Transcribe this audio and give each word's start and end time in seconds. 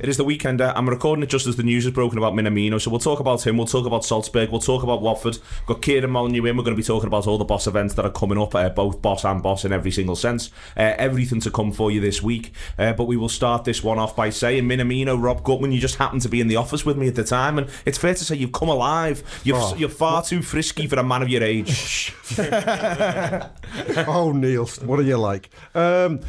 It 0.00 0.08
is 0.08 0.16
the 0.16 0.22
weekend. 0.22 0.60
Uh, 0.60 0.72
I'm 0.76 0.88
recording 0.88 1.24
it 1.24 1.28
just 1.28 1.48
as 1.48 1.56
the 1.56 1.64
news 1.64 1.84
is 1.84 1.90
broken 1.90 2.18
about 2.18 2.32
Minamino. 2.32 2.80
So 2.80 2.88
we'll 2.88 3.00
talk 3.00 3.18
about 3.18 3.44
him. 3.44 3.56
We'll 3.56 3.66
talk 3.66 3.84
about 3.84 4.04
Salzburg. 4.04 4.50
We'll 4.50 4.60
talk 4.60 4.84
about 4.84 5.02
Watford. 5.02 5.34
We've 5.34 5.66
got 5.66 5.82
Kieran 5.82 6.10
Molyneux 6.10 6.44
in. 6.44 6.56
We're 6.56 6.62
going 6.62 6.76
to 6.76 6.80
be 6.80 6.86
talking 6.86 7.08
about 7.08 7.26
all 7.26 7.36
the 7.36 7.44
boss 7.44 7.66
events 7.66 7.94
that 7.94 8.04
are 8.04 8.10
coming 8.12 8.38
up, 8.38 8.54
uh, 8.54 8.68
both 8.68 9.02
boss 9.02 9.24
and 9.24 9.42
boss 9.42 9.64
in 9.64 9.72
every 9.72 9.90
single 9.90 10.14
sense. 10.14 10.50
Uh, 10.76 10.94
everything 10.98 11.40
to 11.40 11.50
come 11.50 11.72
for 11.72 11.90
you 11.90 12.00
this 12.00 12.22
week. 12.22 12.52
Uh, 12.78 12.92
but 12.92 13.04
we 13.06 13.16
will 13.16 13.28
start 13.28 13.64
this 13.64 13.82
one 13.82 13.98
off 13.98 14.14
by 14.14 14.30
saying, 14.30 14.64
Minamino, 14.68 15.20
Rob 15.20 15.42
Gutmann, 15.42 15.72
you 15.72 15.80
just 15.80 15.96
happened 15.96 16.22
to 16.22 16.28
be 16.28 16.40
in 16.40 16.46
the 16.46 16.54
office 16.56 16.86
with 16.86 16.96
me 16.96 17.08
at 17.08 17.16
the 17.16 17.24
time, 17.24 17.58
and 17.58 17.68
it's 17.84 17.98
fair 17.98 18.14
to 18.14 18.24
say 18.24 18.36
you've 18.36 18.52
come 18.52 18.68
alive. 18.68 19.22
You're, 19.42 19.58
Oh. 19.58 19.74
you're 19.76 19.88
far 19.88 20.22
too 20.22 20.42
frisky 20.42 20.86
for 20.86 20.94
a 21.00 21.02
man 21.02 21.22
of 21.22 21.28
your 21.28 21.42
age. 21.42 22.14
oh, 24.06 24.32
Neil, 24.32 24.66
what 24.84 25.00
are 25.00 25.02
you 25.02 25.16
like? 25.16 25.50
Um, 25.74 26.20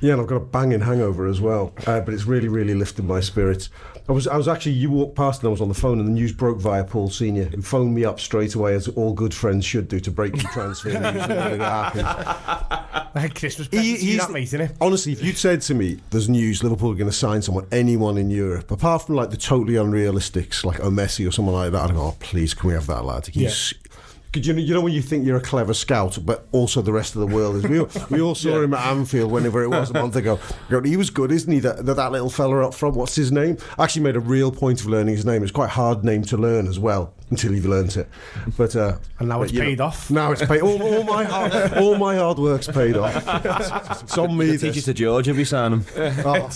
yeah, 0.00 0.12
and 0.12 0.20
I've 0.20 0.28
got 0.28 0.36
a 0.36 0.40
banging 0.40 0.80
hangover 0.82 1.26
as 1.26 1.40
well, 1.40 1.72
uh, 1.88 2.00
but 2.00 2.14
it's 2.14 2.24
really, 2.24 2.46
really 2.46 2.74
lifted 2.74 3.07
my 3.08 3.20
spirits. 3.20 3.70
I 4.08 4.12
was, 4.12 4.26
I 4.26 4.36
was 4.38 4.48
actually, 4.48 4.72
you 4.72 4.90
walked 4.90 5.16
past 5.16 5.42
and 5.42 5.48
I 5.48 5.50
was 5.50 5.60
on 5.60 5.68
the 5.68 5.74
phone, 5.74 5.98
and 5.98 6.08
the 6.08 6.12
news 6.12 6.32
broke 6.32 6.58
via 6.58 6.82
Paul 6.84 7.10
Senior, 7.10 7.44
who 7.44 7.60
phoned 7.60 7.94
me 7.94 8.04
up 8.06 8.20
straight 8.20 8.54
away, 8.54 8.74
as 8.74 8.88
all 8.88 9.12
good 9.12 9.34
friends 9.34 9.64
should 9.66 9.86
do, 9.88 10.00
to 10.00 10.10
break 10.10 10.32
the 10.32 10.38
transfer 10.44 10.88
news. 10.88 10.96
and 10.96 11.06
everything 11.32 11.60
happened. 11.60 13.12
Like 13.14 13.34
Christmas 13.38 13.68
He- 13.70 13.76
present 13.76 13.98
to 13.98 14.04
you, 14.06 14.12
he's- 14.12 14.26
that 14.26 14.36
isn't 14.38 14.60
it? 14.62 14.70
Eh? 14.70 14.74
Honestly, 14.80 15.12
if 15.12 15.22
you'd 15.22 15.36
said 15.36 15.60
to 15.62 15.74
me, 15.74 15.98
"There's 16.10 16.28
news, 16.28 16.62
Liverpool 16.62 16.92
are 16.92 16.94
going 16.94 17.10
to 17.10 17.16
sign 17.16 17.42
someone, 17.42 17.66
anyone 17.70 18.16
in 18.16 18.30
Europe, 18.30 18.70
apart 18.70 19.02
from 19.02 19.16
like 19.16 19.30
the 19.30 19.36
totally 19.36 19.74
unrealistics, 19.74 20.64
like 20.64 20.80
O 20.80 20.90
Messi 20.90 21.28
or 21.28 21.32
someone 21.32 21.54
like 21.54 21.72
that," 21.72 21.90
I'd 21.90 21.94
go, 21.94 22.00
"Oh, 22.02 22.16
please, 22.20 22.54
can 22.54 22.68
we 22.68 22.74
have 22.74 22.86
that 22.86 23.04
lad?" 23.04 23.26
He's, 23.26 23.74
Could 24.32 24.44
you, 24.44 24.52
know, 24.52 24.60
you 24.60 24.74
know 24.74 24.80
when 24.82 24.92
you 24.92 25.00
think 25.00 25.26
you're 25.26 25.38
a 25.38 25.40
clever 25.40 25.72
scout, 25.72 26.18
but 26.22 26.46
also 26.52 26.82
the 26.82 26.92
rest 26.92 27.14
of 27.16 27.20
the 27.20 27.34
world 27.34 27.56
is. 27.56 27.64
We 27.64 27.80
all, 27.80 27.88
we 28.10 28.20
all 28.20 28.34
saw 28.34 28.60
him 28.60 28.74
at 28.74 28.86
Anfield 28.86 29.32
whenever 29.32 29.62
it 29.62 29.68
was 29.68 29.90
a 29.90 29.94
month 29.94 30.16
ago. 30.16 30.38
He 30.84 30.96
was 30.98 31.08
good, 31.08 31.32
isn't 31.32 31.50
he? 31.50 31.60
That, 31.60 31.86
that 31.86 31.96
that 31.96 32.12
little 32.12 32.28
fella 32.28 32.66
up 32.66 32.74
front. 32.74 32.94
What's 32.94 33.16
his 33.16 33.32
name? 33.32 33.56
I 33.78 33.84
actually 33.84 34.02
made 34.02 34.16
a 34.16 34.20
real 34.20 34.52
point 34.52 34.80
of 34.80 34.86
learning 34.86 35.16
his 35.16 35.24
name. 35.24 35.42
It's 35.42 35.50
quite 35.52 35.66
a 35.66 35.68
hard 35.68 36.04
name 36.04 36.22
to 36.24 36.36
learn 36.36 36.66
as 36.66 36.78
well 36.78 37.14
until 37.30 37.54
you've 37.54 37.66
learnt 37.66 37.96
it. 37.96 38.08
But 38.56 38.74
uh, 38.76 38.96
And 39.18 39.28
now 39.28 39.38
but, 39.38 39.44
it's 39.44 39.52
you 39.52 39.60
know, 39.60 39.66
paid 39.66 39.80
off. 39.80 40.10
Now 40.10 40.32
it's 40.32 40.44
paid. 40.44 40.60
All, 40.60 40.82
all 40.82 41.04
my 41.04 41.24
hard, 41.24 41.52
all 41.74 41.96
my 41.96 42.16
hard 42.16 42.38
work's 42.38 42.66
paid 42.68 42.96
off. 42.96 44.02
It's 44.02 44.18
on 44.18 44.36
me. 44.36 44.58
Teach 44.58 44.76
it 44.76 44.82
to 44.82 44.94
George 44.94 45.28
if 45.28 45.36
you 45.38 45.44
sign 45.46 45.72
him. 45.72 45.84
Oh. 45.96 46.48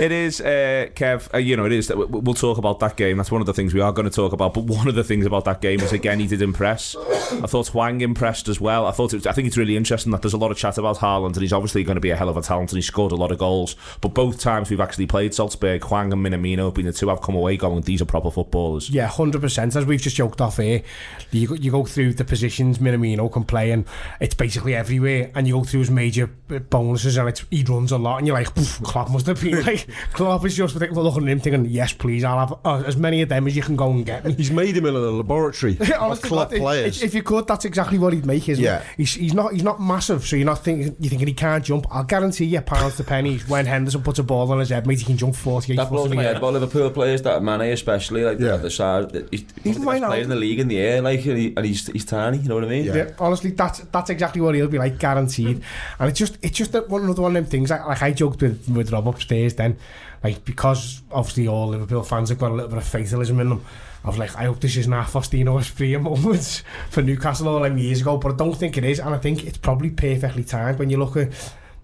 It 0.00 0.12
is, 0.12 0.40
uh, 0.40 0.88
Kev. 0.94 1.32
Uh, 1.32 1.38
you 1.38 1.56
know, 1.56 1.66
it 1.66 1.72
is. 1.72 1.92
We- 1.94 2.04
we'll 2.06 2.34
talk 2.34 2.58
about 2.58 2.80
that 2.80 2.96
game. 2.96 3.16
That's 3.16 3.30
one 3.30 3.40
of 3.40 3.46
the 3.46 3.52
things 3.54 3.74
we 3.74 3.80
are 3.80 3.92
going 3.92 4.08
to 4.08 4.14
talk 4.14 4.32
about. 4.32 4.54
But 4.54 4.64
one 4.64 4.88
of 4.88 4.94
the 4.96 5.04
things 5.04 5.24
about 5.24 5.44
that 5.44 5.60
game 5.60 5.80
is 5.80 5.92
again 5.92 6.18
he 6.18 6.26
did 6.26 6.42
impress. 6.42 6.63
I 6.64 7.46
thought 7.46 7.68
Hwang 7.68 8.00
impressed 8.00 8.48
as 8.48 8.60
well. 8.60 8.86
I 8.86 8.92
thought 8.92 9.12
it 9.12 9.16
was, 9.16 9.26
I 9.26 9.32
think 9.32 9.46
it's 9.46 9.56
really 9.56 9.76
interesting 9.76 10.12
that 10.12 10.22
there's 10.22 10.34
a 10.34 10.38
lot 10.38 10.50
of 10.50 10.56
chat 10.56 10.78
about 10.78 10.98
Haaland 10.98 11.34
and 11.34 11.42
he's 11.42 11.52
obviously 11.52 11.84
going 11.84 11.96
to 11.96 12.00
be 12.00 12.10
a 12.10 12.16
hell 12.16 12.28
of 12.28 12.36
a 12.36 12.42
talent 12.42 12.70
and 12.72 12.78
he 12.78 12.82
scored 12.82 13.12
a 13.12 13.16
lot 13.16 13.30
of 13.32 13.38
goals. 13.38 13.76
But 14.00 14.14
both 14.14 14.40
times 14.40 14.70
we've 14.70 14.80
actually 14.80 15.06
played 15.06 15.34
Salzburg, 15.34 15.82
Hwang 15.84 16.12
and 16.12 16.24
Minamino 16.24 16.66
have 16.66 16.74
been 16.74 16.86
the 16.86 16.92
two 16.92 17.10
I've 17.10 17.22
come 17.22 17.34
away 17.34 17.56
going. 17.56 17.82
These 17.82 18.02
are 18.02 18.06
proper 18.06 18.30
footballers. 18.30 18.90
Yeah, 18.90 19.06
hundred 19.06 19.40
percent. 19.40 19.76
As 19.76 19.84
we've 19.84 20.00
just 20.00 20.16
joked 20.16 20.40
off 20.40 20.56
here, 20.58 20.82
you 21.30 21.48
go, 21.48 21.54
you 21.54 21.70
go 21.70 21.84
through 21.84 22.14
the 22.14 22.24
positions 22.24 22.78
Minamino 22.78 23.30
can 23.32 23.44
play, 23.44 23.70
and 23.70 23.84
it's 24.20 24.34
basically 24.34 24.74
everywhere. 24.74 25.30
And 25.34 25.46
you 25.46 25.54
go 25.54 25.64
through 25.64 25.80
his 25.80 25.90
major 25.90 26.26
bonuses, 26.26 27.16
and 27.16 27.28
it's, 27.28 27.44
he 27.50 27.64
runs 27.64 27.92
a 27.92 27.98
lot, 27.98 28.18
and 28.18 28.26
you're 28.26 28.36
like, 28.36 28.54
"Poof, 28.54 28.82
Klopp 28.82 29.10
must 29.10 29.26
have 29.26 29.40
been 29.40 29.62
like, 29.66 29.86
Klopp 30.12 30.44
is 30.44 30.56
just 30.56 30.76
looking 30.76 31.22
at 31.24 31.28
him 31.28 31.40
thinking, 31.40 31.64
yes, 31.66 31.92
please, 31.92 32.24
I'll 32.24 32.38
have 32.38 32.58
uh, 32.64 32.82
as 32.86 32.96
many 32.96 33.22
of 33.22 33.28
them 33.28 33.46
as 33.46 33.56
you 33.56 33.62
can 33.62 33.76
go 33.76 33.90
and 33.90 34.04
get 34.04 34.24
me. 34.24 34.34
He's 34.34 34.50
made 34.50 34.76
him 34.76 34.86
in 34.86 34.94
a 34.94 34.98
laboratory 34.98 35.78
Honestly, 35.98 36.28
club 36.28 36.52
players. 36.60 36.98
If, 36.98 37.08
if 37.08 37.14
you 37.14 37.22
could, 37.22 37.46
that's 37.46 37.64
exactly 37.64 37.98
what 37.98 38.12
he'd 38.12 38.26
make, 38.26 38.48
isn't 38.48 38.62
yeah. 38.62 38.80
it? 38.80 38.86
He's, 38.96 39.14
he's, 39.14 39.34
not, 39.34 39.52
he's 39.52 39.62
not 39.62 39.80
massive, 39.80 40.26
so 40.26 40.36
you're 40.36 40.46
not 40.46 40.64
thinking, 40.64 40.96
you're 40.98 41.10
thinking 41.10 41.28
he 41.28 41.34
can't 41.34 41.64
jump. 41.64 41.86
I'll 41.90 42.04
guarantee 42.04 42.46
you 42.46 42.60
pounds 42.60 42.96
to 42.96 43.04
pennies 43.04 43.48
when 43.48 43.66
Henderson 43.66 44.02
puts 44.02 44.18
a 44.18 44.22
ball 44.22 44.50
on 44.50 44.58
his 44.58 44.70
head, 44.70 44.86
mate, 44.86 44.98
he 44.98 45.04
can 45.04 45.16
jump 45.16 45.34
48 45.34 45.76
That 45.76 45.90
blows 45.90 46.10
in 46.10 46.18
head, 46.18 46.40
but 46.40 46.52
Liverpool 46.52 46.90
players, 46.90 47.22
that 47.22 47.42
Mane 47.42 47.72
especially, 47.72 48.24
like, 48.24 48.38
yeah. 48.38 48.56
the 48.56 48.70
side, 48.70 49.12
he's, 49.30 49.44
he's 49.62 49.78
the 49.78 49.84
players 49.84 50.24
in 50.24 50.30
the 50.30 50.36
league 50.36 50.60
in 50.60 50.68
the 50.68 50.78
air, 50.78 51.00
like, 51.02 51.24
and, 51.24 51.38
he, 51.38 51.54
and 51.56 51.66
he's, 51.66 51.86
he's 51.88 52.04
tiny, 52.04 52.38
you 52.38 52.48
know 52.48 52.56
what 52.56 52.64
I 52.64 52.68
mean? 52.68 52.84
Yeah. 52.84 52.94
yeah. 52.94 53.10
honestly, 53.18 53.50
that's, 53.50 53.80
that's 53.80 54.10
exactly 54.10 54.40
what 54.40 54.54
he'll 54.54 54.68
be 54.68 54.78
like, 54.78 54.98
guaranteed. 54.98 55.58
Hmm. 55.58 56.02
and 56.02 56.10
it's 56.10 56.18
just, 56.18 56.38
it's 56.42 56.56
just 56.56 56.72
one, 56.88 57.04
another 57.04 57.22
one 57.22 57.36
of 57.36 57.42
them 57.42 57.50
things, 57.50 57.70
like, 57.70 57.86
like 57.86 58.02
I 58.02 58.12
joked 58.12 58.42
with, 58.42 58.68
with 58.68 58.92
Rob 58.92 59.08
upstairs 59.08 59.54
then, 59.54 59.76
like, 60.24 60.44
because 60.46 61.02
obviously 61.12 61.46
all 61.48 61.68
Liverpool 61.68 62.02
fans 62.02 62.30
have 62.30 62.38
got 62.38 62.50
a 62.50 62.54
little 62.54 62.70
bit 62.70 62.78
of 62.78 62.84
fatalism 62.84 63.40
in 63.40 63.50
them, 63.50 63.64
I 64.04 64.08
was 64.08 64.18
like, 64.18 64.36
I 64.36 64.44
hope 64.44 64.60
this 64.60 64.76
isn't 64.76 64.92
our 64.92 65.06
Faustino 65.06 65.58
Espria 65.58 66.00
moment 66.00 66.62
for 66.90 67.00
Newcastle 67.00 67.48
all 67.48 67.60
them 67.60 67.78
years 67.78 68.02
ago, 68.02 68.18
but 68.18 68.32
I 68.32 68.36
don't 68.36 68.54
think 68.54 68.76
it 68.76 68.84
is, 68.84 69.00
and 69.00 69.14
I 69.14 69.18
think 69.18 69.44
it's 69.46 69.56
probably 69.56 69.90
perfectly 69.90 70.44
timed 70.44 70.78
when 70.78 70.90
you 70.90 70.98
look 70.98 71.16
at, 71.16 71.32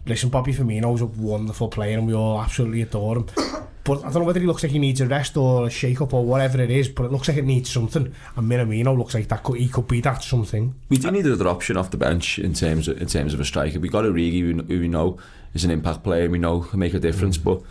listen, 0.04 0.28
Bobby 0.28 0.52
Firmino's 0.52 1.00
a 1.00 1.06
wonderful 1.06 1.68
player, 1.68 1.96
and 1.96 2.06
we 2.06 2.12
all 2.12 2.40
absolutely 2.40 2.82
adore 2.82 3.16
him. 3.16 3.26
But 3.82 4.00
I 4.00 4.10
don't 4.10 4.16
know 4.16 4.24
whether 4.24 4.38
he 4.38 4.46
looks 4.46 4.62
like 4.62 4.72
he 4.72 4.78
needs 4.78 5.00
a 5.00 5.06
rest 5.06 5.38
or 5.38 5.66
a 5.66 5.70
shake-up 5.70 6.12
or 6.12 6.22
whatever 6.22 6.60
it 6.60 6.70
is, 6.70 6.90
but 6.90 7.04
it 7.04 7.12
looks 7.12 7.28
like 7.28 7.38
it 7.38 7.46
needs 7.46 7.70
something. 7.70 8.14
And 8.36 8.48
Minamino 8.48 8.96
looks 8.96 9.14
like 9.14 9.26
that 9.28 9.42
could, 9.42 9.58
he 9.58 9.68
could 9.68 9.88
be 9.88 10.02
that 10.02 10.22
something. 10.22 10.74
We 10.90 10.98
do 10.98 11.10
need 11.10 11.24
another 11.24 11.48
option 11.48 11.78
off 11.78 11.90
the 11.90 11.96
bench 11.96 12.38
in 12.38 12.52
terms 12.52 12.88
of, 12.88 13.00
in 13.00 13.08
terms 13.08 13.32
of 13.32 13.40
a 13.40 13.44
striker. 13.44 13.80
We 13.80 13.88
got 13.88 14.04
a 14.04 14.12
Rigi 14.12 14.40
who, 14.40 14.62
who 14.62 14.80
we 14.80 14.88
know 14.88 15.18
is 15.54 15.64
an 15.64 15.70
impact 15.70 16.04
player, 16.04 16.28
we 16.28 16.38
know 16.38 16.60
can 16.60 16.78
make 16.78 16.92
a 16.92 17.00
difference, 17.00 17.38
mm. 17.38 17.44
but 17.44 17.62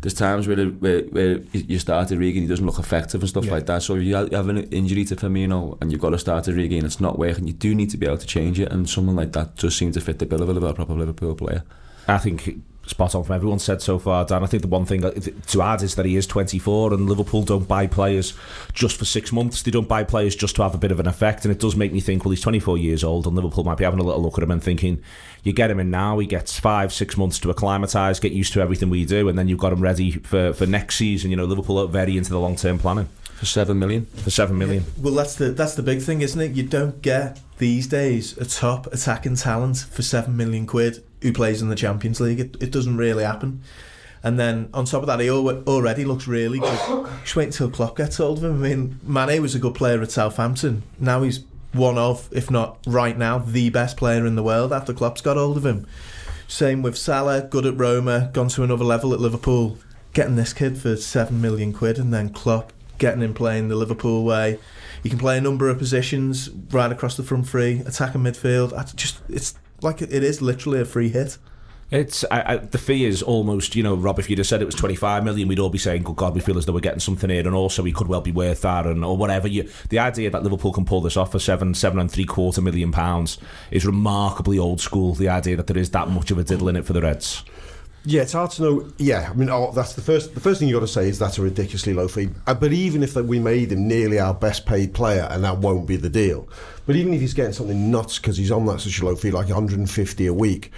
there's 0.00 0.14
times 0.14 0.46
where, 0.48 0.56
where, 0.66 1.00
where 1.04 1.38
you 1.52 1.78
start 1.78 2.08
Origi 2.08 2.32
and 2.34 2.42
he 2.42 2.46
doesn't 2.46 2.66
look 2.66 2.78
effective 2.78 3.20
and 3.22 3.28
stuff 3.28 3.44
Yeah. 3.46 3.52
like 3.52 3.66
that. 3.66 3.82
So 3.82 3.94
if 3.96 4.02
you 4.02 4.18
you 4.18 4.36
have 4.36 4.48
an 4.48 4.58
injury 4.64 5.04
to 5.06 5.16
Firmino 5.16 5.76
and 5.80 5.90
you've 5.90 6.00
got 6.00 6.10
to 6.10 6.18
start 6.18 6.44
Origi 6.44 6.76
and 6.76 6.84
it's 6.84 7.00
not 7.00 7.18
working, 7.18 7.46
you 7.46 7.52
do 7.54 7.74
need 7.74 7.90
to 7.90 7.96
be 7.96 8.06
able 8.06 8.18
to 8.18 8.26
change 8.26 8.60
it. 8.60 8.70
And 8.72 8.88
someone 8.88 9.16
like 9.16 9.32
that 9.32 9.56
does 9.56 9.74
seem 9.76 9.92
to 9.92 10.00
fit 10.00 10.18
the 10.18 10.26
bill 10.26 10.42
of 10.42 10.48
a 10.48 10.52
Liverpool- 10.52 10.74
proper 10.74 10.94
Liverpool 10.94 11.34
player. 11.34 11.62
I 12.06 12.18
think 12.18 12.62
spot 12.86 13.14
on 13.14 13.24
from 13.24 13.34
everyone 13.34 13.58
said 13.58 13.80
so 13.80 13.98
far, 13.98 14.24
Dan. 14.24 14.42
I 14.42 14.46
think 14.46 14.62
the 14.62 14.68
one 14.68 14.84
thing 14.84 15.00
to 15.00 15.62
add 15.62 15.82
is 15.82 15.94
that 15.94 16.04
he 16.06 16.16
is 16.16 16.26
24 16.26 16.92
and 16.92 17.08
Liverpool 17.08 17.42
don't 17.42 17.66
buy 17.66 17.86
players 17.86 18.34
just 18.72 18.96
for 18.96 19.04
six 19.04 19.32
months. 19.32 19.62
They 19.62 19.70
don't 19.70 19.88
buy 19.88 20.04
players 20.04 20.36
just 20.36 20.56
to 20.56 20.62
have 20.62 20.74
a 20.74 20.78
bit 20.78 20.92
of 20.92 21.00
an 21.00 21.06
effect. 21.06 21.44
And 21.44 21.52
it 21.52 21.60
does 21.60 21.76
make 21.76 21.92
me 21.92 22.00
think, 22.00 22.24
well, 22.24 22.30
he's 22.30 22.40
24 22.40 22.78
years 22.78 23.02
old 23.02 23.26
and 23.26 23.34
Liverpool 23.34 23.64
might 23.64 23.78
be 23.78 23.84
having 23.84 24.00
a 24.00 24.02
little 24.02 24.22
look 24.22 24.36
at 24.38 24.44
him 24.44 24.50
and 24.50 24.62
thinking, 24.62 25.02
you 25.42 25.52
get 25.52 25.70
him 25.70 25.80
in 25.80 25.90
now, 25.90 26.18
he 26.18 26.26
gets 26.26 26.58
five, 26.58 26.92
six 26.92 27.16
months 27.16 27.38
to 27.40 27.50
acclimatise, 27.50 28.20
get 28.20 28.32
used 28.32 28.52
to 28.54 28.60
everything 28.60 28.88
we 28.90 29.04
do, 29.04 29.28
and 29.28 29.38
then 29.38 29.48
you've 29.48 29.58
got 29.58 29.72
him 29.72 29.80
ready 29.80 30.12
for, 30.12 30.52
for 30.54 30.66
next 30.66 30.96
season. 30.96 31.30
You 31.30 31.36
know, 31.36 31.44
Liverpool 31.44 31.78
are 31.78 31.86
very 31.86 32.16
into 32.16 32.30
the 32.30 32.38
long 32.40 32.56
term 32.56 32.78
planning 32.78 33.08
For 33.34 33.44
seven 33.46 33.78
million. 33.78 34.06
for 34.06 34.30
seven 34.30 34.56
million. 34.58 34.84
Well, 34.98 35.12
that's 35.14 35.34
the 35.36 35.50
that's 35.50 35.74
the 35.74 35.82
big 35.82 36.00
thing, 36.00 36.22
isn't 36.22 36.40
it? 36.40 36.52
You 36.52 36.62
don't 36.62 37.02
get 37.02 37.40
these 37.58 37.86
days 37.86 38.36
a 38.38 38.44
top 38.46 38.86
attacking 38.92 39.36
talent 39.36 39.78
for 39.90 40.02
seven 40.02 40.36
million 40.36 40.66
quid 40.66 41.04
who 41.24 41.32
plays 41.32 41.60
in 41.62 41.70
the 41.70 41.74
Champions 41.74 42.20
League. 42.20 42.38
It, 42.38 42.56
it 42.60 42.70
doesn't 42.70 42.96
really 42.96 43.24
happen. 43.24 43.62
And 44.22 44.38
then 44.38 44.68
on 44.72 44.84
top 44.84 45.02
of 45.02 45.06
that, 45.08 45.20
he 45.20 45.28
al- 45.28 45.64
already 45.64 46.04
looks 46.04 46.28
really 46.28 46.58
good. 46.58 47.08
Just 47.22 47.34
wait 47.34 47.46
until 47.46 47.70
Klopp 47.70 47.96
gets 47.96 48.18
hold 48.18 48.38
of 48.38 48.44
him. 48.44 48.62
I 48.62 48.68
mean, 48.68 49.00
Mane 49.02 49.42
was 49.42 49.54
a 49.54 49.58
good 49.58 49.74
player 49.74 50.00
at 50.00 50.10
Southampton. 50.10 50.82
Now 50.98 51.22
he's 51.22 51.44
one 51.72 51.98
of, 51.98 52.28
if 52.30 52.50
not 52.50 52.78
right 52.86 53.18
now, 53.18 53.38
the 53.38 53.70
best 53.70 53.96
player 53.96 54.24
in 54.24 54.36
the 54.36 54.42
world 54.42 54.72
after 54.72 54.92
Klopp's 54.92 55.20
got 55.20 55.36
hold 55.36 55.56
of 55.56 55.66
him. 55.66 55.86
Same 56.46 56.82
with 56.82 56.96
Salah, 56.96 57.42
good 57.42 57.66
at 57.66 57.76
Roma, 57.76 58.30
gone 58.32 58.48
to 58.48 58.62
another 58.62 58.84
level 58.84 59.12
at 59.12 59.20
Liverpool. 59.20 59.78
Getting 60.12 60.36
this 60.36 60.52
kid 60.52 60.78
for 60.78 60.94
seven 60.96 61.40
million 61.40 61.72
quid, 61.72 61.98
and 61.98 62.14
then 62.14 62.28
Klopp 62.28 62.72
getting 62.98 63.22
him 63.22 63.34
playing 63.34 63.68
the 63.68 63.76
Liverpool 63.76 64.24
way. 64.24 64.60
He 65.02 65.10
can 65.10 65.18
play 65.18 65.36
a 65.36 65.40
number 65.40 65.68
of 65.68 65.78
positions 65.78 66.48
right 66.70 66.92
across 66.92 67.16
the 67.16 67.24
front 67.24 67.48
three, 67.48 67.80
attack 67.80 68.14
attacking 68.14 68.22
midfield. 68.22 68.72
I 68.72 68.84
just 68.94 69.20
it's 69.28 69.54
like 69.84 70.02
it 70.02 70.10
is 70.10 70.42
literally 70.42 70.80
a 70.80 70.84
free 70.84 71.10
hit. 71.10 71.38
It's 71.90 72.24
I, 72.30 72.54
I, 72.54 72.56
the 72.56 72.78
fee 72.78 73.04
is 73.04 73.22
almost 73.22 73.76
you 73.76 73.82
know 73.82 73.94
Rob. 73.94 74.18
If 74.18 74.28
you'd 74.28 74.38
have 74.38 74.46
said 74.48 74.62
it 74.62 74.64
was 74.64 74.74
twenty 74.74 74.96
five 74.96 75.22
million, 75.22 75.46
we'd 75.46 75.58
all 75.58 75.70
be 75.70 75.78
saying, 75.78 76.02
"Good 76.02 76.16
God, 76.16 76.34
we 76.34 76.40
feel 76.40 76.58
as 76.58 76.66
though 76.66 76.72
we're 76.72 76.80
getting 76.80 76.98
something 76.98 77.30
here," 77.30 77.46
and 77.46 77.54
also 77.54 77.84
he 77.84 77.92
could 77.92 78.08
well 78.08 78.22
be 78.22 78.32
worth 78.32 78.62
that, 78.62 78.86
and 78.86 79.04
or 79.04 79.16
whatever. 79.16 79.46
You, 79.46 79.68
the 79.90 79.98
idea 79.98 80.30
that 80.30 80.42
Liverpool 80.42 80.72
can 80.72 80.86
pull 80.86 81.02
this 81.02 81.16
off 81.16 81.30
for 81.32 81.38
seven, 81.38 81.74
seven 81.74 81.98
and 81.98 82.10
three 82.10 82.24
quarter 82.24 82.62
million 82.62 82.90
pounds 82.90 83.38
is 83.70 83.86
remarkably 83.86 84.58
old 84.58 84.80
school. 84.80 85.14
The 85.14 85.28
idea 85.28 85.56
that 85.56 85.66
there 85.66 85.78
is 85.78 85.90
that 85.90 86.08
much 86.08 86.30
of 86.30 86.38
a 86.38 86.44
diddle 86.44 86.68
in 86.68 86.76
it 86.76 86.86
for 86.86 86.94
the 86.94 87.02
Reds. 87.02 87.44
Yeah, 88.06 88.20
it's 88.22 88.32
hard 88.34 88.50
to 88.52 88.62
know. 88.62 88.92
Yeah, 88.98 89.28
I 89.30 89.34
mean, 89.34 89.48
oh, 89.48 89.72
that's 89.72 89.94
the 89.94 90.02
first. 90.02 90.34
The 90.34 90.40
first 90.40 90.58
thing 90.60 90.68
you 90.68 90.74
got 90.74 90.80
to 90.80 90.88
say 90.88 91.08
is 91.08 91.18
that's 91.18 91.38
a 91.38 91.42
ridiculously 91.42 91.94
low 91.94 92.06
fee. 92.06 92.28
Uh, 92.46 92.52
but 92.52 92.72
even 92.72 93.02
if 93.02 93.14
that 93.14 93.24
we 93.24 93.38
made 93.38 93.72
him 93.72 93.88
nearly 93.88 94.18
our 94.20 94.34
best 94.34 94.66
paid 94.66 94.92
player, 94.92 95.26
and 95.30 95.42
that 95.44 95.58
won't 95.58 95.86
be 95.86 95.96
the 95.96 96.10
deal. 96.10 96.46
But 96.84 96.96
even 96.96 97.14
if 97.14 97.20
he's 97.22 97.32
getting 97.32 97.54
something 97.54 97.90
nuts 97.90 98.18
because 98.18 98.36
he's 98.36 98.50
on 98.50 98.66
that 98.66 98.80
such 98.82 99.00
a 99.00 99.06
low 99.06 99.16
fee, 99.16 99.30
like 99.30 99.46
150 99.48 100.26
a 100.26 100.34
week, 100.34 100.70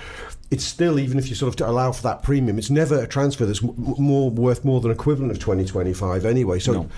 it's 0.52 0.62
still 0.62 1.00
even 1.00 1.18
if 1.18 1.28
you 1.28 1.34
sort 1.34 1.60
of 1.60 1.68
allow 1.68 1.90
for 1.90 2.02
that 2.04 2.22
premium, 2.22 2.58
it's 2.58 2.70
never 2.70 3.00
a 3.02 3.08
transfer 3.08 3.44
that's 3.44 3.62
m- 3.64 3.74
more 3.76 4.30
worth 4.30 4.64
more 4.64 4.80
than 4.80 4.92
equivalent 4.92 5.32
of 5.32 5.40
2025 5.40 6.24
anyway. 6.24 6.60
So 6.60 6.72
No. 6.74 6.88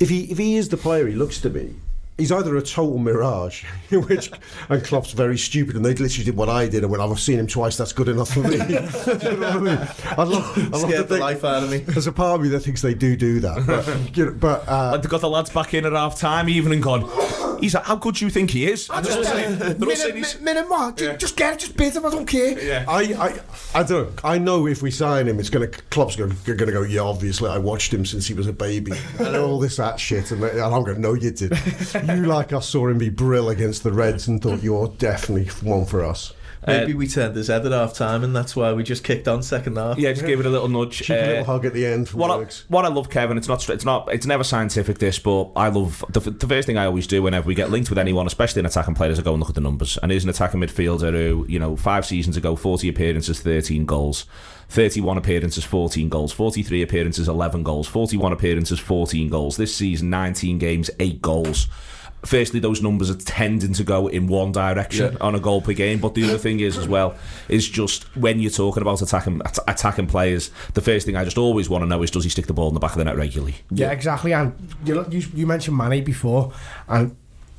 if 0.00 0.08
he 0.08 0.24
if 0.30 0.38
he 0.38 0.56
is 0.56 0.70
the 0.70 0.78
player 0.78 1.06
he 1.06 1.14
looks 1.14 1.38
to 1.42 1.50
be. 1.50 1.74
He's 2.16 2.30
either 2.30 2.56
a 2.56 2.62
total 2.62 2.98
mirage, 2.98 3.64
which 3.90 4.30
and 4.68 4.84
Klopp's 4.84 5.10
very 5.12 5.36
stupid, 5.36 5.74
and 5.74 5.84
they 5.84 5.94
literally 5.94 6.24
did 6.24 6.36
what 6.36 6.48
I 6.48 6.68
did, 6.68 6.82
and 6.84 6.90
when 6.92 7.00
I've 7.00 7.18
seen 7.18 7.40
him 7.40 7.48
twice, 7.48 7.76
that's 7.76 7.92
good 7.92 8.06
enough 8.08 8.30
for 8.32 8.40
me. 8.40 8.56
You 8.64 9.30
know 9.36 9.48
what 9.48 9.56
I 9.56 9.58
mean? 9.58 9.78
I 10.16 10.22
love, 10.22 10.58
I 10.58 10.60
love 10.68 10.80
Scared 10.82 11.08
to 11.08 11.14
the 11.14 11.18
life 11.18 11.44
out 11.44 11.64
of 11.64 11.70
me. 11.70 11.78
There's 11.78 12.06
a 12.06 12.12
part 12.12 12.36
of 12.36 12.42
me 12.42 12.48
that 12.50 12.60
thinks 12.60 12.82
they 12.82 12.94
do 12.94 13.16
do 13.16 13.40
that, 13.40 13.66
but 13.66 14.16
you 14.16 14.26
know, 14.26 14.32
but 14.32 14.66
uh, 14.68 14.90
Like 14.92 15.02
they 15.02 15.08
got 15.08 15.20
the 15.22 15.28
lads 15.30 15.50
back 15.50 15.74
in 15.74 15.84
at 15.86 15.92
half 15.92 16.18
time, 16.18 16.48
even 16.48 16.72
and 16.72 16.82
gone. 16.82 17.10
He's 17.60 17.74
like, 17.74 17.84
how 17.84 17.96
good 17.96 18.16
do 18.16 18.24
you 18.24 18.30
think 18.30 18.50
he 18.50 18.66
is? 18.70 18.90
I 18.90 19.00
just 19.00 19.08
they're 19.10 19.18
all 19.18 19.24
saying- 19.24 19.58
they're 19.78 19.88
all 19.88 19.96
saying 19.96 20.16
he's- 20.16 20.38
minute, 20.40 20.68
minute 20.68 20.68
more. 20.68 20.92
Just, 20.92 21.18
just 21.20 21.36
get 21.36 21.54
it, 21.54 21.60
just 21.60 21.76
bit 21.76 21.94
him. 21.96 22.04
I 22.04 22.10
don't 22.10 22.26
care. 22.26 22.58
Yeah. 22.62 22.84
I, 22.86 23.00
I, 23.74 23.80
I 23.80 23.82
don't. 23.82 24.10
know. 24.22 24.28
I 24.28 24.38
know 24.38 24.66
if 24.66 24.82
we 24.82 24.90
sign 24.90 25.26
him, 25.28 25.38
it's 25.40 25.50
going 25.50 25.70
to 25.70 25.82
Klopp's 25.84 26.16
going 26.16 26.30
to 26.36 26.54
go. 26.54 26.82
Yeah, 26.82 27.00
obviously, 27.02 27.48
I 27.50 27.58
watched 27.58 27.92
him 27.94 28.04
since 28.04 28.26
he 28.26 28.34
was 28.34 28.46
a 28.46 28.52
baby, 28.52 28.92
and 29.18 29.36
all 29.36 29.58
this 29.58 29.76
that 29.76 29.98
shit. 29.98 30.30
And, 30.30 30.42
and 30.44 30.60
I'm 30.60 30.84
going, 30.84 31.00
no, 31.00 31.14
you 31.14 31.30
did. 31.30 31.52
You 32.06 32.26
like 32.26 32.52
us 32.52 32.68
saw 32.68 32.88
him 32.88 32.98
be 32.98 33.08
brill 33.08 33.48
against 33.48 33.82
the 33.82 33.92
Reds 33.92 34.28
and 34.28 34.40
thought 34.42 34.62
you're 34.62 34.88
definitely 34.98 35.46
one 35.68 35.84
for 35.86 36.04
us. 36.04 36.32
Maybe 36.66 36.94
we 36.94 37.06
turned 37.06 37.36
his 37.36 37.48
head 37.48 37.66
at 37.66 37.72
half 37.72 37.92
time, 37.92 38.24
and 38.24 38.34
that's 38.34 38.56
why 38.56 38.72
we 38.72 38.84
just 38.84 39.04
kicked 39.04 39.28
on 39.28 39.42
second 39.42 39.76
half. 39.76 39.98
Yeah, 39.98 40.12
just 40.12 40.24
give 40.24 40.40
it 40.40 40.46
a 40.46 40.48
little 40.48 40.68
nudge. 40.68 40.96
Cheeky 40.98 41.12
Uh, 41.12 41.26
little 41.26 41.44
hug 41.44 41.66
at 41.66 41.74
the 41.74 41.84
end. 41.84 42.08
what 42.08 42.30
I, 42.30 42.46
what 42.68 42.86
I 42.86 42.88
love, 42.88 43.10
Kevin, 43.10 43.36
it's 43.36 43.48
not 43.48 43.60
str- 43.60 43.72
it's 43.72 43.84
not 43.84 44.10
it's 44.12 44.24
never 44.24 44.42
scientific 44.44 44.98
this, 44.98 45.18
but 45.18 45.50
I 45.56 45.68
love 45.68 46.02
the, 46.08 46.20
the 46.20 46.48
first 46.48 46.66
thing 46.66 46.78
I 46.78 46.86
always 46.86 47.06
do 47.06 47.22
whenever 47.22 47.46
we 47.46 47.54
get 47.54 47.70
linked 47.70 47.90
with 47.90 47.98
anyone, 47.98 48.26
especially 48.26 48.60
an 48.60 48.66
attacking 48.66 48.94
player, 48.94 49.10
is 49.10 49.18
I 49.18 49.22
go 49.22 49.32
and 49.34 49.40
look 49.40 49.50
at 49.50 49.54
the 49.54 49.60
numbers. 49.60 49.98
And 50.02 50.10
here's 50.10 50.24
an 50.24 50.30
attacking 50.30 50.60
midfielder 50.60 51.12
who, 51.12 51.44
you 51.48 51.58
know, 51.58 51.76
five 51.76 52.06
seasons 52.06 52.36
ago, 52.38 52.56
40 52.56 52.88
appearances, 52.88 53.40
13 53.40 53.84
goals. 53.84 54.24
31 54.70 55.18
appearances, 55.18 55.62
14 55.64 56.08
goals. 56.08 56.32
43 56.32 56.80
appearances, 56.80 57.28
11 57.28 57.62
goals. 57.62 57.86
41 57.86 58.32
appearances, 58.32 58.80
14 58.80 59.28
goals. 59.28 59.58
This 59.58 59.76
season, 59.76 60.08
19 60.08 60.58
games, 60.58 60.90
8 60.98 61.20
goals. 61.20 61.68
Firstly, 62.24 62.58
those 62.60 62.80
numbers 62.82 63.10
are 63.10 63.14
tending 63.16 63.72
to 63.74 63.84
go 63.84 64.06
in 64.08 64.26
one 64.28 64.50
direction 64.52 65.12
Yeah. 65.12 65.18
on 65.20 65.34
a 65.34 65.40
goal 65.40 65.60
per 65.60 65.72
game. 65.74 65.98
But 66.00 66.14
the 66.14 66.24
other 66.24 66.38
thing 66.38 66.60
is, 66.60 66.78
as 66.78 66.88
well, 66.88 67.14
is 67.48 67.68
just 67.68 68.04
when 68.16 68.40
you're 68.40 68.50
talking 68.50 68.80
about 68.82 69.02
attacking 69.02 69.42
at- 69.44 69.58
attacking 69.68 70.06
players, 70.06 70.50
the 70.72 70.80
first 70.80 71.04
thing 71.06 71.16
I 71.16 71.24
just 71.24 71.36
always 71.38 71.68
want 71.68 71.82
to 71.82 71.86
know 71.86 72.02
is 72.02 72.10
does 72.10 72.24
he 72.24 72.30
stick 72.30 72.46
the 72.46 72.54
ball 72.54 72.68
in 72.68 72.74
the 72.74 72.80
back 72.80 72.92
of 72.92 72.98
the 72.98 73.04
net 73.04 73.16
regularly? 73.16 73.56
Yeah, 73.70 73.90
exactly. 73.90 74.32
And 74.32 74.52
you, 74.84 75.04
you, 75.10 75.22
you 75.34 75.46
mentioned 75.46 75.76
Mane 75.76 76.02
before, 76.02 76.52
and 76.88 77.14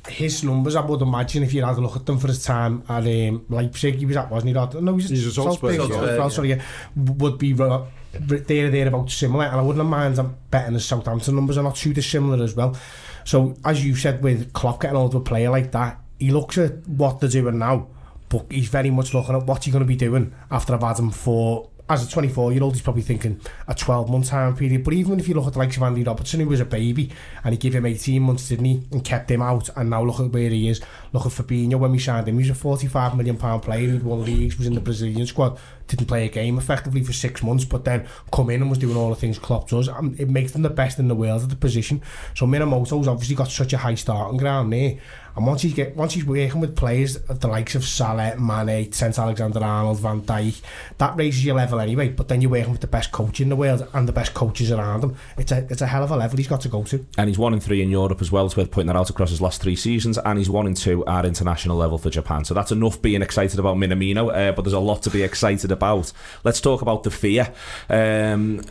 his 0.08 0.44
numbers, 0.44 0.76
I 0.76 0.84
would 0.84 1.00
imagine, 1.02 1.42
if 1.42 1.52
you 1.52 1.64
had 1.64 1.76
a 1.76 1.80
look 1.80 1.96
at 1.96 2.06
them 2.06 2.18
for 2.18 2.28
his 2.28 2.44
time 2.44 2.82
at 2.88 3.04
um, 3.04 3.44
Leipzig, 3.48 3.96
he 3.96 4.06
was 4.06 4.16
at, 4.16 4.30
wasn't 4.30 4.48
he? 4.48 4.52
Not- 4.54 4.74
No, 4.80 4.92
he 4.92 4.96
was 4.96 5.04
at 5.06 5.10
He's 5.12 5.26
at 5.26 5.32
Salzburg, 5.32 5.76
Salzburg, 5.76 6.16
yeah. 6.18 6.28
sorry, 6.28 6.48
yeah, 6.50 6.62
would 6.96 7.38
be 7.38 7.52
ro- 7.52 7.88
there, 8.12 8.70
there 8.70 8.86
about 8.88 9.10
similar. 9.10 9.44
And 9.46 9.56
I 9.56 9.62
wouldn't 9.62 9.88
mind 9.88 10.18
I'm 10.18 10.36
betting 10.50 10.74
the 10.74 10.80
Southampton 10.80 11.34
numbers 11.34 11.58
are 11.58 11.62
not 11.64 11.76
too 11.76 11.92
dissimilar 11.92 12.42
as 12.44 12.54
well. 12.54 12.76
So, 13.26 13.56
as 13.64 13.84
you 13.84 13.96
said, 13.96 14.22
with 14.22 14.52
Klopp 14.52 14.80
getting 14.80 14.96
older, 14.96 15.18
a 15.18 15.20
player 15.20 15.50
like 15.50 15.72
that, 15.72 16.00
he 16.18 16.30
looks 16.30 16.56
at 16.58 16.86
what 16.86 17.18
they're 17.18 17.28
doing 17.28 17.58
now, 17.58 17.88
but 18.28 18.46
he's 18.48 18.68
very 18.68 18.90
much 18.90 19.12
looking 19.12 19.34
at 19.34 19.44
what 19.44 19.64
he's 19.64 19.72
going 19.72 19.84
to 19.84 19.86
be 19.86 19.96
doing 19.96 20.32
after 20.48 20.74
I've 20.74 20.82
had 20.82 21.00
him 21.00 21.10
for 21.10 21.68
as 21.88 22.04
a 22.04 22.10
24 22.10 22.52
year 22.52 22.62
old 22.62 22.74
he's 22.74 22.82
probably 22.82 23.02
thinking 23.02 23.40
a 23.68 23.74
12 23.74 24.10
month 24.10 24.28
time 24.28 24.56
period. 24.56 24.82
But 24.82 24.94
even 24.94 25.20
if 25.20 25.28
you 25.28 25.34
look 25.34 25.46
at 25.46 25.52
the 25.52 25.58
likes 25.58 25.76
of 25.76 25.82
Andy 25.84 26.02
Robertson 26.02 26.40
who 26.40 26.48
was 26.48 26.60
a 26.60 26.64
baby 26.64 27.12
and 27.44 27.54
he 27.54 27.58
gave 27.58 27.74
him 27.74 27.86
18 27.86 28.22
months 28.22 28.48
didn't 28.48 28.64
he 28.64 28.82
and 28.90 29.04
kept 29.04 29.30
him 29.30 29.42
out 29.42 29.68
and 29.76 29.90
now 29.90 30.02
look 30.02 30.20
at 30.20 30.32
where 30.32 30.50
he 30.50 30.68
is. 30.68 30.80
Look 31.12 31.26
at 31.26 31.32
Fabinho 31.32 31.78
when 31.78 31.92
we 31.92 31.98
signed 31.98 32.28
him 32.28 32.38
he 32.38 32.48
was 32.48 32.50
a 32.50 32.54
45 32.54 33.16
million 33.16 33.36
pound 33.36 33.62
player 33.62 33.88
he'd 33.88 34.02
won 34.02 34.24
leagues 34.24 34.58
was 34.58 34.66
in 34.66 34.74
the 34.74 34.80
Brazilian 34.80 35.26
squad. 35.26 35.58
Didn't 35.88 36.06
play 36.06 36.26
a 36.26 36.28
game 36.28 36.58
effectively 36.58 37.02
for 37.02 37.12
six 37.12 37.42
months, 37.42 37.64
but 37.64 37.84
then 37.84 38.08
come 38.32 38.50
in 38.50 38.60
and 38.60 38.70
was 38.70 38.78
doing 38.78 38.96
all 38.96 39.10
the 39.10 39.16
things 39.16 39.38
Klopp 39.38 39.68
does. 39.68 39.88
And 39.88 40.18
it 40.18 40.28
makes 40.28 40.52
them 40.52 40.62
the 40.62 40.70
best 40.70 40.98
in 40.98 41.08
the 41.08 41.14
world 41.14 41.42
at 41.42 41.48
the 41.48 41.56
position. 41.56 42.02
So 42.34 42.46
Minamino's 42.46 43.08
obviously 43.08 43.36
got 43.36 43.50
such 43.50 43.72
a 43.72 43.78
high 43.78 43.94
starting 43.94 44.38
ground 44.38 44.72
there. 44.72 44.98
And 45.36 45.46
once 45.46 45.62
he's 45.62 45.74
get 45.74 45.94
once 45.94 46.14
he's 46.14 46.24
working 46.24 46.60
with 46.60 46.74
players 46.74 47.16
of 47.16 47.40
the 47.40 47.48
likes 47.48 47.74
of 47.74 47.84
Salah, 47.84 48.36
Mane, 48.36 48.90
Trent 48.90 49.18
Alexander-Arnold, 49.18 50.00
Van 50.00 50.22
Dijk, 50.22 50.62
that 50.96 51.16
raises 51.16 51.44
your 51.44 51.56
level 51.56 51.78
anyway. 51.78 52.08
But 52.08 52.28
then 52.28 52.40
you're 52.40 52.50
working 52.50 52.72
with 52.72 52.80
the 52.80 52.86
best 52.86 53.12
coach 53.12 53.40
in 53.40 53.50
the 53.50 53.56
world 53.56 53.86
and 53.92 54.08
the 54.08 54.12
best 54.12 54.32
coaches 54.32 54.72
around 54.72 55.04
him. 55.04 55.16
It's 55.36 55.52
a 55.52 55.66
it's 55.68 55.82
a 55.82 55.86
hell 55.86 56.02
of 56.02 56.10
a 56.10 56.16
level 56.16 56.38
he's 56.38 56.48
got 56.48 56.62
to 56.62 56.68
go 56.68 56.84
to. 56.84 57.04
And 57.18 57.28
he's 57.28 57.38
one 57.38 57.52
in 57.52 57.60
three 57.60 57.82
in 57.82 57.90
Europe 57.90 58.22
as 58.22 58.32
well. 58.32 58.46
It's 58.46 58.56
worth 58.56 58.70
pointing 58.70 58.88
that 58.88 58.96
out 58.96 59.10
across 59.10 59.30
his 59.30 59.42
last 59.42 59.60
three 59.60 59.76
seasons. 59.76 60.16
And 60.18 60.38
he's 60.38 60.48
one 60.48 60.66
in 60.66 60.74
two 60.74 61.04
at 61.06 61.26
international 61.26 61.76
level 61.76 61.98
for 61.98 62.08
Japan. 62.08 62.44
So 62.44 62.54
that's 62.54 62.72
enough 62.72 63.02
being 63.02 63.20
excited 63.20 63.58
about 63.58 63.76
Minamino. 63.76 64.34
Uh, 64.34 64.52
but 64.52 64.62
there's 64.62 64.72
a 64.72 64.80
lot 64.80 65.02
to 65.02 65.10
be 65.10 65.22
excited 65.22 65.70
about. 65.70 66.12
Let's 66.44 66.62
talk 66.62 66.80
about 66.80 67.02
the 67.02 67.10
fear. 67.10 67.52
Um, 67.90 68.62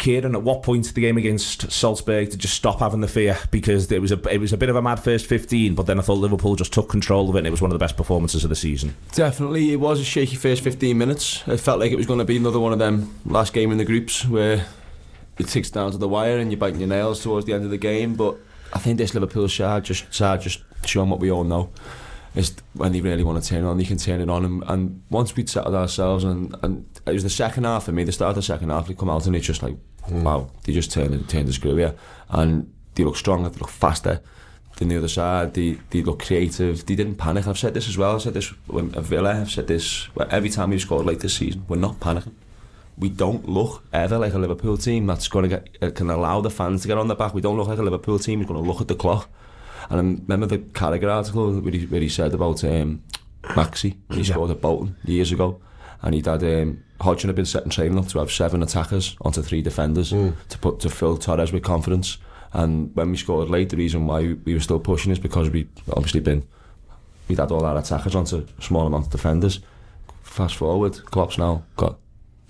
Kieran, 0.00 0.34
at 0.34 0.42
what 0.42 0.62
point 0.62 0.88
of 0.88 0.94
the 0.94 1.02
game 1.02 1.18
against 1.18 1.70
Salzburg 1.70 2.30
did 2.30 2.42
you 2.42 2.48
stop 2.48 2.80
having 2.80 3.00
the 3.00 3.08
fear? 3.08 3.38
Because 3.50 3.92
it 3.92 4.00
was 4.00 4.10
a 4.10 4.18
it 4.32 4.38
was 4.38 4.52
a 4.52 4.56
bit 4.56 4.70
of 4.70 4.76
a 4.76 4.82
mad 4.82 4.98
first 4.98 5.26
15, 5.26 5.74
but 5.74 5.86
then 5.86 5.98
I 5.98 6.02
thought 6.02 6.14
Liverpool 6.14 6.56
just 6.56 6.72
took 6.72 6.88
control 6.88 7.28
of 7.28 7.36
it 7.36 7.40
and 7.40 7.46
it 7.46 7.50
was 7.50 7.60
one 7.60 7.70
of 7.70 7.74
the 7.74 7.82
best 7.82 7.96
performances 7.96 8.42
of 8.42 8.50
the 8.50 8.56
season. 8.56 8.96
Definitely, 9.12 9.72
it 9.72 9.76
was 9.76 10.00
a 10.00 10.04
shaky 10.04 10.36
first 10.36 10.64
15 10.64 10.96
minutes. 10.96 11.46
It 11.46 11.58
felt 11.58 11.78
like 11.78 11.92
it 11.92 11.96
was 11.96 12.06
going 12.06 12.18
to 12.18 12.24
be 12.24 12.38
another 12.38 12.58
one 12.58 12.72
of 12.72 12.78
them 12.78 13.14
last 13.26 13.52
game 13.52 13.70
in 13.70 13.78
the 13.78 13.84
groups 13.84 14.26
where 14.26 14.66
it 15.38 15.48
takes 15.48 15.70
down 15.70 15.92
to 15.92 15.98
the 15.98 16.08
wire 16.08 16.38
and 16.38 16.50
you're 16.50 16.58
biting 16.58 16.80
your 16.80 16.88
nails 16.88 17.22
towards 17.22 17.46
the 17.46 17.52
end 17.52 17.64
of 17.64 17.70
the 17.70 17.78
game. 17.78 18.14
But 18.14 18.36
I 18.72 18.78
think 18.78 18.98
this 18.98 19.14
Liverpool 19.14 19.48
side 19.48 19.84
just 19.84 20.12
side 20.12 20.40
just 20.40 20.62
showing 20.86 21.10
what 21.10 21.20
we 21.20 21.30
all 21.30 21.44
know 21.44 21.70
is 22.34 22.54
when 22.74 22.92
they 22.92 23.00
really 23.00 23.24
want 23.24 23.42
to 23.42 23.48
turn 23.48 23.64
on, 23.64 23.76
they 23.76 23.84
can 23.84 23.98
turn 23.98 24.20
it 24.20 24.30
on. 24.30 24.44
And, 24.44 24.64
and 24.68 25.02
once 25.10 25.34
we'd 25.34 25.50
settled 25.50 25.74
ourselves, 25.74 26.24
and, 26.24 26.54
and 26.62 26.86
it 27.06 27.12
was 27.12 27.22
the 27.22 27.30
second 27.30 27.64
half 27.64 27.84
for 27.84 27.92
me, 27.92 28.04
the 28.04 28.12
start 28.12 28.30
of 28.30 28.36
the 28.36 28.42
second 28.42 28.70
half, 28.70 28.86
they 28.86 28.94
come 28.94 29.10
out 29.10 29.26
and 29.26 29.34
it's 29.34 29.46
just 29.46 29.62
like, 29.62 29.76
wow, 30.08 30.50
they 30.64 30.72
just 30.72 30.92
turned 30.92 31.14
it, 31.14 31.28
turned 31.28 31.48
the 31.48 31.52
screw 31.52 31.76
here. 31.76 31.94
And 32.30 32.72
they 32.94 33.04
look 33.04 33.16
stronger, 33.16 33.48
they 33.48 33.58
look 33.58 33.70
faster 33.70 34.20
than 34.76 34.88
the 34.88 34.96
other 34.96 35.08
side. 35.08 35.54
They, 35.54 35.78
they 35.90 36.02
look 36.02 36.24
creative. 36.24 36.84
They 36.86 36.96
didn't 36.96 37.16
panic. 37.16 37.46
I've 37.46 37.58
said 37.58 37.74
this 37.74 37.88
as 37.88 37.96
well. 37.96 38.16
I 38.16 38.18
said 38.18 38.34
this 38.34 38.52
at 38.74 39.04
Villa. 39.04 39.40
I've 39.40 39.50
said 39.50 39.68
this 39.68 40.08
every 40.30 40.50
time 40.50 40.70
we've 40.70 40.80
scored 40.80 41.06
late 41.06 41.20
this 41.20 41.36
season. 41.36 41.64
We're 41.68 41.76
not 41.76 42.00
panicking. 42.00 42.34
We 42.98 43.08
don't 43.08 43.48
look 43.48 43.84
ever 43.92 44.18
like 44.18 44.34
a 44.34 44.38
Liverpool 44.38 44.76
team 44.76 45.06
that's 45.06 45.28
going 45.28 45.48
to 45.48 45.48
get 45.48 45.78
uh, 45.80 45.90
can 45.90 46.10
allow 46.10 46.40
the 46.40 46.50
fans 46.50 46.82
to 46.82 46.88
get 46.88 46.98
on 46.98 47.08
the 47.08 47.14
back. 47.14 47.32
We 47.32 47.40
don't 47.40 47.56
look 47.56 47.68
like 47.68 47.78
a 47.78 47.82
Liverpool 47.82 48.18
team 48.18 48.40
who's 48.40 48.48
going 48.48 48.62
to 48.62 48.68
look 48.68 48.80
at 48.80 48.88
the 48.88 48.94
clock. 48.94 49.30
And 49.88 49.98
I 49.98 50.02
remember 50.02 50.46
the 50.46 50.58
Carragher 50.58 51.10
article 51.10 51.60
where 51.60 51.72
he, 51.72 51.86
where 51.86 52.00
he 52.00 52.08
said 52.08 52.34
about 52.34 52.62
um, 52.64 53.02
Maxi. 53.42 53.96
He 54.10 54.24
scored 54.24 54.50
at 54.50 54.60
Bolton 54.60 54.96
years 55.04 55.32
ago, 55.32 55.60
and 56.02 56.14
he'd 56.14 56.26
had 56.26 56.44
um, 56.44 56.84
Hodgson 57.00 57.28
had 57.28 57.36
been 57.36 57.46
setting 57.46 57.70
training 57.70 57.98
up 57.98 58.08
to 58.08 58.18
have 58.18 58.30
seven 58.30 58.62
attackers 58.62 59.16
onto 59.22 59.42
three 59.42 59.62
defenders 59.62 60.10
hmm. 60.10 60.30
to 60.48 60.58
put 60.58 60.80
to 60.80 60.90
fill 60.90 61.16
Torres 61.16 61.52
with 61.52 61.62
confidence. 61.62 62.18
And 62.52 62.94
when 62.96 63.10
we 63.10 63.16
scored 63.16 63.48
late, 63.48 63.70
the 63.70 63.76
reason 63.76 64.06
why 64.06 64.36
we 64.44 64.54
were 64.54 64.60
still 64.60 64.80
pushing 64.80 65.12
is 65.12 65.18
because 65.18 65.50
we 65.50 65.68
obviously 65.92 66.20
been 66.20 66.46
we'd 67.28 67.38
had 67.38 67.52
all 67.52 67.64
our 67.64 67.78
attackers 67.78 68.14
onto 68.14 68.46
a 68.58 68.62
small 68.62 68.86
amount 68.86 69.06
of 69.06 69.12
defenders. 69.12 69.60
Fast 70.22 70.56
forward, 70.56 70.94
Klopp's 71.06 71.38
now 71.38 71.62
got 71.76 71.98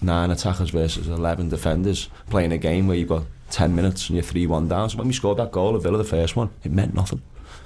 nine 0.03 0.31
attackers 0.31 0.71
versus 0.71 1.09
11 1.09 1.51
defenders 1.51 2.09
playing 2.31 2.53
a 2.53 2.59
game 2.59 2.87
where 2.87 2.97
you've 2.97 3.09
got 3.09 3.25
10 3.51 3.75
minutes 3.75 4.09
and 4.09 4.17
you're 4.17 4.23
3 4.23 4.47
1 4.47 4.69
down. 4.69 4.91
So 4.91 4.99
when 4.99 5.07
we 5.07 5.13
scored 5.13 5.39
that 5.39 5.53
goal 5.53 5.77
at 5.77 5.83
Villa, 5.83 5.99
the 5.99 6.05
first 6.05 6.37
one, 6.37 6.51
it 6.65 6.73
meant 6.73 6.95
nothing. 6.95 7.23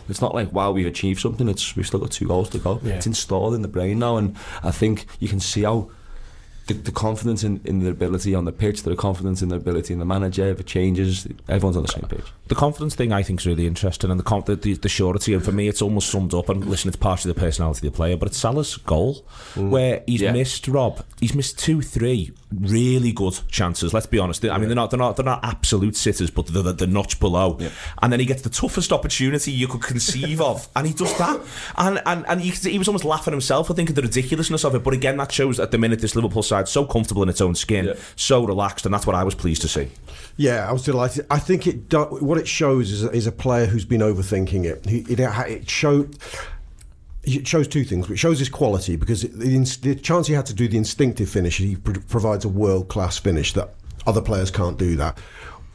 It's 0.08 0.20
not 0.20 0.34
like, 0.34 0.52
wow, 0.52 0.72
we've 0.72 0.87
achieved 0.87 1.20
something. 1.20 1.48
It's 1.48 1.76
We've 1.76 1.87
still 1.87 2.00
got 2.00 2.10
two 2.10 2.26
goals 2.26 2.50
to 2.50 2.58
go. 2.58 2.80
Yeah. 2.82 2.94
It's 2.94 3.06
installed 3.06 3.54
in 3.54 3.62
the 3.62 3.69
brain 3.69 3.98
now, 3.98 4.16
and 4.16 4.37
I 4.62 4.70
think 4.70 5.06
you 5.19 5.28
can 5.28 5.40
see 5.40 5.62
how. 5.62 5.90
The, 6.66 6.75
the 6.75 6.93
confidence 6.93 7.44
in, 7.44 7.61
in 7.64 7.80
their 7.80 7.92
ability 7.92 8.35
on 8.35 8.47
the 8.47 8.52
pitch, 8.52 8.85
the 8.85 8.97
confidence 8.97 9.42
in 9.42 9.50
their 9.50 9.59
ability 9.59 9.92
in 9.92 9.99
the 9.99 10.06
manager, 10.06 10.47
if 10.47 10.61
it 10.61 10.66
changes, 10.66 11.26
everyone's 11.49 11.76
on 11.76 11.83
the 11.83 11.88
same 11.92 12.09
page. 12.09 12.25
The 12.49 12.54
confidence 12.54 12.94
thing 12.94 13.12
I 13.12 13.23
think 13.23 13.40
is 13.40 13.47
really 13.47 13.66
interesting, 13.66 14.11
and 14.11 14.18
the, 14.18 14.40
the, 14.47 14.56
the 14.56 14.75
the 14.75 14.88
surety. 14.88 15.35
And 15.35 15.44
for 15.44 15.52
me, 15.52 15.68
it's 15.68 15.83
almost 15.83 16.11
summed 16.11 16.33
up. 16.33 16.49
And 16.49 16.64
listen, 16.66 16.88
it's 16.88 16.97
partially 16.97 17.33
the 17.33 17.40
personality 17.40 17.87
of 17.87 17.92
the 17.92 17.97
player, 17.97 18.16
but 18.16 18.28
it's 18.28 18.38
Salah's 18.38 18.76
goal 18.78 19.26
mm. 19.54 19.68
where 19.71 20.02
he's 20.06 20.23
Yeah. 20.23 20.33
missed 20.33 20.66
Rob. 20.68 21.04
He's 21.21 21.35
missed 21.35 21.59
two, 21.59 21.83
three 21.83 22.33
really 22.50 23.12
good 23.12 23.40
chances. 23.49 23.92
Let's 23.92 24.06
be 24.06 24.18
honest. 24.18 24.44
I 24.44 24.56
mean, 24.59 24.68
they're 24.68 24.76
not 24.76 24.90
they're 24.90 24.99
not 24.99 25.16
they're 25.16 25.25
not 25.25 25.44
absolute 25.44 25.97
sitters, 25.97 26.30
but 26.30 26.47
they're 26.47 26.62
the, 26.62 26.73
the 26.73 26.87
notch 26.87 27.18
below. 27.21 27.59
And 28.00 28.12
then 28.12 28.21
he 28.21 28.26
gets 28.26 28.42
the 28.42 28.50
toughest 28.50 28.92
opportunity 28.92 29.50
you 29.52 29.68
could 29.68 29.83
conceive 29.83 30.40
of, 30.40 30.68
and 30.76 30.87
he 30.87 30.94
does 30.94 31.16
that. 31.18 31.40
And 31.76 32.00
and 32.06 32.25
and 32.26 32.40
he, 32.40 32.50
he 32.71 32.78
was 32.78 32.88
almost 32.88 33.04
laughing 33.04 33.33
himself. 33.33 33.71
I 33.71 33.75
think 33.75 33.90
at 33.90 33.97
the 33.97 34.02
ridiculousness 34.02 34.64
of 34.64 34.75
it. 34.75 34.83
But 34.85 34.94
again, 34.94 35.16
that 35.18 35.33
shows 35.33 35.59
at 35.61 35.71
the 35.71 35.78
minute 35.78 36.00
this 36.00 36.14
Liverpool 36.14 36.42
side 36.42 36.53
so 36.68 36.84
comfortable 36.84 37.23
in 37.23 37.28
its 37.28 37.40
own 37.40 37.54
skin, 37.54 37.87
Yeah. 37.87 37.94
so 38.16 38.44
relaxed, 38.44 38.84
and 38.87 38.94
that's 38.94 39.06
what 39.06 39.16
I 39.16 39.25
was 39.25 39.34
pleased 39.34 39.62
to 39.62 39.68
see. 39.68 39.88
Yeah, 40.37 40.68
I 40.68 40.73
was 40.73 40.82
delighted. 40.84 41.26
I 41.30 41.38
think 41.38 41.66
it 41.66 41.88
do, 41.88 42.04
what 42.04 42.38
it 42.38 42.49
shows 42.49 42.90
is, 42.90 43.02
is 43.04 43.26
a 43.26 43.32
player 43.32 43.66
who's 43.66 43.84
been 43.84 44.00
overthinking 44.00 44.64
it. 44.64 44.84
He, 44.87 44.99
it, 45.12 45.20
it 45.20 45.70
showed. 45.70 46.16
It 47.23 47.46
shows 47.49 47.66
two 47.68 47.84
things. 47.84 48.11
It 48.11 48.18
shows 48.18 48.38
his 48.38 48.50
quality 48.50 48.96
because 48.96 49.23
the, 49.23 49.58
the 49.82 49.94
chance 49.94 50.26
he 50.26 50.34
had 50.34 50.44
to 50.46 50.54
do 50.54 50.68
the 50.68 50.76
instinctive 50.76 51.30
finish, 51.30 51.56
he 51.56 51.76
pr- 51.76 52.00
provides 52.08 52.44
a 52.44 52.49
world 52.50 52.88
class 52.88 53.16
finish 53.16 53.54
that 53.54 53.75
other 54.06 54.20
players 54.20 54.50
can't 54.50 54.76
do 54.78 54.94
that. 54.96 55.16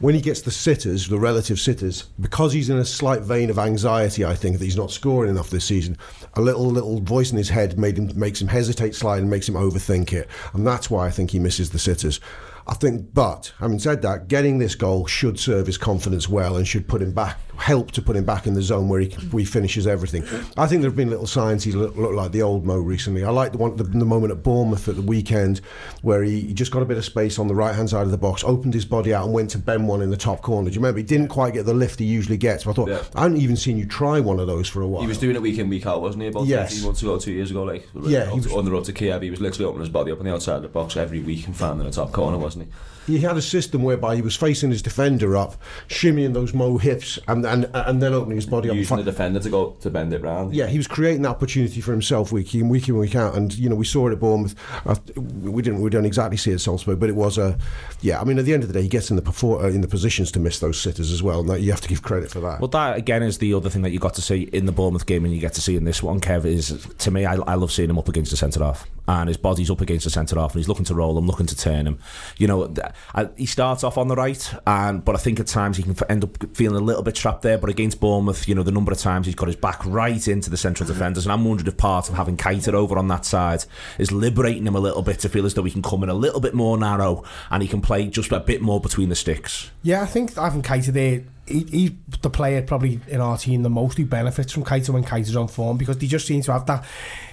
When 0.00 0.14
he 0.14 0.22
gets 0.22 0.40
the 0.40 0.50
sitters, 0.50 1.08
the 1.08 1.18
relative 1.18 1.60
sitters, 1.60 2.04
because 2.18 2.54
he's 2.54 2.70
in 2.70 2.78
a 2.78 2.86
slight 2.86 3.20
vein 3.20 3.50
of 3.50 3.58
anxiety, 3.58 4.24
I 4.24 4.34
think 4.34 4.58
that 4.58 4.64
he's 4.64 4.76
not 4.76 4.90
scoring 4.90 5.28
enough 5.28 5.50
this 5.50 5.66
season. 5.66 5.98
A 6.34 6.40
little 6.40 6.64
little 6.64 7.00
voice 7.00 7.32
in 7.32 7.36
his 7.36 7.50
head 7.50 7.78
made 7.78 7.98
him 7.98 8.10
makes 8.18 8.40
him 8.40 8.48
hesitate 8.48 8.94
slightly 8.94 9.20
and 9.20 9.30
makes 9.30 9.46
him 9.46 9.56
overthink 9.56 10.14
it, 10.14 10.26
and 10.54 10.66
that's 10.66 10.88
why 10.88 11.06
I 11.06 11.10
think 11.10 11.32
he 11.32 11.38
misses 11.38 11.68
the 11.68 11.78
sitters. 11.78 12.18
I 12.66 12.72
think, 12.72 13.12
but 13.12 13.52
having 13.58 13.78
said 13.78 14.00
that, 14.00 14.28
getting 14.28 14.58
this 14.58 14.74
goal 14.74 15.06
should 15.06 15.38
serve 15.38 15.66
his 15.66 15.76
confidence 15.76 16.30
well 16.30 16.56
and 16.56 16.66
should 16.66 16.88
put 16.88 17.02
him 17.02 17.12
back, 17.12 17.38
help 17.60 17.90
to 17.92 18.00
put 18.00 18.16
him 18.16 18.24
back 18.24 18.46
in 18.46 18.54
the 18.54 18.62
zone 18.62 18.88
where 18.88 19.00
he, 19.00 19.08
he 19.08 19.44
finishes 19.44 19.86
everything. 19.86 20.22
I 20.56 20.66
think 20.66 20.80
there 20.80 20.88
have 20.90 20.96
been 20.96 21.10
little 21.10 21.26
signs 21.26 21.62
he 21.62 21.72
looked 21.72 21.96
look 21.98 22.12
like 22.14 22.32
the 22.32 22.40
old 22.42 22.64
Mo 22.64 22.76
recently. 22.78 23.22
I 23.22 23.28
like 23.30 23.52
the 23.52 23.58
one 23.58 23.76
the, 23.76 23.84
the 23.84 24.04
moment 24.06 24.32
at 24.32 24.42
Bournemouth 24.42 24.88
at 24.88 24.96
the 24.96 25.02
weekend 25.02 25.60
where 26.00 26.22
he, 26.22 26.40
he 26.40 26.54
just 26.54 26.72
got 26.72 26.80
a 26.80 26.86
bit 26.86 26.96
of 26.96 27.04
space 27.04 27.38
on 27.38 27.48
the 27.48 27.54
right 27.54 27.74
hand 27.74 27.90
side 27.90 28.02
of 28.04 28.10
the 28.10 28.16
box, 28.18 28.42
opened 28.44 28.72
his 28.72 28.84
body 28.86 29.12
out 29.12 29.24
and 29.26 29.34
went 29.34 29.50
to 29.50 29.58
bend 29.58 29.86
one 29.86 30.00
in 30.00 30.08
the 30.10 30.16
top 30.16 30.40
corner. 30.40 30.70
Do 30.70 30.74
you 30.74 30.80
remember? 30.80 30.98
He 30.98 31.04
didn't 31.04 31.28
quite 31.28 31.52
get 31.52 31.66
the 31.66 31.74
lift 31.74 31.98
he 31.98 32.06
usually 32.06 32.38
gets. 32.38 32.64
But 32.64 32.70
I 32.70 32.74
thought 32.74 32.88
Yeah. 32.88 33.02
I 33.14 33.22
haven't 33.24 33.38
even 33.38 33.56
seen 33.56 33.76
you 33.76 33.84
try 33.86 34.20
one 34.20 34.40
of 34.40 34.46
those 34.46 34.68
for 34.68 34.80
a 34.80 34.86
while. 34.88 35.02
He 35.02 35.08
was 35.08 35.18
doing 35.18 35.36
it 35.36 35.42
week 35.42 35.58
in, 35.58 35.68
week 35.68 35.84
out, 35.86 36.00
wasn't 36.00 36.22
he? 36.22 36.28
About 36.28 36.46
Yes. 36.46 36.70
13 36.72 36.84
months 36.86 37.02
ago, 37.02 37.18
two 37.18 37.32
years 37.32 37.50
ago, 37.50 37.62
like 37.64 37.86
Yeah, 38.02 38.24
he 38.26 38.30
on, 38.32 38.36
was- 38.38 38.52
on 38.52 38.64
the 38.64 38.70
road 38.70 38.84
to 38.86 38.92
Kiev. 38.94 39.20
He 39.22 39.30
was 39.30 39.40
literally 39.40 39.66
opening 39.66 39.80
his 39.82 39.90
body 39.92 40.10
up 40.12 40.18
on 40.18 40.24
the 40.24 40.32
outside 40.32 40.56
of 40.56 40.62
the 40.62 40.68
box 40.68 40.96
every 40.96 41.20
week 41.20 41.46
and 41.46 41.54
finding 41.54 41.84
the 41.84 41.92
top 41.92 42.10
corner, 42.12 42.38
wasn't 42.38 42.64
he? 42.64 42.70
He 43.06 43.18
had 43.18 43.36
a 43.36 43.42
system 43.42 43.82
whereby 43.82 44.16
he 44.16 44.22
was 44.22 44.36
facing 44.36 44.70
his 44.70 44.82
defender 44.82 45.36
up, 45.36 45.56
shimmying 45.88 46.34
those 46.34 46.54
Mo 46.54 46.78
hips, 46.78 47.18
and 47.28 47.44
and, 47.44 47.68
and 47.72 48.02
then 48.02 48.12
opening 48.12 48.36
his 48.36 48.46
body 48.46 48.70
up. 48.70 48.76
Using 48.76 48.96
the 48.98 49.02
defender 49.02 49.40
to 49.40 49.50
go 49.50 49.70
to 49.80 49.90
bend 49.90 50.12
it 50.12 50.22
round. 50.22 50.54
yeah, 50.54 50.66
he 50.66 50.76
was 50.76 50.86
creating 50.86 51.22
that 51.22 51.30
opportunity 51.30 51.80
for 51.80 51.92
himself 51.92 52.32
week 52.32 52.54
in, 52.54 52.68
week 52.68 52.88
in, 52.88 52.96
week 52.96 53.14
out, 53.16 53.34
and 53.34 53.54
you 53.54 53.68
know 53.68 53.76
we 53.76 53.84
saw 53.84 54.08
it 54.08 54.12
at 54.12 54.20
Bournemouth. 54.20 54.54
Uh, 54.86 54.94
we 55.16 55.62
didn't, 55.62 55.80
we 55.80 55.90
don't 55.90 56.04
exactly 56.04 56.36
see 56.36 56.50
it 56.50 56.54
at 56.54 56.60
Salzburg, 56.60 57.00
but 57.00 57.08
it 57.08 57.16
was 57.16 57.38
a, 57.38 57.58
yeah. 58.00 58.20
I 58.20 58.24
mean, 58.24 58.38
at 58.38 58.44
the 58.44 58.54
end 58.54 58.62
of 58.62 58.68
the 58.68 58.74
day, 58.74 58.82
he 58.82 58.88
gets 58.88 59.10
in 59.10 59.16
the 59.16 59.22
perfor- 59.22 59.64
uh, 59.64 59.68
in 59.68 59.80
the 59.80 59.88
positions 59.88 60.30
to 60.32 60.40
miss 60.40 60.58
those 60.58 60.80
sitters 60.80 61.12
as 61.12 61.22
well. 61.22 61.40
And 61.40 61.48
that, 61.50 61.60
you 61.60 61.70
have 61.70 61.80
to 61.80 61.88
give 61.88 62.02
credit 62.02 62.30
for 62.30 62.40
that. 62.40 62.60
Well, 62.60 62.68
that 62.68 62.96
again 62.96 63.22
is 63.22 63.38
the 63.38 63.54
other 63.54 63.70
thing 63.70 63.82
that 63.82 63.90
you 63.90 63.98
got 63.98 64.14
to 64.14 64.22
see 64.22 64.42
in 64.52 64.66
the 64.66 64.72
Bournemouth 64.72 65.06
game, 65.06 65.24
and 65.24 65.34
you 65.34 65.40
get 65.40 65.54
to 65.54 65.60
see 65.60 65.76
in 65.76 65.84
this 65.84 66.02
one. 66.02 66.20
Kev 66.20 66.44
is 66.44 66.86
to 66.98 67.10
me, 67.10 67.24
I, 67.24 67.34
I 67.34 67.54
love 67.54 67.72
seeing 67.72 67.90
him 67.90 67.98
up 67.98 68.08
against 68.08 68.30
the 68.30 68.36
centre 68.36 68.62
half, 68.62 68.88
and 69.08 69.28
his 69.28 69.36
body's 69.36 69.70
up 69.70 69.80
against 69.80 70.04
the 70.04 70.10
centre 70.10 70.36
half, 70.38 70.52
and 70.52 70.60
he's 70.60 70.68
looking 70.68 70.84
to 70.86 70.94
roll 70.94 71.16
him, 71.18 71.26
looking 71.26 71.46
to 71.46 71.56
turn 71.56 71.86
him. 71.86 71.98
You 72.38 72.46
know, 72.46 72.66
th- 72.68 72.88
I, 73.14 73.28
he 73.36 73.46
starts 73.46 73.84
off 73.84 73.98
on 73.98 74.08
the 74.08 74.16
right, 74.16 74.54
and 74.66 75.04
but 75.04 75.14
I 75.14 75.18
think 75.18 75.40
at 75.40 75.46
times 75.46 75.76
he 75.76 75.82
can 75.82 75.96
end 76.08 76.24
up 76.24 76.56
feeling 76.56 76.80
a 76.80 76.84
little 76.84 77.02
bit 77.02 77.14
trapped 77.14 77.42
there. 77.42 77.58
But 77.58 77.70
against 77.70 78.00
Bournemouth, 78.00 78.48
you 78.48 78.54
know, 78.54 78.62
the 78.62 78.72
number 78.72 78.92
of 78.92 78.98
times 78.98 79.26
he's 79.26 79.34
got 79.34 79.46
his 79.46 79.56
back 79.56 79.84
right 79.86 80.26
into 80.28 80.50
the 80.50 80.56
central 80.56 80.86
mm-hmm. 80.88 80.98
defenders, 80.98 81.24
and 81.26 81.32
I'm 81.32 81.44
wondering 81.44 81.68
if 81.68 81.76
part 81.76 82.08
of 82.08 82.16
having 82.16 82.36
Keita 82.36 82.72
over 82.72 82.98
on 82.98 83.08
that 83.08 83.24
side 83.24 83.64
is 83.98 84.12
liberating 84.12 84.66
him 84.66 84.76
a 84.76 84.80
little 84.80 85.02
bit 85.02 85.18
to 85.20 85.28
feel 85.28 85.46
as 85.46 85.54
though 85.54 85.64
he 85.64 85.70
can 85.70 85.82
come 85.82 86.02
in 86.02 86.08
a 86.08 86.14
little 86.14 86.40
bit 86.40 86.54
more 86.54 86.76
narrow 86.78 87.24
and 87.50 87.62
he 87.62 87.68
can 87.68 87.80
play 87.80 88.06
just 88.06 88.30
a 88.32 88.40
bit 88.40 88.62
more 88.62 88.80
between 88.80 89.08
the 89.08 89.14
sticks. 89.14 89.70
Yeah, 89.82 90.02
I 90.02 90.06
think 90.06 90.34
having 90.34 90.62
Keita 90.62 90.92
there, 90.92 91.24
he, 91.46 91.64
he's 91.64 91.90
the 92.22 92.30
player 92.30 92.62
probably 92.62 93.00
in 93.08 93.20
our 93.20 93.36
team 93.36 93.62
the 93.62 93.70
most 93.70 93.98
who 93.98 94.06
benefits 94.06 94.52
from 94.52 94.64
Keita 94.64 94.90
when 94.90 95.04
Keita's 95.04 95.36
on 95.36 95.48
form 95.48 95.76
because 95.76 95.98
they 95.98 96.06
just 96.06 96.26
seem 96.26 96.42
to 96.42 96.52
have 96.52 96.66
that. 96.66 96.84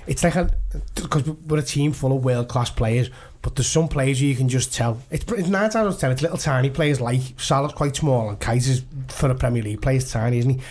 It's 0.07 0.23
like 0.23 0.35
a 0.35 0.49
because 0.95 1.27
we're 1.27 1.59
a 1.59 1.63
team 1.63 1.91
full 1.91 2.15
of 2.15 2.23
world 2.23 2.47
class 2.47 2.69
players, 2.69 3.09
but 3.47 3.55
there's 3.55 3.69
some 3.69 3.87
players 3.87 4.21
you 4.21 4.35
can 4.35 4.49
just 4.49 4.73
tell. 4.73 5.01
It's, 5.09 5.23
it's 5.31 5.47
nine 5.47 5.69
times 5.69 5.75
out 5.75 5.85
of 5.85 5.97
ten, 5.97 6.11
it's 6.11 6.21
little 6.21 6.37
tiny 6.37 6.69
players 6.69 6.99
like 6.99 7.21
Salah's 7.37 7.71
quite 7.71 7.95
small 7.95 8.27
and 8.27 8.37
Keita's 8.37 8.83
for 9.07 9.31
a 9.31 9.35
Premier 9.35 9.63
League 9.63 9.81
player 9.81 9.95
is 9.95 10.11
tiny, 10.11 10.39
isn't 10.39 10.49
he? 10.49 10.61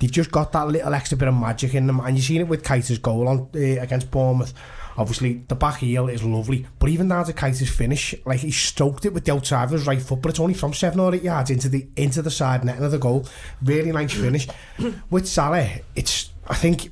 They've 0.00 0.10
just 0.10 0.32
got 0.32 0.50
that 0.50 0.66
little 0.66 0.92
extra 0.94 1.16
bit 1.16 1.28
of 1.28 1.34
magic 1.34 1.74
in 1.74 1.86
them, 1.86 2.00
and 2.00 2.16
you've 2.16 2.26
seen 2.26 2.40
it 2.40 2.48
with 2.48 2.64
Keita's 2.64 2.98
goal 2.98 3.28
on 3.28 3.48
uh, 3.54 3.80
against 3.80 4.10
Bournemouth. 4.10 4.52
Obviously, 4.96 5.44
the 5.46 5.54
back 5.54 5.76
heel 5.76 6.08
is 6.08 6.24
lovely, 6.24 6.66
but 6.80 6.90
even 6.90 7.06
down 7.06 7.24
to 7.24 7.32
Keita's 7.32 7.70
finish, 7.70 8.16
like 8.24 8.40
he 8.40 8.50
stroked 8.50 9.04
it 9.04 9.14
with 9.14 9.24
the 9.26 9.32
outside 9.32 9.66
of 9.66 9.70
his 9.70 9.86
right 9.86 10.02
foot, 10.02 10.20
but 10.20 10.30
it's 10.30 10.40
only 10.40 10.54
from 10.54 10.72
seven 10.72 10.98
or 10.98 11.14
eight 11.14 11.22
yards 11.22 11.50
into 11.50 11.68
the 11.68 11.86
into 11.94 12.20
the 12.20 12.32
side 12.32 12.64
netting 12.64 12.82
of 12.82 12.90
the 12.90 12.98
goal. 12.98 13.28
Really 13.62 13.92
nice 13.92 14.12
finish. 14.12 14.48
with 15.08 15.28
Salah, 15.28 15.68
it's 15.94 16.30
I 16.48 16.56
think, 16.56 16.90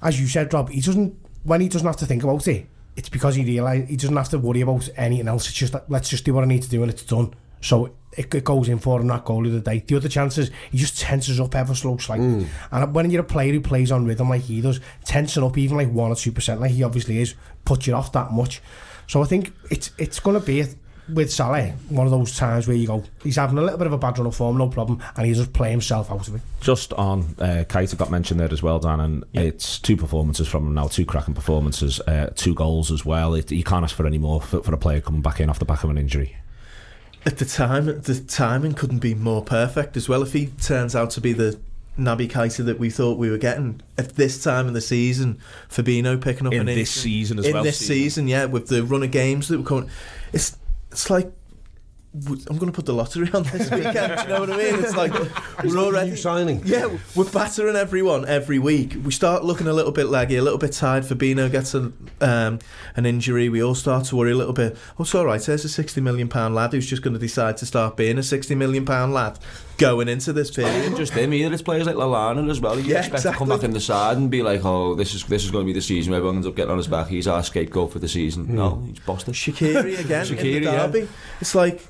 as 0.00 0.20
you 0.20 0.28
said, 0.28 0.54
Rob, 0.54 0.70
he 0.70 0.80
doesn't 0.80 1.18
when 1.42 1.60
he 1.60 1.68
doesn't 1.68 1.88
have 1.88 1.96
to 1.96 2.06
think 2.06 2.22
about 2.22 2.46
it. 2.46 2.68
It's 3.00 3.08
because 3.08 3.34
he 3.34 3.46
realise 3.46 3.88
he 3.88 3.96
doesn't 3.96 4.14
have 4.14 4.28
to 4.28 4.38
worry 4.38 4.60
about 4.60 4.86
anything 4.94 5.26
else. 5.26 5.48
It's 5.48 5.56
just 5.56 5.74
let's 5.88 6.10
just 6.10 6.26
do 6.26 6.34
what 6.34 6.44
I 6.44 6.46
need 6.46 6.62
to 6.64 6.68
do 6.68 6.82
and 6.82 6.90
it's 6.92 7.02
done. 7.02 7.32
So 7.62 7.94
it, 8.12 8.34
it 8.34 8.44
goes 8.44 8.68
in 8.68 8.78
for 8.78 9.00
him 9.00 9.06
that 9.06 9.24
goal 9.24 9.46
of 9.46 9.52
the 9.54 9.60
day. 9.60 9.82
The 9.86 9.96
other 9.96 10.10
chances, 10.10 10.50
he 10.70 10.76
just 10.76 11.00
tenses 11.00 11.40
up 11.40 11.54
ever 11.54 11.74
so 11.74 11.96
slightly. 11.96 12.26
Mm. 12.26 12.46
And 12.70 12.94
when 12.94 13.10
you're 13.10 13.22
a 13.22 13.24
player 13.24 13.54
who 13.54 13.62
plays 13.62 13.90
on 13.90 14.04
rhythm 14.04 14.28
like 14.28 14.42
he 14.42 14.60
does, 14.60 14.80
tensing 15.06 15.42
up 15.42 15.56
even 15.56 15.78
like 15.78 15.90
one 15.90 16.10
or 16.10 16.14
two 16.14 16.30
percent, 16.30 16.60
like 16.60 16.72
he 16.72 16.82
obviously 16.82 17.22
is, 17.22 17.34
puts 17.64 17.86
you 17.86 17.94
off 17.94 18.12
that 18.12 18.32
much. 18.32 18.60
So 19.06 19.22
I 19.22 19.24
think 19.24 19.54
it's 19.70 19.92
it's 19.96 20.20
going 20.20 20.38
to 20.38 20.44
be 20.44 20.66
with 21.14 21.32
Salah 21.32 21.68
one 21.88 22.06
of 22.06 22.10
those 22.10 22.36
times 22.36 22.66
where 22.68 22.76
you 22.76 22.86
go, 22.86 23.02
he's 23.22 23.36
having 23.36 23.58
a 23.58 23.62
little 23.62 23.78
bit 23.78 23.86
of 23.86 23.92
a 23.92 23.98
bad 23.98 24.18
run 24.18 24.26
of 24.26 24.34
form, 24.36 24.58
no 24.58 24.68
problem, 24.68 25.02
and 25.16 25.26
he 25.26 25.32
just 25.34 25.52
play 25.52 25.70
himself 25.70 26.10
out 26.10 26.26
of 26.28 26.34
it. 26.36 26.40
Just 26.60 26.92
on 26.94 27.34
uh, 27.38 27.64
Keita 27.68 27.96
got 27.96 28.10
mentioned 28.10 28.40
there 28.40 28.52
as 28.52 28.62
well, 28.62 28.78
Dan, 28.78 29.00
and 29.00 29.24
it's 29.32 29.78
two 29.78 29.96
performances 29.96 30.48
from 30.48 30.66
him 30.66 30.74
now, 30.74 30.88
two 30.88 31.04
cracking 31.04 31.34
performances, 31.34 32.00
uh, 32.00 32.30
two 32.34 32.54
goals 32.54 32.90
as 32.90 33.04
well. 33.04 33.34
It, 33.34 33.50
you 33.52 33.64
can't 33.64 33.84
ask 33.84 33.94
for 33.94 34.06
any 34.06 34.18
more 34.18 34.40
for, 34.40 34.62
for 34.62 34.74
a 34.74 34.78
player 34.78 35.00
coming 35.00 35.22
back 35.22 35.40
in 35.40 35.48
off 35.50 35.58
the 35.58 35.64
back 35.64 35.84
of 35.84 35.90
an 35.90 35.98
injury. 35.98 36.36
At 37.26 37.38
the 37.38 37.44
time, 37.44 37.84
the 37.86 38.24
timing 38.26 38.72
couldn't 38.74 39.00
be 39.00 39.14
more 39.14 39.42
perfect 39.44 39.96
as 39.96 40.08
well. 40.08 40.22
If 40.22 40.32
he 40.32 40.46
turns 40.46 40.96
out 40.96 41.10
to 41.10 41.20
be 41.20 41.34
the 41.34 41.58
Naby 41.98 42.30
Keita 42.30 42.64
that 42.64 42.78
we 42.78 42.88
thought 42.88 43.18
we 43.18 43.28
were 43.30 43.36
getting 43.36 43.82
at 43.98 44.16
this 44.16 44.42
time 44.42 44.66
of 44.68 44.72
the 44.72 44.80
season, 44.80 45.38
Fabinho 45.68 46.18
picking 46.18 46.46
up 46.46 46.54
In 46.54 46.60
an 46.60 46.66
this 46.66 46.96
injury- 46.96 47.12
season 47.12 47.38
as 47.40 47.46
in 47.46 47.52
well, 47.52 47.62
this 47.62 47.76
Stephen. 47.76 47.94
season, 47.94 48.28
yeah, 48.28 48.46
with 48.46 48.68
the 48.68 48.82
run 48.84 49.02
of 49.02 49.10
games 49.10 49.48
that 49.48 49.58
were 49.58 49.64
coming, 49.66 49.90
it's 50.32 50.56
it's 50.90 51.10
like 51.10 51.32
I'm 52.12 52.58
going 52.58 52.66
to 52.66 52.72
put 52.72 52.86
the 52.86 52.92
lottery 52.92 53.30
on 53.32 53.44
this 53.44 53.70
weekend. 53.70 54.16
do 54.16 54.22
you 54.22 54.28
know 54.28 54.40
what 54.40 54.50
I 54.50 54.56
mean? 54.56 54.74
It's 54.82 54.96
like 55.02 55.12
we're 55.62 55.78
already 55.78 56.16
signing. 56.16 56.60
Yeah, 56.64 56.98
we're 57.14 57.30
battering 57.30 57.76
everyone 57.76 58.26
every 58.26 58.58
week. 58.58 58.96
We 59.04 59.12
start 59.12 59.44
looking 59.44 59.68
a 59.68 59.72
little 59.72 59.92
bit 59.92 60.06
leggy, 60.06 60.34
a 60.36 60.42
little 60.42 60.58
bit 60.58 60.72
tired. 60.72 61.04
Fabinho 61.04 61.48
gets 61.50 61.72
a, 61.72 61.92
um, 62.20 62.58
an 62.96 63.06
injury. 63.06 63.48
We 63.48 63.62
all 63.62 63.76
start 63.76 64.06
to 64.06 64.16
worry 64.16 64.32
a 64.32 64.36
little 64.36 64.52
bit. 64.52 64.76
Oh, 64.98 65.02
it's 65.04 65.14
all 65.14 65.24
right. 65.24 65.40
There's 65.40 65.64
a 65.64 65.68
sixty 65.68 66.00
million 66.00 66.26
pound 66.28 66.56
lad 66.56 66.72
who's 66.72 66.86
just 66.86 67.02
going 67.02 67.14
to 67.14 67.20
decide 67.20 67.56
to 67.58 67.66
start 67.66 67.96
being 67.96 68.18
a 68.18 68.24
sixty 68.24 68.56
million 68.56 68.84
pound 68.84 69.14
lad 69.14 69.38
going 69.80 70.08
into 70.08 70.32
this 70.32 70.50
period. 70.50 70.84
And 70.84 70.96
just 70.96 71.12
him 71.12 71.32
either. 71.32 71.52
It's 71.52 71.62
players 71.62 71.86
like 71.86 71.96
Lallana 71.96 72.48
as 72.50 72.60
well. 72.60 72.78
You 72.78 72.92
Yeah, 72.92 73.00
expect 73.00 73.22
to 73.22 73.32
come 73.32 73.48
back 73.48 73.62
in 73.64 73.72
the 73.72 73.80
side 73.80 74.16
and 74.16 74.30
be 74.30 74.42
like, 74.42 74.64
oh, 74.64 74.94
this 74.94 75.14
is 75.14 75.24
this 75.24 75.44
is 75.44 75.50
going 75.50 75.64
to 75.64 75.66
be 75.66 75.72
the 75.72 75.82
season 75.82 76.10
where 76.10 76.18
everyone 76.18 76.36
ends 76.36 76.46
up 76.46 76.54
getting 76.54 76.70
on 76.70 76.78
his 76.78 76.86
back. 76.86 77.08
He's 77.08 77.26
our 77.26 77.42
scapegoat 77.42 77.92
for 77.92 77.98
the 77.98 78.08
season. 78.08 78.54
No, 78.54 78.82
he's 78.86 78.98
Boston. 79.00 79.34
Shaqiri 79.34 79.98
again 80.04 80.26
in 80.26 80.34
Shaqiri, 80.36 80.38
the 80.38 80.60
yeah. 80.60 80.86
derby. 80.86 81.08
It's 81.40 81.54
like 81.54 81.86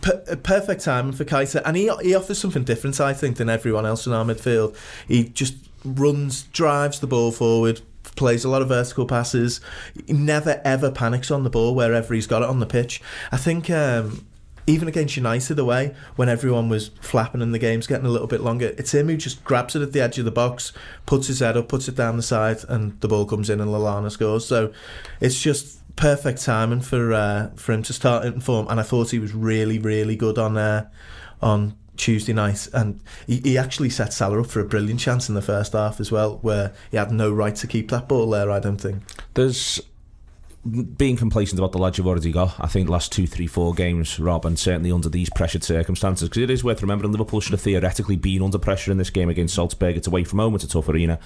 per- 0.00 0.22
a 0.28 0.36
perfect 0.36 0.84
timing 0.84 1.12
for 1.12 1.24
Keita, 1.24 1.62
and 1.64 1.76
he 1.76 1.90
he 2.02 2.14
offers 2.14 2.38
something 2.38 2.64
different, 2.64 3.00
I 3.00 3.14
think, 3.14 3.36
than 3.36 3.48
everyone 3.48 3.86
else 3.86 4.06
in 4.06 4.12
our 4.12 4.24
midfield. 4.24 4.76
He 5.06 5.24
just 5.24 5.54
runs, 5.84 6.42
drives 6.44 7.00
the 7.00 7.06
ball 7.06 7.32
forward. 7.32 7.80
Plays 8.16 8.44
a 8.44 8.48
lot 8.48 8.62
of 8.62 8.68
vertical 8.68 9.06
passes. 9.06 9.60
He 10.06 10.12
never 10.12 10.60
ever 10.64 10.90
panics 10.90 11.30
on 11.30 11.44
the 11.44 11.50
ball 11.50 11.74
wherever 11.74 12.14
he's 12.14 12.26
got 12.26 12.42
it 12.42 12.48
on 12.48 12.58
the 12.58 12.66
pitch. 12.66 13.00
I 13.30 13.36
think 13.36 13.70
um, 13.70 14.26
even 14.68 14.86
against 14.86 15.16
United 15.16 15.58
away, 15.58 15.94
when 16.16 16.28
everyone 16.28 16.68
was 16.68 16.88
flapping 17.00 17.40
and 17.40 17.54
the 17.54 17.58
game's 17.58 17.86
getting 17.86 18.04
a 18.04 18.10
little 18.10 18.26
bit 18.26 18.42
longer, 18.42 18.74
it's 18.76 18.92
him 18.92 19.08
who 19.08 19.16
just 19.16 19.42
grabs 19.42 19.74
it 19.74 19.80
at 19.80 19.92
the 19.92 20.00
edge 20.00 20.18
of 20.18 20.26
the 20.26 20.30
box, 20.30 20.72
puts 21.06 21.26
his 21.26 21.40
head 21.40 21.56
up, 21.56 21.68
puts 21.68 21.88
it 21.88 21.96
down 21.96 22.16
the 22.16 22.22
side, 22.22 22.58
and 22.68 23.00
the 23.00 23.08
ball 23.08 23.24
comes 23.24 23.48
in 23.48 23.60
and 23.60 23.70
Lallana 23.70 24.10
scores. 24.10 24.46
So 24.46 24.72
it's 25.20 25.40
just 25.40 25.78
perfect 25.96 26.44
timing 26.44 26.82
for 26.82 27.14
uh, 27.14 27.50
for 27.56 27.72
him 27.72 27.82
to 27.84 27.92
start 27.94 28.26
in 28.26 28.40
form. 28.40 28.68
And 28.68 28.78
I 28.78 28.82
thought 28.82 29.10
he 29.10 29.18
was 29.18 29.34
really, 29.34 29.78
really 29.78 30.16
good 30.16 30.38
on 30.38 30.58
uh, 30.58 30.88
on 31.40 31.74
Tuesday 31.96 32.34
night, 32.34 32.68
and 32.74 33.00
he, 33.26 33.38
he 33.38 33.58
actually 33.58 33.90
set 33.90 34.12
Salah 34.12 34.42
up 34.42 34.48
for 34.48 34.60
a 34.60 34.64
brilliant 34.64 35.00
chance 35.00 35.30
in 35.30 35.34
the 35.34 35.42
first 35.42 35.72
half 35.72 35.98
as 35.98 36.12
well, 36.12 36.38
where 36.42 36.74
he 36.90 36.98
had 36.98 37.10
no 37.10 37.32
right 37.32 37.56
to 37.56 37.66
keep 37.66 37.90
that 37.90 38.06
ball 38.06 38.28
there. 38.28 38.50
I 38.50 38.60
don't 38.60 38.80
think. 38.80 39.02
There's 39.32 39.80
being 40.66 41.16
complacent 41.16 41.58
about 41.58 41.72
the 41.72 41.78
lads 41.78 41.98
you've 41.98 42.06
already 42.06 42.32
got. 42.32 42.54
I 42.58 42.66
think 42.66 42.88
last 42.88 43.12
two, 43.12 43.26
three, 43.26 43.46
four 43.46 43.74
games, 43.74 44.18
Rob, 44.18 44.44
and 44.44 44.58
certainly 44.58 44.92
under 44.92 45.08
these 45.08 45.30
pressured 45.30 45.64
circumstances, 45.64 46.28
because 46.28 46.42
it 46.42 46.50
is 46.50 46.64
worth 46.64 46.82
remembering 46.82 47.12
Liverpool 47.12 47.40
should 47.40 47.52
have 47.52 47.60
theoretically 47.60 48.16
been 48.16 48.42
under 48.42 48.58
pressure 48.58 48.90
in 48.90 48.98
this 48.98 49.10
game 49.10 49.28
against 49.28 49.54
Salzburg. 49.54 49.96
It's 49.96 50.08
away 50.08 50.24
from 50.24 50.40
home, 50.40 50.54
it's 50.54 50.64
a 50.64 50.68
tough 50.68 50.88
arena. 50.88 51.18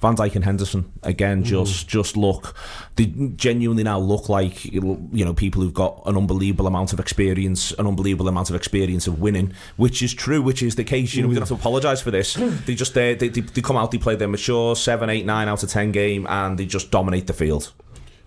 Van 0.00 0.14
Dijk 0.14 0.34
and 0.34 0.44
Henderson 0.44 0.92
again 1.02 1.42
mm. 1.42 1.46
just 1.46 1.88
just 1.88 2.16
look 2.16 2.54
they 2.96 3.06
genuinely 3.36 3.82
now 3.82 3.98
look 3.98 4.28
like 4.28 4.64
you 4.64 5.08
know 5.12 5.32
people 5.32 5.62
who've 5.62 5.72
got 5.72 6.02
an 6.06 6.16
unbelievable 6.16 6.66
amount 6.66 6.92
of 6.92 7.00
experience 7.00 7.72
an 7.72 7.86
unbelievable 7.86 8.28
amount 8.28 8.50
of 8.50 8.56
experience 8.56 9.06
of 9.06 9.20
winning 9.20 9.52
which 9.76 10.02
is 10.02 10.12
true 10.12 10.42
which 10.42 10.62
is 10.62 10.76
the 10.76 10.84
case 10.84 11.14
you 11.14 11.22
know 11.22 11.28
we 11.28 11.34
don't 11.34 11.42
have 11.42 11.48
to 11.48 11.54
apologise 11.54 12.02
for 12.02 12.10
this 12.10 12.36
mm. 12.36 12.64
they 12.66 12.74
just 12.74 12.94
they, 12.94 13.14
they, 13.14 13.28
they 13.28 13.62
come 13.62 13.76
out 13.76 13.90
they 13.90 13.98
play 13.98 14.14
their 14.14 14.28
mature 14.28 14.76
7 14.76 15.08
8 15.08 15.24
9 15.24 15.48
out 15.48 15.62
of 15.62 15.70
10 15.70 15.92
game 15.92 16.26
and 16.28 16.58
they 16.58 16.66
just 16.66 16.90
dominate 16.90 17.26
the 17.26 17.32
field 17.32 17.72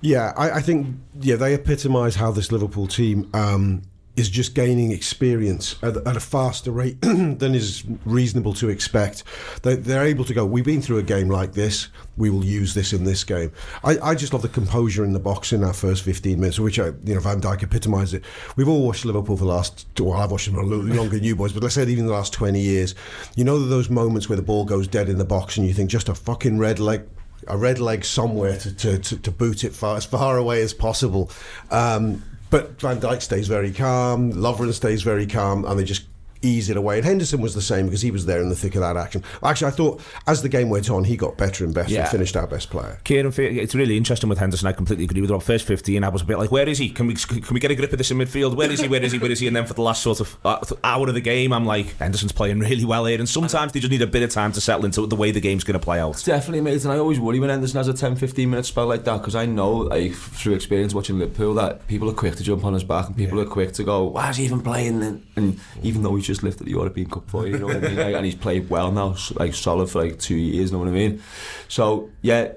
Yeah, 0.01 0.33
I, 0.37 0.51
I 0.51 0.61
think 0.61 0.95
yeah 1.19 1.35
they 1.35 1.53
epitomise 1.53 2.15
how 2.15 2.31
this 2.31 2.51
Liverpool 2.51 2.87
team 2.87 3.29
um, 3.33 3.81
is 4.15 4.29
just 4.29 4.53
gaining 4.53 4.91
experience 4.91 5.75
at, 5.81 5.95
at 6.05 6.17
a 6.17 6.19
faster 6.19 6.71
rate 6.71 6.99
than 7.01 7.55
is 7.55 7.83
reasonable 8.05 8.53
to 8.53 8.69
expect. 8.69 9.23
They, 9.63 9.75
they're 9.75 10.05
able 10.05 10.25
to 10.25 10.33
go. 10.33 10.45
We've 10.45 10.65
been 10.65 10.81
through 10.81 10.97
a 10.97 11.03
game 11.03 11.29
like 11.29 11.53
this. 11.53 11.89
We 12.17 12.29
will 12.29 12.43
use 12.43 12.73
this 12.73 12.93
in 12.93 13.03
this 13.03 13.23
game. 13.23 13.51
I, 13.83 13.97
I 13.99 14.15
just 14.15 14.33
love 14.33 14.41
the 14.41 14.49
composure 14.49 15.05
in 15.05 15.13
the 15.13 15.19
box 15.19 15.53
in 15.53 15.61
that 15.61 15.75
first 15.75 16.03
15 16.03 16.39
minutes, 16.39 16.59
which 16.59 16.79
I, 16.79 16.87
you 17.03 17.15
know 17.15 17.19
Van 17.19 17.41
Dijk 17.41 17.63
epitomised 17.63 18.13
it. 18.13 18.23
We've 18.55 18.69
all 18.69 18.85
watched 18.85 19.05
Liverpool 19.05 19.37
for 19.37 19.43
the 19.43 19.51
last. 19.51 19.85
Well, 19.99 20.13
I've 20.13 20.31
watched 20.31 20.47
them 20.47 20.55
a 20.55 20.63
little 20.63 20.85
longer 20.85 21.15
than 21.15 21.23
you 21.23 21.35
boys, 21.35 21.53
but 21.53 21.63
let's 21.63 21.75
say 21.75 21.83
even 21.83 22.05
the 22.05 22.13
last 22.13 22.33
20 22.33 22.59
years. 22.59 22.95
You 23.35 23.43
know 23.43 23.59
those 23.59 23.89
moments 23.89 24.29
where 24.29 24.37
the 24.37 24.41
ball 24.41 24.63
goes 24.65 24.87
dead 24.87 25.09
in 25.09 25.17
the 25.17 25.25
box 25.25 25.57
and 25.57 25.67
you 25.67 25.73
think 25.73 25.89
just 25.89 26.09
a 26.09 26.15
fucking 26.15 26.57
red 26.57 26.79
leg 26.79 27.03
a 27.47 27.57
red 27.57 27.79
leg 27.79 28.05
somewhere 28.05 28.57
to, 28.57 28.73
to, 28.75 28.99
to, 28.99 29.17
to 29.17 29.31
boot 29.31 29.63
it 29.63 29.73
far, 29.73 29.97
as 29.97 30.05
far 30.05 30.37
away 30.37 30.61
as 30.61 30.73
possible. 30.73 31.31
Um, 31.71 32.23
But 32.49 32.81
Van 32.81 32.99
Dijk 32.99 33.21
stays 33.21 33.47
very 33.47 33.71
calm, 33.71 34.33
Lovren 34.33 34.73
stays 34.73 35.03
very 35.03 35.27
calm, 35.27 35.65
and 35.65 35.79
they 35.79 35.83
just 35.83 36.05
ease 36.41 36.69
it 36.69 36.77
away. 36.77 36.97
And 36.97 37.05
Henderson 37.05 37.41
was 37.41 37.53
the 37.53 37.61
same 37.61 37.85
because 37.85 38.01
he 38.01 38.11
was 38.11 38.25
there 38.25 38.41
in 38.41 38.49
the 38.49 38.55
thick 38.55 38.75
of 38.75 38.81
that 38.81 38.95
action. 38.97 39.23
Actually, 39.43 39.67
I 39.67 39.71
thought 39.71 40.01
as 40.27 40.41
the 40.41 40.49
game 40.49 40.69
went 40.69 40.89
on, 40.89 41.03
he 41.03 41.17
got 41.17 41.37
better 41.37 41.63
and 41.65 41.73
better 41.73 41.91
Yeah. 41.91 42.01
and 42.01 42.09
finished 42.09 42.35
our 42.37 42.47
best 42.47 42.69
player. 42.69 42.99
Kieran, 43.03 43.31
Fe- 43.31 43.57
it's 43.57 43.75
really 43.75 43.97
interesting 43.97 44.29
with 44.29 44.37
Henderson. 44.39 44.67
I 44.67 44.71
completely 44.71 45.05
agree 45.05 45.21
with 45.21 45.31
Rob. 45.31 45.43
First 45.43 45.65
15, 45.65 46.03
I 46.03 46.09
was 46.09 46.21
a 46.21 46.25
bit 46.25 46.37
like, 46.37 46.51
where 46.51 46.67
is 46.67 46.77
he? 46.77 46.89
Can 46.89 47.07
we 47.07 47.15
can 47.15 47.53
we 47.53 47.59
get 47.59 47.71
a 47.71 47.75
grip 47.75 47.91
of 47.91 47.97
this 47.97 48.11
in 48.11 48.17
midfield? 48.17 48.55
Where 48.55 48.71
is 48.71 48.79
he? 48.79 48.87
Where 48.87 49.01
is 49.03 49.11
he? 49.11 49.17
Where 49.19 49.31
is 49.31 49.39
he? 49.39 49.47
And 49.47 49.55
then 49.55 49.65
for 49.65 49.73
the 49.73 49.81
last 49.81 50.01
sort 50.03 50.19
of 50.21 50.37
uh, 50.45 50.63
hour 50.83 51.07
of 51.07 51.13
the 51.13 51.21
game, 51.21 51.51
I'm 51.51 51.65
like, 51.65 51.97
Henderson's 51.97 52.31
playing 52.31 52.59
really 52.59 52.85
well 52.85 53.05
here. 53.05 53.19
And 53.19 53.27
sometimes 53.27 53.73
they 53.73 53.79
just 53.79 53.91
need 53.91 54.01
a 54.01 54.07
bit 54.07 54.23
of 54.23 54.29
time 54.29 54.51
to 54.53 54.61
settle 54.61 54.85
into 54.85 55.05
the 55.07 55.15
way 55.15 55.31
the 55.31 55.41
game's 55.41 55.63
going 55.63 55.79
to 55.79 55.83
play 55.83 55.99
out. 55.99 56.21
Definitely, 56.25 56.61
mate. 56.61 56.83
And 56.83 56.93
I 56.93 56.97
always 56.97 57.19
worry 57.19 57.39
when 57.39 57.49
Henderson 57.49 57.77
has 57.77 57.87
a 57.87 57.93
10 57.93 58.15
15 58.15 58.49
minute 58.49 58.65
spell 58.65 58.87
like 58.87 59.03
that 59.03 59.17
because 59.17 59.35
I 59.35 59.45
know, 59.45 59.71
like, 59.71 60.13
through 60.13 60.53
experience 60.53 60.93
watching 60.93 61.19
Liverpool, 61.19 61.53
that 61.55 61.85
people 61.87 62.09
are 62.09 62.13
quick 62.13 62.35
to 62.37 62.43
jump 62.43 62.63
on 62.63 62.73
his 62.73 62.83
back 62.83 63.07
and 63.07 63.17
people 63.17 63.39
are 63.39 63.45
quick 63.45 63.73
to 63.73 63.83
go, 63.83 64.05
why 64.05 64.29
is 64.29 64.37
he 64.37 64.45
even 64.45 64.61
playing? 64.61 65.01
And, 65.03 65.25
and 65.35 65.59
even 65.83 66.03
though 66.03 66.15
he's 66.15 66.27
just 66.29 66.43
lifted 66.43 66.65
the 66.65 66.71
European 66.71 67.09
Cup 67.09 67.29
for 67.29 67.45
you, 67.45 67.53
you 67.53 67.59
know 67.59 67.67
what 67.67 67.77
I 67.77 67.87
mean? 67.87 67.95
Like, 67.97 68.15
and 68.15 68.25
he's 68.25 68.35
played 68.35 68.69
well 68.69 68.91
now, 68.91 69.15
like, 69.35 69.53
solid 69.53 69.89
for 69.89 70.03
like 70.03 70.19
two 70.19 70.35
years, 70.35 70.71
you 70.71 70.77
know 70.77 70.83
what 70.83 70.87
I 70.87 70.91
mean? 70.91 71.21
So, 71.67 72.09
yeah. 72.21 72.53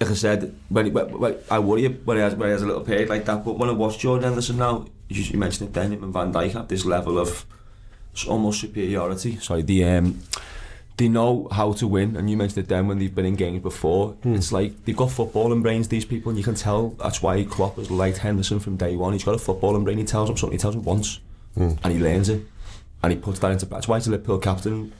Like 0.00 0.10
I 0.10 0.14
said, 0.14 0.54
when, 0.68 0.92
when, 0.92 1.36
I 1.50 1.58
worry 1.58 1.88
when 1.88 2.16
he, 2.18 2.22
has, 2.22 2.34
when 2.34 2.48
he 2.48 2.52
has 2.52 2.62
a 2.62 2.66
little 2.66 2.82
period 2.82 3.08
like 3.08 3.24
that, 3.24 3.44
but 3.44 3.58
when 3.58 3.70
I 3.70 3.72
watch 3.72 3.98
Jordan 3.98 4.24
Henderson 4.24 4.58
now, 4.58 4.86
you, 5.08 5.22
you 5.22 5.38
mentioned 5.38 5.70
it 5.70 5.72
then, 5.72 5.92
him 5.92 6.02
and 6.04 6.12
Van 6.12 6.32
Dijk 6.32 6.52
have 6.52 6.68
this 6.68 6.84
level 6.84 7.18
of 7.18 7.46
almost 8.28 8.60
superiority. 8.60 9.36
Sorry, 9.36 9.62
the 9.62 9.84
um, 9.84 10.20
they 10.96 11.08
know 11.08 11.48
how 11.52 11.72
to 11.72 11.86
win, 11.86 12.16
and 12.16 12.30
you 12.30 12.36
mentioned 12.36 12.64
it 12.64 12.68
then 12.68 12.88
when 12.88 12.98
they've 12.98 13.14
been 13.14 13.26
in 13.26 13.36
games 13.36 13.62
before. 13.62 14.16
It's 14.24 14.52
like 14.52 14.84
they've 14.84 14.96
got 14.96 15.10
football 15.10 15.52
and 15.52 15.62
brains, 15.62 15.88
these 15.88 16.06
people, 16.06 16.30
and 16.30 16.38
you 16.38 16.44
can 16.44 16.54
tell 16.54 16.90
that's 16.90 17.22
why 17.22 17.44
Klopp 17.44 17.76
has 17.76 17.90
liked 17.90 18.18
Henderson 18.18 18.60
from 18.60 18.76
day 18.76 18.96
one. 18.96 19.12
He's 19.12 19.24
got 19.24 19.34
a 19.34 19.38
footballing 19.38 19.84
brain. 19.84 19.98
He 19.98 20.04
tells 20.04 20.30
him 20.30 20.36
something, 20.36 20.58
he 20.58 20.60
tells 20.60 20.74
him 20.74 20.84
once, 20.84 21.20
Hmm. 21.56 21.72
and 21.82 21.92
he 21.92 21.98
learns 21.98 22.28
it, 22.28 22.42
and 23.02 23.12
he 23.12 23.18
puts 23.18 23.38
that 23.40 23.50
into. 23.50 23.66
That's 23.66 23.88
why 23.88 23.96
he's 23.98 24.06
a 24.06 24.10
Liverpool 24.10 24.38
captain. 24.38 24.92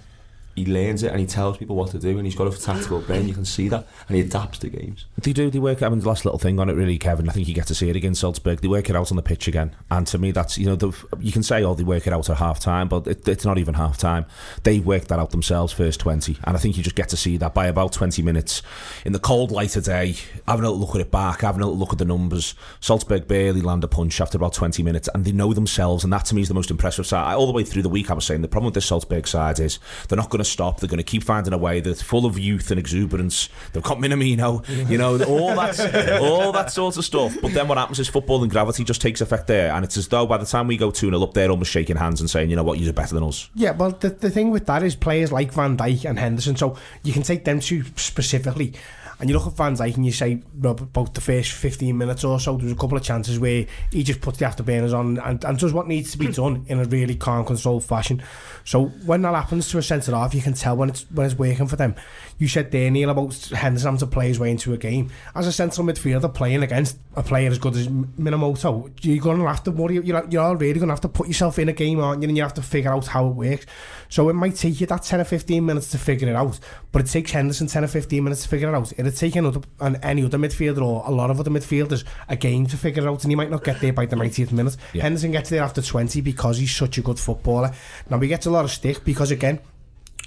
He 0.56 0.64
learns 0.64 1.02
it 1.02 1.10
and 1.10 1.20
he 1.20 1.26
tells 1.26 1.58
people 1.58 1.76
what 1.76 1.90
to 1.90 1.98
do, 1.98 2.16
and 2.16 2.26
he's 2.26 2.34
got 2.34 2.46
a 2.46 2.58
tactical 2.58 3.00
brain. 3.00 3.28
You 3.28 3.34
can 3.34 3.44
see 3.44 3.68
that, 3.68 3.86
and 4.08 4.16
he 4.16 4.22
adapts 4.22 4.58
to 4.60 4.70
games. 4.70 5.04
They 5.18 5.34
do. 5.34 5.50
They 5.50 5.58
work. 5.58 5.82
I 5.82 5.88
mean, 5.90 6.00
the 6.00 6.08
last 6.08 6.24
little 6.24 6.38
thing 6.38 6.58
on 6.58 6.70
it, 6.70 6.72
really, 6.72 6.96
Kevin. 6.96 7.28
I 7.28 7.32
think 7.32 7.46
you 7.46 7.54
get 7.54 7.66
to 7.66 7.74
see 7.74 7.90
it 7.90 7.96
against 7.96 8.22
Salzburg. 8.22 8.62
They 8.62 8.68
work 8.68 8.88
it 8.88 8.96
out 8.96 9.10
on 9.10 9.16
the 9.16 9.22
pitch 9.22 9.48
again, 9.48 9.76
and 9.90 10.06
to 10.06 10.16
me, 10.16 10.30
that's 10.30 10.56
you 10.56 10.64
know, 10.64 10.74
the, 10.74 10.92
you 11.20 11.30
can 11.30 11.42
say, 11.42 11.62
oh, 11.62 11.74
they 11.74 11.84
work 11.84 12.06
it 12.06 12.14
out 12.14 12.30
at 12.30 12.38
half 12.38 12.58
time, 12.58 12.88
but 12.88 13.06
it, 13.06 13.28
it's 13.28 13.44
not 13.44 13.58
even 13.58 13.74
half 13.74 13.98
time. 13.98 14.24
They 14.62 14.80
worked 14.80 15.08
that 15.08 15.18
out 15.18 15.30
themselves 15.30 15.74
first 15.74 16.00
twenty, 16.00 16.38
and 16.44 16.56
I 16.56 16.58
think 16.58 16.78
you 16.78 16.82
just 16.82 16.96
get 16.96 17.10
to 17.10 17.18
see 17.18 17.36
that 17.36 17.52
by 17.52 17.66
about 17.66 17.92
twenty 17.92 18.22
minutes 18.22 18.62
in 19.04 19.12
the 19.12 19.18
cold 19.18 19.50
light 19.50 19.76
of 19.76 19.84
day, 19.84 20.14
having 20.48 20.64
a 20.64 20.70
look 20.70 20.94
at 20.94 21.02
it 21.02 21.10
back, 21.10 21.42
having 21.42 21.60
a 21.60 21.68
look 21.68 21.92
at 21.92 21.98
the 21.98 22.06
numbers. 22.06 22.54
Salzburg 22.80 23.28
barely 23.28 23.60
land 23.60 23.84
a 23.84 23.88
punch 23.88 24.22
after 24.22 24.38
about 24.38 24.54
twenty 24.54 24.82
minutes, 24.82 25.10
and 25.12 25.26
they 25.26 25.32
know 25.32 25.52
themselves, 25.52 26.02
and 26.02 26.10
that 26.14 26.24
to 26.24 26.34
me 26.34 26.40
is 26.40 26.48
the 26.48 26.54
most 26.54 26.70
impressive 26.70 27.06
side. 27.06 27.34
All 27.34 27.46
the 27.46 27.52
way 27.52 27.62
through 27.62 27.82
the 27.82 27.90
week, 27.90 28.10
I 28.10 28.14
was 28.14 28.24
saying 28.24 28.40
the 28.40 28.48
problem 28.48 28.66
with 28.66 28.74
this 28.74 28.86
Salzburg 28.86 29.28
side 29.28 29.60
is 29.60 29.78
they're 30.08 30.16
not 30.16 30.30
going 30.30 30.38
to 30.38 30.45
stop. 30.46 30.80
They're 30.80 30.88
going 30.88 30.98
to 30.98 31.04
keep 31.04 31.22
finding 31.22 31.52
a 31.52 31.58
way. 31.58 31.80
They're 31.80 31.94
full 31.94 32.26
of 32.26 32.38
youth 32.38 32.70
and 32.70 32.78
exuberance. 32.78 33.48
They've 33.72 33.82
got 33.82 33.98
Minamino, 33.98 34.88
you 34.88 34.98
know, 34.98 35.22
all 35.24 35.54
that, 35.54 36.20
all 36.20 36.52
that 36.52 36.72
sort 36.72 36.96
of 36.96 37.04
stuff. 37.04 37.36
But 37.42 37.52
then 37.52 37.68
what 37.68 37.78
happens 37.78 37.98
is 37.98 38.08
football 38.08 38.42
and 38.42 38.50
gravity 38.50 38.84
just 38.84 39.00
takes 39.00 39.20
effect 39.20 39.46
there, 39.46 39.72
and 39.72 39.84
it's 39.84 39.96
as 39.96 40.08
though 40.08 40.26
by 40.26 40.38
the 40.38 40.46
time 40.46 40.66
we 40.66 40.76
go 40.76 40.90
two 40.90 41.10
0 41.10 41.22
up, 41.22 41.34
they're 41.34 41.50
almost 41.50 41.70
shaking 41.70 41.96
hands 41.96 42.20
and 42.20 42.30
saying, 42.30 42.50
you 42.50 42.56
know 42.56 42.64
what, 42.64 42.78
you're 42.78 42.92
better 42.92 43.14
than 43.14 43.24
us. 43.24 43.48
Yeah, 43.54 43.72
well, 43.72 43.90
the, 43.90 44.10
the 44.10 44.30
thing 44.30 44.50
with 44.50 44.66
that 44.66 44.82
is 44.82 44.94
players 44.94 45.32
like 45.32 45.52
Van 45.52 45.76
Dijk 45.76 46.08
and 46.08 46.18
Henderson, 46.18 46.56
so 46.56 46.76
you 47.02 47.12
can 47.12 47.22
take 47.22 47.44
them 47.44 47.60
two 47.60 47.84
specifically, 47.96 48.74
and 49.18 49.30
you 49.30 49.36
look 49.36 49.46
at 49.46 49.54
Van 49.54 49.74
Dijk 49.74 49.96
and 49.96 50.04
you 50.04 50.12
say 50.12 50.42
about 50.58 51.14
the 51.14 51.20
first 51.20 51.52
15 51.52 51.96
minutes 51.96 52.22
or 52.22 52.38
so, 52.38 52.56
there's 52.56 52.72
a 52.72 52.76
couple 52.76 52.98
of 52.98 53.02
chances 53.02 53.38
where 53.38 53.66
he 53.90 54.02
just 54.02 54.20
puts 54.20 54.38
the 54.38 54.44
afterburners 54.44 54.92
on 54.92 55.18
and, 55.18 55.42
and 55.42 55.58
does 55.58 55.72
what 55.72 55.88
needs 55.88 56.10
to 56.12 56.18
be 56.18 56.28
done 56.28 56.66
in 56.68 56.80
a 56.80 56.84
really 56.84 57.14
calm, 57.14 57.44
controlled 57.44 57.84
fashion. 57.84 58.22
So 58.64 58.86
when 59.06 59.22
that 59.22 59.34
happens 59.34 59.70
to 59.70 59.78
a 59.78 59.82
centre 59.82 60.12
half, 60.12 60.34
you 60.34 60.42
can 60.42 60.52
tell 60.52 60.76
when 60.76 60.90
it's 60.90 61.06
when 61.10 61.24
it's 61.24 61.34
working 61.34 61.66
for 61.66 61.76
them. 61.76 61.94
You 62.38 62.48
said 62.48 62.70
there, 62.70 62.90
Neil, 62.90 63.08
about 63.08 63.34
Henderson 63.46 63.86
having 63.86 64.00
to 64.00 64.06
play 64.06 64.28
his 64.28 64.38
way 64.38 64.50
into 64.50 64.74
a 64.74 64.76
game. 64.76 65.10
As 65.34 65.46
a 65.46 65.52
central 65.52 65.86
midfielder 65.86 66.32
playing 66.34 66.62
against 66.62 66.98
a 67.14 67.22
player 67.22 67.50
as 67.50 67.58
good 67.58 67.76
as 67.76 67.88
Minamino, 67.88 68.90
you're 69.00 69.22
going 69.22 69.38
to 69.38 69.46
have 69.46 69.62
to 69.64 69.70
worry. 69.70 69.94
You're, 69.94 70.26
you're 70.28 70.42
already 70.42 70.74
going 70.74 70.88
to 70.88 70.92
have 70.92 71.00
to 71.02 71.08
put 71.08 71.28
yourself 71.28 71.58
in 71.58 71.70
a 71.70 71.72
game, 71.72 72.00
aren't 72.00 72.22
you? 72.22 72.28
And 72.28 72.36
you 72.36 72.42
have 72.42 72.54
to 72.54 72.62
figure 72.62 72.92
out 72.92 73.06
how 73.06 73.28
it 73.28 73.34
works. 73.34 73.64
So 74.08 74.28
it 74.28 74.34
might 74.34 74.56
take 74.56 74.80
you 74.80 74.86
that 74.86 75.02
10 75.02 75.20
or 75.20 75.24
15 75.24 75.64
minutes 75.64 75.90
to 75.90 75.98
figure 75.98 76.28
it 76.28 76.36
out, 76.36 76.58
but 76.92 77.02
it 77.02 77.08
takes 77.08 77.30
Henderson 77.32 77.66
10 77.66 77.84
or 77.84 77.88
15 77.88 78.22
minutes 78.24 78.42
to 78.42 78.48
figure 78.48 78.68
it 78.68 78.74
out. 78.74 78.92
It'd 78.96 79.16
take 79.16 79.36
another, 79.36 79.60
an, 79.80 79.96
any 79.96 80.24
other 80.24 80.38
midfielder 80.38 80.82
or 80.82 81.02
a 81.06 81.10
lot 81.10 81.30
of 81.30 81.40
other 81.40 81.50
midfielders 81.50 82.04
a 82.28 82.36
game 82.36 82.66
to 82.66 82.76
figure 82.76 83.02
it 83.02 83.08
out, 83.08 83.24
and 83.24 83.32
he 83.32 83.36
might 83.36 83.50
not 83.50 83.64
get 83.64 83.80
there 83.80 83.92
by 83.92 84.06
the 84.06 84.16
90th 84.16 84.52
minute. 84.52 84.76
Yeah. 84.92 85.02
Henderson 85.02 85.32
gets 85.32 85.50
there 85.50 85.62
after 85.62 85.82
20 85.82 86.20
because 86.20 86.58
he's 86.58 86.74
such 86.74 86.98
a 86.98 87.02
good 87.02 87.18
footballer. 87.18 87.72
Now, 88.10 88.18
he 88.18 88.28
gets 88.28 88.46
a 88.46 88.50
lot 88.50 88.64
of 88.64 88.70
stick 88.70 89.04
because, 89.04 89.30
again, 89.30 89.60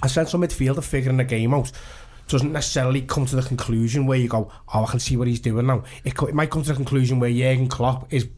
a 0.02 0.08
central 0.08 0.42
midfielder 0.42 0.82
figuring 0.82 1.20
a 1.20 1.24
game 1.24 1.54
out 1.54 1.70
doesn't 2.28 2.52
necessarily 2.52 3.02
come 3.02 3.26
to 3.26 3.36
the 3.36 3.42
conclusion 3.42 4.06
where 4.06 4.18
you 4.18 4.28
go, 4.28 4.50
oh, 4.72 4.84
I 4.84 4.90
can 4.90 5.00
see 5.00 5.16
what 5.16 5.26
he's 5.26 5.40
doing 5.40 5.66
now. 5.66 5.82
It, 6.04 6.14
it 6.22 6.34
might 6.34 6.50
come 6.50 6.62
to 6.62 6.68
the 6.68 6.76
conclusion 6.76 7.18
where 7.18 7.30
Jurgen 7.30 7.68
Klopp 7.68 8.12
is 8.12 8.28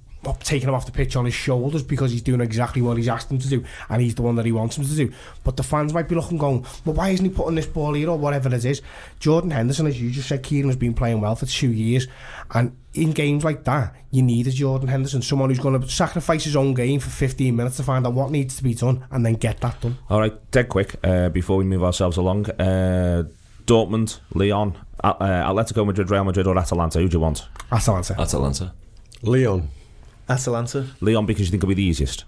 taking 0.40 0.68
him 0.68 0.74
off 0.74 0.86
the 0.86 0.92
pitch 0.92 1.16
on 1.16 1.24
his 1.24 1.34
shoulders 1.34 1.82
because 1.82 2.12
he's 2.12 2.22
doing 2.22 2.40
exactly 2.40 2.82
what 2.82 2.96
he's 2.96 3.08
asked 3.08 3.30
him 3.30 3.38
to 3.38 3.48
do 3.48 3.64
and 3.88 4.00
he's 4.00 4.14
the 4.14 4.22
one 4.22 4.36
that 4.36 4.46
he 4.46 4.52
wants 4.52 4.78
him 4.78 4.84
to 4.84 4.94
do. 4.94 5.12
But 5.44 5.56
the 5.56 5.62
fans 5.62 5.92
might 5.92 6.08
be 6.08 6.14
looking 6.14 6.38
going, 6.38 6.64
well, 6.84 6.94
why 6.94 7.10
isn't 7.10 7.24
he 7.24 7.30
putting 7.30 7.56
this 7.56 7.66
ball 7.66 7.94
here 7.94 8.10
or 8.10 8.18
whatever 8.18 8.54
it 8.54 8.64
is? 8.64 8.82
Jordan 9.18 9.50
Henderson, 9.50 9.86
as 9.86 10.00
you 10.00 10.10
just 10.10 10.28
said, 10.28 10.42
Kieran 10.42 10.68
has 10.68 10.76
been 10.76 10.94
playing 10.94 11.20
well 11.20 11.36
for 11.36 11.46
two 11.46 11.72
years 11.72 12.06
and 12.52 12.76
in 12.94 13.12
games 13.12 13.42
like 13.42 13.64
that, 13.64 13.94
you 14.10 14.22
need 14.22 14.46
a 14.46 14.50
Jordan 14.50 14.88
Henderson, 14.88 15.22
someone 15.22 15.48
who's 15.48 15.58
going 15.58 15.80
to 15.80 15.88
sacrifice 15.88 16.44
his 16.44 16.56
own 16.56 16.74
game 16.74 17.00
for 17.00 17.10
15 17.10 17.56
minutes 17.56 17.78
to 17.78 17.82
find 17.82 18.06
out 18.06 18.12
what 18.12 18.30
needs 18.30 18.56
to 18.56 18.62
be 18.62 18.74
done 18.74 19.04
and 19.10 19.24
then 19.24 19.34
get 19.34 19.60
that 19.60 19.80
done. 19.80 19.96
All 20.10 20.20
right, 20.20 20.50
dead 20.50 20.68
quick 20.68 20.96
uh, 21.02 21.30
before 21.30 21.56
we 21.56 21.64
move 21.64 21.82
ourselves 21.82 22.16
along. 22.16 22.50
Uh, 22.50 23.24
Dortmund, 23.66 24.20
Lyon, 24.34 24.76
uh, 25.02 25.14
uh, 25.18 25.50
Atletico 25.50 25.86
Madrid, 25.86 26.10
Real 26.10 26.24
Madrid, 26.24 26.46
or 26.46 26.58
Atalanta? 26.58 26.98
Who 26.98 27.08
do 27.08 27.16
you 27.16 27.20
want? 27.20 27.46
That's 27.70 27.86
the. 27.86 28.20
Atalanta. 28.20 28.74
Lyon. 29.22 29.68
Atalanta. 30.28 30.86
Lyon 31.00 31.26
because 31.26 31.46
you 31.46 31.50
think 31.50 31.60
it'll 31.62 31.68
be 31.68 31.74
the 31.74 31.82
easiest. 31.82 32.24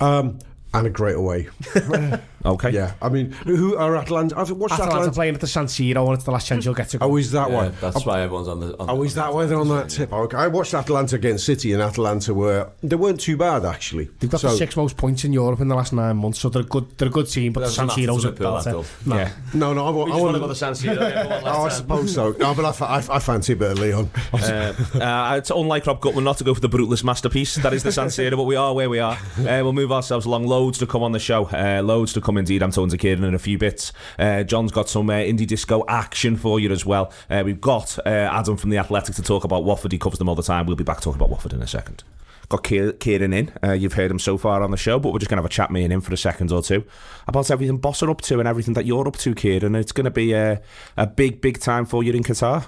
Um, 0.00 0.38
and 0.74 0.86
a 0.86 0.90
great 0.90 1.16
away. 1.16 1.48
Okay. 2.46 2.70
Yeah, 2.70 2.92
I 3.02 3.08
mean, 3.08 3.32
who 3.32 3.76
are 3.76 3.96
Atlanta? 3.96 4.38
I've 4.38 4.50
watched 4.52 4.74
Atalanta 4.74 4.94
Atlanta. 4.96 5.12
playing 5.12 5.34
at 5.34 5.40
the 5.40 5.46
San 5.46 5.66
Siro 5.66 6.04
and 6.06 6.14
it's 6.14 6.24
the 6.24 6.30
last 6.30 6.46
chance 6.46 6.64
you'll 6.64 6.74
get 6.74 6.88
to 6.90 6.98
go. 6.98 7.06
Oh, 7.06 7.16
is 7.16 7.32
that 7.32 7.50
Yeah, 7.50 7.56
why? 7.56 7.68
that's 7.68 8.06
why 8.06 8.20
everyone's 8.22 8.48
on 8.48 8.60
the. 8.60 8.76
On 8.78 8.90
Oh, 8.90 9.02
is 9.02 9.14
that 9.14 9.32
why 9.34 9.46
they're 9.46 9.58
on 9.58 9.68
that 9.68 9.88
tip? 9.90 10.12
Okay. 10.12 10.36
I 10.36 10.46
watched 10.46 10.74
Atlanta 10.74 11.16
against 11.16 11.44
City, 11.44 11.72
and 11.72 11.82
Atlanta 11.82 12.32
were 12.32 12.68
they 12.82 12.96
weren't 12.96 13.20
too 13.20 13.36
bad 13.36 13.64
actually. 13.64 14.08
They've 14.20 14.30
got 14.30 14.40
So- 14.40 14.48
the 14.50 14.56
six 14.56 14.76
most 14.76 14.96
points 14.96 15.24
in 15.24 15.32
Europe 15.32 15.60
in 15.60 15.68
the 15.68 15.74
last 15.74 15.92
nine 15.92 16.16
months, 16.16 16.38
so 16.40 16.48
they're 16.48 16.62
a 16.62 16.64
good. 16.64 16.86
They're 16.98 17.08
a 17.08 17.10
good 17.10 17.28
team, 17.28 17.52
but 17.52 17.60
the 17.60 17.68
San 17.70 17.88
Siro's 17.88 18.24
a 18.24 18.32
belter. 18.32 18.84
No. 19.06 19.16
Yeah. 19.16 19.30
No, 19.54 19.72
no, 19.74 19.86
I, 19.86 19.90
wa- 19.90 20.04
I 20.16 20.20
want 20.20 20.40
the 20.48 20.54
San 20.54 20.72
Siro. 20.74 20.96
Oh, 21.46 21.64
I 21.64 21.68
suppose 21.68 22.14
so. 22.14 22.32
No, 22.38 22.54
but 22.54 22.64
I, 22.64 22.72
fa- 22.72 22.84
I, 23.12 23.16
I 23.16 23.18
fancy 23.18 23.52
a 23.52 23.56
bit 23.56 23.72
of 23.72 23.78
Lyon. 23.78 24.10
Uh, 24.36 24.72
uh, 25.00 25.34
it's 25.38 25.50
unlike 25.50 25.86
Rob 25.86 26.00
Gutmann 26.00 26.22
not 26.24 26.38
to 26.38 26.44
go 26.44 26.52
for 26.54 26.60
the 26.60 26.68
brutalist 26.68 27.04
masterpiece. 27.04 27.56
That 27.56 27.72
is 27.72 27.82
the 27.82 27.90
San 27.92 28.08
Siro, 28.08 28.36
but 28.36 28.44
we 28.44 28.54
are 28.56 28.74
where 28.74 28.88
we 28.90 28.98
are. 29.00 29.14
Uh, 29.38 29.44
we'll 29.62 29.72
move 29.72 29.90
ourselves 29.92 30.26
along. 30.26 30.46
Loads 30.46 30.78
to 30.78 30.86
come 30.86 31.02
on 31.02 31.12
the 31.12 31.18
show. 31.18 31.46
Uh, 31.46 31.80
loads 31.82 32.12
to 32.14 32.20
come 32.20 32.35
indeed. 32.38 32.62
I'm 32.62 32.70
talking 32.70 32.90
to 32.90 32.98
Kieran 32.98 33.24
in 33.24 33.34
a 33.34 33.38
few 33.38 33.58
bits. 33.58 33.92
Uh, 34.18 34.42
John's 34.42 34.72
got 34.72 34.88
some 34.88 35.08
uh, 35.10 35.14
indie 35.14 35.46
disco 35.46 35.84
action 35.88 36.36
for 36.36 36.60
you 36.60 36.70
as 36.70 36.84
well. 36.86 37.12
Uh, 37.30 37.42
we've 37.44 37.60
got 37.60 37.98
uh, 38.06 38.08
Adam 38.08 38.56
from 38.56 38.70
the 38.70 38.78
Athletic 38.78 39.14
to 39.16 39.22
talk 39.22 39.44
about 39.44 39.64
Watford. 39.64 39.92
He 39.92 39.98
covers 39.98 40.18
them 40.18 40.28
all 40.28 40.34
the 40.34 40.42
time. 40.42 40.66
We'll 40.66 40.76
be 40.76 40.84
back 40.84 41.00
talking 41.00 41.18
about 41.18 41.30
Watford 41.30 41.52
in 41.52 41.62
a 41.62 41.66
second. 41.66 42.04
Got 42.48 42.62
Kier- 42.62 42.98
Kieran 43.00 43.32
in. 43.32 43.52
Uh, 43.62 43.72
you've 43.72 43.94
heard 43.94 44.10
him 44.10 44.20
so 44.20 44.38
far 44.38 44.62
on 44.62 44.70
the 44.70 44.76
show, 44.76 45.00
but 45.00 45.12
we're 45.12 45.18
just 45.18 45.28
going 45.28 45.38
to 45.38 45.42
have 45.42 45.50
a 45.50 45.52
chat, 45.52 45.70
me 45.70 45.82
and 45.82 45.92
him, 45.92 46.00
for 46.00 46.14
a 46.14 46.16
second 46.16 46.52
or 46.52 46.62
two 46.62 46.84
about 47.26 47.50
everything 47.50 47.78
Boss 47.78 48.02
are 48.02 48.10
up 48.10 48.20
to 48.22 48.38
and 48.38 48.48
everything 48.48 48.74
that 48.74 48.86
you're 48.86 49.08
up 49.08 49.16
to, 49.16 49.34
Kieran. 49.34 49.74
It's 49.74 49.92
going 49.92 50.04
to 50.04 50.10
be 50.12 50.32
a, 50.32 50.62
a 50.96 51.06
big, 51.06 51.40
big 51.40 51.58
time 51.58 51.86
for 51.86 52.04
you 52.04 52.12
in 52.12 52.22
Qatar. 52.22 52.64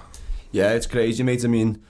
Yeah, 0.51 0.73
it's 0.73 0.87
crazy, 0.87 1.23
mate. 1.23 1.45
I 1.45 1.47
mean, 1.47 1.81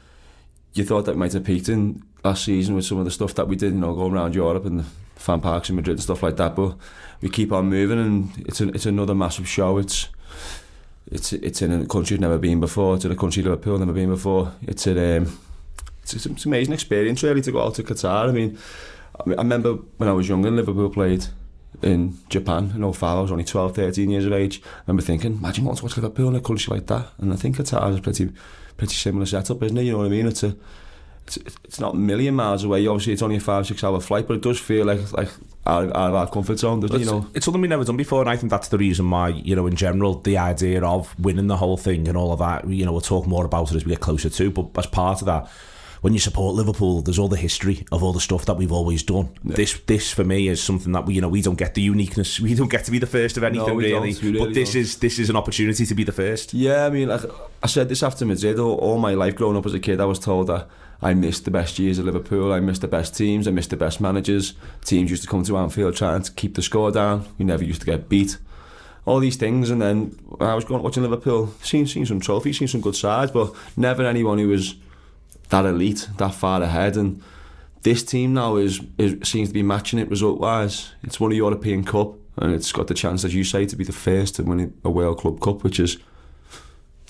you 0.73 0.85
thought 0.85 1.05
that 1.05 1.17
might 1.17 1.33
have 1.33 1.43
peaked 1.45 1.69
in 1.69 2.03
last 2.23 2.43
season 2.45 2.75
with 2.75 2.85
some 2.85 2.99
of 2.99 3.05
the 3.05 3.11
stuff 3.11 3.33
that 3.35 3.47
we 3.47 3.55
did, 3.55 3.73
you 3.73 3.79
know, 3.79 3.95
going 3.95 4.13
around 4.13 4.35
Europe 4.35 4.65
and 4.65 4.81
the 4.81 4.85
fan 5.19 5.41
parks 5.41 5.69
in 5.69 5.75
Madrid 5.75 5.97
and 5.97 6.03
stuff 6.03 6.23
like 6.23 6.37
that. 6.37 6.55
But 6.55 6.75
we 7.21 7.29
keep 7.29 7.51
on 7.51 7.69
moving, 7.69 7.99
and 7.99 8.31
it's 8.47 8.61
an, 8.61 8.69
it's 8.73 8.85
another 8.85 9.13
massive 9.13 9.47
show. 9.47 9.77
It's 9.77 10.09
it's 11.11 11.33
it's 11.33 11.61
in 11.61 11.71
a 11.71 11.85
country 11.85 12.15
I've 12.15 12.21
never 12.21 12.37
been 12.37 12.59
before. 12.59 12.95
It's 12.95 13.05
in 13.05 13.11
a 13.11 13.15
country 13.15 13.43
Liverpool 13.43 13.73
I've 13.73 13.79
never 13.81 13.93
been 13.93 14.09
before. 14.09 14.53
It's 14.63 14.87
an 14.87 14.97
um, 14.97 15.39
it's, 16.01 16.13
it's 16.13 16.25
an 16.25 16.37
amazing 16.45 16.73
experience 16.73 17.21
really 17.23 17.41
to 17.41 17.51
go 17.51 17.61
out 17.61 17.75
to 17.75 17.83
Qatar. 17.83 18.29
I 18.29 18.31
mean, 18.31 18.57
I 19.19 19.41
remember 19.41 19.73
when 19.97 20.09
I 20.09 20.13
was 20.13 20.27
younger, 20.27 20.49
Liverpool 20.49 20.89
played 20.89 21.25
in 21.81 22.17
Japan 22.29 22.73
in 22.75 22.93
05, 22.93 23.17
I 23.17 23.21
was 23.21 23.31
only 23.31 23.43
12, 23.43 23.75
13 23.75 24.09
years 24.09 24.25
of 24.25 24.33
age. 24.33 24.61
I 24.63 24.81
remember 24.87 25.03
thinking, 25.03 25.33
imagine 25.33 25.65
wanting 25.65 25.79
to 25.79 25.85
watch 25.85 25.97
Liverpool 25.97 26.29
in 26.29 26.35
a 26.35 26.41
country 26.41 26.73
like 26.73 26.87
that. 26.87 27.07
And 27.19 27.31
I 27.31 27.35
think 27.35 27.57
Qatar 27.57 27.89
is 27.91 27.97
a 27.97 28.01
pretty, 28.01 28.31
pretty 28.75 28.93
similar 28.93 29.25
setup, 29.25 29.61
isn't 29.63 29.77
it? 29.77 29.83
You 29.83 29.93
know 29.93 29.99
what 29.99 30.07
I 30.07 30.09
mean? 30.09 30.27
It's 30.27 30.43
a, 30.43 30.55
it's, 31.37 31.57
it's 31.63 31.79
not 31.79 31.93
a 31.93 31.97
million 31.97 32.35
miles 32.35 32.63
away. 32.63 32.85
Obviously, 32.87 33.13
it's 33.13 33.21
only 33.21 33.37
a 33.37 33.39
five, 33.39 33.67
six 33.67 33.83
hour 33.83 33.99
flight, 33.99 34.27
but 34.27 34.35
it 34.35 34.41
does 34.41 34.59
feel 34.59 34.85
like 34.85 35.11
like 35.13 35.29
out 35.65 35.83
of, 35.83 35.89
out 35.91 36.09
of 36.09 36.15
our 36.15 36.29
comfort 36.29 36.59
zone, 36.59 36.79
doesn't 36.79 36.95
it? 36.95 36.99
You 36.99 37.03
It's, 37.03 37.11
know, 37.11 37.27
it's 37.33 37.45
something 37.45 37.61
we've 37.61 37.69
never 37.69 37.83
done 37.83 37.97
before, 37.97 38.21
and 38.21 38.29
I 38.29 38.37
think 38.37 38.49
that's 38.49 38.69
the 38.69 38.77
reason 38.77 39.09
why, 39.09 39.29
you 39.29 39.55
know, 39.55 39.67
in 39.67 39.75
general, 39.75 40.15
the 40.15 40.37
idea 40.37 40.83
of 40.83 41.17
winning 41.19 41.47
the 41.47 41.57
whole 41.57 41.77
thing 41.77 42.07
and 42.07 42.17
all 42.17 42.31
of 42.31 42.39
that, 42.39 42.67
you 42.67 42.85
know, 42.85 42.91
we'll 42.91 43.01
talk 43.01 43.27
more 43.27 43.45
about 43.45 43.71
it 43.71 43.75
as 43.75 43.85
we 43.85 43.91
get 43.91 43.99
closer 43.99 44.29
to, 44.29 44.51
but 44.51 44.69
as 44.77 44.87
part 44.87 45.21
of 45.21 45.25
that, 45.27 45.49
when 46.01 46.13
you 46.13 46.19
support 46.19 46.55
Liverpool, 46.55 47.01
there's 47.01 47.19
all 47.19 47.27
the 47.27 47.35
history 47.35 47.85
of 47.91 48.03
all 48.03 48.13
the 48.13 48.21
stuff 48.21 48.45
that 48.45 48.55
we've 48.55 48.71
always 48.71 49.03
done. 49.03 49.29
This, 49.43 49.77
this 49.85 50.13
for 50.13 50.23
me 50.23 50.47
is 50.47 50.63
something 50.63 50.93
that 50.93 51.05
we, 51.05 51.15
you 51.15 51.21
know, 51.21 51.27
we 51.27 51.41
don't 51.41 51.57
get 51.57 51.73
the 51.75 51.81
uniqueness. 51.81 52.39
We 52.39 52.55
don't 52.55 52.71
get 52.71 52.85
to 52.85 52.91
be 52.91 52.99
the 52.99 53.05
first 53.05 53.35
of 53.35 53.43
anything 53.43 53.75
we 53.75 53.91
really. 53.91 54.13
really 54.13 54.39
but 54.39 54.53
this 54.53 54.73
don't. 54.73 54.81
is 54.81 54.97
this 54.99 55.19
is 55.19 55.29
an 55.29 55.35
opportunity 55.35 55.85
to 55.85 55.93
be 55.93 56.05
the 56.05 56.13
first. 56.13 56.53
Yeah, 56.53 56.85
I 56.85 56.89
mean, 56.89 57.09
like 57.09 57.23
I 57.61 57.67
said 57.67 57.89
this 57.89 58.01
after 58.01 58.25
Madrid, 58.25 58.59
all, 58.59 58.75
all 58.75 58.97
my 58.97 59.13
life 59.13 59.35
growing 59.35 59.57
up 59.57 59.65
as 59.65 59.73
a 59.73 59.79
kid, 59.79 59.99
I 59.99 60.05
was 60.05 60.19
told 60.19 60.47
that 60.47 60.69
I 61.01 61.13
missed 61.13 61.45
the 61.45 61.51
best 61.51 61.79
years 61.79 61.97
of 61.97 62.05
Liverpool, 62.05 62.51
I 62.51 62.59
missed 62.59 62.81
the 62.81 62.87
best 62.87 63.15
teams, 63.15 63.47
I 63.47 63.51
missed 63.51 63.69
the 63.69 63.77
best 63.77 64.01
managers. 64.01 64.53
Teams 64.83 65.09
used 65.09 65.23
to 65.23 65.29
come 65.29 65.43
to 65.43 65.57
Anfield 65.57 65.95
trying 65.95 66.23
to 66.23 66.31
keep 66.31 66.55
the 66.55 66.61
score 66.61 66.91
down, 66.91 67.25
we 67.37 67.45
never 67.45 67.63
used 67.63 67.81
to 67.81 67.85
get 67.85 68.09
beat. 68.09 68.37
All 69.05 69.19
these 69.19 69.37
things, 69.37 69.69
and 69.69 69.81
then 69.81 70.19
I 70.39 70.53
was 70.53 70.65
going 70.65 70.83
watching 70.83 71.03
Liverpool, 71.03 71.53
seen, 71.61 71.87
seen 71.87 72.05
some 72.05 72.19
trophies, 72.19 72.59
seen 72.59 72.67
some 72.67 72.81
good 72.81 72.95
sides, 72.95 73.31
but 73.31 73.53
never 73.77 74.05
anyone 74.05 74.37
who 74.37 74.49
was 74.49 74.75
that 75.49 75.65
elite, 75.65 76.09
that 76.17 76.33
far 76.33 76.61
ahead. 76.61 76.97
And 76.97 77.23
this 77.81 78.03
team 78.03 78.33
now 78.33 78.57
is, 78.57 78.81
is 78.97 79.15
seems 79.27 79.47
to 79.49 79.53
be 79.53 79.63
matching 79.63 79.99
it 79.99 80.09
result 80.09 80.39
wise. 80.39 80.91
It's 81.01 81.19
won 81.19 81.31
a 81.31 81.35
European 81.35 81.85
Cup, 81.85 82.15
and 82.37 82.53
it's 82.53 82.71
got 82.71 82.87
the 82.87 82.93
chance, 82.93 83.23
as 83.23 83.33
you 83.33 83.43
say, 83.43 83.65
to 83.65 83.75
be 83.75 83.83
the 83.83 83.93
first 83.93 84.35
to 84.35 84.43
win 84.43 84.73
a 84.83 84.89
World 84.89 85.19
Club 85.19 85.39
Cup, 85.39 85.63
which 85.63 85.79
is 85.79 85.97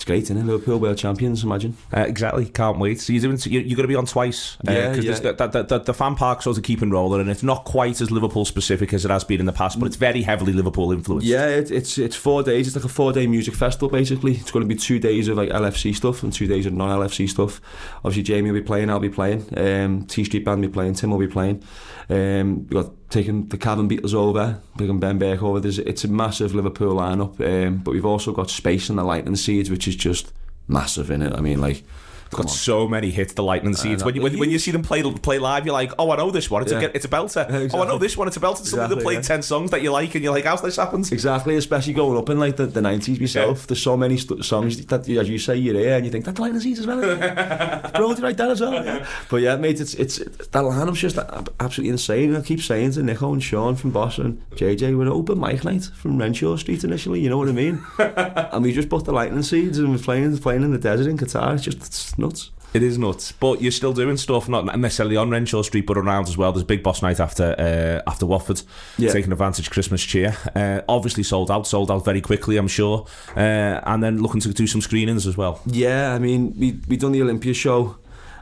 it's 0.00 0.06
great, 0.06 0.22
isn't 0.22 0.38
it? 0.38 0.46
Liverpool 0.46 0.80
world 0.80 0.96
champions, 0.96 1.44
imagine. 1.44 1.76
Uh, 1.94 2.00
exactly, 2.00 2.46
can't 2.46 2.78
wait. 2.78 2.98
So 2.98 3.12
you're 3.12 3.20
doing, 3.20 3.38
you're, 3.44 3.60
you're 3.60 3.76
going 3.76 3.84
to 3.84 3.88
be 3.88 3.96
on 3.96 4.06
twice. 4.06 4.56
Yeah, 4.64 4.88
because 4.88 5.04
yeah. 5.04 5.32
the, 5.32 5.46
the, 5.46 5.62
the, 5.62 5.78
the 5.80 5.92
fan 5.92 6.14
park 6.14 6.40
sort 6.40 6.56
of 6.56 6.62
keeping 6.62 6.88
rolling, 6.88 7.20
and 7.20 7.28
it's 7.28 7.42
not 7.42 7.66
quite 7.66 8.00
as 8.00 8.10
Liverpool 8.10 8.46
specific 8.46 8.94
as 8.94 9.04
it 9.04 9.10
has 9.10 9.24
been 9.24 9.40
in 9.40 9.46
the 9.46 9.52
past, 9.52 9.78
but 9.78 9.84
it's 9.84 9.96
very 9.96 10.22
heavily 10.22 10.54
Liverpool 10.54 10.90
influenced. 10.90 11.26
Yeah, 11.26 11.48
it, 11.48 11.70
it's 11.70 11.98
it's 11.98 12.16
four 12.16 12.42
days. 12.42 12.66
It's 12.66 12.76
like 12.76 12.86
a 12.86 12.88
four 12.88 13.12
day 13.12 13.26
music 13.26 13.52
festival 13.52 13.90
basically. 13.90 14.36
It's 14.36 14.50
going 14.50 14.66
to 14.66 14.74
be 14.74 14.80
two 14.80 14.98
days 14.98 15.28
of 15.28 15.36
like 15.36 15.50
LFC 15.50 15.94
stuff 15.94 16.22
and 16.22 16.32
two 16.32 16.46
days 16.46 16.64
of 16.64 16.72
non 16.72 16.98
LFC 16.98 17.28
stuff. 17.28 17.60
Obviously, 17.98 18.22
Jamie 18.22 18.50
will 18.50 18.60
be 18.60 18.66
playing. 18.66 18.88
I'll 18.88 19.00
be 19.00 19.10
playing. 19.10 19.46
Um, 19.58 20.06
Tea 20.06 20.24
Street 20.24 20.46
Band 20.46 20.62
will 20.62 20.68
be 20.68 20.72
playing. 20.72 20.94
Tim 20.94 21.10
will 21.10 21.18
be 21.18 21.28
playing. 21.28 21.62
Um, 22.08 22.66
we 22.68 22.74
got 22.74 22.90
taking 23.10 23.48
the 23.48 23.58
Cavern 23.58 23.88
Beatles 23.88 24.14
over, 24.14 24.60
bringing 24.76 24.98
Ben 24.98 25.18
Beck 25.18 25.42
over. 25.42 25.60
There's, 25.60 25.78
it's 25.78 26.04
a 26.04 26.08
massive 26.08 26.54
Liverpool 26.54 26.94
lineup, 26.94 27.40
um, 27.40 27.78
but 27.78 27.92
we've 27.92 28.06
also 28.06 28.32
got 28.32 28.48
space 28.48 28.88
in 28.88 28.96
the 28.96 29.04
Lightning 29.04 29.36
Seeds, 29.36 29.70
which 29.70 29.86
is 29.86 29.96
just 29.96 30.32
massive 30.68 31.10
in 31.10 31.22
it. 31.22 31.34
I 31.34 31.40
mean, 31.40 31.60
like. 31.60 31.84
Got 32.30 32.50
so 32.50 32.86
many 32.88 33.10
hits, 33.10 33.34
the 33.34 33.42
lightning 33.42 33.74
seeds. 33.74 34.04
When 34.04 34.14
you, 34.14 34.22
when, 34.22 34.38
when 34.38 34.50
you 34.50 34.58
see 34.58 34.70
them 34.70 34.82
play 34.82 35.02
play 35.02 35.38
live, 35.38 35.66
you're 35.66 35.72
like, 35.72 35.92
oh, 35.98 36.10
I 36.10 36.16
know 36.16 36.30
this 36.30 36.50
one. 36.50 36.62
It's 36.62 36.72
Yeah. 36.72 36.80
a 36.80 36.90
it's 36.94 37.04
a 37.04 37.08
belter. 37.08 37.40
Oh, 37.72 37.82
I 37.82 37.86
know 37.86 37.98
this 37.98 38.16
one. 38.16 38.26
It's 38.28 38.36
a 38.36 38.40
belter. 38.40 38.64
Somebody 38.64 38.94
that 38.96 39.02
played 39.02 39.14
yeah. 39.16 39.20
ten 39.22 39.42
songs 39.42 39.70
that 39.70 39.82
you 39.82 39.92
like, 39.92 40.14
and 40.14 40.24
you're 40.24 40.32
like, 40.32 40.44
how's 40.44 40.62
this 40.62 40.76
happened? 40.76 41.10
Exactly, 41.12 41.56
especially 41.56 41.92
going 41.92 42.16
up 42.18 42.28
in 42.30 42.38
like 42.38 42.56
the, 42.56 42.66
the 42.66 42.80
90s 42.80 43.20
myself. 43.20 43.66
There's 43.66 43.82
so 43.82 43.96
many 43.96 44.16
st- 44.16 44.44
songs 44.44 44.84
that, 44.86 45.08
as 45.08 45.28
you 45.28 45.38
say, 45.38 45.56
you're 45.56 45.74
here 45.74 45.96
and 45.96 46.04
you 46.04 46.10
think, 46.10 46.24
that 46.24 46.38
line 46.38 46.54
is 46.56 46.66
as 46.66 46.86
well. 46.86 47.00
Bro, 47.94 48.08
did 48.08 48.18
you 48.18 48.24
write 48.24 48.36
that 48.36 48.50
as 48.50 48.60
well? 48.60 48.84
Yeah. 48.84 49.06
But 49.28 49.36
yeah, 49.38 49.56
mate, 49.56 49.80
it's, 49.80 49.94
it's, 49.94 50.18
that 50.18 50.64
lineup's 50.64 51.00
just 51.00 51.18
absolutely 51.60 51.90
insane. 51.90 52.34
I 52.36 52.42
keep 52.42 52.60
saying 52.60 52.92
to 52.92 53.02
Nico 53.02 53.32
and 53.32 53.42
Sean 53.42 53.76
from 53.76 53.90
Boston, 53.90 54.42
JJ, 54.52 54.96
we're 54.96 55.08
open 55.08 55.38
mic 55.40 55.64
night 55.64 55.84
from 55.84 56.18
Renshaw 56.18 56.56
Street 56.56 56.84
initially, 56.84 57.20
you 57.20 57.28
know 57.28 57.38
what 57.38 57.48
I 57.48 57.52
mean? 57.52 57.82
and 57.98 58.62
we 58.62 58.72
just 58.72 58.88
bought 58.88 59.04
the 59.04 59.12
lightning 59.12 59.42
seeds 59.42 59.78
and 59.78 59.90
we're 59.90 59.98
playing, 59.98 60.36
playing 60.38 60.62
in 60.62 60.72
the 60.72 60.78
desert 60.78 61.08
in 61.08 61.16
Qatar. 61.16 61.54
It's 61.54 61.64
just 61.64 61.78
it's 61.78 62.18
nuts. 62.20 62.50
It 62.72 62.84
is 62.84 62.98
nuts, 62.98 63.32
but 63.32 63.60
you're 63.60 63.72
still 63.72 63.92
doing 63.92 64.16
stuff, 64.16 64.48
not 64.48 64.78
necessarily 64.78 65.16
on 65.16 65.28
Renshaw 65.28 65.62
Street, 65.62 65.86
but 65.86 65.98
around 65.98 66.28
as 66.28 66.36
well. 66.36 66.52
There's 66.52 66.62
Big 66.62 66.84
Boss 66.84 67.02
Night 67.02 67.18
after 67.18 67.56
uh, 67.58 68.08
after 68.08 68.26
Watford, 68.26 68.62
Yeah. 68.96 69.10
taking 69.12 69.32
advantage 69.32 69.70
Christmas 69.70 70.00
cheer. 70.04 70.36
Uh, 70.54 70.82
obviously 70.88 71.24
sold 71.24 71.50
out, 71.50 71.66
sold 71.66 71.90
out 71.90 72.04
very 72.04 72.20
quickly, 72.20 72.56
I'm 72.58 72.68
sure. 72.68 73.06
Uh, 73.36 73.40
and 73.84 74.04
then 74.04 74.22
looking 74.22 74.40
to 74.42 74.52
do 74.52 74.68
some 74.68 74.80
screenings 74.80 75.26
as 75.26 75.36
well. 75.36 75.60
Yeah, 75.66 76.14
I 76.14 76.20
mean, 76.20 76.54
we 76.56 76.78
we 76.86 76.96
done 76.96 77.10
the 77.10 77.22
Olympia 77.22 77.54
show 77.54 77.96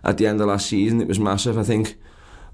at 0.04 0.18
the 0.18 0.26
end 0.26 0.42
of 0.42 0.48
last 0.48 0.66
season. 0.66 1.00
It 1.00 1.08
was 1.08 1.18
massive. 1.18 1.56
I 1.56 1.62
think 1.62 1.96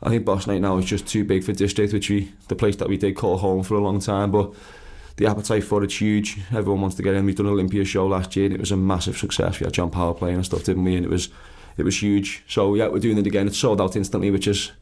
I 0.00 0.10
think 0.10 0.24
Boss 0.24 0.46
Night 0.46 0.60
now 0.60 0.78
is 0.78 0.84
just 0.84 1.08
too 1.08 1.24
big 1.24 1.42
for 1.42 1.52
District, 1.52 1.92
which 1.92 2.08
we 2.08 2.30
the 2.46 2.54
place 2.54 2.76
that 2.76 2.88
we 2.88 2.96
did 2.96 3.16
call 3.16 3.38
home 3.38 3.64
for 3.64 3.74
a 3.74 3.80
long 3.80 3.98
time. 3.98 4.30
But 4.30 4.52
the 5.16 5.26
appetite 5.26 5.64
for 5.64 5.82
it's 5.84 6.00
huge. 6.00 6.38
Everyone 6.52 6.80
wants 6.80 6.96
to 6.96 7.02
get 7.02 7.14
in. 7.14 7.24
We've 7.24 7.36
done 7.36 7.46
an 7.46 7.52
Olympia 7.52 7.84
show 7.84 8.06
last 8.06 8.34
year, 8.36 8.46
and 8.46 8.54
it 8.54 8.60
was 8.60 8.72
a 8.72 8.76
massive 8.76 9.16
success. 9.16 9.60
We 9.60 9.64
had 9.64 9.72
John 9.74 9.90
Power 9.90 10.14
playing 10.14 10.36
and 10.36 10.44
stuff, 10.44 10.64
didn't 10.64 10.84
we? 10.84 10.96
And 10.96 11.04
it 11.04 11.10
was 11.10 11.28
it 11.76 11.82
was 11.84 12.02
huge. 12.02 12.42
So 12.48 12.74
yeah, 12.74 12.88
we're 12.88 12.98
doing 13.00 13.18
it 13.18 13.26
again. 13.26 13.46
It's 13.46 13.58
sold 13.58 13.80
out 13.80 13.96
instantly, 13.96 14.30
which 14.30 14.46
is 14.48 14.72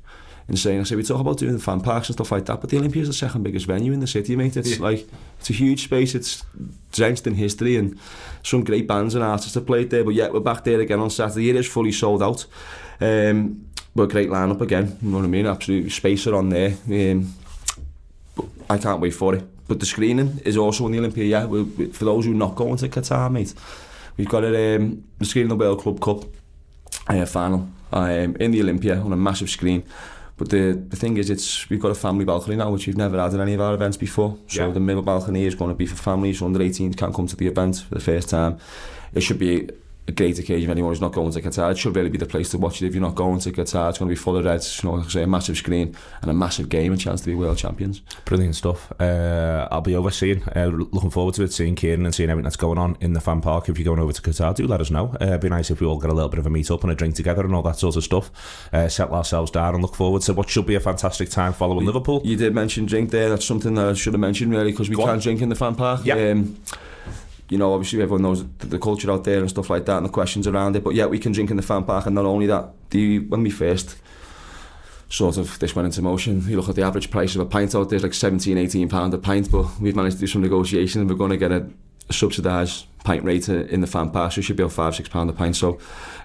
insane. 0.49 0.81
I 0.81 0.83
say 0.85 0.97
we 0.97 1.03
talk 1.05 1.21
about 1.21 1.39
doing 1.39 1.53
the 1.55 1.59
fan 1.63 1.81
parks 1.81 2.09
and 2.09 2.17
stuff 2.17 2.33
like 2.33 2.47
that, 2.47 2.61
but 2.61 2.69
the 2.71 2.77
Olympia 2.77 3.03
is 3.03 3.09
the 3.09 3.15
second 3.15 3.43
biggest 3.45 3.67
venue 3.67 3.93
in 3.93 4.01
the 4.01 4.07
city, 4.07 4.35
mate. 4.37 4.57
It's 4.57 4.77
Yeah. 4.79 4.83
like 4.83 5.07
it's 5.39 5.51
a 5.51 5.53
huge 5.53 5.85
space. 5.85 6.15
It's 6.15 6.45
drenched 6.93 7.27
in 7.27 7.35
history 7.35 7.77
and 7.77 7.99
some 8.43 8.65
great 8.65 8.87
bands 8.89 9.15
and 9.15 9.23
artists 9.23 9.55
have 9.55 9.67
played 9.67 9.91
there. 9.91 10.03
But 10.05 10.15
yeah, 10.15 10.29
we're 10.31 10.41
back 10.41 10.65
there 10.65 10.81
again 10.81 10.99
on 11.01 11.11
Saturday. 11.11 11.51
It 11.51 11.57
is 11.57 11.67
fully 11.69 11.93
sold 11.93 12.23
out. 12.23 12.45
Um, 13.01 13.67
but 13.95 14.11
great 14.11 14.31
lineup 14.31 14.61
again. 14.61 14.99
You 15.03 15.11
know 15.11 15.19
what 15.19 15.25
I 15.25 15.29
mean? 15.29 15.47
Absolute 15.47 15.91
spacer 15.93 16.35
on 16.35 16.49
there. 16.49 16.75
Um, 16.89 17.35
I 18.69 18.79
can't 18.79 19.01
wait 19.01 19.15
for 19.15 19.35
it. 19.35 19.45
But 19.73 19.81
the 19.81 19.87
screening 19.87 20.39
is 20.45 20.59
also 20.59 20.85
in 20.85 20.93
the 20.93 20.99
Olympia, 20.99 21.25
yeah. 21.25 21.47
For 21.93 22.05
those 22.05 22.27
who 22.27 22.33
are 22.33 22.35
not 22.35 22.57
going 22.57 22.77
to 22.77 22.91
Qatar, 22.91 23.33
mate, 23.33 23.55
we've 24.19 24.29
got 24.29 24.45
it, 24.45 24.55
um, 24.79 25.03
the 25.19 25.25
screening 25.25 25.49
the 25.49 25.57
World 25.57 25.81
Club 25.81 25.99
Cup 25.99 26.25
uh, 27.09 27.25
final 27.25 27.71
um, 27.91 28.37
in 28.37 28.51
the 28.51 28.61
Olympia 28.61 29.01
on 29.01 29.15
a 29.15 29.17
massive 29.17 29.49
screen. 29.49 29.83
But 30.37 30.51
the, 30.51 30.73
the 30.73 30.95
thing 30.95 31.17
is, 31.17 31.31
it's 31.31 31.71
we've 31.71 31.81
got 31.81 31.91
a 31.91 31.95
family 31.95 32.27
balcony 32.27 32.57
now, 32.57 32.71
which 32.71 32.87
we've 32.87 32.99
never 32.99 33.19
had 33.19 33.33
at 33.33 33.41
any 33.41 33.55
of 33.55 33.63
our 33.63 33.73
events 33.73 33.97
before. 33.97 34.37
So 34.47 34.67
yeah. 34.67 34.73
the 34.75 34.81
middle 34.81 35.01
balcony 35.01 35.47
is 35.47 35.55
going 35.55 35.71
to 35.71 35.75
be 35.75 35.87
for 35.87 35.97
families. 35.97 36.43
Under 36.43 36.61
18 36.61 36.93
can't 36.93 37.15
come 37.15 37.27
to 37.29 37.37
the 37.37 37.47
event 37.47 37.77
for 37.89 37.95
the 37.95 38.01
first 38.03 38.29
time. 38.29 38.59
It 39.15 39.23
should 39.23 39.39
be 39.39 39.71
a 40.09 40.13
great 40.13 40.39
occasion 40.39 40.67
for 40.67 40.73
anyone 40.73 40.91
who's 40.91 41.01
not 41.01 41.13
going 41.13 41.31
to 41.31 41.41
Qatar. 41.41 41.71
It 41.71 41.79
should 41.79 41.95
really 41.95 42.09
be 42.09 42.19
the 42.19 42.27
place 42.27 42.51
to 42.51 42.59
watch 42.59 42.83
it. 42.83 42.87
If 42.87 42.95
you're 42.95 43.03
not 43.03 43.15
going 43.15 43.39
to 43.41 43.53
Qatar, 43.53 43.89
it's 43.89 43.99
going 43.99 44.09
to 44.09 44.15
be 44.15 44.17
full 44.17 44.37
of 44.37 44.45
Reds. 44.45 44.83
You 44.83 44.91
know, 44.91 44.97
like 44.97 45.07
I 45.07 45.11
say, 45.11 45.23
a 45.23 45.27
massive 45.27 45.57
screen 45.57 45.97
and 46.23 46.31
a 46.31 46.35
massive 46.35 46.69
game, 46.69 46.93
a 46.93 46.97
chance 46.97 47.21
to 47.21 47.27
be 47.29 47.35
world 47.35 47.57
champions. 47.59 48.01
Brilliant 48.25 48.57
stuff. 48.57 48.93
Uh, 49.01 49.69
I'll 49.71 49.81
be 49.81 49.95
overseeing, 49.95 50.43
uh, 50.57 50.67
looking 50.67 51.11
forward 51.11 51.35
to 51.35 51.45
it, 51.45 51.53
seeing 51.53 51.77
Kieran 51.77 52.05
and 52.05 52.15
seeing 52.15 52.31
everything 52.31 52.45
that's 52.45 52.57
going 52.57 52.79
on 52.79 52.97
in 53.01 53.13
the 53.13 53.21
fan 53.21 53.41
park. 53.41 53.69
If 53.69 53.79
you're 53.79 53.85
going 53.85 54.01
over 54.01 54.13
to 54.13 54.23
Qatar, 54.23 54.55
do 54.55 54.67
let 54.67 54.81
us 54.81 54.91
know. 54.91 55.17
Uh, 55.21 55.27
it'd 55.27 55.41
be 55.41 55.49
nice 55.49 55.71
if 55.71 55.81
we 55.81 55.87
all 55.87 55.99
get 55.99 56.11
a 56.11 56.15
little 56.15 56.29
bit 56.29 56.41
of 56.41 56.47
a 56.47 56.51
meet 56.51 56.71
up 56.71 56.83
and 56.83 56.91
a 56.91 56.97
drink 56.97 57.15
together 57.15 57.45
and 57.45 57.55
all 57.55 57.63
that 57.63 57.79
sort 57.79 57.95
of 57.95 58.03
stuff. 58.03 58.69
Uh, 58.73 58.89
settle 58.89 59.15
ourselves 59.15 59.53
down 59.53 59.75
and 59.75 59.83
look 59.83 59.95
forward 59.95 60.23
to 60.23 60.33
what 60.33 60.51
should 60.51 60.67
be 60.67 60.75
a 60.75 60.81
fantastic 60.81 61.31
time 61.31 61.53
following 61.53 61.87
Liverpool. 61.87 62.21
You 62.25 62.37
did 62.37 62.55
mention 62.55 62.87
drink 62.87 63.11
there. 63.11 63.29
That's 63.29 63.45
something 63.45 63.75
that 63.75 63.87
I 63.87 63.95
should 63.95 64.15
have 64.15 64.21
mentioned 64.21 64.51
really 64.51 64.73
because 64.73 64.91
we 64.91 64.97
Go 64.97 65.05
can't 65.05 65.23
drink 65.23 65.41
in 65.43 65.49
the 65.49 65.55
fan 65.55 65.77
park. 65.77 66.01
Yeah. 66.05 66.15
Um, 66.15 66.57
you 67.53 67.59
know, 67.59 67.75
obviously 67.75 68.01
everyone 68.01 68.23
knows 68.23 68.47
the, 68.59 68.79
culture 68.79 69.11
out 69.13 69.25
there 69.25 69.41
and 69.41 69.51
stuff 69.51 69.69
like 69.69 69.85
that 69.85 69.99
and 69.99 70.07
the 70.07 70.11
questions 70.11 70.47
around 70.47 70.75
it. 70.75 70.83
But 70.83 70.95
yeah, 70.95 71.05
we 71.05 71.19
can 71.19 71.33
drink 71.33 71.51
in 71.51 71.59
the 71.59 71.63
fan 71.63 71.85
park, 71.85 72.07
and 72.07 72.15
not 72.15 72.25
only 72.25 72.47
that, 72.47 72.71
the 72.89 73.19
when 73.19 73.43
we 73.43 73.51
first 73.51 73.97
sort 75.11 75.37
of 75.37 75.59
this 75.59 75.77
went 75.77 75.85
into 75.85 76.01
motion, 76.01 76.43
you 76.49 76.57
look 76.57 76.71
at 76.71 76.77
the 76.77 76.83
average 76.83 77.11
price 77.11 77.35
of 77.35 77.43
a 77.43 77.45
pint 77.45 77.75
out 77.75 77.91
there, 77.91 77.97
it's 77.97 78.05
like 78.05 78.15
17, 78.15 78.57
18 78.57 78.89
pound 78.89 79.13
a 79.13 79.19
pint. 79.19 79.51
But 79.51 79.79
we've 79.79 79.95
managed 79.95 80.17
to 80.17 80.21
do 80.21 80.27
some 80.27 80.41
negotiation, 80.41 81.03
and 81.03 81.11
we're 81.11 81.17
going 81.17 81.31
to 81.31 81.37
get 81.37 81.53
a 81.53 81.69
subsidised 82.11 82.87
pint 83.05 83.23
rate 83.23 83.49
in 83.51 83.83
the 83.83 83.87
fan 83.87 84.11
park, 84.11 84.33
so 84.33 84.39
it 84.39 84.45
should 84.45 84.57
be 84.57 84.63
about 84.63 84.73
five, 84.73 84.95
six 84.95 85.11
pound 85.11 85.29
a 85.29 85.35
pint. 85.35 85.55
So, 85.55 85.79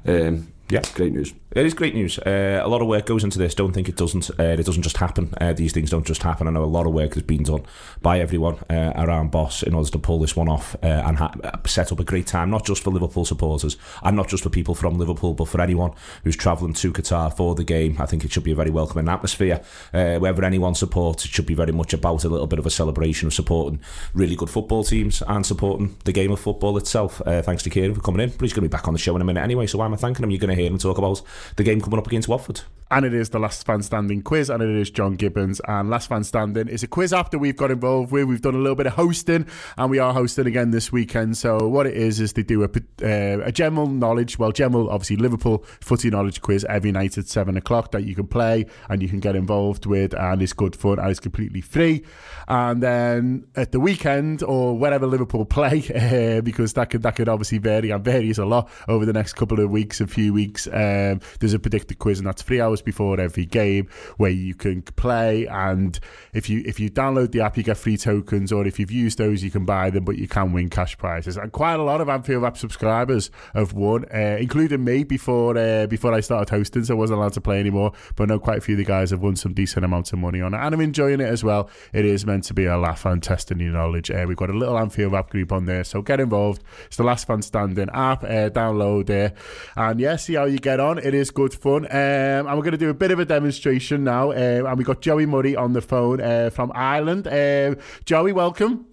um, 0.06 0.48
Yeah. 0.70 0.82
great 0.96 1.14
news. 1.14 1.34
It 1.52 1.66
is 1.66 1.74
great 1.74 1.96
news. 1.96 2.20
Uh, 2.20 2.62
a 2.62 2.68
lot 2.68 2.82
of 2.82 2.88
work 2.88 3.06
goes 3.06 3.24
into 3.24 3.40
this. 3.40 3.56
Don't 3.56 3.72
think 3.72 3.88
it 3.88 3.96
doesn't. 3.96 4.30
Uh, 4.38 4.44
it 4.44 4.66
doesn't 4.66 4.84
just 4.84 4.98
happen. 4.98 5.34
Uh, 5.40 5.54
these 5.54 5.72
things 5.72 5.90
don't 5.90 6.06
just 6.06 6.22
happen. 6.22 6.48
I 6.48 6.52
know 6.52 6.64
a 6.64 6.66
lot 6.66 6.86
of 6.86 6.94
work 6.94 7.14
has 7.14 7.24
been 7.24 7.44
done 7.44 7.64
by 8.02 8.20
everyone 8.20 8.58
uh, 8.70 8.92
around 8.96 9.32
Boss 9.32 9.64
in 9.64 9.74
order 9.74 9.90
to 9.90 9.98
pull 9.98 10.20
this 10.20 10.36
one 10.36 10.50
off 10.50 10.76
uh, 10.84 10.88
and 10.88 11.18
ha- 11.18 11.34
set 11.66 11.92
up 11.92 12.00
a 12.00 12.04
great 12.04 12.28
time, 12.28 12.50
not 12.50 12.66
just 12.66 12.84
for 12.84 12.92
Liverpool 12.92 13.24
supporters 13.26 13.78
and 14.04 14.16
not 14.16 14.28
just 14.28 14.44
for 14.44 14.50
people 14.50 14.76
from 14.76 14.98
Liverpool, 15.00 15.34
but 15.34 15.48
for 15.48 15.62
anyone 15.62 15.94
who's 16.24 16.36
travelling 16.36 16.74
to 16.74 16.92
Qatar 16.92 17.36
for 17.36 17.56
the 17.56 17.64
game. 17.64 17.96
I 18.00 18.06
think 18.06 18.26
it 18.26 18.32
should 18.32 18.44
be 18.44 18.52
a 18.52 18.56
very 18.56 18.70
welcoming 18.70 19.08
atmosphere. 19.08 19.62
Uh, 19.94 20.18
wherever 20.18 20.44
anyone 20.44 20.76
supports, 20.76 21.24
it 21.26 21.32
should 21.32 21.46
be 21.48 21.56
very 21.56 21.72
much 21.72 21.94
about 21.94 22.26
a 22.26 22.30
little 22.30 22.46
bit 22.46 22.60
of 22.60 22.66
a 22.66 22.72
celebration 22.72 23.28
of 23.28 23.34
supporting 23.34 23.80
really 24.14 24.36
good 24.36 24.50
football 24.50 24.84
teams 24.84 25.24
and 25.28 25.46
supporting 25.46 25.96
the 26.04 26.12
game 26.12 26.32
of 26.32 26.40
football 26.42 26.78
itself. 26.78 27.22
Uh, 27.26 27.42
thanks 27.42 27.64
to 27.64 27.70
Kieran 27.70 27.96
for 27.96 28.02
coming 28.02 28.22
in. 28.22 28.30
But 28.32 28.42
he's 28.42 28.54
going 28.54 28.64
to 28.64 28.70
be 28.70 28.76
back 28.78 28.88
on 28.88 28.94
the 28.94 29.00
show 29.00 29.16
in 29.16 29.22
a 29.22 29.26
minute 29.26 29.42
anyway, 29.42 29.66
so 29.66 29.78
why 29.80 29.86
am 29.86 29.94
I 29.94 29.98
thanking 29.98 30.24
him? 30.24 30.30
You're 30.30 30.40
going 30.40 30.56
to 30.56 30.57
hear 30.58 30.67
him 30.67 30.78
talk 30.78 30.98
about 30.98 31.22
the 31.56 31.63
game 31.63 31.82
coming 31.82 32.00
up 32.00 32.08
against 32.08 32.28
Watford. 32.28 32.62
and 32.89 33.06
it 33.06 33.13
is 33.13 33.30
the 33.30 33.39
Last 33.39 33.65
Fan 33.65 33.82
Standing 33.84 34.22
quiz, 34.22 34.50
and 34.50 34.63
it 34.63 34.70
is 34.70 34.89
John 34.89 35.15
Gibbons. 35.15 35.60
And 35.67 35.89
Last 35.89 36.08
Fan 36.08 36.24
Standing 36.24 36.67
is 36.67 36.84
a 36.84 36.88
quiz 36.88 37.12
after 37.12 37.38
we've 37.38 37.56
got 37.56 37.72
involved 37.72 38.12
with. 38.12 38.26
We've 38.26 38.41
done 38.41 38.56
a 38.56 38.60
little 38.60 38.76
bit 38.76 38.88
of 38.88 38.93
hosting, 38.93 39.46
and 39.78 39.91
we 39.91 40.00
are 40.00 40.13
hosting 40.13 40.48
again 40.48 40.72
this 40.72 40.91
weekend. 40.91 41.38
So 41.38 41.67
what 41.67 41.86
it 41.86 41.96
is 41.96 42.20
is 42.20 42.34
they 42.34 42.43
do 42.43 42.63
a, 42.63 42.67
uh, 42.67 43.43
a 43.43 43.52
general 43.52 43.88
knowledge, 43.88 44.39
well, 44.39 44.52
general 44.52 44.89
obviously 44.89 45.17
Liverpool 45.17 45.65
footy 45.82 46.10
knowledge 46.10 46.41
quiz 46.41 46.65
every 46.70 46.91
night 46.91 47.17
at 47.17 47.28
seven 47.28 47.58
o'clock 47.58 47.91
that 47.91 48.06
you 48.06 48.15
can 48.15 48.28
play 48.28 48.65
and 48.89 49.02
you 49.02 49.10
can 49.10 49.20
get 49.20 49.36
involved 49.36 49.86
with, 49.86 50.13
and 50.13 50.41
it's 50.41 50.54
good 50.54 50.76
fun 50.76 51.00
and 51.00 51.10
it's 51.10 51.20
completely 51.20 51.62
free. 51.62 52.06
And 52.48 52.82
then 52.82 53.48
at 53.56 53.74
the 53.74 53.80
weekend 53.80 54.43
or 54.43 54.78
whenever 54.78 55.08
Liverpool 55.08 55.46
play, 55.58 55.84
uh, 55.93 56.41
because 56.41 56.74
that 56.74 56.89
could 56.89 57.04
that 57.04 57.15
could 57.17 57.28
obviously 57.28 57.58
vary 57.58 57.89
and 57.89 58.04
varies 58.04 58.38
a 58.38 58.46
lot 58.46 58.70
over 58.88 59.06
the 59.06 59.13
next 59.13 59.34
couple 59.34 59.60
of 59.60 59.70
weeks, 59.70 60.00
a 60.00 60.08
few 60.08 60.34
weeks. 60.34 60.47
Um, 60.72 61.22
there's 61.40 61.54
a 61.54 61.60
predicted 61.60 62.00
quiz, 62.00 62.20
and 62.20 62.28
that's 62.28 62.42
three 62.42 62.62
hours 62.62 62.82
before 62.82 63.20
every 63.20 63.46
game 63.46 63.88
where 64.18 64.32
you 64.32 64.56
can 64.56 64.82
play. 64.82 65.46
And 65.48 66.00
if 66.34 66.50
you 66.50 66.64
if 66.66 66.80
you 66.80 66.90
download 66.90 67.32
the 67.32 67.42
app, 67.42 67.58
you 67.58 67.64
get 67.64 67.78
free 67.78 67.98
tokens, 67.98 68.52
or 68.52 68.66
if 68.66 68.80
you've 68.80 68.92
used 68.92 69.18
those, 69.18 69.44
you 69.44 69.52
can 69.52 69.66
buy 69.66 69.90
them, 69.90 70.06
but 70.06 70.18
you 70.18 70.28
can 70.28 70.54
win 70.54 70.70
cash 70.70 70.98
prizes. 70.98 71.38
And 71.38 71.52
quite 71.52 71.80
a 71.80 71.84
lot 71.84 72.02
of 72.02 72.10
Anfield 72.10 72.44
app 72.44 72.58
subscribers 72.58 73.32
have 73.54 73.74
won, 73.74 74.06
uh, 74.14 74.38
including 74.40 74.84
me 74.84 75.04
before 75.04 75.58
uh, 75.58 75.88
before 75.88 76.14
I 76.14 76.20
started 76.22 76.50
hosting, 76.50 76.84
so 76.84 76.94
I 76.94 76.98
wasn't 76.98 77.20
allowed 77.20 77.34
to 77.34 77.42
play 77.42 77.60
anymore. 77.60 77.92
But 78.16 78.24
I 78.24 78.34
know 78.34 78.40
quite 78.40 78.60
a 78.60 78.62
few 78.62 78.76
of 78.76 78.80
the 78.80 78.86
guys 78.86 79.12
have 79.12 79.22
won 79.22 79.36
some 79.36 79.54
decent 79.54 79.86
amounts 79.86 80.14
of 80.14 80.20
money 80.20 80.42
on 80.42 80.54
it, 80.54 80.58
and 80.58 80.74
I'm 80.74 80.82
enjoying 80.82 81.20
it 81.20 81.28
as 81.28 81.44
well. 81.44 81.70
It 81.94 82.06
is 82.06 82.26
meant 82.26 82.44
to 82.46 82.54
be 82.54 82.66
a 82.66 82.78
laugh 82.78 83.06
and 83.06 83.22
testing 83.22 83.60
your 83.60 83.74
knowledge. 83.74 84.12
Uh, 84.12 84.26
we've 84.28 84.38
got 84.38 84.50
a 84.50 84.54
little 84.54 84.78
Anfield 84.78 85.14
app 85.14 85.30
group 85.30 85.52
on 85.52 85.66
there, 85.66 85.84
so 85.84 86.02
get 86.02 86.20
involved. 86.20 86.64
It's 86.86 86.98
the 86.98 87.04
Last 87.04 87.28
Man 87.30 87.42
Standing 87.42 87.90
app. 87.90 88.24
Uh, 88.24 88.50
download 88.50 89.10
it, 89.10 89.36
and 89.76 90.00
yes, 90.00 90.30
yeah, 90.30 90.37
how 90.38 90.45
you 90.45 90.60
get 90.60 90.80
on. 90.80 90.97
It 91.00 91.13
is 91.13 91.32
good 91.32 91.54
fun. 91.54 91.86
Um, 91.86 91.91
and 91.91 92.47
we're 92.47 92.63
going 92.63 92.71
to 92.71 92.78
do 92.78 92.89
a 92.89 92.93
bit 92.93 93.12
of 93.12 93.19
a 93.19 93.26
demonstration 93.26 94.04
now. 94.04 94.32
Um, 94.32 94.65
and 94.65 94.78
we 94.78 94.84
got 94.84 95.02
Joey 95.02 95.26
Murray 95.26 95.56
on 95.56 95.73
the 95.73 95.82
phone 95.82 96.21
uh, 96.21 96.50
from 96.50 96.71
Ireland. 96.73 97.28
Um, 97.28 97.82
Joey, 98.06 98.32
welcome. 98.32 98.86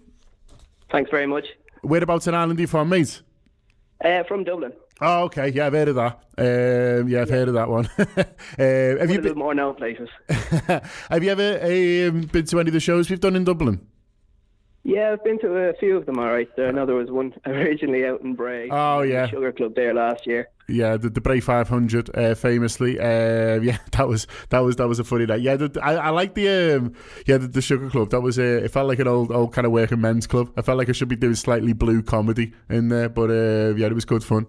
Thanks 0.91 1.09
very 1.11 1.27
much. 1.27 1.45
Whereabouts 1.83 2.27
in 2.27 2.33
Ireland 2.33 2.59
are 2.59 2.61
you 2.63 2.67
from, 2.67 2.89
mate? 2.89 3.21
Uh, 4.03 4.23
from 4.23 4.43
Dublin. 4.43 4.73
Oh, 5.01 5.23
okay. 5.25 5.49
Yeah, 5.49 5.67
I've 5.67 5.73
heard 5.73 5.89
of 5.89 5.95
that. 5.95 6.19
Um, 6.37 7.07
yeah, 7.07 7.21
I've 7.21 7.29
heard 7.29 7.47
of 7.47 7.53
that 7.53 7.69
one. 7.69 7.89
uh, 7.97 8.23
have 8.57 9.11
you 9.11 9.21
been, 9.21 9.37
more 9.37 9.53
known 9.53 9.75
places. 9.75 10.09
have 10.29 11.23
you 11.23 11.31
ever 11.31 11.59
um, 11.61 12.21
been 12.21 12.45
to 12.45 12.59
any 12.59 12.69
of 12.69 12.73
the 12.73 12.79
shows 12.79 13.09
we've 13.09 13.19
done 13.19 13.35
in 13.35 13.43
Dublin? 13.43 13.85
Yeah, 14.87 15.13
I've 15.13 15.23
been 15.23 15.39
to 15.39 15.51
a 15.51 15.73
few 15.73 15.97
of 15.97 16.05
them, 16.05 16.19
all 16.19 16.27
right. 16.27 16.47
I 16.59 16.69
know 16.69 16.85
there 16.85 16.95
was 16.95 17.09
one 17.09 17.33
originally 17.47 18.05
out 18.05 18.21
in 18.21 18.35
Bray. 18.35 18.69
Oh, 18.69 19.01
yeah. 19.01 19.25
Sugar 19.25 19.51
Club 19.51 19.73
there 19.73 19.95
last 19.95 20.27
year. 20.27 20.47
Yeah, 20.67 20.95
the, 20.95 21.09
the 21.09 21.21
Bray 21.21 21.39
500, 21.39 22.15
uh, 22.15 22.35
famously. 22.35 22.99
Uh, 22.99 23.03
yeah, 23.61 23.79
that 23.93 24.07
was 24.07 24.27
that 24.49 24.59
was 24.59 24.75
that 24.75 24.87
was 24.87 24.99
a 24.99 25.03
funny 25.03 25.25
night. 25.25 25.41
Yeah, 25.41 25.55
the, 25.55 25.79
I, 25.81 25.95
I 25.95 26.09
like 26.09 26.35
the 26.35 26.77
um, 26.77 26.93
yeah 27.25 27.37
the, 27.37 27.47
the 27.47 27.61
Sugar 27.61 27.89
Club. 27.89 28.11
That 28.11 28.21
was 28.21 28.37
uh, 28.37 28.61
it 28.63 28.69
felt 28.69 28.87
like 28.87 28.99
an 28.99 29.07
old 29.07 29.31
old 29.31 29.53
kind 29.53 29.65
of 29.65 29.71
working 29.71 30.01
men's 30.01 30.27
club. 30.27 30.51
I 30.55 30.61
felt 30.61 30.77
like 30.77 30.89
I 30.89 30.91
should 30.91 31.07
be 31.07 31.15
doing 31.15 31.35
slightly 31.35 31.73
blue 31.73 32.01
comedy 32.03 32.53
in 32.69 32.89
there, 32.89 33.09
but 33.09 33.29
uh, 33.31 33.75
yeah, 33.75 33.87
it 33.87 33.93
was 33.93 34.05
good 34.05 34.23
fun. 34.23 34.47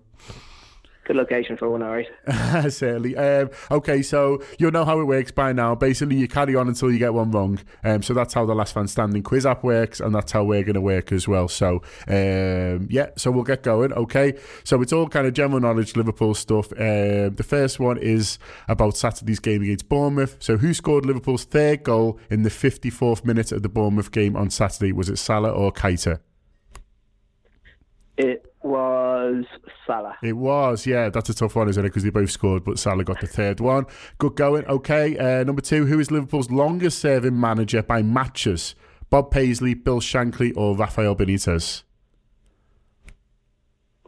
Good 1.07 1.15
location 1.15 1.57
for 1.57 1.71
one, 1.71 1.85
all 1.85 1.93
right. 1.93 2.09
Certainly. 2.73 3.17
Um, 3.17 3.51
okay, 3.71 4.03
so 4.03 4.43
you'll 4.59 4.73
know 4.73 4.85
how 4.85 4.99
it 4.99 5.05
works 5.05 5.31
by 5.31 5.53
now. 5.53 5.77
Basically, 5.77 6.17
you 6.17 6.27
carry 6.27 6.57
on 6.57 6.67
until 6.67 6.91
you 6.91 6.99
get 6.99 7.15
one 7.15 7.31
wrong. 7.31 7.61
Um, 7.85 8.03
so 8.03 8.13
that's 8.13 8.35
how 8.35 8.45
the 8.45 8.57
Last 8.57 8.75
Man 8.75 8.89
Standing 8.89 9.23
quiz 9.23 9.47
app 9.47 9.63
works, 9.63 10.01
and 10.01 10.13
that's 10.13 10.33
how 10.33 10.43
we're 10.43 10.65
going 10.65 10.75
to 10.75 10.81
work 10.81 11.13
as 11.13 11.29
well. 11.29 11.47
So, 11.47 11.77
um, 12.09 12.89
yeah, 12.91 13.11
so 13.17 13.31
we'll 13.31 13.45
get 13.45 13.63
going. 13.63 13.93
Okay, 13.93 14.37
so 14.65 14.83
it's 14.83 14.93
all 14.93 15.09
kind 15.09 15.29
of 15.29 15.35
general 15.35 15.61
knowledge 15.61 15.95
Liverpool 15.95 16.35
stuff. 16.35 16.73
Um, 16.73 17.37
the 17.37 17.47
first 17.47 17.79
one 17.79 17.99
is 17.99 18.41
about 18.67 18.97
Saturday's 18.97 19.39
game 19.39 19.63
against 19.63 19.89
Bournemouth. 19.89 20.37
So, 20.41 20.57
who 20.57 20.75
scored 20.75 21.07
Liverpool's 21.07 21.45
third 21.45 21.85
goal 21.85 22.19
in 22.31 22.43
the 22.43 22.51
54th 22.51 23.25
minute 23.25 23.53
of 23.53 23.63
the 23.63 23.69
Bournemouth 23.69 24.11
game 24.11 24.35
on 24.35 24.51
Saturday? 24.51 24.91
Was 24.91 25.09
it 25.09 25.19
Salah 25.19 25.51
or 25.51 25.73
Keita? 25.73 26.19
It 28.17 28.45
was 28.67 29.45
Salah. 29.87 30.17
It 30.23 30.35
was, 30.35 30.87
yeah. 30.87 31.09
That's 31.09 31.31
a 31.31 31.35
tough 31.35 31.57
one, 31.57 31.69
isn't 31.69 31.85
it? 31.85 31.89
Because 31.89 32.03
they 32.03 32.11
both 32.11 32.31
scored, 32.31 32.65
but 32.65 32.79
Salah 32.79 33.05
got 33.05 33.21
the 33.21 33.27
third 33.27 33.61
one. 33.61 33.87
Good 34.19 34.37
going. 34.37 34.65
Okay, 34.67 35.17
uh, 35.17 35.45
number 35.45 35.63
two. 35.63 35.87
Who 35.87 35.99
is 35.99 36.11
Liverpool's 36.11 36.51
longest 36.51 36.99
serving 36.99 37.39
manager 37.39 37.83
by 37.83 38.03
matches? 38.03 38.75
Bob 39.09 39.31
Paisley, 39.31 39.75
Bill 39.75 40.01
Shankly, 40.01 40.53
or 40.57 40.77
Rafael 40.77 41.15
Benitez? 41.15 41.85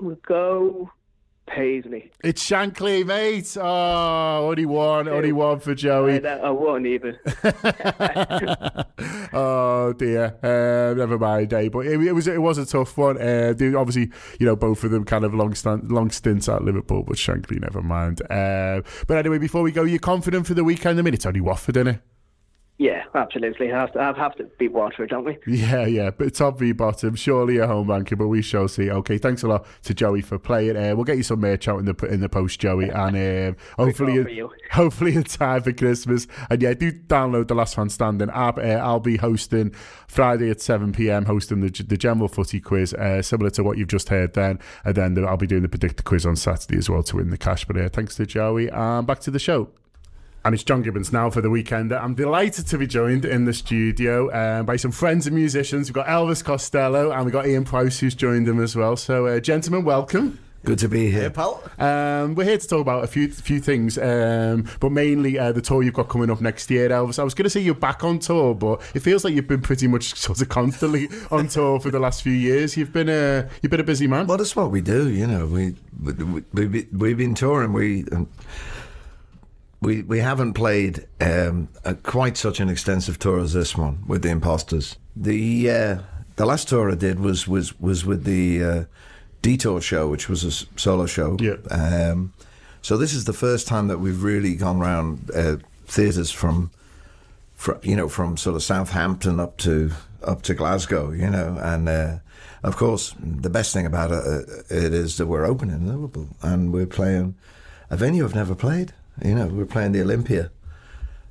We'll 0.01 0.17
go 0.27 0.91
It's 2.23 2.49
Shankly, 2.49 3.07
mate. 3.07 3.57
Oh, 3.61 4.49
only 4.49 4.67
one, 4.67 5.09
only 5.09 5.33
one 5.33 5.61
for 5.61 5.75
Joey. 5.75 6.25
I, 6.25 6.39
I 6.39 6.51
won 6.51 6.87
even. 6.87 7.19
oh 9.33 9.95
dear, 9.97 10.37
uh, 10.43 10.95
never 10.95 11.19
mind, 11.19 11.53
eh? 11.53 11.69
But 11.69 11.87
it, 11.87 12.01
it 12.01 12.13
was 12.13 12.27
it 12.27 12.43
was 12.43 12.59
a 12.59 12.67
tough 12.67 12.97
one. 12.97 13.21
Uh, 13.21 13.55
obviously, 13.77 14.11
you 14.39 14.47
know, 14.47 14.57
both 14.57 14.85
of 14.85 14.91
them 14.91 15.05
kind 15.05 15.25
of 15.25 15.35
long 15.35 15.55
stand, 15.55 15.91
long 15.91 16.11
stints 16.11 16.49
at 16.49 16.65
Liverpool, 16.65 17.03
but 17.03 17.17
Shankly, 17.17 17.61
never 17.61 17.83
mind. 17.83 18.21
Uh, 18.31 18.83
but 19.07 19.19
anyway, 19.19 19.39
before 19.39 19.63
we 19.63 19.73
go, 19.73 19.85
you're 19.85 19.99
confident 19.99 20.47
for 20.47 20.55
the 20.55 20.65
weekend? 20.65 20.99
I 20.99 21.03
mean, 21.03 21.15
it's 21.15 21.27
only 21.27 21.41
Watford, 21.41 21.77
isn't 21.77 21.89
it? 21.89 22.01
Yeah, 22.79 23.03
absolutely. 23.13 23.73
I 23.73 23.81
have 23.81 23.93
to, 23.93 24.01
have 24.01 24.37
to 24.37 24.45
beat 24.57 24.73
Watford, 24.73 25.11
don't 25.11 25.25
we? 25.25 25.37
Yeah, 25.49 25.85
yeah, 25.85 26.11
but 26.11 26.33
top 26.33 26.61
v 26.61 26.71
bottom, 26.71 27.17
surely 27.17 27.59
a 27.59 27.67
home 27.67 27.91
ranker, 27.91 28.15
but 28.15 28.29
we 28.29 28.41
shall 28.41 28.69
see. 28.69 28.89
Okay, 28.89 29.19
thanks 29.19 29.43
a 29.43 29.49
lot 29.49 29.67
to 29.83 29.95
Joey 29.95 30.21
for 30.21 30.39
playing. 30.39 30.77
Uh, 30.77 30.95
we'll 30.95 31.05
get 31.05 31.17
you 31.17 31.25
some 31.25 31.41
merch 31.41 31.67
out 31.67 31.81
in 31.81 31.87
the 31.87 31.95
in 32.07 32.21
the 32.21 32.29
post, 32.29 32.61
Joey, 32.61 32.89
and 32.95 33.17
um, 33.17 33.57
hopefully, 33.77 34.15
you. 34.15 34.51
hopefully 34.71 35.17
in 35.17 35.25
time 35.25 35.65
for 35.65 35.73
Christmas. 35.73 36.29
And 36.51 36.63
yeah, 36.63 36.73
do 36.75 36.93
download 36.93 37.49
the 37.49 37.57
Last 37.57 37.77
Man 37.77 37.89
Standing 37.89 38.31
app. 38.31 38.59
Uh, 38.59 38.61
I'll 38.61 39.01
be 39.01 39.17
hosting 39.17 39.73
Friday 40.07 40.49
at 40.49 40.61
seven 40.61 40.93
pm, 40.93 41.25
hosting 41.25 41.61
the 41.61 41.71
the 41.83 41.97
general 41.97 42.29
footy 42.29 42.61
quiz, 42.61 42.95
uh, 42.95 43.23
similar 43.23 43.51
to 43.51 43.65
what 43.65 43.77
you've 43.77 43.89
just 43.89 44.09
heard. 44.09 44.35
Then, 44.35 44.61
and 44.85 44.95
then 44.95 45.19
I'll 45.25 45.37
be 45.37 45.49
doing 45.49 45.63
the 45.63 45.69
predictor 45.69 46.05
quiz 46.05 46.25
on 46.25 46.37
Saturday 46.37 46.79
as 46.79 46.89
well 46.89 47.03
to 47.03 47.17
win 47.17 47.31
the 47.31 47.39
cash. 47.39 47.65
But 47.65 47.77
uh, 47.77 47.89
thanks 47.89 48.15
to 48.17 48.27
Joey, 48.27 48.69
and 48.69 49.05
back 49.05 49.19
to 49.21 49.33
the 49.33 49.41
show. 49.41 49.69
And 50.49 50.55
it's 50.55 50.65
John 50.65 50.81
Gibbons 50.81 51.13
now 51.13 51.29
for 51.29 51.43
the 51.43 51.51
weekend. 51.51 51.93
I'm 51.93 52.15
delighted 52.15 52.67
to 52.69 52.79
be 52.79 52.87
joined 52.87 53.27
in 53.27 53.45
the 53.45 53.53
studio 53.53 54.31
uh, 54.31 54.63
by 54.63 54.77
some 54.77 54.91
friends 54.91 55.27
and 55.27 55.37
musicians. 55.37 55.89
We've 55.89 55.95
got 55.95 56.07
Elvis 56.07 56.43
Costello 56.43 57.13
and 57.13 57.27
we've 57.27 57.35
got 57.35 57.47
Ian 57.47 57.67
Prowse 57.67 57.99
who's 57.99 58.15
joined 58.15 58.47
them 58.47 58.59
as 58.59 58.75
well. 58.75 58.97
So, 58.97 59.27
uh, 59.27 59.41
gentlemen, 59.41 59.85
welcome. 59.85 60.39
Good 60.65 60.79
to 60.79 60.89
be 60.89 61.11
here. 61.11 61.29
pal. 61.29 61.63
Um, 61.79 62.35
we're 62.35 62.45
here 62.45 62.57
to 62.57 62.67
talk 62.67 62.81
about 62.81 63.05
a 63.05 63.07
few 63.07 63.31
few 63.31 63.61
things, 63.61 63.99
um, 63.99 64.67
but 64.81 64.91
mainly 64.91 65.39
uh, 65.39 65.53
the 65.53 65.61
tour 65.61 65.83
you've 65.83 65.93
got 65.93 66.09
coming 66.09 66.31
up 66.31 66.41
next 66.41 66.71
year, 66.71 66.89
Elvis. 66.89 67.19
I 67.19 67.25
was 67.25 67.35
going 67.35 67.45
to 67.45 67.51
say 67.51 67.61
you're 67.61 67.75
back 67.75 68.03
on 68.03 68.19
tour, 68.19 68.55
but 68.55 68.81
it 68.95 69.01
feels 69.01 69.25
like 69.25 69.35
you've 69.35 69.49
been 69.49 69.61
pretty 69.61 69.87
much 69.87 70.15
sort 70.19 70.41
of 70.41 70.49
constantly 70.49 71.11
on 71.31 71.49
tour 71.49 71.79
for 71.79 71.91
the 71.91 72.01
last 72.01 72.23
few 72.23 72.33
years. 72.33 72.75
You've 72.75 72.93
been 72.95 73.11
a 73.11 73.51
you've 73.61 73.71
been 73.71 73.81
a 73.81 73.85
busy 73.85 74.07
man. 74.07 74.27
Well, 74.27 74.39
that's 74.39 74.57
what 74.57 74.71
we 74.71 74.81
do, 74.81 75.11
you 75.11 75.27
know. 75.27 75.45
We, 75.45 75.77
we, 76.03 76.13
we, 76.13 76.67
we 76.67 76.89
we've 76.91 77.19
been 77.19 77.35
touring. 77.35 77.75
We 77.75 78.07
um, 78.13 78.29
we 79.81 80.03
we 80.03 80.19
haven't 80.19 80.55
played 80.55 81.07
um, 81.21 81.69
a, 81.85 81.95
quite 81.95 82.37
such 82.37 82.61
an 82.61 82.69
extensive 82.69 83.19
tour 83.19 83.41
as 83.41 83.53
this 83.53 83.77
one 83.77 84.05
with 84.07 84.23
the 84.23 84.31
Imposters. 84.31 84.97
The 85.17 85.71
uh, 85.71 85.99
the 86.37 86.47
last 86.47 86.69
tour 86.69 86.91
I 86.91 86.95
did 86.95 87.21
was 87.21 87.47
was 87.47 87.79
was 87.81 88.05
with 88.05 88.25
the 88.25 88.63
uh, 88.65 88.85
Detour 89.43 89.81
show, 89.81 90.09
which 90.09 90.29
was 90.29 90.45
a 90.45 90.49
s- 90.49 90.67
solo 90.77 91.07
show. 91.07 91.37
Yeah. 91.41 91.57
Um, 91.71 92.33
so 92.83 92.97
this 92.97 93.13
is 93.13 93.25
the 93.25 93.33
first 93.33 93.67
time 93.67 93.89
that 93.89 93.99
we've 93.99 94.23
really 94.23 94.55
gone 94.55 94.81
around 94.81 95.31
uh, 95.35 95.57
theatres 95.87 96.31
from, 96.31 96.71
fr 97.55 97.73
you 97.83 97.97
know, 97.97 98.09
from 98.09 98.37
sort 98.37 98.57
of 98.57 98.63
Southampton 98.63 99.41
up 99.41 99.57
to 99.59 99.91
up 100.23 100.43
to 100.43 100.55
Glasgow, 100.55 101.13
you 101.13 101.31
know, 101.31 101.59
and 101.61 101.89
uh, 101.89 102.19
of 102.63 102.77
course 102.77 103.15
the 103.21 103.51
best 103.51 103.73
thing 103.73 103.87
about 103.87 104.11
it, 104.11 104.25
uh, 104.27 104.41
it 104.69 104.93
is 104.93 105.17
that 105.17 105.27
we're 105.27 105.45
opening 105.45 105.77
in 105.77 105.87
Liverpool 105.87 106.29
and 106.43 106.73
we're 106.73 106.87
playing 106.87 107.37
a 107.91 107.97
venue 107.97 108.25
I've 108.25 108.35
never 108.35 108.55
played. 108.57 108.93
You 109.25 109.35
know, 109.35 109.47
we're 109.47 109.67
playing 109.67 109.93
the 109.93 110.01
Olympia. 110.03 110.51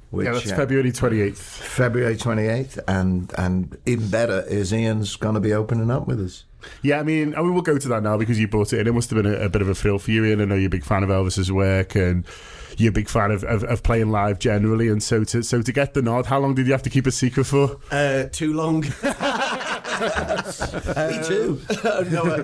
Which, 0.09 0.25
yeah, 0.25 0.33
that's 0.33 0.51
uh, 0.51 0.55
February 0.55 0.91
28th. 0.91 1.35
February 1.35 2.15
28th, 2.15 2.79
and 2.87 3.31
and 3.37 3.77
even 3.85 4.09
better 4.09 4.45
is 4.47 4.73
Ian's 4.73 5.17
going 5.17 5.35
to 5.35 5.41
be 5.41 5.53
opening 5.53 5.91
up 5.91 6.07
with 6.07 6.21
us. 6.21 6.45
Yeah, 6.81 6.99
I 6.99 7.03
mean, 7.03 7.35
I 7.35 7.41
mean, 7.41 7.53
we'll 7.53 7.61
go 7.61 7.77
to 7.77 7.87
that 7.89 8.03
now 8.03 8.17
because 8.17 8.39
you 8.39 8.47
brought 8.47 8.71
it 8.73 8.79
in. 8.79 8.87
It 8.87 8.93
must 8.93 9.09
have 9.09 9.21
been 9.21 9.31
a, 9.31 9.45
a 9.45 9.49
bit 9.49 9.61
of 9.61 9.69
a 9.69 9.75
thrill 9.75 9.99
for 9.99 10.11
you, 10.11 10.25
Ian. 10.25 10.41
I 10.41 10.45
know 10.45 10.55
you're 10.55 10.67
a 10.67 10.69
big 10.69 10.85
fan 10.85 11.03
of 11.03 11.09
Elvis's 11.09 11.51
work 11.51 11.95
and 11.95 12.25
you're 12.77 12.89
a 12.89 12.93
big 12.93 13.09
fan 13.09 13.31
of, 13.31 13.43
of, 13.43 13.63
of 13.63 13.83
playing 13.83 14.11
live 14.11 14.39
generally. 14.39 14.87
And 14.87 15.01
so 15.01 15.23
to 15.25 15.43
so 15.43 15.61
to 15.61 15.71
get 15.71 15.93
the 15.93 16.01
nod, 16.01 16.25
how 16.25 16.39
long 16.39 16.55
did 16.55 16.67
you 16.67 16.71
have 16.71 16.83
to 16.83 16.89
keep 16.89 17.05
a 17.05 17.11
secret 17.11 17.45
for? 17.45 17.77
Uh, 17.91 18.23
too 18.31 18.53
long. 18.53 18.85
Me 19.99 21.23
too. 21.23 21.61
no, 22.11 22.23
uh, 22.23 22.43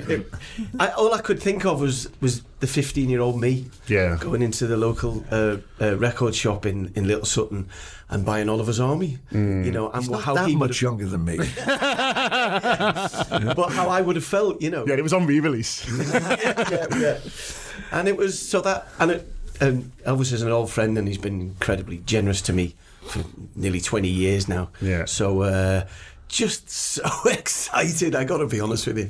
I, 0.79 0.87
all 0.89 1.13
I 1.13 1.21
could 1.21 1.41
think 1.41 1.65
of 1.65 1.81
was 1.81 2.09
was 2.21 2.41
the 2.59 2.67
15 2.67 3.09
year 3.09 3.21
old 3.21 3.39
me 3.39 3.65
Yeah. 3.87 4.17
going 4.19 4.41
into 4.41 4.67
the 4.67 4.77
local 4.77 5.23
uh, 5.31 5.57
uh, 5.81 5.97
record 5.97 6.35
shop 6.35 6.65
in, 6.65 6.91
in 6.95 7.07
Little 7.07 7.25
Sutton 7.25 7.69
and 8.09 8.25
buying 8.25 8.49
Oliver's 8.49 8.79
Army. 8.79 9.17
You 9.31 9.71
know, 9.71 9.89
and 9.91 10.01
He's 10.03 10.09
not 10.09 10.23
how 10.23 10.33
that 10.35 10.47
he 10.47 10.55
much 10.55 10.81
younger 10.81 11.05
than 11.05 11.25
me. 11.25 11.37
but 11.65 13.69
how 13.71 13.89
I 13.89 14.01
would 14.01 14.15
have 14.15 14.25
felt. 14.25 14.61
You 14.61 14.69
know, 14.69 14.85
Yeah, 14.87 14.95
it 14.95 15.03
was 15.03 15.13
on 15.13 15.25
re-release. 15.25 15.85
yeah, 16.13 16.85
yeah. 16.97 17.19
And 17.91 18.07
it 18.07 18.17
was 18.17 18.39
so 18.39 18.61
that 18.61 18.87
and 18.99 19.11
it, 19.11 19.27
and 19.59 19.91
Elvis 20.05 20.31
is 20.33 20.41
an 20.41 20.51
old 20.51 20.71
friend 20.71 20.97
and 20.97 21.07
he's 21.07 21.17
been 21.17 21.41
incredibly 21.41 21.97
generous 21.99 22.41
to 22.43 22.53
me 22.53 22.75
for 23.07 23.23
nearly 23.55 23.81
20 23.81 24.07
years 24.07 24.47
now. 24.47 24.69
Yeah. 24.81 25.05
So 25.05 25.41
uh, 25.41 25.85
just 26.33 26.69
so 26.69 27.03
excited. 27.25 28.15
I 28.15 28.23
got 28.23 28.37
to 28.37 28.47
be 28.47 28.59
honest 28.59 28.87
with 28.87 28.97
you. 28.97 29.09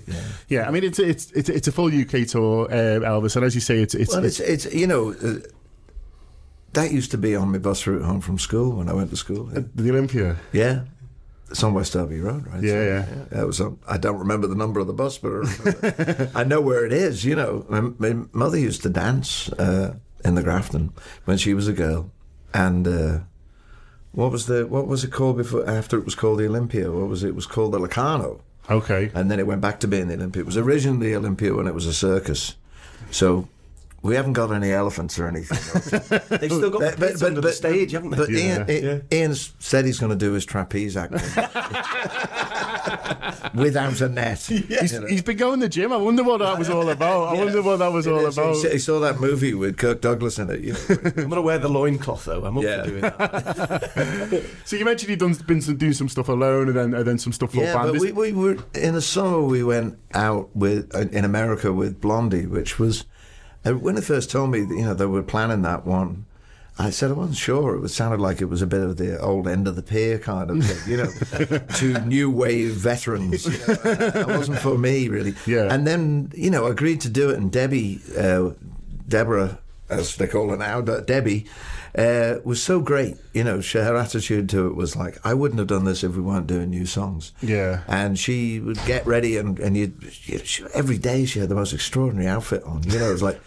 yeah, 0.50 0.68
I 0.68 0.72
mean, 0.72 0.84
it's 0.84 1.00
it's 1.00 1.32
it's, 1.32 1.50
it's 1.50 1.68
a 1.68 1.72
full 1.72 1.88
UK 1.88 2.28
tour, 2.28 2.66
uh, 2.66 3.00
Elvis, 3.00 3.36
and 3.36 3.46
as 3.46 3.56
you 3.56 3.62
say, 3.62 3.82
it's 3.82 3.96
it's, 3.96 4.14
well, 4.14 4.24
it's 4.24 4.40
it's 4.40 4.72
you 4.74 4.88
know. 4.88 5.14
Uh, 5.14 5.40
that 6.74 6.92
used 6.92 7.12
to 7.12 7.20
be 7.20 7.36
on 7.36 7.52
my 7.52 7.60
bus 7.60 7.86
route 7.86 8.02
home 8.02 8.20
from 8.20 8.40
school 8.40 8.72
when 8.78 8.90
I 8.90 8.94
went 8.94 9.12
to 9.12 9.16
school. 9.16 9.46
the 9.46 9.90
Olympia. 9.92 10.38
Yeah. 10.52 10.86
It's 11.52 11.64
on 11.64 11.76
West 11.76 11.94
Derby 11.94 12.20
Road, 12.20 12.48
right? 12.48 12.64
Yeah, 12.64 12.84
yeah. 12.84 13.06
yeah. 13.08 13.24
That 13.30 13.46
was 13.46 13.62
I 13.88 13.98
don't 13.98 14.18
remember 14.18 14.48
the 14.48 14.56
number 14.56 14.80
of 14.80 14.88
the 14.88 14.94
bus, 14.94 15.20
but 15.20 15.32
I. 15.46 16.30
I 16.42 16.44
know 16.44 16.62
where 16.62 16.84
it 16.84 16.92
is. 16.92 17.24
You 17.24 17.36
know, 17.36 17.64
my, 17.70 17.82
my 18.00 18.26
mother 18.32 18.58
used 18.58 18.82
to 18.84 18.90
dance 18.90 19.50
uh, 19.54 19.94
in 20.26 20.34
the 20.34 20.42
Grafton 20.42 20.94
when 21.26 21.38
she 21.38 21.54
was 21.54 21.68
a 21.68 21.74
girl, 21.74 22.10
and 22.56 22.88
uh, 22.88 23.20
what 24.14 24.32
was 24.32 24.46
the 24.46 24.66
what 24.66 24.88
was 24.88 25.04
it 25.04 25.12
called 25.12 25.38
before 25.38 25.68
after 25.68 25.98
it 25.98 26.06
was 26.06 26.16
called 26.16 26.40
the 26.40 26.48
Olympia? 26.48 26.92
What 26.92 27.10
was 27.10 27.24
it? 27.24 27.30
It 27.30 27.36
was 27.36 27.46
called 27.46 27.74
the 27.74 27.80
Locarno. 27.80 28.40
Okay. 28.70 29.12
And 29.14 29.30
then 29.30 29.40
it 29.40 29.48
went 29.48 29.62
back 29.62 29.80
to 29.82 29.88
being 29.88 30.08
the 30.08 30.14
Olympia. 30.14 30.44
It 30.44 30.46
was 30.46 30.58
originally 30.58 31.10
the 31.10 31.18
Olympia 31.18 31.54
when 31.54 31.68
it 31.68 31.74
was 31.74 31.86
a 31.86 31.94
circus. 31.94 32.56
So 33.12 33.50
we 34.04 34.16
haven't 34.16 34.34
got 34.34 34.52
any 34.52 34.72
elephants 34.72 35.18
or 35.18 35.28
anything. 35.28 35.58
They've 36.40 36.52
still 36.52 36.70
got 36.70 36.82
But- 36.82 36.98
the 36.98 37.08
pits 37.08 37.22
but- 37.22 37.28
under 37.28 37.42
but- 37.42 37.48
the 37.48 37.54
stage, 37.54 37.92
haven't 37.94 38.12
they? 38.12 38.18
But 38.18 38.30
Yeah. 38.30 38.66
Ian, 38.68 38.70
Ian, 38.70 39.08
Ian's 39.12 39.54
said 39.60 39.86
he's 39.86 40.00
going 40.00 40.12
to 40.12 40.16
do 40.16 40.34
his 40.34 40.46
trapeze 40.46 40.96
acting 40.98 41.20
without 43.56 44.00
a 44.02 44.10
net. 44.10 44.40
He's, 44.48 44.94
You 44.94 45.00
know. 45.02 45.08
he's 45.08 45.22
been 45.22 45.38
going 45.38 45.60
to 45.60 45.66
the 45.66 45.70
gym. 45.70 45.94
I 45.94 45.98
wonder 45.98 46.24
what 46.24 46.40
that 46.40 46.58
was 46.58 46.70
all 46.70 46.90
about. 46.90 47.30
I 47.30 47.34
wonder 47.44 47.62
what 47.62 47.78
that 47.78 47.92
was 47.92 48.08
all 48.08 48.20
He 48.20 48.26
about. 48.26 48.56
He 48.58 48.80
saw 48.80 49.00
that 49.02 49.20
movie 49.20 49.54
with 49.54 49.78
Kirk 49.78 50.02
Douglas 50.02 50.40
in 50.40 50.50
it. 50.50 50.62
You 50.62 50.74
know. 50.74 50.80
I'm 50.90 51.12
going 51.14 51.30
to 51.32 51.42
wear 51.42 51.58
the 51.60 51.70
loincloth, 51.70 52.26
though. 52.26 52.44
I'm 52.44 52.58
up 52.58 52.64
Yeah. 52.64 52.84
for 52.84 52.90
doing 52.90 53.02
that. 53.02 54.44
So 54.66 54.76
you 54.76 54.86
mentioned 54.86 55.10
you've 55.10 55.20
done 55.20 55.34
been 55.46 55.62
some, 55.62 55.78
doing 55.78 55.94
some 55.94 56.10
stuff 56.10 56.30
alone 56.30 56.68
and 56.68 56.76
then 56.78 56.94
and 56.94 57.06
then 57.06 57.18
some 57.18 57.34
stuff 57.34 57.52
for 57.52 57.58
Yeah, 57.62 57.74
band. 57.74 57.88
but 57.88 57.96
Is- 57.98 58.02
we, 58.02 58.12
we 58.12 58.32
were 58.34 58.58
in 58.74 58.94
the 58.96 59.02
summer. 59.02 59.42
We 59.42 59.64
went 59.64 59.98
out 60.14 60.56
with 60.56 60.94
in 61.14 61.26
America 61.26 61.72
with 61.72 62.02
Blondie, 62.02 62.46
which 62.48 62.80
was 62.80 63.06
uh, 63.66 63.74
when 63.74 63.96
they 63.96 64.02
first 64.02 64.32
told 64.32 64.52
me, 64.52 64.62
that, 64.62 64.76
you 64.76 64.84
know, 64.84 64.94
they 64.94 65.06
were 65.06 65.24
planning 65.24 65.62
that 65.64 65.86
one. 65.86 66.26
I 66.78 66.90
said 66.90 67.12
I 67.12 67.14
wasn't 67.14 67.38
sure. 67.38 67.76
It 67.76 67.82
was, 67.82 67.94
sounded 67.94 68.20
like 68.20 68.42
it 68.42 68.46
was 68.46 68.64
a 68.64 68.68
bit 68.68 68.82
of 68.82 68.98
the 68.98 69.20
old 69.20 69.48
end 69.48 69.68
of 69.68 69.76
the 69.76 69.84
pier 69.84 70.18
kind 70.18 70.50
of 70.50 70.66
thing, 70.66 70.92
you 70.92 70.98
know, 70.98 71.58
to 71.76 72.06
new 72.06 72.32
wave 72.32 72.72
veterans. 72.72 73.46
You 73.46 73.52
know, 73.52 73.74
that 73.76 74.28
wasn't 74.28 74.58
for 74.58 74.78
me 74.78 75.08
really. 75.08 75.36
Yeah. 75.46 75.72
And 75.72 75.86
then 75.86 76.32
you 76.34 76.50
know, 76.50 76.66
agreed 76.66 77.02
to 77.02 77.10
do 77.10 77.30
it, 77.30 77.38
and 77.38 77.52
Debbie, 77.52 78.02
uh, 78.18 78.52
Deborah, 79.08 79.60
as 79.88 80.16
they 80.16 80.26
call 80.26 80.50
her 80.50 80.58
now, 80.58 80.82
Debbie, 80.82 81.46
uh, 81.96 82.38
was 82.44 82.62
so 82.62 82.80
great. 82.80 83.18
You 83.34 83.44
know, 83.44 83.62
she, 83.62 83.78
her 83.78 83.96
attitude 83.96 84.50
to 84.50 84.66
it 84.68 84.76
was 84.76 84.96
like, 84.96 85.20
I 85.24 85.36
wouldn't 85.36 85.60
have 85.60 85.68
done 85.68 85.86
this 85.86 86.04
if 86.04 86.16
we 86.16 86.22
weren't 86.22 86.48
doing 86.48 86.72
new 86.72 86.88
songs. 86.88 87.34
Yeah. 87.42 87.84
And 87.88 88.18
she 88.18 88.60
would 88.60 88.84
get 88.86 89.06
ready, 89.06 89.38
and 89.38 89.60
and 89.60 89.78
you, 89.78 89.94
every 90.74 90.98
day 90.98 91.26
she 91.26 91.38
had 91.38 91.50
the 91.50 91.56
most 91.56 91.74
extraordinary 91.74 92.28
outfit 92.28 92.64
on. 92.64 92.82
You 92.84 92.98
know, 92.98 93.10
it 93.10 93.14
was 93.14 93.24
like, 93.24 93.40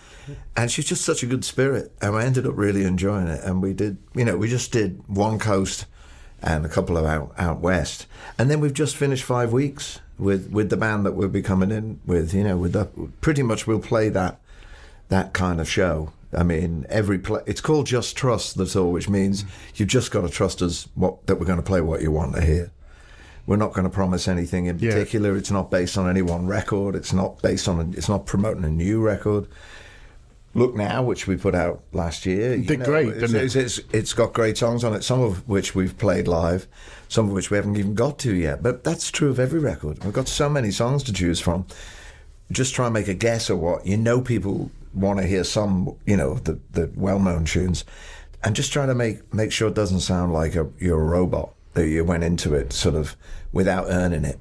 and 0.57 0.71
she's 0.71 0.85
just 0.87 1.05
such 1.05 1.23
a 1.23 1.27
good 1.27 1.45
spirit, 1.45 1.93
and 2.01 2.15
I 2.17 2.25
ended 2.25 2.47
up 2.47 2.57
really 2.57 2.85
enjoying 2.85 3.29
it. 3.29 3.43
And 3.45 3.63
we 3.63 3.73
did, 3.73 3.99
you 4.15 4.25
know, 4.25 4.37
we 4.37 4.49
just 4.49 4.73
did 4.73 5.03
one 5.09 5.39
coast 5.39 5.87
and 6.43 6.65
a 6.67 6.69
couple 6.69 6.97
of 6.97 7.05
out 7.07 7.33
out 7.39 7.61
west, 7.61 8.07
and 8.39 8.51
then 8.51 8.61
we've 8.61 8.75
just 8.75 8.97
finished 8.97 9.25
five 9.25 9.53
weeks 9.53 10.01
with 10.19 10.51
with 10.51 10.71
the 10.71 10.77
band 10.77 11.05
that 11.07 11.13
we'll 11.13 11.29
be 11.29 11.43
coming 11.43 11.71
in 11.71 12.01
with. 12.07 12.35
You 12.35 12.45
know, 12.45 12.57
with 12.57 12.73
that, 12.73 13.21
pretty 13.21 13.43
much 13.43 13.67
we'll 13.67 13.81
play 13.81 14.09
that 14.11 14.41
that 15.09 15.33
kind 15.33 15.61
of 15.61 15.69
show. 15.69 16.13
I 16.37 16.43
mean, 16.43 16.85
every 16.89 17.19
play. 17.19 17.41
It's 17.47 17.61
called 17.61 17.87
Just 17.87 18.17
Trust. 18.17 18.59
That's 18.59 18.77
all, 18.77 18.93
which 18.93 19.09
means 19.09 19.45
you've 19.77 19.89
just 19.89 20.11
got 20.11 20.23
to 20.23 20.29
trust 20.29 20.61
us 20.61 20.89
what 20.95 21.27
that 21.27 21.37
we're 21.37 21.47
going 21.47 21.59
to 21.59 21.63
play 21.65 21.81
what 21.81 22.03
you 22.03 22.11
want 22.11 22.35
to 22.35 22.43
hear. 22.43 22.71
We're 23.47 23.57
not 23.57 23.73
going 23.73 23.85
to 23.85 23.91
promise 23.91 24.27
anything 24.27 24.67
in 24.67 24.81
Yeah. 24.81 24.91
particular. 24.91 25.37
It's 25.37 25.53
not 25.53 25.71
based 25.71 25.97
on 25.97 26.11
any 26.11 26.21
one 26.21 26.49
record. 26.49 26.97
It's 26.97 27.13
not 27.13 27.41
based 27.43 27.69
on. 27.69 27.81
A, 27.81 27.97
it's 27.97 28.09
not 28.09 28.27
promoting 28.27 28.65
a 28.65 28.69
new 28.71 29.01
record. 29.01 29.47
Look 30.57 30.75
now, 30.75 31.03
which 31.03 31.27
we 31.27 31.37
put 31.37 31.55
out 31.55 31.83
last 31.93 32.27
year. 32.27 32.55
you 32.55 32.65
Did 32.65 32.85
great, 32.85 33.09
it's, 33.09 33.21
didn't 33.21 33.37
it? 33.37 33.45
it's, 33.45 33.57
it's, 33.57 33.81
it's 33.93 34.13
got 34.13 34.33
great 34.33 34.57
songs 34.57 34.85
on 34.85 34.95
it. 34.95 35.05
Some 35.05 35.21
of 35.21 35.47
which 35.49 35.75
we've 35.75 35.97
played 35.99 36.27
live, 36.27 36.67
some 37.09 37.27
of 37.27 37.33
which 37.33 37.51
we 37.51 37.57
haven't 37.57 37.77
even 37.77 37.95
got 37.95 38.19
to 38.21 38.35
yet. 38.35 38.63
But 38.63 38.83
that's 38.83 39.11
true 39.11 39.31
of 39.31 39.39
every 39.39 39.61
record. 39.61 40.03
We've 40.03 40.13
got 40.13 40.29
so 40.29 40.49
many 40.49 40.71
songs 40.71 41.03
to 41.05 41.13
choose 41.13 41.41
from 41.41 41.67
just 42.51 42.75
try 42.75 42.87
and 42.87 42.95
make 42.95 43.09
a 43.09 43.15
guess 43.15 43.51
at 43.51 43.59
what 43.59 43.87
you 43.87 43.97
know 43.97 44.21
people 44.21 44.71
want 44.95 45.19
to 45.19 45.27
hear 45.27 45.45
some 45.45 45.97
you 46.07 46.17
know 46.17 46.35
the 46.35 46.59
the 46.73 46.91
well-known 46.95 47.45
tunes 47.45 47.85
and 48.45 48.55
just 48.55 48.73
try 48.73 48.87
to 48.87 48.95
make 48.95 49.33
make 49.35 49.53
sure 49.53 49.69
it 49.69 49.75
doesn't 49.75 50.01
sound 50.01 50.33
like 50.33 50.55
a, 50.55 50.69
you're 50.79 51.01
a 51.01 51.05
robot 51.05 51.53
that 51.75 51.89
you 51.89 52.05
went 52.05 52.25
into 52.25 52.55
it 52.55 52.73
sort 52.73 52.95
of 52.95 53.17
without 53.53 53.87
earning 53.89 54.25
it 54.25 54.39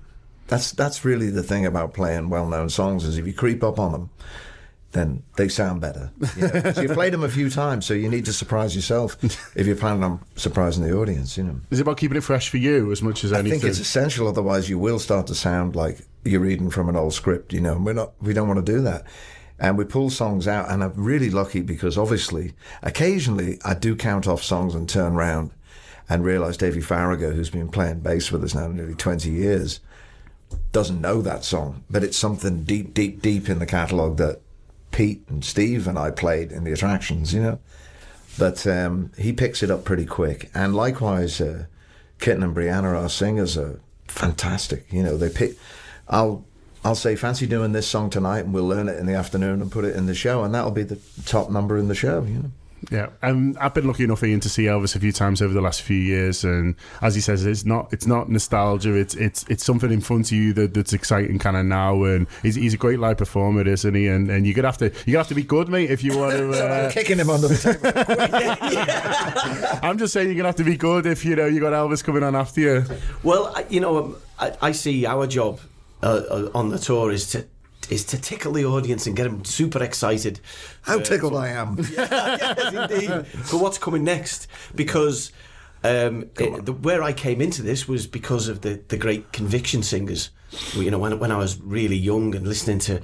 that's 0.47 0.71
that's 0.71 1.04
really 1.04 1.30
the 1.30 1.43
thing 1.43 1.65
about 1.65 1.93
playing 1.93 2.30
well-known 2.30 2.69
songs 2.69 3.04
is 3.04 3.17
if 3.17 3.25
you 3.25 3.34
creep 3.34 3.63
up 3.63 3.80
on 3.80 3.91
them 3.91 4.10
then 4.96 5.22
they 5.36 5.48
sound 5.48 5.80
better 5.80 6.12
you 6.36 6.48
know? 6.48 6.72
so 6.72 6.82
you 6.82 6.90
played 6.90 7.14
them 7.14 7.24
a 7.24 7.30
few 7.30 7.50
times 7.50 7.86
so 7.86 7.94
you 7.94 8.10
need 8.10 8.26
to 8.26 8.34
surprise 8.34 8.76
yourself 8.76 9.18
if 9.56 9.68
you're 9.68 9.76
planning 9.76 10.04
on 10.04 10.20
surprising 10.36 10.84
the 10.84 10.98
audience 10.98 11.38
you 11.38 11.44
know 11.44 11.60
Is 11.70 11.80
it 11.80 11.84
about 11.84 11.98
keeping 11.98 12.18
it 12.18 12.22
fresh 12.22 12.50
for 12.50 12.58
you 12.58 12.92
as 12.92 13.02
much 13.02 13.24
as 13.24 13.34
I 13.34 13.44
think 13.44 13.64
it's 13.64 13.80
essential. 13.80 14.28
Otherwise, 14.28 14.70
you 14.70 14.80
will 14.80 15.00
start 15.00 15.28
to 15.28 15.36
sound 15.36 15.76
like 15.76 16.00
you're 16.24 16.42
reading 16.42 16.70
from 16.70 16.90
an 16.90 16.96
old 16.96 17.14
script. 17.14 17.54
You 17.54 17.62
know, 17.62 17.74
and 17.74 17.86
we're 17.86 17.94
not. 17.94 18.14
We 18.22 18.34
don't 18.34 18.48
want 18.48 18.66
to 18.66 18.72
do 18.72 18.82
that. 18.82 19.06
And 19.58 19.78
we 19.78 19.86
pull 19.86 20.10
songs 20.10 20.48
out, 20.48 20.70
and 20.70 20.84
I'm 20.84 20.94
really 20.96 21.30
lucky 21.30 21.62
because 21.62 21.98
obviously, 21.98 22.54
occasionally, 22.82 23.60
I 23.64 23.74
do 23.74 23.96
count 23.96 24.28
off 24.28 24.44
songs 24.44 24.76
and 24.76 24.90
turn 24.90 25.14
round 25.14 25.52
and 26.10 26.26
realise 26.26 26.58
Davey 26.58 26.82
Faragher, 26.82 27.34
who's 27.34 27.50
been 27.50 27.70
playing 27.70 28.02
bass 28.02 28.32
with 28.32 28.44
us 28.44 28.54
now 28.54 28.68
nearly 28.68 28.96
20 28.96 29.30
years, 29.30 29.80
doesn't 30.74 31.00
know 31.00 31.22
that 31.22 31.46
song, 31.46 31.84
but 31.90 32.04
it's 32.04 32.18
something 32.18 32.64
deep, 32.64 32.94
deep, 32.94 33.22
deep 33.22 33.50
in 33.50 33.60
the 33.60 33.66
catalogue 33.66 34.18
that 34.18 34.42
Pete 34.96 35.26
and 35.28 35.44
Steve 35.44 35.90
and 35.90 36.00
I 36.00 36.10
played 36.10 36.54
in 36.54 36.64
the 36.64 36.72
attractions. 36.72 37.34
You 37.34 37.42
know, 37.42 37.60
but 38.40 38.66
um, 38.66 39.12
he 39.18 39.34
picks 39.34 39.62
it 39.62 39.70
up 39.70 39.84
pretty 39.84 40.06
quick. 40.06 40.50
And 40.54 40.74
likewise, 40.74 41.42
uh, 41.42 41.66
Kitten 42.20 42.44
and 42.44 42.56
Brianna, 42.56 42.96
our 42.96 43.10
singers, 43.10 43.58
are 43.58 43.80
fantastic. 44.08 44.86
You 44.92 45.04
know, 45.04 45.18
they 45.18 45.30
pick. 45.30 45.58
I'll 46.08 46.46
I'll 46.86 46.96
say, 46.96 47.16
fancy 47.16 47.46
doing 47.46 47.74
this 47.74 47.88
song 47.88 48.10
tonight, 48.10 48.46
and 48.46 48.54
we'll 48.54 48.68
learn 48.68 48.88
it 48.88 48.98
in 48.98 49.06
the 49.06 49.16
afternoon 49.16 49.62
and 49.62 49.72
put 49.72 49.86
it 49.86 49.96
in 49.96 50.06
the 50.06 50.16
show, 50.16 50.44
and 50.44 50.56
that'll 50.56 50.72
be 50.72 50.84
the 50.84 51.00
top 51.26 51.50
number 51.50 51.78
in 51.78 51.90
the 51.90 51.96
show. 51.96 52.24
You 52.24 52.40
know. 52.40 52.52
Yeah, 52.92 53.10
um, 53.24 53.58
I've 53.60 53.74
been 53.74 53.88
lucky 53.88 54.04
enough 54.04 54.24
Ian 54.24 54.40
to 54.42 54.50
see 54.50 54.64
Elvis 54.64 54.96
a 54.96 55.00
few 55.00 55.12
times 55.12 55.42
over 55.42 55.54
the 55.54 55.62
last 55.62 55.82
few 55.82 55.98
years, 55.98 56.44
and 56.44 56.76
as 57.02 57.16
he 57.16 57.22
says, 57.22 57.46
it's 57.46 57.66
not 57.66 57.92
it's 57.92 58.06
not 58.06 58.30
nostalgia. 58.30 58.94
It's 58.94 59.16
it's 59.16 59.44
it's 59.50 59.66
something 59.66 59.92
in 59.92 60.02
front 60.02 60.28
of 60.28 60.34
you 60.34 60.54
that, 60.54 60.74
that's 60.74 60.94
exciting 60.94 61.40
kind 61.40 61.58
of 61.58 61.66
now, 61.66 62.04
and 62.04 62.28
he's, 62.44 62.56
he's 62.56 62.74
a 62.74 62.78
great 62.78 63.00
live 63.00 63.18
performer, 63.18 63.68
isn't 63.68 63.96
he? 63.96 64.08
And 64.08 64.30
and 64.30 64.46
you're 64.46 64.54
gonna 64.54 64.68
have 64.68 64.78
to 64.80 64.86
you 65.06 65.14
gonna 65.14 65.20
have 65.20 65.28
to 65.30 65.36
be 65.36 65.44
good, 65.44 65.70
mate, 65.70 65.90
if 65.90 66.04
you 66.04 66.18
want 66.18 66.34
to. 66.34 66.46
Uh, 66.66 66.90
Kicking 66.90 67.20
him 67.20 67.30
under 67.30 67.48
the 67.48 67.58
table. 67.58 67.80
I'm 69.84 69.98
just 69.98 70.14
saying 70.14 70.28
you're 70.28 70.38
gonna 70.38 70.50
have 70.50 70.56
to 70.56 70.64
be 70.64 70.78
good 70.78 71.06
if 71.06 71.26
you 71.26 71.36
know 71.36 71.46
you 71.46 71.60
got 71.60 71.74
Elvis 71.74 72.04
coming 72.04 72.24
on 72.24 72.36
after 72.36 72.62
you. 72.62 72.86
Well, 73.24 73.54
you 73.70 73.80
know, 73.82 73.98
um, 73.98 74.16
I, 74.40 74.54
I 74.62 74.72
see 74.72 75.06
our 75.06 75.28
job 75.28 75.60
uh, 76.02 76.22
uh, 76.30 76.50
on 76.54 76.70
the 76.70 76.80
tour 76.80 77.12
is 77.12 77.28
to 77.32 77.46
is 77.91 78.04
to 78.06 78.19
tickle 78.19 78.54
the 78.54 78.65
audience 78.65 79.08
and 79.08 79.15
get 79.15 79.24
them 79.24 79.43
super 79.45 79.82
excited. 79.84 80.39
How 80.82 81.00
tickled 81.00 81.36
I 81.36 81.50
am. 81.50 81.78
yes, 81.91 82.91
indeed. 82.91 83.28
For 83.45 83.58
what's 83.60 83.78
coming 83.78 84.04
next, 84.04 84.48
because 84.76 85.32
um, 85.84 86.30
it- 86.39 86.65
the, 86.65 86.74
where 86.74 87.04
I 87.04 87.13
came 87.13 87.41
into 87.41 87.62
this 87.62 87.88
was 87.88 88.08
because 88.08 88.48
of 88.48 88.62
the, 88.62 88.82
the 88.88 88.98
great 88.98 89.32
conviction 89.32 89.84
singers. 89.84 90.30
You 90.74 90.89
know, 90.91 91.00
when 91.00 91.19
when 91.19 91.32
I 91.32 91.38
was 91.38 91.60
really 91.60 91.98
young 91.98 92.34
and 92.36 92.48
listening 92.48 92.80
to 92.80 93.02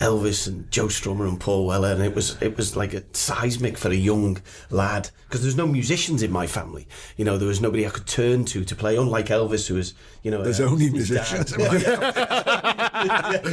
Elvis 0.00 0.48
and 0.48 0.68
Joe 0.72 0.86
Strummer 0.86 1.28
and 1.28 1.38
Paul 1.38 1.66
Weller, 1.66 1.92
and 1.92 2.02
it 2.02 2.14
was 2.14 2.36
it 2.42 2.56
was 2.56 2.76
like 2.76 2.94
a 2.94 3.04
seismic 3.12 3.78
for 3.78 3.88
a 3.90 3.94
young 3.94 4.38
lad 4.70 5.10
because 5.28 5.42
there's 5.42 5.56
no 5.56 5.66
musicians 5.68 6.22
in 6.22 6.32
my 6.32 6.46
family. 6.48 6.88
You 7.16 7.24
know, 7.24 7.38
there 7.38 7.46
was 7.46 7.60
nobody 7.60 7.86
I 7.86 7.90
could 7.90 8.06
turn 8.06 8.44
to 8.46 8.64
to 8.64 8.74
play. 8.76 8.96
Unlike 8.96 9.26
Elvis, 9.26 9.68
who 9.68 9.74
was 9.74 9.94
you 10.22 10.30
know 10.32 10.42
There's 10.42 10.60
uh, 10.60 10.64
only 10.64 10.90
musicians. 10.90 11.52
in 11.52 11.60
my- 11.60 11.68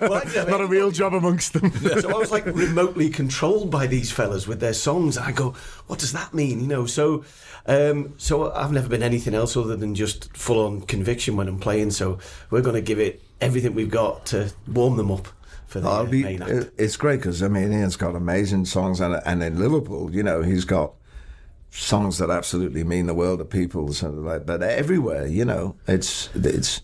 Well, 0.00 0.14
actually, 0.14 0.50
Not 0.50 0.60
a 0.60 0.66
real 0.66 0.90
job 0.90 1.14
amongst 1.14 1.54
them. 1.54 1.70
so 2.00 2.08
I 2.10 2.18
was 2.18 2.30
like 2.30 2.46
remotely 2.46 3.08
controlled 3.10 3.70
by 3.70 3.86
these 3.86 4.10
fellas 4.12 4.46
with 4.46 4.60
their 4.60 4.74
songs. 4.74 5.18
I 5.18 5.32
go, 5.32 5.54
what 5.86 5.98
does 5.98 6.12
that 6.12 6.34
mean? 6.34 6.60
You 6.60 6.66
know, 6.66 6.86
so 6.86 7.24
um, 7.66 8.14
so 8.16 8.52
I've 8.52 8.72
never 8.72 8.88
been 8.88 9.02
anything 9.02 9.34
else 9.34 9.56
other 9.56 9.76
than 9.76 9.94
just 9.94 10.36
full 10.36 10.64
on 10.64 10.82
conviction 10.82 11.36
when 11.36 11.48
I'm 11.48 11.58
playing. 11.58 11.90
So 11.90 12.18
we're 12.50 12.60
going 12.62 12.76
to 12.76 12.82
give 12.82 12.98
it 13.00 13.22
everything 13.40 13.74
we've 13.74 13.90
got 13.90 14.26
to 14.26 14.52
warm 14.68 14.96
them 14.96 15.10
up 15.10 15.28
for 15.74 15.80
the 15.80 15.88
I'll 15.88 16.02
uh, 16.02 16.04
be, 16.04 16.38
it's 16.78 16.96
great 16.96 17.16
because 17.16 17.42
I 17.42 17.48
mean 17.48 17.72
Ian's 17.72 17.96
got 17.96 18.14
amazing 18.14 18.64
songs 18.64 19.00
and 19.00 19.20
and 19.26 19.42
in 19.42 19.58
Liverpool, 19.58 20.14
you 20.14 20.22
know, 20.22 20.40
he's 20.40 20.64
got 20.64 20.92
songs 21.72 22.18
that 22.18 22.30
absolutely 22.30 22.84
mean 22.84 23.06
the 23.06 23.14
world 23.14 23.40
to 23.40 23.44
people. 23.44 23.92
So 23.92 24.08
like, 24.10 24.46
but 24.46 24.62
everywhere, 24.62 25.26
you 25.26 25.44
know, 25.44 25.74
it's 25.88 26.30
it's 26.36 26.80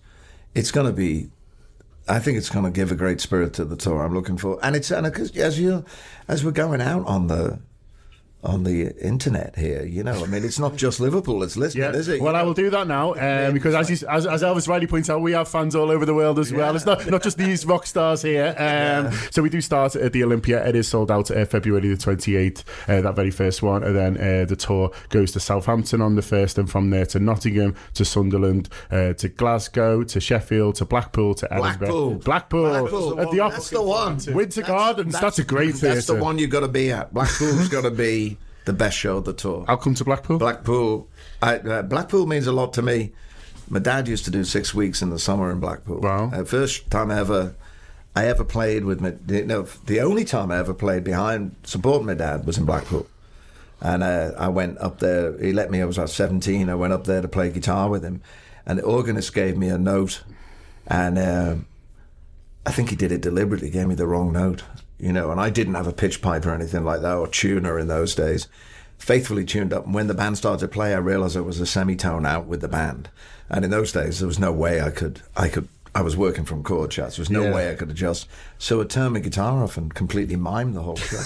it's 0.56 0.72
going 0.72 0.88
to 0.88 0.92
be. 0.92 1.30
I 2.08 2.18
think 2.18 2.36
it's 2.36 2.50
going 2.50 2.64
to 2.64 2.72
give 2.72 2.90
a 2.90 2.96
great 2.96 3.20
spirit 3.20 3.54
to 3.54 3.64
the 3.64 3.76
tour. 3.76 4.02
I'm 4.02 4.12
looking 4.12 4.36
for, 4.36 4.58
and 4.60 4.74
it's 4.74 4.90
and 4.90 5.04
because 5.04 5.36
as 5.36 5.60
you 5.60 5.84
as 6.26 6.44
we're 6.44 6.50
going 6.50 6.80
out 6.80 7.06
on 7.06 7.28
the 7.28 7.60
on 8.42 8.64
the 8.64 8.96
internet 9.04 9.54
here, 9.56 9.84
you 9.84 10.02
know, 10.02 10.24
I 10.24 10.26
mean, 10.26 10.44
it's 10.44 10.58
not 10.58 10.74
just 10.76 10.98
Liverpool; 10.98 11.42
it's 11.42 11.56
listening, 11.58 11.84
Yeah. 11.84 11.98
is 11.98 12.08
it? 12.08 12.22
Well, 12.22 12.34
I 12.34 12.42
will 12.42 12.54
do 12.54 12.70
that 12.70 12.86
now 12.86 13.12
um, 13.48 13.52
because, 13.52 13.74
as, 13.74 13.90
you, 13.90 14.08
as 14.08 14.26
as 14.26 14.42
Elvis 14.42 14.66
rightly 14.66 14.86
points 14.86 15.10
out, 15.10 15.20
we 15.20 15.32
have 15.32 15.46
fans 15.48 15.74
all 15.74 15.90
over 15.90 16.06
the 16.06 16.14
world 16.14 16.38
as 16.38 16.50
well. 16.52 16.74
It's 16.74 16.86
not 16.86 17.06
not 17.10 17.22
just 17.22 17.36
these 17.36 17.66
rock 17.66 17.86
stars 17.86 18.22
here. 18.22 18.54
Um, 18.70 19.12
So 19.30 19.42
we 19.42 19.50
do 19.50 19.60
start 19.60 19.94
at 19.96 20.12
the 20.12 20.24
Olympia. 20.24 20.66
It 20.66 20.74
is 20.74 20.88
sold 20.88 21.10
out 21.10 21.30
uh, 21.30 21.44
February 21.44 21.88
the 21.88 21.96
twenty 21.96 22.36
eighth, 22.36 22.64
uh, 22.88 23.00
that 23.02 23.14
very 23.14 23.30
first 23.30 23.62
one, 23.62 23.82
and 23.84 23.94
then 23.94 24.16
uh, 24.16 24.44
the 24.46 24.56
tour 24.56 24.90
goes 25.10 25.32
to 25.32 25.40
Southampton 25.40 26.00
on 26.00 26.14
the 26.16 26.22
first, 26.22 26.56
and 26.58 26.70
from 26.70 26.90
there 26.90 27.06
to 27.06 27.18
Nottingham, 27.20 27.74
to 27.94 28.04
Sunderland, 28.04 28.68
uh, 28.90 29.12
to 29.14 29.28
Glasgow, 29.28 30.02
to 30.04 30.20
Sheffield, 30.20 30.76
to 30.76 30.84
Blackpool, 30.84 31.34
to 31.34 31.52
Edinburgh, 31.52 31.70
Blackpool. 31.78 32.14
Blackpool, 32.14 32.70
Blackpool's 32.70 33.16
the 33.16 33.22
at 33.22 33.30
the 33.30 33.36
one. 33.38 33.40
op- 33.40 33.52
That's 33.52 33.70
the 33.70 33.82
one. 33.82 34.18
Winter 34.34 34.62
Gardens. 34.62 35.20
That's, 35.20 35.38
a 35.38 35.44
great 35.44 35.74
That's 35.74 36.06
the 36.06 36.14
one 36.16 36.38
you've 36.38 36.50
got 36.50 36.60
to 36.60 36.68
be 36.68 36.90
at. 36.90 37.12
Blackpool's 37.12 37.68
got 37.68 37.82
to 37.82 37.90
be 37.90 38.29
the 38.70 38.76
best 38.76 38.96
show 38.96 39.16
of 39.16 39.24
the 39.24 39.32
tour. 39.32 39.64
I'll 39.66 39.76
come 39.76 39.94
to 39.94 40.04
Blackpool. 40.04 40.38
Blackpool, 40.38 41.08
I, 41.42 41.56
uh, 41.56 41.82
Blackpool 41.82 42.26
means 42.26 42.46
a 42.46 42.52
lot 42.52 42.72
to 42.74 42.82
me. 42.82 43.10
My 43.68 43.80
dad 43.80 44.06
used 44.06 44.24
to 44.26 44.30
do 44.30 44.44
six 44.44 44.72
weeks 44.72 45.02
in 45.02 45.10
the 45.10 45.18
summer 45.18 45.50
in 45.50 45.58
Blackpool. 45.58 46.00
Wow. 46.00 46.30
Uh, 46.32 46.44
first 46.44 46.88
time 46.90 47.10
ever, 47.10 47.54
I 48.14 48.26
ever 48.26 48.44
played 48.44 48.84
with 48.84 49.00
my. 49.00 49.14
No, 49.26 49.62
the 49.86 50.00
only 50.00 50.24
time 50.24 50.50
I 50.52 50.58
ever 50.58 50.74
played 50.74 51.02
behind 51.02 51.56
supporting 51.64 52.06
my 52.06 52.14
dad 52.14 52.46
was 52.46 52.58
in 52.58 52.64
Blackpool. 52.64 53.06
And 53.80 54.02
uh, 54.02 54.32
I 54.38 54.48
went 54.48 54.78
up 54.78 54.98
there. 55.00 55.36
He 55.38 55.52
let 55.52 55.70
me. 55.70 55.82
I 55.82 55.84
was 55.84 55.98
about 55.98 56.10
seventeen. 56.10 56.68
I 56.68 56.74
went 56.74 56.92
up 56.92 57.04
there 57.04 57.22
to 57.22 57.28
play 57.28 57.50
guitar 57.50 57.88
with 57.88 58.04
him, 58.04 58.22
and 58.66 58.78
the 58.78 58.84
organist 58.84 59.34
gave 59.34 59.56
me 59.56 59.68
a 59.68 59.78
note, 59.78 60.22
and 60.86 61.18
um 61.18 61.66
I 62.66 62.72
think 62.72 62.90
he 62.90 62.96
did 62.96 63.10
it 63.10 63.22
deliberately. 63.22 63.70
Gave 63.70 63.88
me 63.88 63.94
the 63.94 64.06
wrong 64.06 64.32
note, 64.32 64.62
you 65.02 65.12
know. 65.12 65.30
And 65.30 65.40
I 65.40 65.50
didn't 65.50 65.74
have 65.74 65.86
a 65.86 65.92
pitch 65.92 66.20
pipe 66.22 66.44
or 66.46 66.54
anything 66.54 66.84
like 66.84 67.00
that 67.02 67.16
or 67.16 67.26
tuner 67.26 67.78
in 67.78 67.88
those 67.88 68.14
days. 68.14 68.48
Faithfully 68.98 69.44
tuned 69.46 69.72
up, 69.72 69.86
and 69.86 69.94
when 69.94 70.08
the 70.08 70.14
band 70.14 70.36
started 70.36 70.60
to 70.60 70.68
play, 70.68 70.92
I 70.94 70.98
realised 70.98 71.36
I 71.36 71.40
was 71.40 71.58
a 71.60 71.66
semitone 71.66 72.26
out 72.26 72.46
with 72.46 72.60
the 72.60 72.68
band. 72.68 73.08
And 73.48 73.64
in 73.64 73.70
those 73.70 73.92
days, 73.92 74.18
there 74.20 74.28
was 74.28 74.38
no 74.38 74.52
way 74.52 74.80
I 74.82 74.90
could. 74.90 75.22
I 75.36 75.48
could. 75.48 75.68
I 75.94 76.02
was 76.02 76.16
working 76.16 76.44
from 76.44 76.62
chord 76.62 76.90
charts. 76.92 77.16
There 77.16 77.22
was 77.22 77.30
no 77.30 77.44
Yeah. 77.44 77.54
way 77.54 77.70
I 77.72 77.74
could 77.74 77.90
adjust. 77.90 78.28
So 78.58 78.80
I 78.80 78.84
turned 78.84 79.14
my 79.14 79.20
guitar 79.20 79.64
off 79.64 79.76
and 79.76 79.92
completely 79.92 80.36
mimed 80.36 80.74
the 80.74 80.82
whole 80.82 80.94
show. 80.96 81.16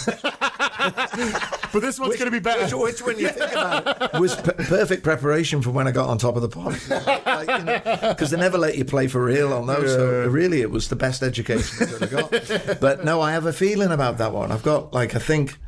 But 1.74 1.82
this 1.82 1.98
one's 1.98 2.14
going 2.14 2.26
to 2.26 2.30
be 2.30 2.38
better. 2.38 2.76
Which, 2.76 3.00
which, 3.00 3.02
when 3.02 3.18
you 3.18 3.28
think 3.30 3.50
about 3.50 3.84
it, 4.00 4.12
was 4.20 4.36
p- 4.36 4.52
perfect 4.52 5.02
preparation 5.02 5.60
for 5.60 5.70
when 5.70 5.88
I 5.88 5.90
got 5.90 6.08
on 6.08 6.18
Top 6.18 6.36
of 6.36 6.42
the 6.42 6.48
Pops. 6.48 6.88
Because 6.88 8.30
they 8.30 8.36
never 8.36 8.56
let 8.58 8.78
you 8.78 8.84
play 8.84 9.08
for 9.08 9.24
real 9.24 9.52
on 9.52 9.66
those. 9.66 9.92
So 9.92 10.28
really, 10.28 10.60
it 10.60 10.70
was 10.70 10.88
the 10.88 10.94
best 10.94 11.24
education 11.24 11.88
I 11.88 11.90
could 11.90 12.00
have 12.00 12.30
got. 12.30 12.80
But 12.80 13.04
no, 13.04 13.20
I 13.20 13.32
have 13.32 13.46
a 13.46 13.52
feeling 13.52 13.90
about 13.90 14.18
that 14.18 14.32
one. 14.32 14.52
I've 14.52 14.62
got 14.62 14.94
like 14.94 15.16
I 15.16 15.18
think. 15.18 15.58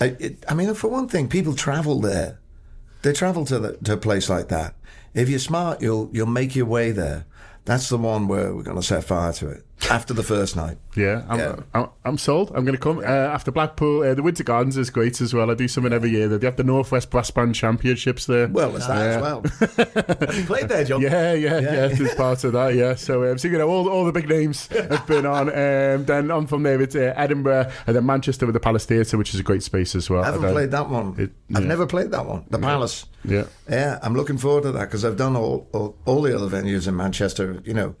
I, 0.00 0.16
it, 0.20 0.44
I 0.48 0.54
mean, 0.54 0.72
for 0.74 0.88
one 0.88 1.08
thing, 1.08 1.28
people 1.28 1.56
travel 1.56 2.00
there. 2.00 2.38
They 3.02 3.12
travel 3.12 3.44
to 3.46 3.58
the, 3.58 3.72
to 3.78 3.94
a 3.94 3.96
place 3.96 4.28
like 4.28 4.46
that. 4.48 4.76
If 5.14 5.28
you're 5.28 5.40
smart, 5.40 5.82
you'll 5.82 6.10
you'll 6.12 6.28
make 6.28 6.54
your 6.54 6.66
way 6.66 6.92
there. 6.92 7.26
That's 7.64 7.88
the 7.88 7.98
one 7.98 8.28
where 8.28 8.54
we're 8.54 8.62
going 8.62 8.76
to 8.76 8.86
set 8.86 9.02
fire 9.02 9.32
to 9.32 9.48
it 9.48 9.64
after 9.90 10.12
the 10.12 10.22
first 10.22 10.56
night. 10.56 10.76
Yeah, 10.96 11.24
I'm, 11.28 11.38
Yeah. 11.38 11.56
I'm, 11.74 11.88
I'm 12.04 12.18
sold. 12.18 12.48
I'm 12.54 12.64
going 12.64 12.74
to 12.76 12.80
come 12.80 12.98
uh, 12.98 13.02
after 13.02 13.50
Blackpool. 13.50 14.02
Uh, 14.02 14.14
the 14.14 14.22
Winter 14.22 14.42
Gardens 14.42 14.76
is 14.76 14.90
great 14.90 15.20
as 15.20 15.32
well. 15.32 15.50
I 15.50 15.54
do 15.54 15.68
something 15.68 15.92
every 15.92 16.10
year. 16.10 16.28
They 16.28 16.44
have 16.46 16.56
the 16.56 16.64
Northwest 16.64 17.10
Brass 17.10 17.30
Band 17.30 17.54
Championships 17.54 18.26
there. 18.26 18.48
Well, 18.48 18.70
there's 18.72 18.86
that 18.88 19.06
as 19.06 19.22
well. 19.22 19.42
Have 20.26 20.36
you 20.36 20.44
played 20.44 20.68
there, 20.68 20.84
John? 20.84 21.00
Yeah, 21.00 21.32
yeah, 21.32 21.60
yeah. 21.60 21.88
It's 21.92 22.14
part 22.16 22.42
of 22.44 22.52
that. 22.52 22.74
Yeah. 22.74 22.94
So, 22.96 23.30
um, 23.30 23.38
so 23.38 23.48
you 23.48 23.56
know, 23.58 23.68
all, 23.68 23.88
all 23.88 24.04
the 24.04 24.12
big 24.12 24.28
names 24.28 24.66
have 24.68 25.06
been 25.06 25.26
on. 25.26 25.48
Um, 25.58 26.04
then 26.04 26.30
on 26.30 26.46
from 26.46 26.62
there, 26.62 26.80
it's 26.80 26.94
uh, 26.94 27.12
Edinburgh 27.16 27.70
and 27.86 27.96
then 27.96 28.04
Manchester 28.06 28.46
with 28.46 28.52
the 28.54 28.60
Palace 28.60 28.84
Theatre, 28.86 29.16
which 29.18 29.34
is 29.34 29.40
a 29.40 29.42
great 29.42 29.62
space 29.62 29.94
as 29.94 30.08
well. 30.10 30.22
I 30.22 30.26
haven't 30.26 30.42
then- 30.42 30.52
played 30.52 30.70
that 30.70 30.88
one. 30.88 31.14
It- 31.18 31.32
I've 31.54 31.62
yeah. 31.62 31.68
never 31.68 31.86
played 31.86 32.10
that 32.12 32.26
one. 32.26 32.44
The 32.50 32.58
Palace. 32.58 33.06
Yeah. 33.24 33.44
Yeah, 33.68 33.98
I'm 34.02 34.14
looking 34.14 34.38
forward 34.38 34.62
to 34.64 34.72
that 34.72 34.86
because 34.86 35.04
I've 35.04 35.16
done 35.16 35.36
all, 35.36 35.68
all 35.72 35.96
all 36.04 36.22
the 36.22 36.34
other 36.34 36.48
venues 36.48 36.86
in 36.88 36.96
Manchester. 36.96 37.60
You 37.64 37.74
know, 37.74 37.94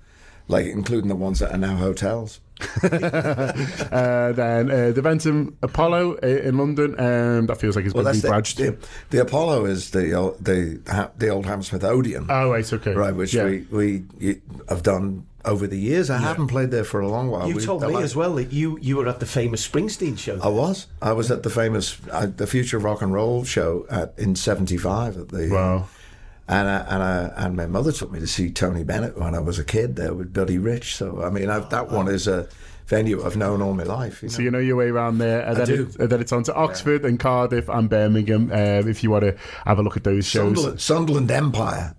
like 0.48 0.66
including 0.66 1.08
the 1.08 1.16
ones 1.16 1.38
that 1.38 1.52
are 1.54 1.58
now 1.58 1.76
hotels. 1.76 2.40
uh, 2.82 4.32
then 4.32 4.70
uh, 4.70 4.90
the 4.90 5.00
Eventim 5.00 5.54
Apollo 5.62 6.18
uh, 6.22 6.26
in 6.26 6.58
London. 6.58 6.98
Um, 6.98 7.46
that 7.46 7.58
feels 7.60 7.76
like 7.76 7.84
it's 7.84 7.94
Well, 7.94 8.04
been 8.04 8.20
that's 8.20 8.54
the, 8.54 8.70
the 8.72 8.88
the 9.10 9.20
Apollo 9.20 9.66
is 9.66 9.90
the 9.90 10.12
old, 10.14 10.44
the 10.44 10.80
the 11.16 11.28
old 11.28 11.46
Hammersmith 11.46 11.84
Odeon, 11.84 12.26
Oh, 12.28 12.50
right, 12.50 12.72
okay. 12.72 12.94
right? 12.94 13.14
Which 13.14 13.34
Yeah. 13.34 13.44
we 13.44 13.66
we 13.70 14.04
y- 14.20 14.40
have 14.68 14.82
done 14.82 15.26
over 15.44 15.66
the 15.66 15.78
years. 15.78 16.10
I 16.10 16.18
haven't 16.18 16.48
played 16.48 16.70
there 16.70 16.84
for 16.84 17.00
a 17.00 17.08
long 17.08 17.28
while. 17.30 17.48
You 17.48 17.54
We- 17.56 17.64
told 17.64 17.82
me 17.82 17.88
like- 17.88 18.04
as 18.04 18.16
well 18.16 18.34
that 18.34 18.52
you, 18.52 18.76
you 18.82 18.96
were 18.96 19.08
at 19.08 19.20
the 19.20 19.26
famous 19.26 19.66
Springsteen 19.66 20.18
show. 20.18 20.38
I 20.42 20.48
was. 20.48 20.88
I 21.00 21.12
was 21.12 21.30
at 21.30 21.42
the 21.42 21.50
famous 21.50 21.96
uh, 22.10 22.26
the 22.26 22.46
Future 22.46 22.78
Rock 22.78 23.02
and 23.02 23.12
Roll 23.12 23.44
show 23.44 23.86
at 23.90 24.14
in 24.18 24.34
'75 24.34 25.16
at 25.16 25.28
the. 25.28 25.48
Wow. 25.50 25.86
And 26.48 26.66
I, 26.66 26.76
and 26.88 27.02
I, 27.02 27.32
and 27.44 27.56
my 27.56 27.66
mother 27.66 27.92
took 27.92 28.10
me 28.10 28.20
to 28.20 28.26
see 28.26 28.50
Tony 28.50 28.82
Bennett 28.82 29.18
when 29.18 29.34
I 29.34 29.38
was 29.38 29.58
a 29.58 29.64
kid 29.64 29.96
there 29.96 30.14
with 30.14 30.32
Buddy 30.32 30.56
Rich. 30.56 30.96
So 30.96 31.22
I 31.22 31.30
mean, 31.30 31.50
I've, 31.50 31.68
that 31.70 31.90
one 31.90 32.08
is 32.08 32.26
a 32.26 32.48
venue 32.86 33.22
I've 33.24 33.36
known 33.36 33.60
all 33.60 33.74
my 33.74 33.82
life. 33.82 34.22
You 34.22 34.28
know? 34.28 34.34
So 34.34 34.42
you 34.42 34.50
know 34.50 34.58
your 34.58 34.76
way 34.76 34.88
around 34.88 35.18
there, 35.18 35.42
and 35.42 35.50
I 35.50 35.64
then, 35.64 35.66
do. 35.66 35.82
It, 35.82 35.96
and 35.96 36.10
then 36.10 36.20
it's 36.20 36.32
on 36.32 36.42
to 36.44 36.54
Oxford 36.54 37.04
and 37.04 37.20
Cardiff 37.20 37.68
and 37.68 37.90
Birmingham. 37.90 38.50
Uh, 38.50 38.88
if 38.88 39.04
you 39.04 39.10
want 39.10 39.24
to 39.24 39.36
have 39.66 39.78
a 39.78 39.82
look 39.82 39.96
at 39.96 40.04
those 40.04 40.26
shows. 40.26 40.56
Sunderland, 40.56 40.80
Sunderland 40.80 41.30
Empire. 41.30 41.94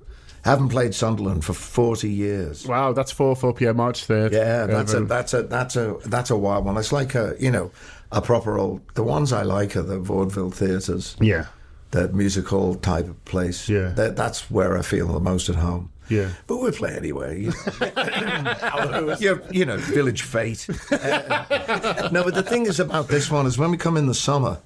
Haven't 0.46 0.70
played 0.70 0.96
Sunderland 0.96 1.44
for 1.44 1.54
forty 1.54 2.10
years. 2.10 2.66
Wow, 2.66 2.94
that's 2.94 3.12
four 3.12 3.36
four 3.36 3.54
p.m. 3.54 3.76
March 3.76 4.06
third. 4.06 4.32
Yeah, 4.32 4.68
that's 4.68 4.94
a 4.94 5.02
that's 5.02 5.34
a 5.34 5.44
that's 5.44 5.76
a 5.76 5.98
that's 6.06 6.30
a 6.30 6.38
wild 6.38 6.64
one. 6.66 6.78
It's 6.78 6.94
like 6.94 7.14
a 7.14 7.36
you 7.40 7.52
know 7.52 7.72
a 8.12 8.22
proper 8.22 8.58
old. 8.58 8.82
The 8.94 9.04
ones 9.04 9.34
I 9.34 9.44
like 9.44 9.76
are 9.76 9.82
the 9.82 10.00
vaudeville 10.00 10.52
theatres. 10.52 11.18
yeah, 11.20 11.48
the 11.92 12.08
musical 12.10 12.60
hall 12.60 12.76
type 12.76 13.08
of 13.08 13.24
place. 13.26 13.68
Yeah. 13.70 13.90
that, 13.90 14.16
that's 14.16 14.50
where 14.52 14.78
I 14.78 14.82
feel 14.82 15.08
the 15.08 15.20
most 15.20 15.50
at 15.50 15.56
home. 15.56 15.92
yeah. 16.10 16.30
But 16.48 16.58
we'll 16.58 16.72
play 16.72 16.96
anyway. 16.96 17.50
You 17.80 18.92
know, 18.92 19.16
you, 19.20 19.42
you 19.52 19.66
know 19.66 19.78
Village 19.78 20.22
Fate. 20.24 20.68
Uh, 20.92 22.10
no, 22.12 22.24
but 22.24 22.34
the 22.36 22.44
thing 22.44 22.66
is 22.66 22.80
about 22.80 23.08
this 23.08 23.30
one 23.32 23.46
is 23.46 23.58
when 23.58 23.72
we 23.72 23.78
come 23.78 23.98
in 23.98 24.08
the 24.08 24.14
summer, 24.14 24.60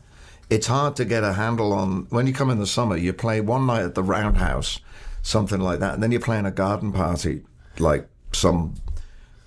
it's 0.49 0.67
hard 0.67 0.95
to 0.97 1.05
get 1.05 1.23
a 1.23 1.33
handle 1.33 1.73
on. 1.73 2.07
When 2.09 2.27
you 2.27 2.33
come 2.33 2.49
in 2.49 2.59
the 2.59 2.67
summer, 2.67 2.95
you 2.97 3.13
play 3.13 3.41
one 3.41 3.65
night 3.65 3.83
at 3.83 3.95
the 3.95 4.03
Roundhouse, 4.03 4.79
something 5.21 5.59
like 5.59 5.79
that, 5.79 5.93
and 5.93 6.03
then 6.03 6.11
you're 6.11 6.21
playing 6.21 6.45
a 6.45 6.51
garden 6.51 6.91
party, 6.91 7.41
like 7.79 8.07
some 8.33 8.75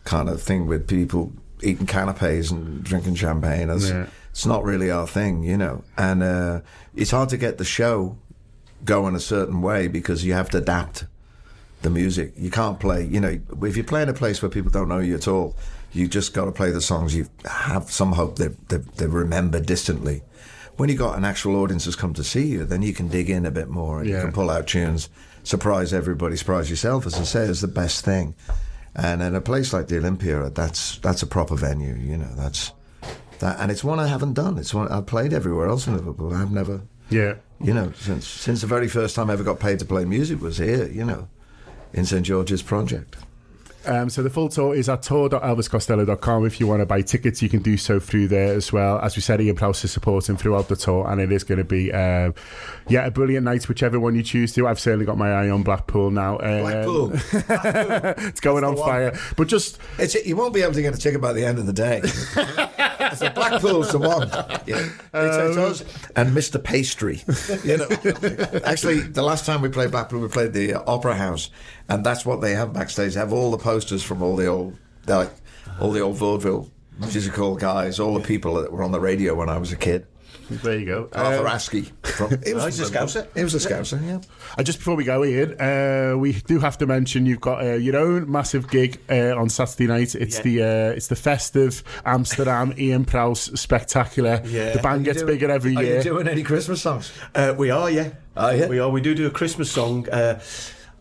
kind 0.04 0.28
of 0.28 0.40
thing 0.42 0.66
with 0.66 0.86
people 0.88 1.32
eating 1.62 1.86
canapes 1.86 2.50
and 2.50 2.82
drinking 2.84 3.14
champagne. 3.16 3.70
It's, 3.70 3.88
Yeah. 3.90 4.06
It's 4.36 4.44
not 4.44 4.64
really 4.64 4.90
our 4.90 5.06
thing, 5.06 5.44
you 5.44 5.56
know. 5.56 5.82
And 5.96 6.22
uh, 6.22 6.60
it's 6.94 7.10
hard 7.10 7.30
to 7.30 7.38
get 7.38 7.56
the 7.56 7.64
show 7.64 8.18
going 8.84 9.14
a 9.14 9.18
certain 9.18 9.62
way 9.62 9.88
because 9.88 10.26
you 10.26 10.34
have 10.34 10.50
to 10.50 10.58
adapt 10.58 11.06
the 11.80 11.88
music. 11.88 12.34
You 12.36 12.50
can't 12.50 12.78
play, 12.78 13.06
you 13.06 13.18
know, 13.18 13.40
if 13.62 13.78
you 13.78 13.82
play 13.82 14.02
in 14.02 14.10
a 14.10 14.12
place 14.12 14.42
where 14.42 14.50
people 14.50 14.70
don't 14.70 14.90
know 14.90 14.98
you 14.98 15.14
at 15.14 15.26
all, 15.26 15.56
you 15.94 16.06
just 16.06 16.34
got 16.34 16.44
to 16.44 16.52
play 16.52 16.70
the 16.70 16.82
songs 16.82 17.14
you 17.14 17.30
have 17.46 17.90
some 17.90 18.12
hope 18.12 18.36
they, 18.36 18.48
they, 18.68 18.76
they 18.76 19.06
remember 19.06 19.58
distantly. 19.58 20.20
When 20.76 20.90
you 20.90 20.98
got 20.98 21.16
an 21.16 21.24
actual 21.24 21.56
audience 21.56 21.86
that's 21.86 21.96
come 21.96 22.12
to 22.12 22.22
see 22.22 22.46
you, 22.46 22.66
then 22.66 22.82
you 22.82 22.92
can 22.92 23.08
dig 23.08 23.30
in 23.30 23.46
a 23.46 23.50
bit 23.50 23.70
more 23.70 24.00
and 24.00 24.08
you 24.10 24.20
can 24.20 24.32
pull 24.32 24.50
out 24.50 24.66
tunes, 24.66 25.08
surprise 25.44 25.94
everybody, 25.94 26.36
surprise 26.36 26.68
yourself. 26.68 27.06
As 27.06 27.14
I 27.14 27.22
say, 27.22 27.44
is 27.44 27.62
the 27.62 27.68
best 27.68 28.04
thing. 28.04 28.34
And 28.94 29.22
in 29.22 29.34
a 29.34 29.40
place 29.40 29.72
like 29.72 29.88
the 29.88 29.96
Olympia, 29.96 30.50
that's 30.50 30.98
that's 30.98 31.22
a 31.22 31.26
proper 31.26 31.56
venue. 31.56 31.94
You 31.94 32.18
know, 32.18 32.34
that's 32.36 32.72
that, 33.40 33.58
and 33.60 33.70
it's 33.70 33.84
one 33.84 33.98
I 34.00 34.06
haven't 34.06 34.34
done. 34.34 34.58
It's 34.58 34.72
one 34.74 34.88
I've 34.88 35.06
played 35.06 35.32
everywhere 35.32 35.68
else 35.68 35.86
in 35.86 35.94
oh. 35.94 35.96
Liverpool. 35.96 36.34
I've 36.34 36.52
never, 36.52 36.82
Yeah. 37.10 37.34
you 37.60 37.72
know, 37.74 37.92
since 37.96 38.26
since 38.26 38.60
the 38.60 38.66
very 38.66 38.88
first 38.88 39.14
time 39.16 39.30
I 39.30 39.34
ever 39.34 39.44
got 39.44 39.60
paid 39.60 39.78
to 39.80 39.84
play 39.84 40.04
music 40.04 40.40
was 40.40 40.58
here. 40.58 40.86
You 40.88 41.04
know, 41.04 41.28
in 41.92 42.04
St 42.04 42.24
George's 42.24 42.62
Project. 42.62 43.16
Um, 43.86 44.10
so 44.10 44.22
the 44.22 44.30
full 44.30 44.48
tour 44.48 44.74
is 44.74 44.88
at 44.88 45.02
tour.elviscostello.com. 45.02 46.46
If 46.46 46.60
you 46.60 46.66
want 46.66 46.80
to 46.80 46.86
buy 46.86 47.02
tickets, 47.02 47.42
you 47.42 47.48
can 47.48 47.62
do 47.62 47.76
so 47.76 48.00
through 48.00 48.28
there 48.28 48.54
as 48.54 48.72
well. 48.72 48.98
As 48.98 49.16
we 49.16 49.22
said, 49.22 49.40
Ian 49.40 49.56
Prowse 49.56 49.84
is 49.84 49.92
supporting 49.92 50.36
throughout 50.36 50.68
the 50.68 50.76
tour, 50.76 51.08
and 51.08 51.20
it 51.20 51.32
is 51.32 51.44
going 51.44 51.58
to 51.58 51.64
be, 51.64 51.92
um, 51.92 52.34
yeah, 52.88 53.06
a 53.06 53.10
brilliant 53.10 53.44
night, 53.44 53.68
whichever 53.68 53.98
one 54.00 54.14
you 54.14 54.22
choose 54.22 54.52
to. 54.54 54.66
I've 54.66 54.80
certainly 54.80 55.06
got 55.06 55.18
my 55.18 55.30
eye 55.32 55.50
on 55.50 55.62
Blackpool 55.62 56.10
now. 56.10 56.38
Um, 56.38 56.60
Blackpool. 56.60 57.10
it's 58.26 58.40
going 58.40 58.64
on 58.64 58.76
fire. 58.76 59.18
But 59.36 59.48
just 59.48 59.78
It's 59.98 60.14
you 60.14 60.36
won't 60.36 60.54
be 60.54 60.62
able 60.62 60.74
to 60.74 60.82
get 60.82 60.94
a 60.94 60.98
ticket 60.98 61.20
by 61.20 61.32
the 61.32 61.44
end 61.44 61.58
of 61.58 61.66
the 61.66 61.72
day. 61.72 62.02
so 63.16 63.30
Blackpool's 63.30 63.92
the 63.92 63.98
one. 63.98 64.28
Yeah. 64.66 64.88
It's, 65.14 65.36
it's 65.36 65.56
us 65.56 66.08
and 66.16 66.30
Mr. 66.36 66.62
Pastry. 66.62 67.22
You 67.64 67.78
know, 67.78 68.62
actually, 68.64 69.00
the 69.00 69.22
last 69.22 69.46
time 69.46 69.62
we 69.62 69.68
played 69.68 69.90
Blackpool, 69.90 70.20
we 70.20 70.28
played 70.28 70.52
the 70.52 70.74
uh, 70.74 70.82
Opera 70.86 71.14
House, 71.14 71.50
and 71.88 72.04
that's 72.04 72.24
what 72.26 72.40
they 72.40 72.54
have 72.54 72.72
backstage. 72.72 73.14
They 73.14 73.20
have 73.20 73.32
all 73.32 73.50
the 73.50 73.58
posters 73.58 74.02
from 74.02 74.22
all 74.22 74.36
the 74.36 74.46
old, 74.46 74.76
like, 75.06 75.30
all 75.80 75.92
the 75.92 76.00
old 76.00 76.16
vaudeville 76.16 76.70
musical 76.98 77.56
guys, 77.56 78.00
all 78.00 78.14
the 78.14 78.20
people 78.26 78.54
that 78.54 78.72
were 78.72 78.82
on 78.82 78.92
the 78.92 79.00
radio 79.00 79.34
when 79.34 79.48
I 79.48 79.58
was 79.58 79.70
a 79.72 79.76
kid. 79.76 80.06
there 80.48 80.78
you 80.78 80.86
go. 80.86 81.08
Arthur 81.12 81.46
Um, 81.46 81.52
Askey. 81.52 81.90
From, 82.04 82.32
it 82.46 82.54
was 82.54 82.78
he's 82.78 82.88
a 82.88 82.92
Scouser. 82.92 83.26
It 83.34 83.42
was 83.42 83.54
a 83.54 83.58
Scouser, 83.58 84.00
yeah. 84.06 84.20
And 84.56 84.64
just 84.64 84.78
before 84.78 84.94
we 84.94 85.02
go, 85.04 85.24
Ian, 85.24 85.60
uh, 85.60 86.16
we 86.16 86.32
do 86.34 86.60
have 86.60 86.78
to 86.78 86.86
mention 86.86 87.26
you've 87.26 87.40
got 87.40 87.64
uh, 87.64 87.72
your 87.74 87.96
own 87.96 88.30
massive 88.30 88.70
gig 88.70 89.00
uh, 89.10 89.36
on 89.36 89.48
Saturday 89.48 89.86
night. 89.88 90.14
It's 90.14 90.36
Yeah. 90.36 90.42
the 90.42 90.62
uh, 90.62 90.96
it's 90.96 91.08
the 91.08 91.16
festive 91.16 91.82
Amsterdam 92.04 92.72
Ian 92.78 93.04
Prowse 93.04 93.58
spectacular. 93.60 94.40
Yeah. 94.46 94.72
The 94.72 94.78
band 94.78 95.04
gets 95.04 95.22
bigger 95.24 95.50
every 95.50 95.74
Are 95.76 95.82
year. 95.82 95.96
you 95.98 96.02
doing 96.04 96.28
any 96.28 96.44
Christmas 96.44 96.80
songs? 96.80 97.10
Uh, 97.34 97.52
we 97.58 97.70
are, 97.70 97.90
yeah. 97.90 98.10
Oh, 98.36 98.50
yeah? 98.50 98.68
We 98.68 98.78
are. 98.78 98.88
We 98.88 99.00
do 99.00 99.14
do 99.16 99.26
a 99.26 99.30
Christmas 99.30 99.70
song. 99.70 100.08
Uh, 100.08 100.40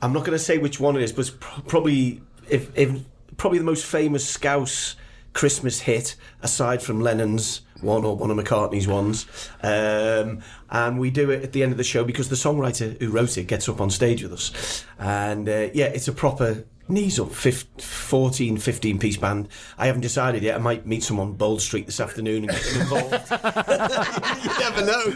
I'm 0.05 0.13
not 0.13 0.19
going 0.19 0.37
to 0.37 0.43
say 0.43 0.59
which 0.59 0.79
one 0.79 0.95
it 0.95 1.01
is, 1.01 1.11
but 1.11 1.31
probably 1.67 2.21
if, 2.47 2.69
if 2.77 2.91
probably 3.37 3.57
the 3.57 3.65
most 3.65 3.87
famous 3.87 4.23
Scouse 4.27 4.95
Christmas 5.33 5.81
hit, 5.81 6.15
aside 6.43 6.83
from 6.83 7.01
Lennon's 7.01 7.61
one 7.81 8.05
or 8.05 8.15
one 8.15 8.29
of 8.29 8.37
McCartney's 8.37 8.87
ones. 8.87 9.25
Um, 9.63 10.43
and 10.69 10.99
we 10.99 11.09
do 11.09 11.31
it 11.31 11.43
at 11.43 11.53
the 11.53 11.63
end 11.63 11.71
of 11.71 11.79
the 11.79 11.83
show 11.83 12.03
because 12.03 12.29
the 12.29 12.35
songwriter 12.35 13.01
who 13.01 13.09
wrote 13.09 13.35
it 13.39 13.45
gets 13.45 13.67
up 13.67 13.81
on 13.81 13.89
stage 13.89 14.21
with 14.21 14.31
us. 14.31 14.85
And 14.99 15.49
uh, 15.49 15.69
yeah, 15.73 15.85
it's 15.85 16.07
a 16.07 16.13
proper 16.13 16.65
knees 16.87 17.19
up, 17.19 17.31
15, 17.31 17.79
14, 17.79 18.57
15 18.57 18.99
piece 18.99 19.17
band. 19.17 19.47
I 19.77 19.87
haven't 19.87 20.01
decided 20.01 20.43
yet. 20.43 20.55
I 20.55 20.59
might 20.59 20.85
meet 20.85 21.03
someone 21.03 21.33
Bold 21.33 21.61
Street 21.61 21.87
this 21.87 21.99
afternoon 21.99 22.47
and 22.47 22.51
get 22.51 22.63
them 22.63 22.81
involved. 22.81 23.31
you 24.43 24.59
never 24.59 24.85
know. 24.85 25.15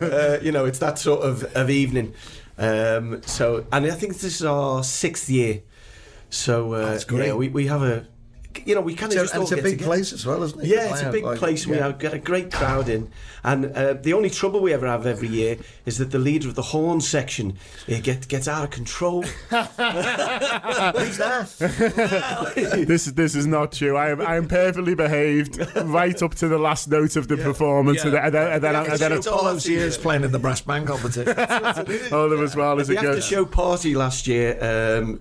Uh, 0.10 0.38
you 0.42 0.52
know, 0.52 0.64
it's 0.64 0.78
that 0.78 0.98
sort 0.98 1.22
of, 1.22 1.44
of 1.56 1.68
evening. 1.68 2.14
Um, 2.58 3.22
so, 3.24 3.66
and 3.72 3.86
I 3.86 3.90
think 3.90 4.14
this 4.14 4.40
is 4.40 4.44
our 4.44 4.84
sixth 4.84 5.28
year. 5.30 5.62
So, 6.28 6.74
uh, 6.74 6.90
That's 6.90 7.04
great. 7.04 7.26
yeah, 7.28 7.34
we, 7.34 7.48
we 7.48 7.66
have 7.66 7.82
a, 7.82 8.06
you 8.64 8.74
know, 8.74 8.80
we 8.80 8.94
kind 8.94 9.12
of 9.12 9.18
So- 9.18 9.24
just 9.24 9.34
and 9.34 9.40
all 9.40 9.44
it's 9.44 9.52
a 9.52 9.56
get 9.56 9.64
big 9.64 9.72
together. 9.74 9.88
place 9.90 10.12
as 10.12 10.26
well, 10.26 10.42
isn't 10.42 10.60
it? 10.60 10.66
Yeah, 10.66 10.90
it's 10.92 11.02
a 11.02 11.10
big 11.10 11.24
like, 11.24 11.38
place. 11.38 11.62
and 11.64 11.70
We 11.72 11.76
yeah. 11.78 11.84
have 11.86 11.98
got 11.98 12.14
a 12.14 12.18
great 12.18 12.52
crowd 12.52 12.88
in, 12.88 13.10
and 13.44 13.66
uh, 13.76 13.92
the 13.94 14.12
only 14.12 14.28
trouble 14.30 14.60
we 14.60 14.72
ever 14.72 14.86
have 14.86 15.06
every 15.06 15.28
year 15.28 15.56
is 15.86 15.98
that 15.98 16.10
the 16.10 16.18
leader 16.18 16.48
of 16.48 16.54
the 16.56 16.62
horn 16.62 17.00
section 17.00 17.56
uh, 17.88 17.98
get, 18.02 18.26
gets 18.28 18.48
out 18.48 18.64
of 18.64 18.70
control. 18.70 19.22
Who's 19.50 21.16
that? 21.18 21.46
this 22.86 23.06
is 23.06 23.14
this 23.14 23.34
is 23.34 23.46
not 23.46 23.72
true. 23.72 23.96
I 23.96 24.10
am 24.10 24.20
I 24.20 24.36
am 24.36 24.48
perfectly 24.48 24.94
behaved 24.94 25.58
right 25.84 26.20
up 26.22 26.34
to 26.36 26.48
the 26.48 26.58
last 26.58 26.88
note 26.88 27.16
of 27.16 27.28
the 27.28 27.36
performance, 27.36 28.02
and 28.04 28.12
then 28.14 28.24
and 28.24 28.34
then, 28.34 28.52
and 28.52 28.62
then, 28.64 28.74
and 28.76 28.98
then 28.98 29.12
It's 29.12 29.26
all 29.26 29.44
those 29.44 29.68
years 29.68 29.96
playing 29.96 30.24
in 30.24 30.32
the 30.32 30.38
brass 30.38 30.60
band 30.60 30.86
competition. 30.86 31.34
oh, 32.12 32.28
them 32.28 32.42
as 32.42 32.56
well 32.56 32.80
as 32.80 32.88
it 32.90 32.94
the 32.94 32.98
it 33.00 33.04
after 33.04 33.12
goes. 33.14 33.24
show 33.24 33.44
party 33.44 33.94
last 33.94 34.26
year. 34.26 34.58
Um, 35.00 35.20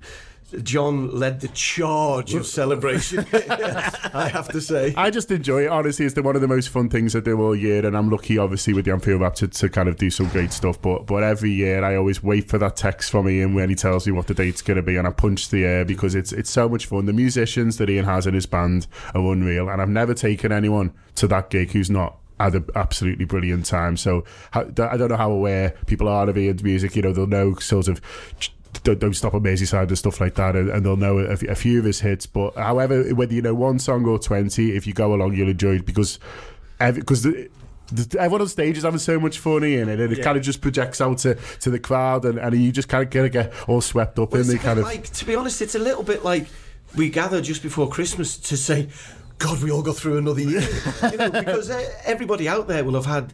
John 0.64 1.12
led 1.18 1.41
the 1.41 1.47
charge 1.50 2.34
of 2.34 2.45
celebration. 2.45 3.26
I 3.34 4.30
have 4.32 4.47
to 4.50 4.62
say. 4.62 4.93
I 4.95 5.10
just 5.10 5.32
enjoy 5.32 5.64
it. 5.64 5.68
Honestly, 5.68 6.06
it's 6.06 6.16
the, 6.16 6.24
one 6.24 6.36
of 6.36 6.41
the 6.41 6.47
most 6.47 6.70
fun 6.70 6.89
things 6.89 7.16
I 7.16 7.20
do 7.20 7.39
all 7.41 7.56
year, 7.56 7.86
and 7.86 7.95
I'm 7.95 8.10
lucky, 8.10 8.38
obviously, 8.38 8.74
with 8.74 8.86
the 8.86 8.91
Anfield 8.91 9.22
Rap 9.22 9.36
to, 9.36 9.47
to 9.47 9.70
kind 9.70 9.88
of 9.89 9.97
do 9.97 10.10
some 10.10 10.28
great 10.30 10.52
stuff. 10.52 10.82
But 10.82 11.06
but 11.06 11.24
every 11.24 11.52
year, 11.52 11.84
I 11.84 11.95
always 11.95 12.24
wait 12.24 12.50
for 12.50 12.58
that 12.58 12.76
text 12.76 13.12
from 13.12 13.30
Ian 13.30 13.54
when 13.54 13.70
he 13.70 13.76
tells 13.76 14.06
me 14.08 14.14
what 14.14 14.28
the 14.28 14.34
date's 14.34 14.62
going 14.62 14.78
to 14.78 14.84
be, 14.84 14.97
and 14.97 15.08
I 15.08 15.12
punch 15.12 15.50
the 15.50 15.66
air 15.66 15.86
because 15.86 16.16
it's 16.16 16.32
it's 16.32 16.50
so 16.50 16.68
much 16.68 16.86
fun. 16.86 17.06
The 17.06 17.14
musicians 17.14 17.78
that 17.78 17.89
Ian 17.89 18.06
has 18.06 18.26
in 18.26 18.34
his 18.34 18.45
band 18.45 18.88
are 19.14 19.32
unreal, 19.32 19.70
and 19.70 19.82
I've 19.82 19.89
never 19.89 20.14
taken 20.14 20.52
anyone 20.52 20.93
to 21.16 21.28
that 21.28 21.50
gig 21.50 21.72
who's 21.72 21.89
not 21.89 22.18
had 22.39 22.56
an 22.56 22.66
absolutely 22.76 23.26
brilliant 23.26 23.66
time. 23.66 23.97
So 23.97 24.24
I 24.54 24.64
don't 24.64 25.10
know 25.10 25.18
how 25.18 25.32
aware 25.32 25.76
people 25.88 26.08
are 26.08 26.30
of 26.30 26.38
Ian's 26.38 26.64
music. 26.64 26.95
You 26.95 27.02
know, 27.04 27.14
they'll 27.14 27.28
know 27.28 27.56
sort 27.56 27.88
of. 27.88 28.02
Don't, 28.84 28.99
don't 28.99 29.13
stop 29.13 29.34
at 29.34 29.41
Merseyside 29.41 29.88
and 29.88 29.97
stuff 29.97 30.22
like 30.22 30.36
that, 30.36 30.55
and, 30.55 30.70
and 30.70 30.86
they'll 30.86 30.95
know 30.95 31.17
a, 31.20 31.32
a 31.49 31.55
few 31.55 31.80
of 31.80 31.86
his 31.86 31.99
hits. 32.01 32.26
But 32.26 32.55
however, 32.55 33.03
whether 33.15 33.34
you 33.34 33.41
know 33.41 33.55
one 33.55 33.80
song 33.80 34.05
or 34.05 34.20
twenty, 34.20 34.76
if 34.76 34.86
you 34.86 34.93
go 34.93 35.13
along, 35.13 35.34
you'll 35.36 35.49
enjoy 35.49 35.76
it 35.78 35.86
because 35.86 36.20
because 36.80 37.24
the, 37.24 37.49
the, 37.91 38.20
everyone 38.20 38.41
on 38.41 38.47
stage 38.47 38.78
is 38.78 38.84
having 38.84 38.99
so 38.99 39.20
much 39.20 39.39
fun 39.39 39.63
in 39.63 39.89
it, 39.89 39.99
and 39.99 40.11
it 40.13 40.20
Yeah. 40.20 40.24
kind 40.24 40.38
of 40.38 40.43
just 40.43 40.61
projects 40.61 41.01
out 41.01 41.17
to, 41.20 41.36
to 41.61 41.70
the 41.72 41.80
crowd, 41.80 42.24
and, 42.26 42.38
and 42.38 42.55
you 42.55 42.72
just 42.72 42.88
kind 42.88 43.03
of 43.03 43.09
get, 43.09 43.32
get 43.32 43.51
all 43.67 43.82
swept 43.82 44.17
up 44.20 44.32
Well, 44.32 44.41
in 44.41 44.47
it's 44.47 44.53
the 44.53 44.59
kind 44.59 44.80
of. 44.80 44.86
like, 44.86 45.09
to 45.13 45.26
be 45.26 45.36
honest, 45.36 45.61
it's 45.61 45.76
a 45.76 45.80
little 45.80 46.03
bit 46.03 46.24
like 46.24 46.47
we 46.95 47.09
gather 47.09 47.41
just 47.41 47.63
before 47.63 47.89
Christmas 47.89 48.38
to 48.38 48.55
say, 48.55 48.88
God, 49.39 49.61
we 49.63 49.72
all 49.72 49.82
go 49.82 49.93
through 49.93 50.17
another 50.20 50.41
year. 50.41 50.61
you 51.11 51.17
know, 51.17 51.32
because 51.32 51.70
uh, 51.70 51.84
everybody 52.05 52.47
out 52.47 52.67
there 52.67 52.84
will 52.84 52.93
have 52.95 53.05
had 53.05 53.34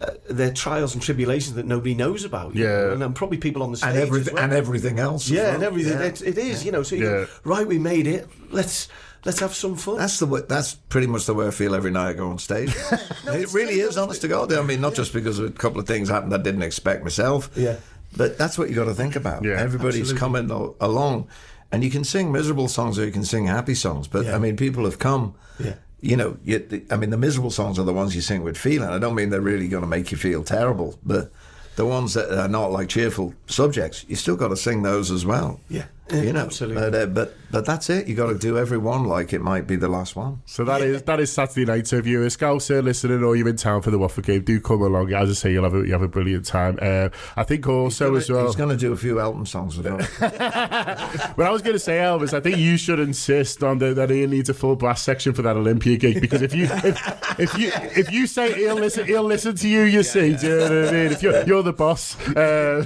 uh, 0.00 0.10
their 0.28 0.52
trials 0.52 0.94
and 0.94 1.02
tribulations 1.02 1.54
that 1.54 1.66
nobody 1.66 1.94
knows 1.94 2.24
about. 2.24 2.54
you 2.54 2.64
Yeah. 2.64 2.70
know, 2.70 2.92
and, 2.92 3.02
and 3.02 3.14
probably 3.14 3.38
people 3.38 3.62
on 3.62 3.70
the 3.70 3.76
stage. 3.76 3.90
and, 3.90 3.98
everything, 3.98 4.34
well. 4.34 4.44
and 4.44 4.52
everything 4.52 4.98
else. 4.98 5.28
Yeah, 5.28 5.42
well. 5.44 5.54
and 5.54 5.62
everything. 5.62 5.98
Yeah. 5.98 6.06
It's, 6.06 6.20
it 6.22 6.36
is, 6.38 6.64
you 6.64 6.72
know. 6.72 6.82
So 6.82 6.96
you 6.96 7.04
Yeah. 7.04 7.10
go, 7.10 7.26
right, 7.44 7.66
we 7.66 7.78
made 7.78 8.06
it. 8.06 8.28
Let's 8.50 8.88
let's 9.24 9.40
have 9.40 9.54
some 9.54 9.76
fun. 9.76 9.96
That's 9.98 10.18
the 10.18 10.26
way, 10.26 10.42
that's 10.48 10.74
pretty 10.74 11.06
much 11.06 11.26
the 11.26 11.34
way 11.34 11.46
I 11.46 11.50
feel 11.50 11.74
every 11.74 11.90
night 11.90 12.08
I 12.10 12.12
go 12.12 12.28
on 12.28 12.38
stage. 12.38 12.74
it 13.26 13.52
really 13.54 13.80
is, 13.80 13.96
honest 13.96 14.20
to 14.22 14.28
God. 14.28 14.52
I 14.52 14.62
mean, 14.62 14.80
not 14.80 14.94
just 14.94 15.12
because 15.12 15.38
a 15.38 15.50
couple 15.50 15.80
of 15.80 15.86
things 15.86 16.08
happened 16.08 16.34
I 16.34 16.38
didn't 16.38 16.62
expect 16.62 17.02
myself. 17.02 17.50
Yeah. 17.56 17.76
But 18.16 18.36
that's 18.38 18.58
what 18.58 18.68
you 18.68 18.74
got 18.76 18.84
to 18.84 18.94
think 18.94 19.16
about. 19.16 19.42
Yeah, 19.44 19.54
Everybody's 19.60 20.12
coming 20.12 20.48
al- 20.50 20.76
along, 20.80 21.26
and 21.72 21.82
you 21.82 21.90
can 21.90 22.04
sing 22.04 22.30
miserable 22.30 22.68
songs 22.68 22.96
or 22.98 23.04
you 23.04 23.10
can 23.10 23.24
sing 23.24 23.46
happy 23.46 23.74
songs. 23.74 24.06
But 24.06 24.26
Yeah. 24.26 24.36
I 24.36 24.38
mean, 24.38 24.56
people 24.56 24.84
have 24.84 24.98
come. 25.00 25.34
Yeah. 25.58 25.74
You 26.04 26.16
know, 26.16 26.36
you, 26.44 26.86
I 26.90 26.96
mean, 26.96 27.08
the 27.08 27.16
miserable 27.16 27.50
songs 27.50 27.78
are 27.78 27.84
the 27.84 27.94
ones 27.94 28.14
you 28.14 28.20
sing 28.20 28.42
with 28.42 28.58
feeling. 28.58 28.90
I 28.90 28.98
don't 28.98 29.14
mean 29.14 29.30
they're 29.30 29.40
really 29.40 29.68
going 29.68 29.82
to 29.82 29.88
make 29.88 30.10
you 30.12 30.18
feel 30.18 30.44
terrible, 30.44 30.98
but 31.02 31.32
the 31.76 31.86
ones 31.86 32.12
that 32.12 32.30
are 32.30 32.46
not 32.46 32.72
like 32.72 32.90
cheerful 32.90 33.32
subjects, 33.46 34.04
you 34.06 34.14
still 34.14 34.36
got 34.36 34.48
to 34.48 34.56
sing 34.56 34.82
those 34.82 35.10
as 35.10 35.24
well. 35.24 35.60
Yeah. 35.70 35.86
You 36.12 36.34
know, 36.34 36.40
Absolutely. 36.40 36.90
But, 36.90 36.94
uh, 36.94 37.06
but 37.06 37.34
but 37.50 37.64
that's 37.64 37.88
it. 37.88 38.08
You 38.08 38.14
got 38.14 38.26
to 38.26 38.38
do 38.38 38.58
every 38.58 38.76
one 38.76 39.04
like 39.04 39.32
it 39.32 39.40
might 39.40 39.66
be 39.66 39.76
the 39.76 39.88
last 39.88 40.16
one. 40.16 40.42
So 40.44 40.64
that 40.64 40.82
is 40.82 41.02
that 41.02 41.18
is 41.18 41.32
Saturday 41.32 41.64
night. 41.64 41.86
So 41.86 41.96
if 41.96 42.06
you're 42.06 42.24
a 42.24 42.28
Scouser 42.28 42.82
listening 42.82 43.24
or 43.24 43.36
you're 43.36 43.48
in 43.48 43.56
town 43.56 43.80
for 43.80 43.90
the 43.90 43.98
Watford 43.98 44.26
game, 44.26 44.42
do 44.42 44.60
come 44.60 44.82
along. 44.82 45.12
As 45.14 45.30
I 45.30 45.32
say, 45.32 45.52
you'll 45.52 45.64
have 45.64 45.74
a, 45.74 45.86
you 45.86 45.92
have 45.92 46.02
a 46.02 46.08
brilliant 46.08 46.44
time. 46.44 46.78
Uh, 46.82 47.08
I 47.36 47.44
think 47.44 47.66
also 47.66 48.14
as 48.16 48.28
well. 48.28 48.44
He's 48.44 48.56
going 48.56 48.70
to 48.70 48.76
do 48.76 48.92
a 48.92 48.96
few 48.96 49.18
Elton 49.18 49.46
songs 49.46 49.78
as 49.78 49.84
well. 49.84 49.98
But 51.36 51.46
I 51.46 51.50
was 51.50 51.62
going 51.62 51.74
to 51.74 51.80
say, 51.80 51.98
Elvis, 51.98 52.34
I 52.34 52.40
think 52.40 52.58
you 52.58 52.76
should 52.76 53.00
insist 53.00 53.62
on 53.62 53.78
the, 53.78 53.94
that 53.94 54.10
Ian 54.10 54.30
needs 54.30 54.48
a 54.48 54.54
full 54.54 54.76
brass 54.76 55.02
section 55.02 55.32
for 55.32 55.42
that 55.42 55.56
Olympia 55.56 55.96
gig 55.96 56.20
because 56.20 56.42
if 56.42 56.54
you 56.54 56.64
if, 56.64 57.40
if 57.40 57.58
you 57.58 57.70
if 57.74 58.12
you 58.12 58.26
say 58.26 58.52
he'll 58.54 58.74
listen, 58.74 59.06
he'll 59.06 59.22
listen 59.22 59.56
to 59.56 59.68
you. 59.68 59.82
You 59.82 60.02
see, 60.02 60.36
do 60.36 60.46
you 60.46 60.56
know 60.56 60.62
what 60.62 60.88
I 60.88 60.92
mean? 60.92 61.12
If 61.12 61.22
you're 61.22 61.42
you're 61.44 61.62
the 61.62 61.72
boss. 61.72 62.18
Uh, 62.28 62.84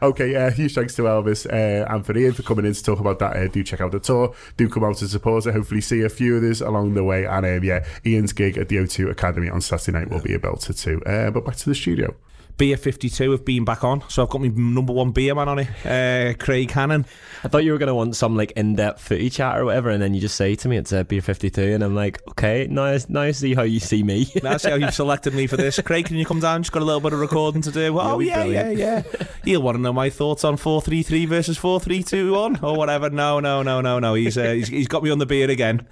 okay, 0.02 0.34
uh, 0.36 0.50
huge 0.50 0.74
thanks 0.74 0.94
to 0.96 1.02
Elvis 1.02 1.46
uh, 1.46 1.92
and 1.92 2.06
for 2.06 2.16
Ian 2.16 2.29
for 2.34 2.42
coming 2.42 2.64
in 2.64 2.72
to 2.72 2.82
talk 2.82 3.00
about 3.00 3.18
that. 3.18 3.36
Uh, 3.36 3.48
do 3.48 3.62
check 3.62 3.80
out 3.80 3.92
the 3.92 4.00
tour. 4.00 4.34
Do 4.56 4.68
come 4.68 4.84
out 4.84 4.96
to 4.98 5.08
support 5.08 5.46
it. 5.46 5.54
Hopefully, 5.54 5.80
see 5.80 6.02
a 6.02 6.08
few 6.08 6.36
of 6.36 6.42
this 6.42 6.60
along 6.60 6.94
the 6.94 7.04
way. 7.04 7.24
And 7.24 7.46
um, 7.46 7.64
yeah, 7.64 7.84
Ian's 8.04 8.32
gig 8.32 8.58
at 8.58 8.68
the 8.68 8.76
O2 8.76 9.10
Academy 9.10 9.48
on 9.48 9.60
Saturday 9.60 9.98
night 9.98 10.10
will 10.10 10.20
be 10.20 10.34
a 10.34 10.38
belter 10.38 10.78
too. 10.78 11.02
Uh, 11.04 11.30
but 11.30 11.44
back 11.44 11.56
to 11.56 11.68
the 11.68 11.74
studio. 11.74 12.14
Beer 12.60 12.76
52 12.76 13.30
have 13.30 13.42
been 13.46 13.64
back 13.64 13.84
on, 13.84 14.04
so 14.10 14.22
I've 14.22 14.28
got 14.28 14.42
my 14.42 14.48
number 14.48 14.92
one 14.92 15.12
beer 15.12 15.34
man 15.34 15.48
on 15.48 15.60
it, 15.60 15.68
uh, 15.86 16.34
Craig 16.38 16.70
Hannon. 16.70 17.06
I 17.42 17.48
thought 17.48 17.64
you 17.64 17.72
were 17.72 17.78
going 17.78 17.86
to 17.86 17.94
want 17.94 18.14
some 18.16 18.36
like 18.36 18.50
in-depth 18.50 19.00
footy 19.00 19.30
chat 19.30 19.56
or 19.56 19.64
whatever, 19.64 19.88
and 19.88 20.02
then 20.02 20.12
you 20.12 20.20
just 20.20 20.34
say 20.36 20.54
to 20.56 20.68
me 20.68 20.76
it's 20.76 20.92
a 20.92 21.02
beer 21.02 21.22
52, 21.22 21.58
and 21.58 21.82
I'm 21.82 21.94
like, 21.94 22.20
okay, 22.28 22.66
now, 22.68 22.98
now 23.08 23.22
I 23.22 23.30
see 23.30 23.54
how 23.54 23.62
you 23.62 23.80
see 23.80 24.02
me. 24.02 24.24
That's 24.42 24.66
how 24.66 24.74
you've 24.74 24.92
selected 24.92 25.32
me 25.32 25.46
for 25.46 25.56
this. 25.56 25.80
Craig, 25.84 26.04
can 26.04 26.16
you 26.16 26.26
come 26.26 26.40
down? 26.40 26.62
Just 26.62 26.72
got 26.72 26.82
a 26.82 26.84
little 26.84 27.00
bit 27.00 27.14
of 27.14 27.20
recording 27.20 27.62
to 27.62 27.70
do. 27.70 27.98
Oh, 28.10 28.20
yeah, 28.20 28.44
yeah, 28.44 28.68
yeah. 28.68 29.02
You'll 29.42 29.62
want 29.62 29.76
to 29.76 29.80
know 29.80 29.94
my 29.94 30.10
thoughts 30.10 30.44
on 30.44 30.58
433 30.58 31.24
versus 31.24 31.56
4321 31.56 32.62
or 32.62 32.76
whatever. 32.76 33.08
No, 33.08 33.40
no, 33.40 33.62
no, 33.62 33.80
no, 33.80 33.98
no. 34.00 34.12
He's, 34.14 34.36
uh, 34.36 34.52
he's, 34.52 34.68
he's 34.68 34.88
got 34.88 35.02
me 35.02 35.08
on 35.08 35.18
the 35.18 35.24
beer 35.24 35.48
again. 35.48 35.86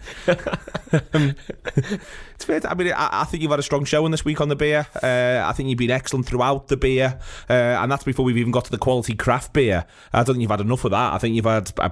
It's 2.39 2.45
fair. 2.45 2.61
to- 2.61 2.71
I 2.71 2.75
mean, 2.75 2.93
I, 2.93 3.23
I 3.23 3.25
think 3.25 3.43
you've 3.43 3.51
had 3.51 3.59
a 3.59 3.65
strong 3.65 3.85
showing 3.85 4.13
this 4.13 4.25
week 4.25 4.41
on 4.41 4.49
the 4.49 4.55
beer. 4.55 4.87
Uh, 5.03 5.43
I 5.45 5.53
think 5.55 5.69
you've 5.71 5.79
been 5.79 5.91
excellent 5.91 6.25
throughout 6.27 6.69
the 6.69 6.77
beer. 6.77 7.19
Uh, 7.51 7.53
and 7.53 7.91
that's 7.91 8.05
before 8.05 8.25
we've 8.25 8.37
even 8.39 8.53
got 8.53 8.65
to 8.67 8.71
the 8.71 8.79
quality 8.79 9.15
craft 9.15 9.53
beer. 9.53 9.87
I 10.13 10.19
don't 10.19 10.37
think 10.37 10.43
you've 10.43 10.51
had 10.53 10.61
enough 10.61 10.85
of 10.85 10.93
that. 10.93 11.15
I 11.15 11.19
think 11.19 11.35
you've 11.35 11.45
had. 11.47 11.73
A, 11.79 11.91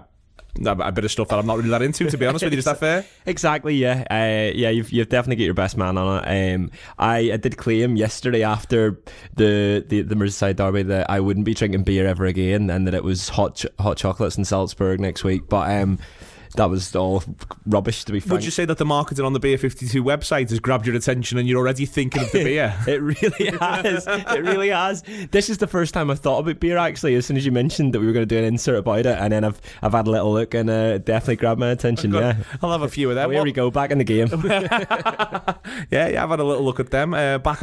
a 0.64 0.90
bit 0.90 1.05
of 1.05 1.11
stuff 1.11 1.28
that 1.28 1.38
I'm 1.38 1.44
not 1.44 1.59
really 1.59 1.68
that 1.68 1.82
into, 1.82 2.09
to 2.09 2.16
be 2.16 2.24
honest 2.24 2.42
with 2.42 2.55
you. 2.55 2.59
Is 2.61 2.64
that 2.64 2.78
fair? 2.78 3.05
Exactly, 3.26 3.74
yeah, 3.74 4.05
uh, 4.11 4.57
yeah. 4.57 4.70
You've, 4.70 4.90
you've 4.90 5.11
definitely 5.11 5.36
got 5.36 5.44
your 5.44 5.53
best 5.55 5.76
man 5.76 5.99
on 5.99 6.24
it. 6.24 6.55
Um, 6.55 6.70
I, 6.99 7.32
I 7.32 7.36
did 7.36 7.59
claim 7.59 7.97
yesterday 7.97 8.42
after 8.42 8.99
the, 9.34 9.84
the 9.86 10.01
the 10.01 10.14
Merseyside 10.14 10.57
derby 10.57 10.84
that 10.84 11.11
I 11.11 11.20
wouldn't 11.20 11.44
be 11.44 11.53
drinking 11.53 11.82
beer 11.82 12.07
ever 12.07 12.24
again, 12.24 12.70
and 12.70 12.86
that 12.86 12.94
it 12.94 13.05
was 13.05 13.28
hot 13.28 13.57
ch- 13.57 13.66
hot 13.78 13.99
chocolates 13.99 14.38
in 14.38 14.47
Salzburg 14.47 14.99
next 14.99 15.24
week. 15.24 15.47
But 15.47 15.70
um, 15.70 15.99
that 16.55 16.70
was 16.70 16.94
all 16.94 17.22
rubbish 17.66 18.05
to 18.05 18.12
be 18.12 18.20
frank. 18.20 18.32
Would 18.32 18.44
you 18.44 18.51
say 18.51 18.64
that 18.64 18.78
the 18.78 18.84
marketing 18.84 19.24
on 19.24 19.32
the 19.32 19.40
Beer 19.40 19.59
52 19.59 20.03
website 20.03 20.51
has 20.51 20.61
grabbed 20.61 20.86
your 20.86 20.97
attention 20.97 21.38
and 21.38 21.49
you're 21.49 21.59
already 21.59 21.86
thinking 21.86 22.22
of 22.22 22.32
the 22.32 22.44
beer? 22.44 22.74
It 22.86 23.03
really 23.03 23.57
has. 23.61 24.07
It 24.07 24.42
really 24.44 24.68
has. 24.68 25.03
This 25.30 25.51
is 25.51 25.59
the 25.59 25.66
first 25.66 25.92
time 25.94 26.11
I've 26.11 26.20
thought 26.20 26.38
about 26.38 26.61
beer. 26.61 26.76
Actually, 26.78 27.14
as 27.16 27.26
soon 27.26 27.36
as 27.36 27.44
you 27.44 27.53
mentioned 27.53 27.92
that 27.94 28.01
we 28.01 28.07
were 28.07 28.12
going 28.12 28.26
to 28.26 28.34
do 28.34 28.38
an 28.38 28.44
insert 28.44 28.76
about 28.78 29.01
it, 29.01 29.07
and 29.18 29.32
then 29.32 29.44
I've 29.44 29.61
I've 29.82 29.92
had 29.92 30.07
a 30.07 30.11
little 30.11 30.32
look 30.32 30.55
and 30.55 30.70
uh, 30.70 30.99
definitely 30.99 31.36
grabbed 31.36 31.61
my 31.61 31.70
attention. 31.70 32.12
Yeah. 32.12 32.36
I'll 32.62 32.72
have 32.72 32.82
a 32.82 32.88
few 32.88 33.09
of 33.11 33.16
them. 33.16 33.26
Oh, 33.26 33.30
here 33.30 33.40
What- 33.40 33.44
we 33.44 33.53
go. 33.53 33.70
Back 33.70 33.90
in 33.90 33.99
the 33.99 34.05
game. 34.05 34.28
yeah, 35.90 36.09
yeah, 36.09 36.22
I've 36.24 36.30
had 36.30 36.40
a 36.40 36.44
little 36.44 36.64
look 36.64 36.80
at 36.80 36.90
them. 36.90 37.14
Uh, 37.14 37.38
back, 37.38 37.61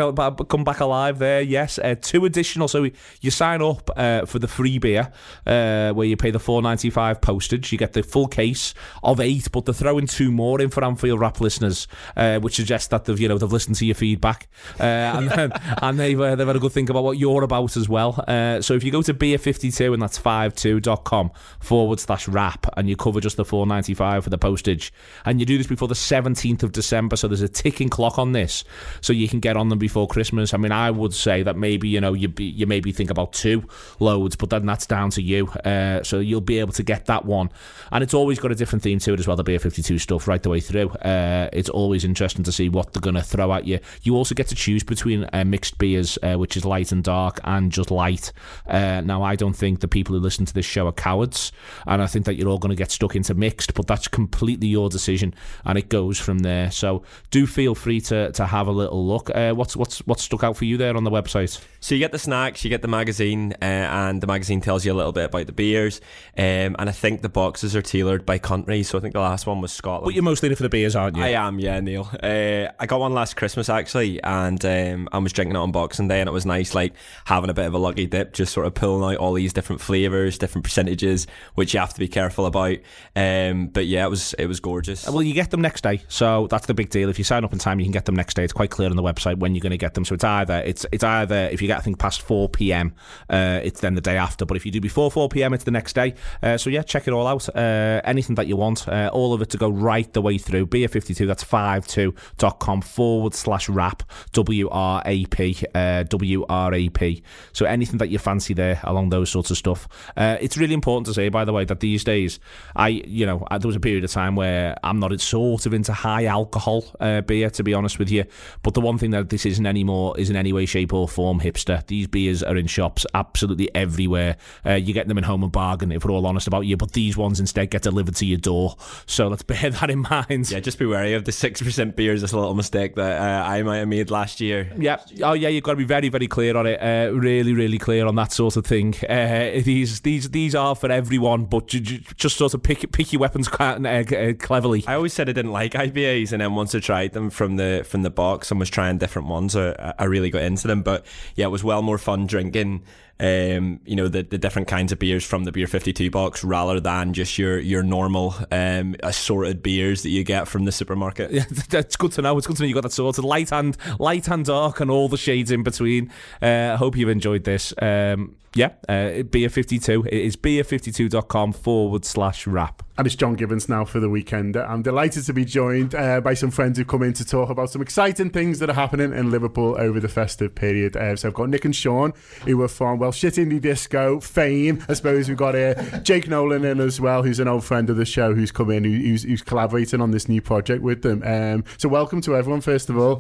come 0.50 0.64
back 0.64 0.80
alive 0.80 1.20
there. 1.20 1.42
Yes, 1.42 1.80
uh, 1.80 1.96
two 2.00 2.26
additional. 2.26 2.68
So 2.68 2.90
you 3.22 3.32
sign 3.32 3.62
up 3.62 3.90
uh, 3.96 4.26
for 4.26 4.40
the 4.40 4.48
free 4.48 4.78
beer, 4.80 5.12
uh, 5.46 5.92
where 5.94 6.08
you 6.08 6.18
pay 6.18 6.32
the 6.32 6.40
four 6.40 6.62
ninety 6.62 6.90
five 6.90 7.22
postage. 7.22 7.72
You 7.72 7.78
get 7.78 7.94
the 7.94 8.04
full 8.04 8.28
case 8.28 8.73
of 9.04 9.20
eight, 9.20 9.52
but 9.52 9.66
they're 9.66 9.74
throwing 9.74 10.08
two 10.08 10.32
more 10.32 10.62
in 10.62 10.70
for 10.70 10.84
Anfield 10.84 11.20
Rap 11.20 11.42
listeners, 11.42 11.88
uh, 12.16 12.40
which 12.40 12.56
suggests 12.56 12.88
that 12.88 13.06
they've 13.06 13.20
you 13.20 13.28
know 13.28 13.38
they've 13.38 13.52
listened 13.52 13.76
to 13.78 13.86
your 13.86 13.96
feedback, 13.96 14.48
uh, 14.80 14.84
and 14.84 15.30
then, 15.30 15.52
and 15.82 16.00
they've 16.00 16.20
uh, 16.20 16.36
they've 16.36 16.48
had 16.48 16.56
a 16.56 16.60
good 16.60 16.72
think 16.72 16.90
about 16.90 17.04
what 17.04 17.18
you're 17.18 17.44
about 17.44 17.78
as 17.78 17.88
well. 17.88 18.24
Uh, 18.28 18.62
so 18.62 18.74
if 18.74 18.84
you 18.84 18.92
go 18.92 19.02
to 19.02 19.14
beer 19.14 19.38
fifty 19.38 19.72
two 19.72 19.94
and 19.94 20.02
that's 20.02 20.20
52.com 20.20 21.32
forward 21.60 22.00
slash 22.00 22.28
rap, 22.28 22.68
and 22.78 22.90
you 22.90 22.96
cover 22.96 23.20
just 23.20 23.38
the 23.38 23.46
four 23.46 23.66
ninety 23.66 23.94
five 23.94 24.24
for 24.24 24.30
the 24.30 24.38
postage, 24.38 24.94
and 25.26 25.40
you 25.40 25.46
do 25.46 25.58
this 25.58 25.68
before 25.68 25.88
the 25.88 25.96
seventeenth 25.96 26.64
of 26.64 26.72
December. 26.72 27.16
So 27.16 27.28
there's 27.28 27.42
a 27.42 27.50
ticking 27.50 27.90
clock 27.90 28.18
on 28.18 28.32
this, 28.32 28.64
so 29.02 29.14
you 29.14 29.28
can 29.28 29.40
get 29.40 29.58
on 29.58 29.70
them 29.70 29.80
before 29.80 30.08
Christmas. 30.08 30.54
I 30.54 30.58
mean, 30.58 30.72
I 30.72 30.92
would 30.92 31.14
say 31.14 31.44
that 31.44 31.58
maybe 31.58 31.88
you 31.90 32.02
know 32.02 32.14
you 32.14 32.28
be, 32.28 32.46
you 32.46 32.68
maybe 32.68 32.92
think 32.92 33.10
about 33.10 33.34
two 33.34 33.68
loads, 34.00 34.36
but 34.36 34.50
then 34.50 34.66
that's 34.66 34.86
down 34.86 35.10
to 35.12 35.22
you. 35.22 35.48
Uh, 35.48 36.04
so 36.04 36.20
you'll 36.20 36.42
be 36.42 36.60
able 36.60 36.74
to 36.74 36.84
get 36.84 37.06
that 37.06 37.26
one, 37.26 37.50
and 37.92 38.04
it's 38.04 38.14
always 38.14 38.40
got 38.40 38.52
a 38.52 38.56
different 38.64 38.82
theme 38.82 38.98
to 38.98 39.14
it 39.14 39.20
as 39.20 39.28
well. 39.28 39.36
The 39.36 39.44
Beer 39.44 39.60
52 39.60 39.98
stuff 39.98 40.26
right 40.26 40.42
the 40.42 40.50
way 40.50 40.62
through. 40.62 40.88
Uh, 40.92 41.50
it's 41.52 41.68
always 41.68 42.06
interesting 42.06 42.46
to 42.46 42.52
see 42.54 42.70
what 42.70 42.94
they're 42.94 43.02
going 43.02 43.16
to 43.16 43.22
throw 43.22 43.52
at 43.52 43.68
you. 43.68 43.80
You 44.04 44.16
also 44.16 44.34
get 44.34 44.48
to 44.48 44.56
choose 44.56 44.84
between 44.84 45.28
uh, 45.34 45.44
mixed 45.44 45.78
beers, 45.78 46.18
uh, 46.24 46.36
which 46.36 46.56
is 46.56 46.64
light 46.64 46.94
and 46.94 47.04
dark, 47.04 47.42
and 47.44 47.74
just 47.74 47.92
light. 47.92 48.32
Uh, 48.66 49.02
now, 49.02 49.22
I 49.22 49.36
don't 49.36 49.52
think 49.52 49.82
the 49.82 49.90
people 49.90 50.16
who 50.16 50.22
listen 50.22 50.46
to 50.46 50.54
this 50.54 50.66
show 50.66 50.88
are 50.88 50.94
cowards, 50.94 51.52
and 51.88 52.02
I 52.02 52.08
think 52.08 52.26
that 52.26 52.36
you're 52.36 52.48
all 52.48 52.58
going 52.58 52.70
to 52.70 52.76
get 52.78 52.90
stuck 52.90 53.18
into 53.18 53.34
mixed, 53.34 53.74
but 53.74 53.86
that's 53.86 54.08
completely 54.08 54.68
your 54.68 54.88
decision, 54.88 55.34
and 55.66 55.78
it 55.78 55.90
goes 55.90 56.18
from 56.18 56.40
there. 56.40 56.72
So 56.72 57.04
do 57.32 57.46
feel 57.46 57.76
free 57.76 58.00
to, 58.00 58.32
to 58.32 58.46
have 58.46 58.68
a 58.68 58.72
little 58.72 59.06
look. 59.06 59.30
Uh, 59.36 59.52
what's 59.52 59.76
what's 59.76 60.00
what's 60.08 60.24
stuck 60.24 60.46
out 60.46 60.56
for 60.56 60.64
you 60.64 60.78
there 60.78 60.96
on 60.96 61.04
the 61.04 61.12
website? 61.12 61.62
So 61.84 61.96
you 61.96 62.00
get 62.00 62.14
the 62.14 62.18
snacks, 62.20 62.64
you 62.64 62.70
get 62.70 62.82
the 62.82 62.88
magazine, 62.88 63.52
uh, 63.62 63.66
and 63.66 64.22
the 64.22 64.26
magazine 64.26 64.62
tells 64.62 64.86
you 64.86 64.94
a 64.94 64.96
little 64.96 65.12
bit 65.12 65.26
about 65.26 65.48
the 65.48 65.52
beers. 65.52 66.00
Um, 66.38 66.78
and 66.80 66.88
I 66.88 66.94
think 66.94 67.22
the 67.22 67.28
boxes 67.28 67.76
are 67.76 67.82
tailored 67.82 68.26
by 68.26 68.38
country. 68.38 68.84
So 68.84 68.98
I 68.98 69.02
think 69.02 69.14
the 69.14 69.20
last 69.20 69.46
one 69.46 69.60
was 69.60 69.74
Scotland. 69.74 70.06
But 70.06 70.14
you're 70.14 70.24
mostly 70.24 70.48
in 70.48 70.56
for 70.56 70.64
the 70.64 70.70
beers, 70.70 70.96
aren't 70.96 71.18
you? 71.18 71.24
I 71.24 71.32
am, 71.32 71.60
yeah, 71.60 71.82
Neil. 71.82 72.10
Uh, 72.24 72.72
I 72.80 72.86
got 72.86 73.02
one 73.02 73.14
last 73.14 73.36
Christmas 73.36 73.68
actually, 73.68 74.24
and 74.24 74.64
um, 74.64 75.10
I 75.12 75.18
was 75.18 75.34
drinking 75.34 75.58
it 75.58 75.60
on 75.60 75.74
Boxing 75.74 76.08
Day, 76.08 76.22
and 76.22 76.30
it 76.30 76.32
was 76.32 76.46
nice, 76.46 76.74
like 76.74 76.94
having 77.26 77.50
a 77.50 77.54
bit 77.54 77.66
of 77.66 77.74
a 77.74 77.78
lucky 77.78 78.08
dip, 78.08 78.32
just 78.32 78.54
sort 78.54 78.66
of 78.66 78.76
pulling 78.76 79.16
out 79.16 79.20
all 79.20 79.34
these 79.34 79.52
different 79.52 79.82
flavors, 79.82 80.38
different 80.38 80.64
percentages, 80.64 81.28
which 81.56 81.74
you 81.74 81.82
have 81.82 81.94
to 81.94 82.00
be 82.00 82.08
careful 82.08 82.46
about. 82.46 82.78
Um, 83.14 83.68
but 83.68 83.88
yeah, 83.88 84.06
it 84.06 84.10
was 84.10 84.34
it 84.36 84.46
was 84.46 84.62
gorgeous. 84.62 85.06
Well, 85.06 85.22
you 85.22 85.34
get 85.34 85.52
them 85.52 85.60
next 85.60 85.82
day, 85.82 86.02
so 86.08 86.48
that's 86.48 86.66
the 86.66 86.74
big 86.74 86.92
deal. 86.92 87.10
If 87.10 87.18
you 87.18 87.26
sign 87.26 87.44
up 87.44 87.52
in 87.52 87.60
time, 87.60 87.82
you 87.82 87.86
can 87.86 87.92
get 87.92 88.06
them 88.06 88.16
next 88.16 88.36
day. 88.36 88.46
It's 88.46 88.54
quite 88.54 88.72
clear 88.72 88.90
on 88.90 88.96
the 88.96 89.04
website 89.04 89.40
when 89.40 89.54
you're 89.54 89.62
going 89.62 89.72
to 89.72 89.78
get 89.78 89.96
them. 89.96 90.06
So 90.06 90.16
it's 90.16 90.24
either 90.24 90.64
it's 90.66 90.86
it's 90.94 91.04
either 91.04 91.50
if 91.52 91.62
you 91.62 91.73
get 91.74 91.80
I 91.80 91.82
think 91.82 92.00
past 92.00 92.22
four 92.22 92.50
p.m., 92.50 92.94
uh, 93.30 93.60
it's 93.64 93.82
then 93.82 93.96
the 93.96 94.02
day 94.02 94.18
after. 94.18 94.46
But 94.46 94.58
if 94.58 94.66
you 94.66 94.72
do 94.72 94.82
before 94.82 95.12
four 95.12 95.30
p.m., 95.30 95.54
it's 95.54 95.64
the 95.64 95.72
next 95.72 95.94
day. 95.94 96.14
Uh, 96.42 96.58
so 96.58 96.70
yeah, 96.70 96.84
check 96.84 97.08
it 97.08 97.14
all 97.14 97.28
out. 97.28 97.50
Uh, 97.56 98.02
anything 98.04 98.36
that 98.36 98.48
you 98.48 98.58
want, 98.58 98.88
uh, 98.88 99.10
all 99.14 99.34
of 99.34 99.42
it 99.42 99.50
to 99.50 99.58
go 99.58 99.70
right 99.70 100.12
the 100.14 100.22
way 100.22 100.38
through. 100.38 100.68
Beer 100.68 100.88
fifty 100.88 101.14
two. 101.14 101.28
That's 101.28 101.44
five 101.44 101.88
two 101.88 102.14
dot 102.38 102.60
com 102.60 102.82
forward 102.82 103.34
slash 103.34 103.70
rap 103.70 104.04
W 104.34 104.70
R 104.70 105.02
A 105.06 105.26
P 105.26 105.58
uh, 105.74 106.04
W 106.04 106.46
R 106.50 106.74
A 106.74 106.90
P. 106.90 107.24
So 107.52 107.66
anything 107.66 107.98
that 108.00 108.10
you 108.10 108.20
fancy 108.20 108.54
there 108.54 108.80
along 108.84 109.10
those 109.10 109.30
sorts 109.30 109.52
of 109.52 109.58
stuff. 109.58 109.88
Uh, 110.18 110.38
it's 110.42 110.58
really 110.58 110.74
important 110.74 111.06
to 111.08 111.14
say, 111.14 111.30
by 111.30 111.46
the 111.46 111.54
way, 111.54 111.66
that 111.66 111.80
these 111.80 112.04
days, 112.04 112.40
I 112.76 112.90
you 112.90 113.26
know 113.26 113.46
there 113.50 113.68
was 113.68 113.76
a 113.76 113.80
period 113.80 114.04
of 114.04 114.12
time 114.12 114.36
where 114.36 114.78
I'm 114.84 115.00
not 115.00 115.14
sort 115.22 115.66
of 115.66 115.74
into 115.74 115.94
high 115.94 116.26
alcohol 116.26 116.86
beer, 117.00 117.50
to 117.50 117.64
be 117.64 117.74
honest 117.74 118.00
with 118.00 118.10
you. 118.12 118.26
But 118.64 118.74
the 118.74 118.82
one 118.82 118.98
thing 118.98 119.12
that 119.12 119.30
this 119.30 119.46
isn't 119.46 119.66
anymore 119.66 120.20
is 120.20 120.30
in 120.30 120.36
any 120.36 120.52
way, 120.52 120.66
shape, 120.66 120.94
or 120.94 121.08
form 121.08 121.40
hipster. 121.40 121.63
These 121.88 122.08
beers 122.08 122.44
are 122.44 122.56
in 122.56 122.68
shops 122.68 123.06
absolutely 123.14 123.74
everywhere. 123.76 124.38
Uh, 124.66 124.74
you 124.74 124.94
get 124.94 125.08
them 125.08 125.18
in 125.18 125.24
home 125.24 125.44
and 125.44 125.52
bargain, 125.52 125.92
if 125.92 126.06
we're 126.06 126.12
all 126.12 126.26
honest 126.26 126.48
about 126.48 126.62
you. 126.62 126.78
But 126.78 126.94
these 126.94 127.18
ones 127.18 127.40
instead 127.40 127.70
get 127.70 127.82
delivered 127.84 128.16
to 128.16 128.26
your 128.26 128.38
door. 128.40 128.76
So 129.06 129.28
let's 129.28 129.44
bear 129.44 129.70
that 129.70 129.90
in 129.90 130.00
mind. 130.00 130.52
Yeah, 130.52 130.60
just 130.60 130.80
be 130.80 130.86
wary 130.86 131.14
of 131.14 131.26
the 131.26 131.32
six 131.32 131.62
percent 131.62 131.96
beers. 131.96 132.22
That's 132.22 132.34
a 132.34 132.38
little 132.40 132.54
mistake 132.56 132.96
that 132.96 133.22
uh, 133.22 133.48
I 133.50 133.64
might 133.64 133.78
have 133.78 133.88
made 133.88 134.12
last 134.12 134.42
year. 134.42 134.72
Yeah. 134.78 134.98
Oh, 135.22 135.34
yeah. 135.34 135.50
You've 135.50 135.64
got 135.64 135.72
to 135.74 135.78
be 135.78 135.84
very, 135.84 136.10
very 136.10 136.28
clear 136.28 136.56
on 136.58 136.66
it. 136.68 136.80
Uh, 136.82 137.14
really, 137.14 137.54
really 137.54 137.78
clear 137.78 138.06
on 138.06 138.16
that 138.16 138.32
sort 138.32 138.58
of 138.58 138.66
thing. 138.66 138.96
Uh, 139.10 139.62
these, 139.64 140.02
these, 140.02 140.30
these 140.30 140.56
are 140.56 140.76
for 140.76 140.92
everyone, 140.92 141.46
but 141.46 141.68
ju- 141.68 141.80
ju- 141.80 142.00
just 142.16 142.38
sort 142.38 142.54
of 142.54 142.64
pick, 142.64 142.92
pick 142.92 143.14
your 143.14 143.20
weapons 143.20 143.48
quite, 143.50 143.86
uh, 143.86 144.16
uh, 144.16 144.34
cleverly. 144.34 144.84
I 144.88 144.96
always 144.96 145.14
said 145.14 145.30
I 145.30 145.34
didn't 145.34 145.52
like 145.52 145.74
IPAs, 145.74 146.32
and 146.32 146.42
then 146.42 146.56
once 146.56 146.74
I 146.76 146.80
tried 146.80 147.14
them 147.14 147.30
from 147.30 147.56
the 147.58 147.86
from 147.88 148.02
the 148.04 148.10
box 148.10 148.52
and 148.52 148.60
was 148.60 148.70
trying 148.70 148.98
different 148.98 149.28
ones, 149.28 149.56
I, 149.56 149.94
I 149.98 150.06
really 150.06 150.30
got 150.30 150.42
into 150.44 150.68
them. 150.68 150.82
But 150.84 151.06
yeah, 151.36 151.48
was 151.54 151.64
well 151.64 151.84
more 151.84 152.00
fun 152.00 152.26
drinking. 152.26 152.84
Um, 153.24 153.80
you 153.86 153.96
know 153.96 154.10
the, 154.10 154.24
the 154.24 154.38
different 154.38 154.68
kinds 154.68 154.92
of 154.92 155.00
beers 155.00 155.24
from 155.24 155.46
the 155.46 155.54
beer 155.54 155.66
52 155.66 156.12
box 156.12 156.44
rather 156.44 156.82
than 156.82 157.14
just 157.14 157.38
your 157.38 157.58
your 157.58 157.82
normal 157.82 158.36
um, 158.52 158.98
assorted 159.02 159.64
beers 159.64 160.04
that 160.04 160.10
you 160.10 160.26
get 160.26 160.50
from 160.50 160.66
the 160.66 160.74
supermarket. 160.74 161.32
Yeah 161.32 161.46
that's 161.70 161.96
good 161.96 162.12
to 162.14 162.22
know. 162.22 162.38
It's 162.38 162.48
good 162.48 162.58
to 162.58 162.64
know 162.64 162.68
you 162.68 162.74
got 162.74 162.84
that 162.84 162.92
sorted. 162.92 163.24
Light 163.24 163.54
and 163.54 163.78
light 163.98 164.28
and 164.28 164.44
dark 164.44 164.82
and 164.82 164.92
all 164.92 165.08
the 165.08 165.18
shades 165.18 165.52
in 165.52 165.64
between. 165.64 166.12
Uh, 166.42 166.72
I 166.74 166.76
hope 166.76 166.98
you've 166.98 167.08
enjoyed 167.08 167.46
this. 167.46 167.74
Um, 167.82 168.36
yeah 168.56 168.70
uh, 168.88 169.24
beer 169.24 169.50
52 169.50 170.06
it 170.06 170.14
is 170.14 170.36
beer52.com 170.36 171.54
forward 171.54 172.06
slash 172.06 172.46
rap. 172.46 172.84
And 172.96 173.08
it's 173.08 173.16
John 173.16 173.34
Gibbons 173.34 173.68
now 173.68 173.86
for 173.86 174.00
the 174.00 174.10
weekend. 174.10 174.56
I'm 174.56 174.84
delighted 174.84 175.26
to 175.26 175.34
be 175.34 175.46
joined 175.46 175.96
uh, 175.96 176.22
by 176.22 176.36
some 176.36 176.52
friends 176.52 176.78
who've 176.78 176.88
come 176.88 177.02
in 177.02 177.14
to 177.14 177.26
talk 177.26 177.50
about 177.50 177.72
some 177.72 177.82
exciting 177.82 178.30
things 178.30 178.60
that 178.60 178.70
are 178.70 178.76
happening 178.76 179.12
in 179.14 179.32
Liverpool 179.32 179.76
over 179.80 180.00
the 180.00 180.08
festive 180.08 180.54
period. 180.54 180.96
Uh, 180.96 181.16
so 181.16 181.30
I've 181.30 181.34
got 181.34 181.50
Nick 181.50 181.66
and 181.66 181.76
Sean, 181.76 182.14
who 182.46 182.62
are 182.62 182.68
from, 182.68 183.00
well, 183.00 183.12
Shit 183.14 183.36
Indie 183.36 183.62
Disco 183.62 184.20
fame. 184.20 184.84
I 184.90 184.94
suppose 184.94 185.28
we've 185.28 185.38
got 185.38 185.56
here. 185.56 185.76
Jake 186.04 186.28
Nolan 186.28 186.66
in 186.66 186.80
as 186.80 187.00
well, 187.00 187.24
who's 187.24 187.40
an 187.40 187.48
old 187.48 187.64
friend 187.64 187.90
of 187.90 187.98
the 187.98 188.06
show, 188.06 188.34
who's 188.34 188.52
come 188.52 188.72
in, 188.72 188.84
who's, 188.84 189.24
who's 189.24 189.42
collaborating 189.42 190.02
on 190.02 190.12
this 190.12 190.28
new 190.28 190.42
project 190.42 190.82
with 190.82 191.02
them. 191.02 191.24
Um, 191.24 191.64
so 191.78 191.90
welcome 191.90 192.22
to 192.22 192.36
everyone, 192.36 192.62
first 192.62 192.90
of 192.90 192.98
all. 192.98 193.18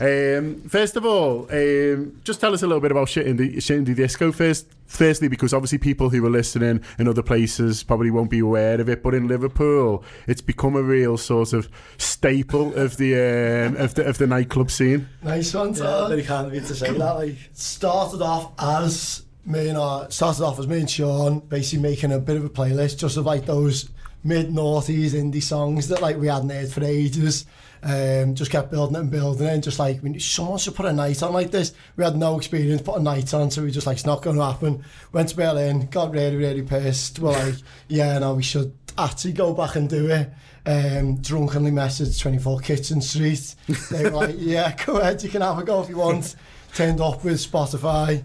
Um, 0.00 0.62
first 0.68 0.96
of 0.96 1.04
all, 1.04 1.46
um, 1.50 2.20
just 2.24 2.40
tell 2.40 2.52
us 2.54 2.62
a 2.62 2.66
little 2.66 2.80
bit 2.80 2.90
about 2.90 3.08
Shit 3.08 3.26
Indie, 3.26 3.62
Shit 3.62 3.84
Indie 3.84 3.94
Disco 3.94 4.32
first. 4.32 4.66
Firstly, 4.86 5.28
because 5.28 5.52
obviously 5.52 5.78
people 5.78 6.10
who 6.10 6.24
are 6.24 6.30
listening 6.30 6.82
in 6.98 7.08
other 7.08 7.22
places 7.22 7.82
probably 7.82 8.10
won't 8.10 8.30
be 8.30 8.38
aware 8.38 8.80
of 8.80 8.88
it, 8.88 9.02
but 9.02 9.14
in 9.14 9.26
Liverpool, 9.26 10.04
it's 10.26 10.40
become 10.40 10.76
a 10.76 10.82
real 10.82 11.16
sort 11.16 11.52
of 11.52 11.68
staple 11.96 12.74
of 12.74 12.96
the 12.96 13.14
um, 13.14 13.76
of 13.76 13.94
the 13.94 14.04
of 14.04 14.18
the 14.18 14.26
nightclub 14.26 14.70
scene. 14.70 15.08
Nice 15.22 15.54
one, 15.54 15.74
Yeah, 15.74 16.08
very 16.08 16.22
kind 16.22 16.46
of 16.46 16.54
you 16.54 16.60
to 16.60 16.74
say 16.74 16.92
that. 16.92 17.14
Like, 17.14 17.36
started 17.52 18.22
off 18.22 18.52
as 18.58 19.24
me 19.46 19.68
and 19.68 19.78
uh, 19.78 20.08
started 20.08 20.44
off 20.44 20.58
as 20.58 20.66
me 20.66 20.80
and 20.80 20.90
Sean 20.90 21.40
basically 21.40 21.82
making 21.82 22.12
a 22.12 22.18
bit 22.18 22.36
of 22.36 22.44
a 22.44 22.50
playlist 22.50 22.98
just 22.98 23.16
of 23.16 23.26
like 23.26 23.46
those 23.46 23.90
mid 24.22 24.48
noughties 24.48 25.10
indie 25.10 25.42
songs 25.42 25.88
that 25.88 26.00
like 26.00 26.16
we 26.16 26.28
hadn't 26.28 26.50
heard 26.50 26.70
for 26.70 26.84
ages. 26.84 27.46
um, 27.84 28.34
just 28.34 28.50
kept 28.50 28.70
building 28.70 28.96
it 28.96 29.00
and 29.00 29.10
building 29.10 29.46
it 29.46 29.52
and 29.52 29.62
just 29.62 29.78
like, 29.78 29.98
I 29.98 30.00
mean, 30.00 30.18
someone 30.18 30.58
should 30.58 30.74
put 30.74 30.86
a 30.86 30.92
night 30.92 31.22
on 31.22 31.34
like 31.34 31.50
this. 31.50 31.74
We 31.96 32.04
had 32.04 32.16
no 32.16 32.38
experience 32.38 32.80
put 32.80 32.98
a 32.98 33.02
night 33.02 33.34
on, 33.34 33.50
so 33.50 33.62
we 33.62 33.70
just 33.70 33.86
like, 33.86 33.98
it's 33.98 34.06
not 34.06 34.22
going 34.22 34.36
to 34.36 34.44
happen. 34.44 34.82
Went 35.12 35.28
to 35.28 35.36
Berlin, 35.36 35.86
got 35.90 36.10
really, 36.10 36.36
really 36.36 36.62
pissed. 36.62 37.18
We're 37.18 37.32
like, 37.32 37.56
yeah, 37.88 38.18
no, 38.18 38.34
we 38.34 38.42
should 38.42 38.72
actually 38.96 39.34
go 39.34 39.52
back 39.52 39.76
and 39.76 39.88
do 39.88 40.08
it. 40.08 40.30
Um, 40.66 41.16
drunkenly 41.16 41.72
messaged 41.72 42.18
24 42.20 42.60
Kitchen 42.60 43.02
Street. 43.02 43.54
They 43.90 44.04
were 44.04 44.10
like, 44.10 44.36
yeah, 44.38 44.74
go 44.86 44.96
ahead, 44.96 45.22
you 45.22 45.28
can 45.28 45.42
have 45.42 45.58
a 45.58 45.62
go 45.62 45.82
if 45.82 45.90
you 45.90 45.98
want. 45.98 46.36
Turned 46.74 47.02
up 47.02 47.22
with 47.22 47.36
Spotify, 47.36 48.24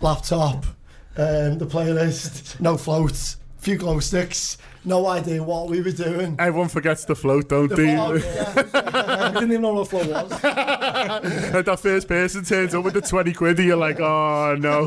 laptop, 0.00 0.66
um, 1.16 1.56
the 1.56 1.66
playlist, 1.66 2.60
no 2.60 2.76
floats, 2.76 3.38
few 3.56 3.76
glow 3.78 4.00
sticks, 4.00 4.58
no 4.88 5.06
idea 5.06 5.42
what 5.42 5.68
we 5.68 5.80
were 5.80 5.92
doing. 5.92 6.34
Everyone 6.38 6.68
forgets 6.68 7.04
the 7.04 7.14
float, 7.14 7.48
don't 7.48 7.68
The 7.68 7.76
they? 7.76 7.94
float, 7.94 8.22
yeah. 8.24 8.52
I 8.74 9.30
didn't 9.34 9.50
even 9.50 9.62
know 9.62 9.74
what 9.74 9.82
a 9.82 9.84
float 9.84 10.06
was. 10.08 10.32
and 11.52 11.64
that 11.64 11.78
first 11.80 12.08
person 12.08 12.44
turns 12.44 12.74
up 12.74 12.84
with 12.84 12.94
the 12.94 13.00
20 13.02 13.32
quid, 13.34 13.58
and 13.58 13.68
you're 13.68 13.76
like, 13.76 14.00
oh 14.00 14.56
no. 14.58 14.86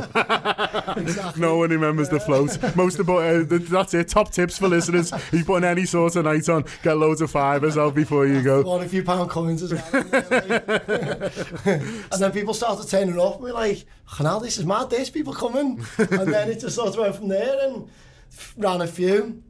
no 1.37 1.57
one 1.57 1.69
remembers 1.69 2.09
the 2.09 2.19
float. 2.19 2.57
Most 2.75 2.99
of 2.99 3.09
uh, 3.09 3.43
that's 3.47 3.93
it. 3.93 4.07
Top 4.09 4.31
tips 4.31 4.57
for 4.57 4.67
listeners. 4.67 5.11
If 5.13 5.33
you're 5.33 5.45
putting 5.45 5.69
any 5.69 5.85
sort 5.85 6.15
of 6.15 6.25
night 6.25 6.49
on, 6.49 6.65
get 6.83 6.97
loads 6.97 7.21
of 7.21 7.31
fivers 7.31 7.77
out 7.77 7.95
before 7.95 8.25
you 8.25 8.41
go. 8.41 8.61
Won 8.63 8.81
a 8.83 8.89
few 8.89 9.03
pound 9.03 9.29
coins 9.29 9.61
as 9.63 9.73
well. 9.73 10.03
and 12.11 12.19
then 12.19 12.31
people 12.31 12.53
started 12.53 12.87
turning 12.89 13.19
up. 13.19 13.39
We're 13.39 13.53
like, 13.53 13.85
now 14.19 14.39
this 14.39 14.57
is 14.57 14.65
mad. 14.65 14.89
There's 14.89 15.09
people 15.09 15.33
coming. 15.33 15.85
And 15.97 16.33
then 16.33 16.49
it 16.49 16.59
just 16.59 16.75
sort 16.75 16.89
of 16.89 16.97
went 16.97 17.15
from 17.15 17.27
there 17.27 17.67
and 17.67 17.87
ran 18.57 18.81
a 18.81 18.87
few. 18.87 19.43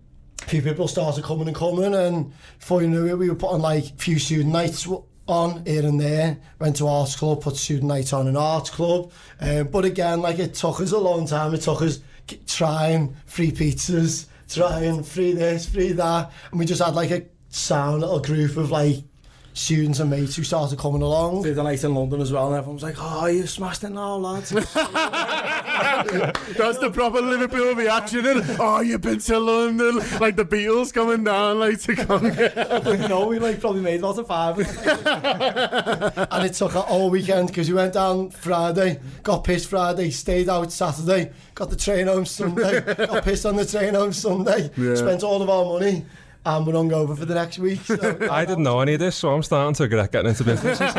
Few 0.48 0.62
people 0.62 0.88
started 0.88 1.24
coming 1.24 1.48
and 1.48 1.56
coming. 1.56 1.94
And 1.94 2.34
before 2.60 2.82
you 2.82 2.90
knew 2.90 3.08
it, 3.08 3.18
we 3.18 3.30
were 3.30 3.36
putting 3.36 3.62
like 3.62 3.86
a 3.86 3.94
few 3.94 4.20
student 4.20 4.52
nights 4.52 4.88
on 5.28 5.66
here 5.66 5.86
and 5.86 6.00
there. 6.00 6.38
Went 6.60 6.76
to 6.78 6.88
arts 6.88 7.16
club, 7.16 7.42
put 7.42 7.56
student 7.56 7.88
nights 7.88 8.12
on 8.12 8.28
in 8.28 8.36
arts 8.36 8.70
club. 8.70 9.12
Um, 9.40 9.68
but 9.68 9.86
again, 9.86 10.22
like 10.22 10.40
it 10.40 10.54
took 10.54 10.82
us 10.82 10.92
a 10.92 10.98
long 10.98 11.26
time. 11.26 11.54
It 11.54 11.62
took 11.62 11.82
us 11.82 12.00
trying 12.48 13.16
free 13.26 13.52
pizzas, 13.52 14.28
trying 14.50 15.04
free 15.04 15.34
this, 15.34 15.70
free 15.70 15.94
that. 15.94 16.32
And 16.52 16.60
we 16.60 16.66
just 16.66 16.82
had 16.82 16.96
like 16.96 17.12
a 17.12 17.24
sound 17.50 18.02
little 18.02 18.20
group 18.20 18.58
of 18.58 18.72
like 18.72 19.04
students 19.62 20.00
and 20.00 20.10
mates 20.10 20.36
who 20.36 20.44
started 20.44 20.80
coming 20.80 21.02
along. 21.04 21.44
Did 21.44 21.58
a 21.58 21.64
night 21.64 21.84
in 21.84 21.94
London 21.94 22.20
as 22.20 22.32
well, 22.32 22.48
and 22.48 22.56
everyone 22.56 22.76
was 22.76 22.84
like, 22.84 22.96
oh, 22.98 23.28
you 23.28 23.46
smashed 23.46 23.84
it 23.84 23.92
now, 23.92 24.16
lads. 24.16 24.50
That's 24.50 24.66
the 26.80 26.90
proper 26.92 27.22
Liverpool 27.22 27.76
reaction, 27.76 28.26
and, 28.26 28.44
oh, 28.60 28.82
you've 28.82 29.02
been 29.02 29.20
to 29.20 29.40
London, 29.40 29.98
like 30.20 30.36
the 30.36 30.46
Beatles 30.46 30.92
coming 30.92 31.24
down, 31.24 31.60
like, 31.60 31.80
to 31.82 31.96
come 31.96 32.24
No, 33.10 33.28
we, 33.28 33.38
like, 33.40 33.60
probably 33.60 33.82
made 33.82 34.02
lots 34.02 34.18
of 34.18 34.28
five. 34.28 34.58
and 34.58 36.46
it 36.46 36.54
took 36.54 36.76
all 36.76 37.12
weekend, 37.12 37.50
because 37.50 37.70
we 37.70 37.76
went 37.76 37.94
down 37.94 38.32
Friday, 38.32 39.00
got 39.22 39.44
pissed 39.44 39.70
Friday, 39.70 40.10
stayed 40.10 40.50
out 40.50 40.72
Saturday, 40.72 41.32
got 41.54 41.70
the 41.70 41.76
train 41.76 42.08
home 42.08 42.26
Sunday, 42.26 42.82
got 42.98 43.24
pissed 43.24 43.46
on 43.46 43.56
the 43.56 43.66
train 43.66 43.94
home 43.94 44.12
Sunday, 44.14 44.72
yeah. 44.76 44.96
spent 44.96 45.22
all 45.24 45.42
of 45.42 45.50
our 45.50 45.66
money, 45.66 46.04
and 46.46 46.66
we're 46.66 46.74
hungover 46.74 47.16
for 47.18 47.26
the 47.26 47.36
next 47.36 47.60
week. 47.60 47.80
So, 47.82 47.96
I 48.32 48.46
didn't 48.46 48.64
know 48.64 48.80
any 48.80 48.96
of 48.96 49.00
this, 49.00 49.16
so 49.16 49.34
I'm 49.34 49.44
starting 49.44 49.76
to 49.76 49.84
regret 49.84 50.12
getting 50.12 50.30
into 50.30 50.44
business. 50.44 50.82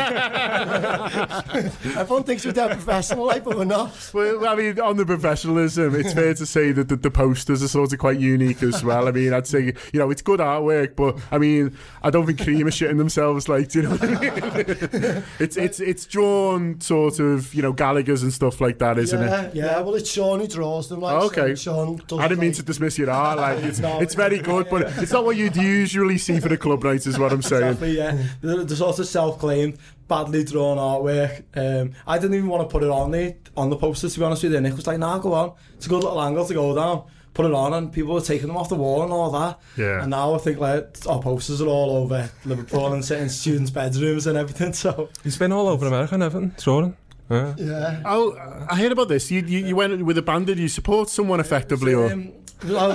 Everyone 1.97 2.23
thinks 2.23 2.45
we're 2.45 2.53
dead 2.53 2.71
professional, 2.71 3.25
like, 3.25 3.43
but 3.43 3.57
we're 3.57 3.65
not. 3.65 4.11
Well, 4.13 4.47
I 4.47 4.55
mean, 4.55 4.79
on 4.79 4.95
the 4.95 5.05
professionalism, 5.05 5.95
it's 5.95 6.13
fair 6.13 6.33
to 6.33 6.45
say 6.45 6.71
that 6.71 6.87
the, 6.87 6.95
the 6.95 7.11
posters 7.11 7.61
are 7.61 7.67
sort 7.67 7.91
of 7.91 7.99
quite 7.99 8.19
unique 8.19 8.63
as 8.63 8.83
well. 8.83 9.07
I 9.07 9.11
mean, 9.11 9.33
I'd 9.33 9.47
say, 9.47 9.73
you 9.91 9.99
know, 9.99 10.09
it's 10.11 10.21
good 10.21 10.39
artwork, 10.39 10.95
but 10.95 11.19
I 11.31 11.37
mean, 11.37 11.77
I 12.01 12.09
don't 12.09 12.25
think 12.25 12.41
Cream 12.41 12.65
are 12.67 12.71
shitting 12.71 12.97
themselves, 12.97 13.49
like, 13.49 13.69
do 13.69 13.81
you 13.81 13.89
know 13.89 13.95
what 13.95 14.03
I 14.03 14.07
mean? 14.07 15.23
it's, 15.39 15.57
it's, 15.57 15.79
it's 15.81 16.05
drawn 16.05 16.79
sort 16.79 17.19
of, 17.19 17.53
you 17.53 17.61
know, 17.61 17.73
Gallagher's 17.73 18.23
and 18.23 18.31
stuff 18.31 18.61
like 18.61 18.79
that, 18.79 18.97
isn't 18.97 19.19
yeah, 19.21 19.41
it? 19.41 19.55
Yeah, 19.55 19.81
well, 19.81 19.95
it's 19.95 20.09
Sean 20.09 20.39
who 20.39 20.47
draws 20.47 20.87
them. 20.87 21.01
Like, 21.01 21.21
Oh, 21.21 21.25
okay. 21.27 21.55
So 21.55 21.73
Sean 21.73 22.01
does 22.07 22.19
I 22.19 22.29
didn't 22.29 22.39
mean 22.39 22.51
like, 22.51 22.57
to 22.57 22.63
dismiss 22.63 22.97
your 22.97 23.09
art. 23.09 23.37
Like 23.37 23.63
it's, 23.63 23.79
No, 23.79 23.99
it's 23.99 24.15
very 24.15 24.39
good, 24.39 24.69
but 24.69 24.83
it's 24.97 25.11
not 25.11 25.25
what 25.25 25.32
you'd 25.33 25.55
usually 25.55 26.17
see 26.17 26.39
for 26.39 26.49
the 26.49 26.57
club 26.57 26.83
night, 26.83 27.05
is 27.05 27.17
what 27.19 27.31
I'm 27.31 27.41
saying. 27.41 27.63
Exactly, 27.63 27.97
yeah. 27.97 28.17
The, 28.41 28.63
the 28.63 28.75
sort 28.75 28.99
of 28.99 29.05
self-claimed, 29.07 29.77
badly 30.07 30.43
drawn 30.43 30.77
artwork. 30.77 31.43
Um, 31.55 31.93
I 32.07 32.17
didn't 32.17 32.35
even 32.35 32.49
want 32.49 32.67
to 32.67 32.71
put 32.71 32.83
it 32.83 32.89
on 32.89 33.11
the 33.11 33.35
on 33.55 33.69
the 33.69 33.75
poster, 33.77 34.09
to 34.09 34.19
be 34.19 34.25
honest 34.25 34.43
with 34.43 34.53
you. 34.53 34.61
Nick 34.61 34.75
was 34.75 34.87
like, 34.87 34.99
nah, 34.99 35.17
go 35.19 35.33
on. 35.33 35.53
It's 35.75 35.85
a 35.85 35.89
good 35.89 36.03
little 36.03 36.21
angle 36.21 36.45
to 36.45 36.53
go 36.53 36.75
down. 36.75 37.03
Put 37.33 37.47
it 37.47 37.53
on, 37.53 37.73
and 37.73 37.91
people 37.91 38.13
were 38.13 38.21
taking 38.21 38.45
them 38.47 38.57
off 38.57 38.69
the 38.69 38.75
wall 38.75 39.01
and 39.01 39.11
all 39.11 39.31
that. 39.31 39.59
Yeah. 39.75 40.01
And 40.01 40.11
now 40.11 40.35
I 40.35 40.37
think 40.37 40.59
like 40.59 40.95
our 41.09 41.19
posters 41.19 41.61
are 41.61 41.67
all 41.67 41.97
over 41.97 42.29
Liverpool 42.45 42.93
and 42.93 43.03
sitting 43.03 43.23
in 43.23 43.29
students' 43.29 43.71
bedrooms 43.71 44.27
and 44.27 44.37
everything. 44.37 44.71
So 44.73 45.09
He's 45.23 45.37
been 45.37 45.51
all 45.51 45.67
over 45.67 45.87
America 45.87 46.13
and 46.13 46.21
everything, 46.21 46.53
drawing. 46.59 46.95
Yeah. 47.31 47.55
Yeah. 47.57 48.01
Oh, 48.05 48.37
I 48.69 48.75
heard 48.77 48.91
about 48.91 49.07
this. 49.07 49.31
You, 49.31 49.41
you 49.41 49.65
you 49.65 49.75
went 49.75 50.05
with 50.05 50.17
a 50.19 50.21
band. 50.21 50.45
Did 50.45 50.59
you 50.59 50.67
support 50.67 51.09
someone 51.09 51.39
effectively, 51.39 51.95
or 51.95 52.11
Um, 52.11 52.33
well, 52.67 52.91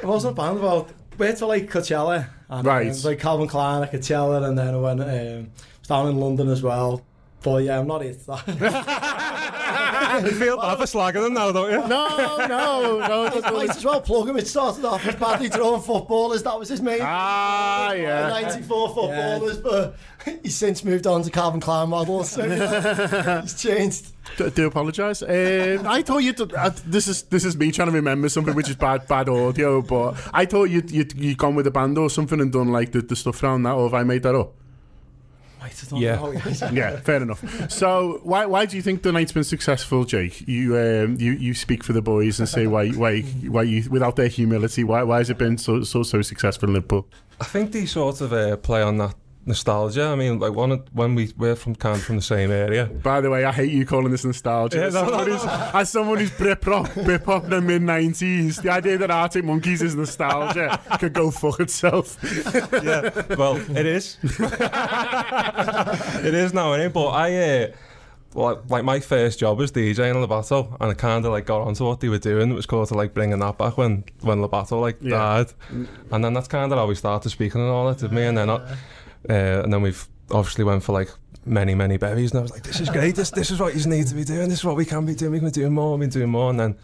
it 0.00 0.06
wasn't 0.06 0.38
a 0.38 0.40
band 0.40 0.58
about. 0.58 0.90
Went 1.18 1.38
to 1.38 1.46
like 1.46 1.70
Coachella, 1.70 2.26
and 2.48 2.66
Right. 2.66 2.90
um, 2.90 2.96
like 3.04 3.18
Calvin 3.20 3.46
Klein 3.48 3.82
at 3.84 3.92
Coachella, 3.92 4.44
and 4.48 4.58
then 4.58 4.74
I 4.74 4.78
went 4.78 5.00
um, 5.02 5.50
down 5.86 6.08
in 6.08 6.16
London 6.18 6.48
as 6.48 6.62
well. 6.62 7.02
But 7.42 7.64
yeah, 7.64 7.78
I'm 7.78 7.86
not 7.86 8.02
it. 8.02 8.18
you 10.18 10.30
feel 10.32 10.56
bad 10.58 10.78
for 10.78 10.84
slagging 10.84 11.22
them 11.22 11.34
now, 11.34 11.52
don't 11.52 11.70
you? 11.70 11.88
No, 11.88 12.46
no, 12.46 12.98
no. 12.98 13.40
Might 13.52 13.70
as 13.70 13.84
well 13.84 14.00
plug 14.00 14.28
him. 14.28 14.36
It 14.36 14.46
started 14.46 14.84
off 14.84 15.06
as 15.06 15.14
badly 15.16 15.48
drawn 15.48 15.80
footballers. 15.80 16.42
That 16.42 16.58
was 16.58 16.68
his 16.68 16.80
main. 16.80 17.00
Ah, 17.02 17.92
yeah. 17.92 18.28
94 18.28 18.88
footballers, 18.88 19.58
but 19.58 19.96
he's 20.42 20.56
since 20.56 20.84
moved 20.84 21.06
on 21.06 21.22
to 21.22 21.30
Calvin 21.30 21.60
Klein 21.60 21.88
models. 21.88 22.30
So 22.30 22.48
he's 23.40 23.54
changed. 23.62 24.08
Do, 24.36 24.50
do 24.50 24.66
apologise. 24.66 25.22
Um, 25.22 25.86
I 25.86 26.02
thought 26.02 26.18
you. 26.18 26.32
Uh, 26.56 26.70
this 26.86 27.08
is 27.08 27.22
this 27.24 27.44
is 27.44 27.56
me 27.56 27.72
trying 27.72 27.88
to 27.88 27.94
remember 27.94 28.28
something 28.28 28.54
which 28.54 28.68
is 28.68 28.76
bad 28.76 29.06
bad 29.08 29.28
audio, 29.28 29.82
but 29.82 30.14
I 30.32 30.46
thought 30.46 30.64
you'd 30.70 30.90
you'd, 30.90 31.12
you'd 31.14 31.38
gone 31.38 31.54
with 31.54 31.66
a 31.66 31.70
band 31.70 31.98
or 31.98 32.08
something 32.08 32.40
and 32.40 32.52
done 32.52 32.68
like 32.68 32.92
the, 32.92 33.02
the 33.02 33.16
stuff 33.16 33.42
around 33.42 33.64
that, 33.64 33.72
or 33.72 33.84
have 33.84 33.94
I 33.94 34.04
made 34.04 34.22
that 34.22 34.34
up? 34.34 34.54
Yeah. 35.92 36.70
yeah, 36.72 36.96
fair 37.00 37.22
enough. 37.22 37.70
So 37.70 38.20
why 38.22 38.46
why 38.46 38.66
do 38.66 38.76
you 38.76 38.82
think 38.82 39.02
the 39.02 39.12
night's 39.12 39.32
been 39.32 39.44
successful, 39.44 40.04
Jake? 40.04 40.46
You 40.46 40.76
um, 40.76 41.16
you 41.18 41.32
you 41.32 41.54
speak 41.54 41.84
for 41.84 41.92
the 41.92 42.02
boys 42.02 42.38
and 42.38 42.48
say 42.48 42.66
why 42.66 42.90
why 42.90 43.20
why 43.20 43.62
you 43.62 43.88
without 43.90 44.16
their 44.16 44.28
humility 44.28 44.84
why 44.84 45.02
why 45.02 45.18
has 45.18 45.30
it 45.30 45.38
been 45.38 45.58
so 45.58 45.82
so 45.82 46.02
so 46.02 46.22
successful 46.22 46.68
in 46.68 46.74
Liverpool? 46.74 47.06
I 47.40 47.44
think 47.44 47.72
they 47.72 47.86
sort 47.86 48.20
of 48.20 48.32
uh, 48.32 48.56
play 48.56 48.82
on 48.82 48.98
that 48.98 49.14
nostalgia. 49.44 50.04
I 50.04 50.14
mean, 50.14 50.38
like 50.38 50.52
one 50.52 50.72
of, 50.72 50.82
when 50.92 51.14
we 51.14 51.32
we're 51.36 51.56
from 51.56 51.74
kind 51.74 52.00
from 52.00 52.16
the 52.16 52.22
same 52.22 52.50
area. 52.50 52.86
By 52.86 53.20
the 53.20 53.30
way, 53.30 53.44
I 53.44 53.52
hate 53.52 53.72
you 53.72 53.84
calling 53.86 54.10
this 54.10 54.24
nostalgia. 54.24 54.78
Yeah, 54.78 54.84
as, 54.86 54.94
no, 54.94 55.04
someone 55.04 55.26
no, 55.26 55.32
who's, 55.32 55.44
no. 55.44 55.70
as 55.74 55.90
someone 55.90 56.18
who's 56.18 56.30
Britpop, 56.30 56.86
Britpop 57.04 57.44
in 57.44 57.50
the 57.50 57.60
mid 57.60 57.82
'90s, 57.82 58.62
the 58.62 58.70
idea 58.70 58.98
that 58.98 59.10
Arctic 59.10 59.44
Monkeys 59.44 59.82
is 59.82 59.94
nostalgia 59.94 60.80
could 61.00 61.12
go 61.12 61.30
fuck 61.30 61.60
itself. 61.60 62.18
yeah, 62.82 63.10
well, 63.36 63.56
it 63.76 63.86
is. 63.86 64.18
it 64.22 66.34
is 66.34 66.54
now, 66.54 66.72
innit? 66.72 66.92
But 66.92 67.08
I, 67.08 67.36
uh, 67.36 67.66
like, 68.34 68.58
like 68.70 68.84
my 68.84 69.00
first 69.00 69.38
job 69.40 69.58
was 69.58 69.72
DJing 69.72 70.14
in 70.14 70.20
Le 70.20 70.26
Bateau, 70.26 70.76
and 70.80 70.90
I 70.90 70.94
kind 70.94 71.24
of 71.24 71.32
like 71.32 71.46
got 71.46 71.62
onto 71.62 71.84
what 71.84 72.00
they 72.00 72.08
were 72.08 72.18
doing. 72.18 72.50
It 72.50 72.54
was 72.54 72.66
called 72.66 72.88
to 72.88 72.94
like 72.94 73.14
bringing 73.14 73.38
that 73.40 73.58
back 73.58 73.76
when 73.76 74.04
when 74.20 74.40
Le 74.40 74.48
Bateau 74.48 74.80
like 74.80 74.98
Yeah. 75.00 75.10
died, 75.10 75.52
and 76.10 76.24
then 76.24 76.32
that's 76.32 76.48
kind 76.48 76.72
of 76.72 76.78
how 76.78 76.86
we 76.86 76.94
started 76.94 77.30
speaking 77.30 77.60
and 77.60 77.70
all 77.70 77.88
that, 77.88 77.98
did 77.98 78.12
me? 78.12 78.24
And 78.24 78.36
then, 78.38 78.50
uh, 78.50 78.76
uh, 79.28 79.62
and 79.62 79.72
then 79.72 79.82
we've 79.82 80.06
obviously 80.30 80.64
went 80.64 80.82
for 80.82 80.92
like 80.92 81.10
many 81.44 81.74
many 81.74 81.96
berries, 81.96 82.32
and 82.32 82.40
I 82.40 82.42
was 82.42 82.50
like, 82.50 82.62
this 82.62 82.80
is 82.80 82.90
great. 82.90 83.14
This 83.14 83.30
this 83.30 83.50
is 83.50 83.60
what 83.60 83.74
you 83.74 83.84
need 83.86 84.06
to 84.08 84.14
be 84.14 84.24
doing. 84.24 84.48
This 84.48 84.58
is 84.58 84.64
what 84.64 84.76
we 84.76 84.84
can 84.84 85.06
be 85.06 85.14
doing. 85.14 85.32
We 85.32 85.38
can 85.38 85.48
be 85.48 85.52
doing 85.52 85.72
more. 85.72 85.96
We 85.96 86.04
can 86.04 86.10
be 86.10 86.14
doing 86.14 86.30
more, 86.30 86.50
and 86.50 86.58
then 86.58 86.76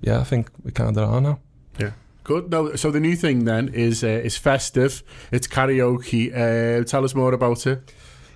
yeah, 0.00 0.20
I 0.20 0.24
think 0.24 0.50
we 0.64 0.72
kind 0.72 0.96
of 0.96 1.08
are 1.08 1.20
now. 1.20 1.38
Yeah. 1.78 1.90
Good. 2.24 2.50
No, 2.50 2.74
so 2.74 2.90
the 2.90 3.00
new 3.00 3.16
thing 3.16 3.44
then 3.44 3.68
is 3.68 4.02
uh, 4.02 4.08
is 4.08 4.36
festive. 4.36 5.02
It's 5.30 5.46
karaoke. 5.46 6.32
Uh, 6.32 6.84
tell 6.84 7.04
us 7.04 7.14
more 7.14 7.32
about 7.32 7.66
it. 7.66 7.92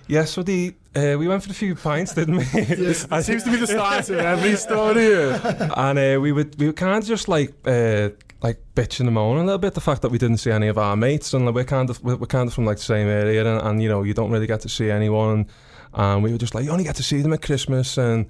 Yeah, 0.07 0.25
so 0.25 0.43
the 0.43 0.73
uh, 0.95 1.15
we 1.17 1.27
went 1.27 1.43
for 1.43 1.51
a 1.51 1.53
few 1.53 1.75
pints, 1.75 2.13
didn't 2.13 2.37
we? 2.37 2.45
Yes, 2.53 3.07
it 3.11 3.23
seems 3.23 3.43
to 3.43 3.51
be 3.51 3.57
the 3.57 3.67
start 3.77 4.09
of 4.09 4.17
every 4.17 4.55
story 4.57 5.31
and 5.77 5.99
uh, 5.99 6.19
we 6.19 6.31
would 6.31 6.59
we 6.59 6.67
were 6.67 6.73
kind 6.73 6.97
of 6.97 7.05
just 7.05 7.29
like 7.29 7.53
uh, 7.65 8.09
like 8.41 8.59
bitching 8.75 9.01
and 9.01 9.13
moaning 9.13 9.43
a 9.43 9.45
little 9.45 9.59
bit 9.59 9.75
the 9.75 9.81
fact 9.81 10.01
that 10.01 10.09
we 10.09 10.17
didn't 10.17 10.37
see 10.37 10.51
any 10.51 10.67
of 10.67 10.77
our 10.77 10.95
mates 10.95 11.33
and 11.33 11.45
like, 11.45 11.55
we're 11.55 11.63
kind 11.63 11.89
of 11.89 12.03
we're 12.03 12.17
kind 12.17 12.47
of 12.47 12.53
from 12.53 12.65
like 12.65 12.77
the 12.77 12.83
same 12.83 13.07
area 13.07 13.45
and, 13.45 13.67
and 13.67 13.83
you 13.83 13.89
know 13.89 14.03
you 14.03 14.13
don't 14.13 14.31
really 14.31 14.47
get 14.47 14.61
to 14.61 14.69
see 14.69 14.89
anyone. 14.89 15.47
And 15.93 16.23
we 16.23 16.31
were 16.31 16.37
just 16.37 16.55
like 16.55 16.63
you 16.63 16.71
only 16.71 16.85
get 16.85 16.95
to 16.95 17.03
see 17.03 17.21
them 17.21 17.33
at 17.33 17.41
Christmas 17.41 17.97
and 17.97 18.25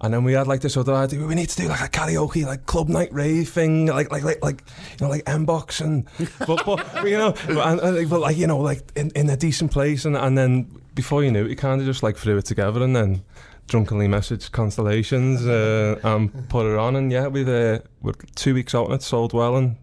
and 0.00 0.14
then 0.14 0.24
we 0.24 0.34
had 0.34 0.46
like 0.46 0.60
this 0.60 0.76
other 0.76 0.94
idea 0.94 1.24
we 1.26 1.34
need 1.34 1.48
to 1.48 1.56
do 1.56 1.68
like 1.68 1.80
a 1.80 1.88
karaoke 1.88 2.44
like 2.44 2.66
club 2.66 2.88
night 2.88 3.12
rave 3.12 3.48
thing 3.48 3.86
like 3.86 4.12
like 4.12 4.22
like 4.22 4.44
like 4.44 4.62
you 4.92 5.06
know 5.06 5.08
like 5.08 5.22
M 5.26 5.44
box 5.44 5.80
and 5.80 6.06
but 6.46 6.64
but 6.64 7.04
you 7.04 7.16
know? 7.16 7.34
And, 7.48 7.80
and, 7.80 8.10
but 8.10 8.20
like 8.20 8.36
you 8.36 8.46
know 8.46 8.58
like 8.58 8.82
in, 8.94 9.10
in 9.16 9.28
a 9.30 9.36
decent 9.36 9.72
place 9.72 10.04
and 10.04 10.16
and 10.16 10.36
then 10.36 10.70
before 10.94 11.24
you 11.24 11.30
knew 11.30 11.46
it 11.46 11.50
you 11.50 11.56
kind 11.56 11.80
of 11.80 11.86
just 11.86 12.02
like 12.02 12.16
threw 12.16 12.36
it 12.36 12.44
together 12.44 12.82
and 12.82 12.94
then 12.94 13.22
drunkenly 13.68 14.08
messaged 14.08 14.50
constellations 14.50 15.46
uh, 15.46 15.98
and 16.02 16.48
put 16.48 16.66
it 16.66 16.76
on 16.76 16.96
and 16.96 17.12
yeah 17.12 17.28
we've 17.28 17.48
uh, 17.48 17.78
we're 18.02 18.14
two 18.34 18.54
weeks 18.54 18.74
out 18.74 18.86
and 18.86 18.94
it's 18.94 19.06
sold 19.06 19.32
well 19.32 19.56
and 19.56 19.76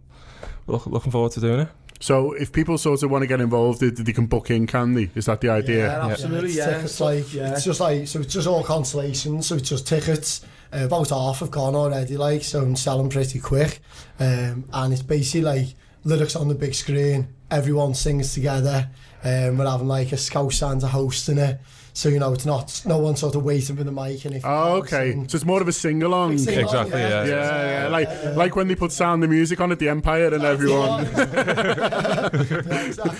we're 0.67 0.73
look, 0.73 0.85
looking 0.87 1.11
forward 1.11 1.31
to 1.31 1.39
doing 1.39 1.61
it 1.61 1.69
So 2.01 2.33
if 2.33 2.51
people 2.51 2.77
sort 2.77 3.01
of 3.03 3.09
want 3.09 3.23
to 3.23 3.27
get 3.27 3.39
involved, 3.39 3.79
they, 3.79 3.89
they 3.89 4.11
can 4.11 4.25
book 4.25 4.51
in, 4.51 4.67
can 4.67 4.93
they? 4.93 5.09
Is 5.15 5.25
that 5.27 5.39
the 5.41 5.49
idea? 5.49 5.87
Yeah, 5.87 6.07
absolutely. 6.07 6.49
It's 6.49 6.57
Yeah, 6.57 6.73
tickets, 6.73 6.99
like, 6.99 7.33
yeah. 7.33 7.53
it's 7.53 7.63
just 7.63 7.79
like, 7.79 8.07
so 8.07 8.19
it's 8.19 8.33
just 8.33 8.47
all 8.47 8.63
constellations, 8.63 9.47
so 9.47 9.55
it's 9.55 9.69
just 9.69 9.87
tickets. 9.87 10.45
Uh, 10.73 10.85
about 10.85 11.09
half 11.09 11.39
have 11.39 11.51
gone 11.51 11.73
already, 11.73 12.17
like, 12.17 12.43
so 12.43 12.61
I'm 12.61 12.75
selling 12.75 13.09
pretty 13.09 13.39
quick. 13.39 13.79
Um, 14.19 14.65
and 14.73 14.93
it's 14.93 15.01
basically 15.01 15.41
like 15.41 15.67
lyrics 16.03 16.35
on 16.35 16.47
the 16.47 16.55
big 16.55 16.73
screen, 16.75 17.29
everyone 17.49 17.93
sings 17.93 18.33
together. 18.33 18.89
Um, 19.23 19.57
we're 19.57 19.69
having 19.69 19.87
like 19.87 20.11
a 20.11 20.17
Scouse 20.17 20.57
Santa 20.57 20.87
hosting 20.87 21.37
it. 21.37 21.59
So, 21.97 22.09
you 22.09 22.19
know, 22.19 22.33
it's 22.33 22.45
not, 22.45 22.81
no 22.85 22.97
one 22.97 23.15
sort 23.15 23.35
of 23.35 23.43
waiting 23.45 23.77
for 23.77 23.85
the 23.85 23.91
mic. 23.91 24.25
And 24.25 24.35
if 24.35 24.45
Oh, 24.45 24.73
okay. 24.79 25.11
sing- 25.13 25.29
So 25.29 25.37
it's 25.37 25.45
more 25.45 25.61
of 25.61 25.67
a 25.69 25.71
sing 25.71 26.03
along. 26.03 26.31
Big 26.31 26.39
sing-along, 26.41 26.65
Exactly, 26.65 26.99
yeah. 26.99 27.23
Yeah, 27.23 27.25
yeah. 27.25 27.83
yeah. 27.83 27.87
Like 27.87 28.09
like 28.35 28.55
when 28.57 28.67
they 28.67 28.75
put 28.75 28.91
sound 28.91 29.23
the 29.23 29.29
music 29.29 29.61
on 29.61 29.71
at 29.71 29.79
the 29.79 29.87
Empire 29.87 30.33
and 30.33 30.43
everyone. 30.43 31.05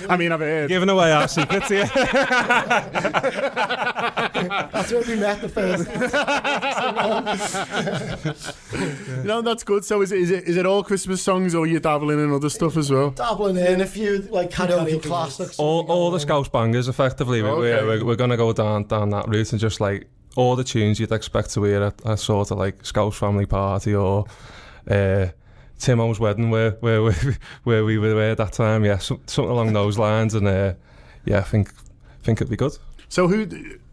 I 0.10 0.18
mean, 0.18 0.34
I've 0.34 0.42
heard. 0.42 0.68
giving 0.68 0.90
away 0.90 1.14
our 1.14 1.28
secrets 1.30 1.70
here 1.70 1.86
That's 4.74 4.92
where 4.92 5.04
we 5.08 5.16
met 5.16 5.40
the 5.42 5.50
first. 5.50 5.88
No, 9.26 9.42
that's 9.42 9.64
good. 9.64 9.86
So 9.86 10.02
is 10.02 10.12
it, 10.12 10.20
is 10.20 10.30
it 10.32 10.44
is 10.44 10.58
it 10.58 10.66
all 10.66 10.84
Christmas 10.84 11.22
songs 11.22 11.56
or 11.56 11.64
are 11.64 11.68
you 11.68 11.80
dabbling 11.80 12.20
in 12.20 12.32
other 12.34 12.50
stuff 12.50 12.76
as 12.78 12.92
well? 12.92 13.12
Dabbling 13.12 13.56
in 13.58 13.80
a 13.82 13.86
few 13.86 14.20
like 14.32 14.52
karaoke 14.52 15.02
classics. 15.02 15.58
all, 15.58 15.86
all 15.90 16.12
the 16.12 16.20
Scouse 16.20 16.50
bangers 16.50 16.88
effectively 16.88 17.42
we, 17.42 17.48
Okay. 17.50 17.60
we're, 17.84 18.00
we're, 18.00 18.06
we're 18.06 18.16
going 18.16 18.30
to 18.32 18.38
go 18.38 18.52
down 18.54 18.65
down 18.88 19.10
that 19.10 19.28
route 19.28 19.52
and 19.52 19.60
just 19.60 19.80
like 19.80 20.08
all 20.36 20.56
the 20.56 20.64
tunes 20.64 21.00
you'd 21.00 21.12
expect 21.12 21.54
to 21.54 21.64
hear 21.64 21.84
at 21.84 22.02
a 22.06 22.18
sort 22.18 22.52
of 22.52 22.58
like 22.58 22.86
Scouse 22.86 23.18
family 23.18 23.46
party 23.46 23.96
or 23.96 24.26
uh, 24.90 25.28
Timo's 25.80 26.20
wedding 26.20 26.50
where 26.50 26.72
where 26.82 27.04
we, 27.04 27.14
where 27.64 27.86
we 27.86 27.98
were 27.98 28.14
there 28.14 28.32
at 28.32 28.38
that 28.38 28.54
time 28.54 28.84
yeah 28.86 28.98
some, 28.98 29.22
something 29.28 29.52
along 29.52 29.74
those 29.74 29.98
lines 29.98 30.34
and 30.34 30.48
uh, 30.48 30.74
yeah 31.26 31.40
I 31.40 31.44
think 31.44 31.74
think 32.24 32.40
it'd 32.40 32.50
be 32.50 32.58
good 32.58 32.78
So 33.10 33.28
who 33.28 33.48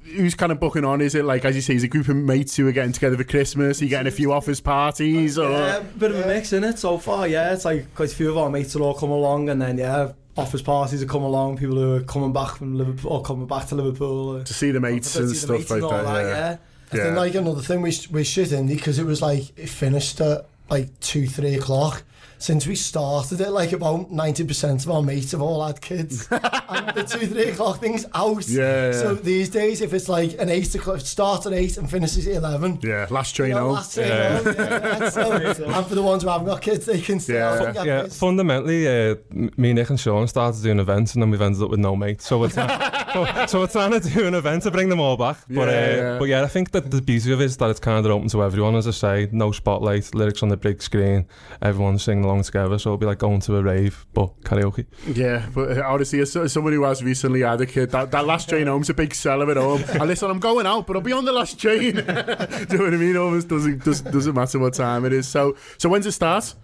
who's 0.05 0.35
kind 0.35 0.53
of 0.53 0.61
booking 0.61 0.85
on? 0.85 1.01
Is 1.01 1.15
it 1.15 1.25
like 1.25 1.45
as 1.45 1.55
you 1.55 1.63
say, 1.63 1.75
is 1.75 1.83
a 1.83 1.89
group 1.89 2.09
of 2.09 2.17
mates 2.17 2.57
who 2.57 2.67
are 2.69 2.73
getting 2.73 2.93
together 2.93 3.17
for 3.17 3.25
Christmas? 3.25 3.81
Are 3.81 3.85
you 3.85 3.91
getting 3.91 4.07
a 4.07 4.15
few 4.15 4.33
office 4.33 4.61
parties 4.61 5.39
or? 5.39 5.51
Yeah, 5.51 5.81
bit 5.99 6.11
of 6.11 6.19
a 6.19 6.27
mix 6.27 6.53
in 6.53 6.65
it 6.65 6.79
so 6.79 6.99
far. 6.99 7.27
Yeah, 7.29 7.53
it's 7.53 7.65
like 7.65 7.95
quite 7.95 8.13
a 8.13 8.15
few 8.15 8.31
of 8.31 8.39
our 8.39 8.51
mates 8.51 8.75
will 8.75 8.85
all 8.85 8.95
come 8.95 9.11
along, 9.11 9.49
and 9.49 9.61
then 9.61 9.79
yeah, 9.79 10.13
office 10.37 10.63
parties 10.63 11.01
will 11.01 11.09
come 11.09 11.23
along. 11.23 11.59
People 11.59 11.77
who 11.77 11.97
are 11.97 12.01
coming 12.03 12.33
back 12.33 12.57
from 12.57 12.77
Liverpool 12.77 13.13
or 13.13 13.23
coming 13.23 13.47
back 13.47 13.67
to 13.69 13.75
Liverpool 13.75 14.37
uh, 14.37 14.45
To 14.45 14.55
see 14.55 14.71
the 14.71 14.81
mates 14.81 15.15
and 15.17 15.31
stuff 15.35 15.59
mates 15.59 15.71
like 15.71 15.83
and 15.83 15.85
all 15.85 15.91
that, 15.91 16.23
yeah. 16.23 16.57
yeah. 16.93 17.01
I 17.01 17.05
think 17.05 17.17
like 17.17 17.35
another 17.35 17.63
thing 17.63 17.83
we 17.83 17.95
we 18.11 18.25
shit 18.25 18.53
in 18.53 18.67
because 18.67 18.99
it 18.99 19.07
was 19.07 19.23
like 19.23 19.57
it 19.59 19.69
finished 19.69 20.21
at 20.21 20.47
like 20.69 20.99
two, 21.01 21.27
three 21.27 21.55
o'clock. 21.55 22.03
Since 22.43 22.67
we 22.67 22.75
started 22.75 23.41
it, 23.41 23.51
like 23.51 23.71
about 23.71 24.11
90% 24.11 24.85
of 24.85 24.91
our 24.91 25.01
mates 25.01 25.31
have 25.31 25.41
all 25.41 25.65
had 25.65 25.81
kids. 25.81 26.27
and 26.31 26.97
the 26.97 27.05
two, 27.05 27.27
three 27.29 27.51
o'clock 27.51 27.79
thing's 27.79 28.05
out. 28.15 28.49
Yeah, 28.49 28.87
yeah. 28.87 28.93
So 28.93 29.15
these 29.15 29.49
days, 29.49 29.81
if 29.81 29.93
it's 29.95 30.09
like 30.09 30.37
an 30.41 30.49
eight 30.49 30.75
o'clock, 30.75 30.99
it 30.99 31.07
starts 31.07 31.47
at 31.47 31.53
eight 31.53 31.77
and 31.77 31.89
finishes 31.89 32.27
at 32.27 32.35
11. 32.35 32.81
Yeah, 32.83 33.07
last 33.11 33.37
train 33.37 33.51
You 33.51 33.55
know, 33.55 33.61
home. 33.67 33.73
last 33.75 33.95
train 33.95 34.09
Yeah. 34.09 34.37
home, 34.43 34.55
yeah, 34.59 35.09
so- 35.11 35.65
and 35.71 35.87
for 35.87 35.95
the 35.95 36.03
ones 36.03 36.25
who 36.25 36.31
haven't 36.31 36.49
got 36.49 36.61
kids, 36.63 36.85
they 36.85 37.01
can 37.01 37.21
still 37.21 37.37
Yeah, 37.37 37.73
get 37.73 37.87
yeah. 37.87 38.03
kids. 38.03 38.19
Fundamentally, 38.19 38.89
uh, 38.89 39.15
m- 39.31 39.51
me, 39.57 39.73
Nick, 39.73 39.91
and 39.91 40.01
Sean 40.01 40.27
started 40.27 40.61
doing 40.65 40.81
events, 40.81 41.15
and 41.15 41.23
then 41.23 41.31
we've 41.31 41.41
ended 41.41 41.63
up 41.63 41.71
with 41.71 41.79
no 41.79 41.95
mates. 41.95 42.27
So 42.27 42.41
we're, 42.41 42.49
try- 42.49 43.07
so, 43.13 43.47
so 43.47 43.61
we're 43.61 43.67
trying 43.69 43.93
to 43.93 44.01
do 44.01 44.27
an 44.27 44.35
event 44.35 44.65
to 44.65 44.73
bring 44.73 44.89
them 44.89 44.99
all 44.99 45.17
back. 45.17 45.37
But, 45.49 45.69
Yeah, 45.69 45.75
uh, 45.75 45.97
yeah. 45.97 46.19
but 46.19 46.25
yeah, 46.25 46.43
I 46.43 46.49
think 46.49 46.73
that 46.73 46.91
the 46.91 47.01
beauty 47.01 47.33
of 47.33 47.41
it 47.41 47.45
is 47.45 47.57
that 47.59 47.71
it's 47.71 47.79
kind 47.79 48.05
of 48.05 48.11
open 48.11 48.27
to 48.31 48.43
everyone. 48.43 48.75
As 48.75 48.89
I 48.89 48.91
say, 48.91 49.29
no 49.31 49.53
spotlight, 49.53 50.13
lyrics 50.13 50.43
on 50.43 50.49
the 50.49 50.57
big 50.57 50.83
screen, 50.83 51.27
everyone 51.61 51.99
singing 52.01 52.25
along 52.33 52.43
together. 52.45 52.79
So 52.79 52.91
it'll 52.91 52.99
be 52.99 53.07
like 53.07 53.19
going 53.19 53.41
to 53.41 53.57
a 53.57 53.63
rave, 53.63 54.07
but 54.13 54.41
karaoke. 54.43 54.87
Yeah, 55.15 55.47
but 55.55 55.79
uh, 55.79 55.83
honestly, 55.87 56.21
as, 56.21 56.33
someone 56.53 56.73
who 56.73 56.83
has 56.85 57.03
recently 57.03 57.41
had 57.41 57.61
a 57.61 57.67
kid, 57.67 57.91
that, 57.91 58.11
that 58.11 58.27
last 58.27 58.49
train 58.49 58.67
home's 58.67 58.91
a 58.91 58.95
big 58.95 59.15
seller 59.15 59.51
at 59.51 59.57
home. 59.57 59.85
And 59.89 60.07
listen, 60.07 60.31
I'm 60.31 60.41
going 60.41 60.67
out, 60.67 60.87
but 60.87 60.97
I'll 60.97 61.03
be 61.03 61.13
on 61.13 61.25
the 61.25 61.33
last 61.33 61.59
train. 61.59 61.95
Do 61.95 62.01
you 62.01 62.05
know 62.05 62.85
what 62.85 62.95
I 62.95 62.97
mean? 62.97 63.17
Almost 63.17 63.49
doesn't 63.49 63.85
does, 63.85 64.01
doesn't 64.01 64.35
matter 64.35 64.59
what 64.59 64.75
time 64.75 65.05
it 65.05 65.13
is. 65.13 65.29
So 65.29 65.57
so 65.79 65.89
when's 65.89 66.07
it 66.07 66.13
start? 66.13 66.55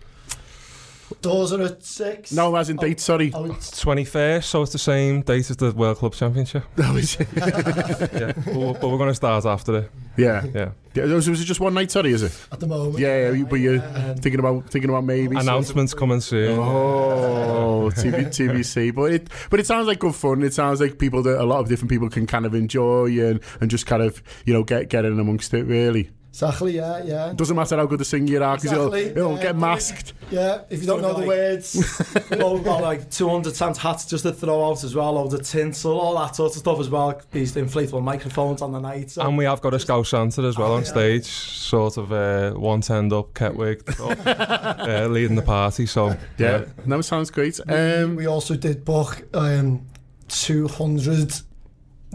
Doors 1.23 1.53
are 1.53 1.63
at 1.63 1.83
six. 1.85 2.33
No, 2.33 2.55
as 2.57 2.71
in 2.71 2.77
date. 2.77 3.01
Sorry. 3.01 3.33
Oh, 3.35 3.47
oh 3.47 3.53
it's 3.53 3.83
21st, 3.85 4.45
so 4.45 4.63
it's 4.63 4.73
the 4.73 4.79
same 4.79 5.23
date 5.23 5.49
as 5.51 5.57
the 5.57 5.73
World 5.73 5.97
Club 5.99 6.15
Championship. 6.15 6.65
That 6.77 6.93
was 6.95 7.17
it. 7.19 7.29
yeah, 7.35 8.33
but, 8.45 8.55
we're- 8.55 8.73
but 8.81 8.89
we're 8.89 8.99
going 8.99 9.11
to 9.11 9.15
start 9.15 9.45
after 9.47 9.77
it. 9.79 9.91
Yeah. 10.17 10.45
Yeah. 10.55 10.71
Yeah, 10.95 11.05
so 11.21 11.31
was 11.31 11.41
it 11.41 11.45
just 11.45 11.61
one 11.61 11.75
night? 11.75 11.91
Sorry, 11.93 12.13
is 12.13 12.23
it? 12.25 12.37
at 12.51 12.59
the 12.61 12.67
moment. 12.67 12.99
Yeah, 12.99 13.29
yeah. 13.29 13.31
you- 13.33 13.47
But 13.47 13.57
you're 13.57 13.79
thinking 14.17 14.39
about 14.41 14.69
thinking 14.71 14.91
about 14.91 15.05
maybe 15.05 15.37
Announcements 15.37 15.95
coming 15.95 16.21
soon. 16.21 16.59
Oh, 16.59 17.91
TV, 17.95 18.27
TVC, 18.27 18.95
but 18.95 19.13
it 19.13 19.29
but 19.51 19.61
it 19.61 19.67
sounds 19.67 19.87
like 19.87 19.99
good 20.01 20.15
fun. 20.15 20.43
It 20.43 20.55
sounds 20.55 20.81
like 20.81 20.99
people 20.99 21.23
that 21.23 21.41
a 21.41 21.45
lot 21.45 21.61
of 21.61 21.69
different 21.69 21.91
people 21.91 22.09
can 22.11 22.27
kind 22.27 22.47
of 22.47 22.55
enjoy 22.55 23.07
and, 23.21 23.41
and 23.61 23.71
just 23.71 23.87
kind 23.87 24.03
of 24.03 24.23
you 24.45 24.53
know 24.53 24.63
get 24.65 24.89
get 24.89 25.05
in 25.05 25.19
amongst 25.21 25.55
it. 25.55 25.65
Really, 25.65 26.11
Exactly, 26.31 26.77
yeah, 26.77 27.03
yeah. 27.03 27.33
Doesn't 27.35 27.57
matter 27.57 27.77
how 27.77 27.87
good 27.87 28.01
the 28.01 28.05
singer 28.05 28.31
you 28.31 28.43
are, 28.43 28.57
because 28.57 28.71
exactly, 28.71 29.07
you'll, 29.07 29.17
you'll 29.17 29.37
yeah, 29.37 29.43
get 29.43 29.57
masked. 29.57 30.13
Yeah, 30.31 30.63
if 30.71 30.81
you 30.81 30.87
don't 30.87 31.03
know 31.03 31.13
like, 31.13 31.23
the 31.23 31.27
words. 31.27 32.41
all, 32.41 32.59
got 32.59 32.83
like 32.83 33.11
200 33.11 33.57
cent 33.57 33.77
hats 33.79 34.05
just 34.05 34.23
to 34.25 34.33
throw 34.33 34.71
out 34.71 34.85
as 34.85 34.95
well, 34.95 35.15
loads 35.15 35.35
of 35.35 35.43
tinsel, 35.43 35.99
all 35.99 36.17
that 36.19 36.37
sort 36.37 36.53
of 36.53 36.59
stuff 36.59 36.79
as 36.79 36.91
well. 36.91 37.21
These 37.33 37.55
inflatable 37.55 38.03
microphones 38.03 38.63
on 38.63 38.73
the 38.73 38.79
night. 38.79 39.11
So. 39.11 39.23
And 39.23 39.37
we 39.37 39.47
have 39.47 39.61
got 39.61 39.75
a 39.75 39.81
Scout 39.81 40.07
Santa 40.07 40.43
as 40.43 40.59
well 40.59 40.73
oh, 40.73 40.77
on 40.77 40.83
yeah. 40.83 40.89
stage, 40.89 41.25
sort 41.27 41.97
of 41.97 42.13
uh, 42.13 42.53
one 42.53 42.83
turned 42.83 43.13
up, 43.13 43.33
Ketwig, 43.35 43.83
uh, 44.99 45.09
leading 45.09 45.37
the 45.37 45.43
party, 45.43 45.87
so... 45.87 46.09
Yeah, 46.09 46.17
yeah. 46.39 46.65
no, 46.85 47.01
sounds 47.01 47.31
great. 47.31 47.59
Um, 47.69 48.17
we 48.17 48.27
also 48.27 48.55
did 48.55 48.85
book 48.85 49.27
um, 49.35 49.87
200 50.29 51.33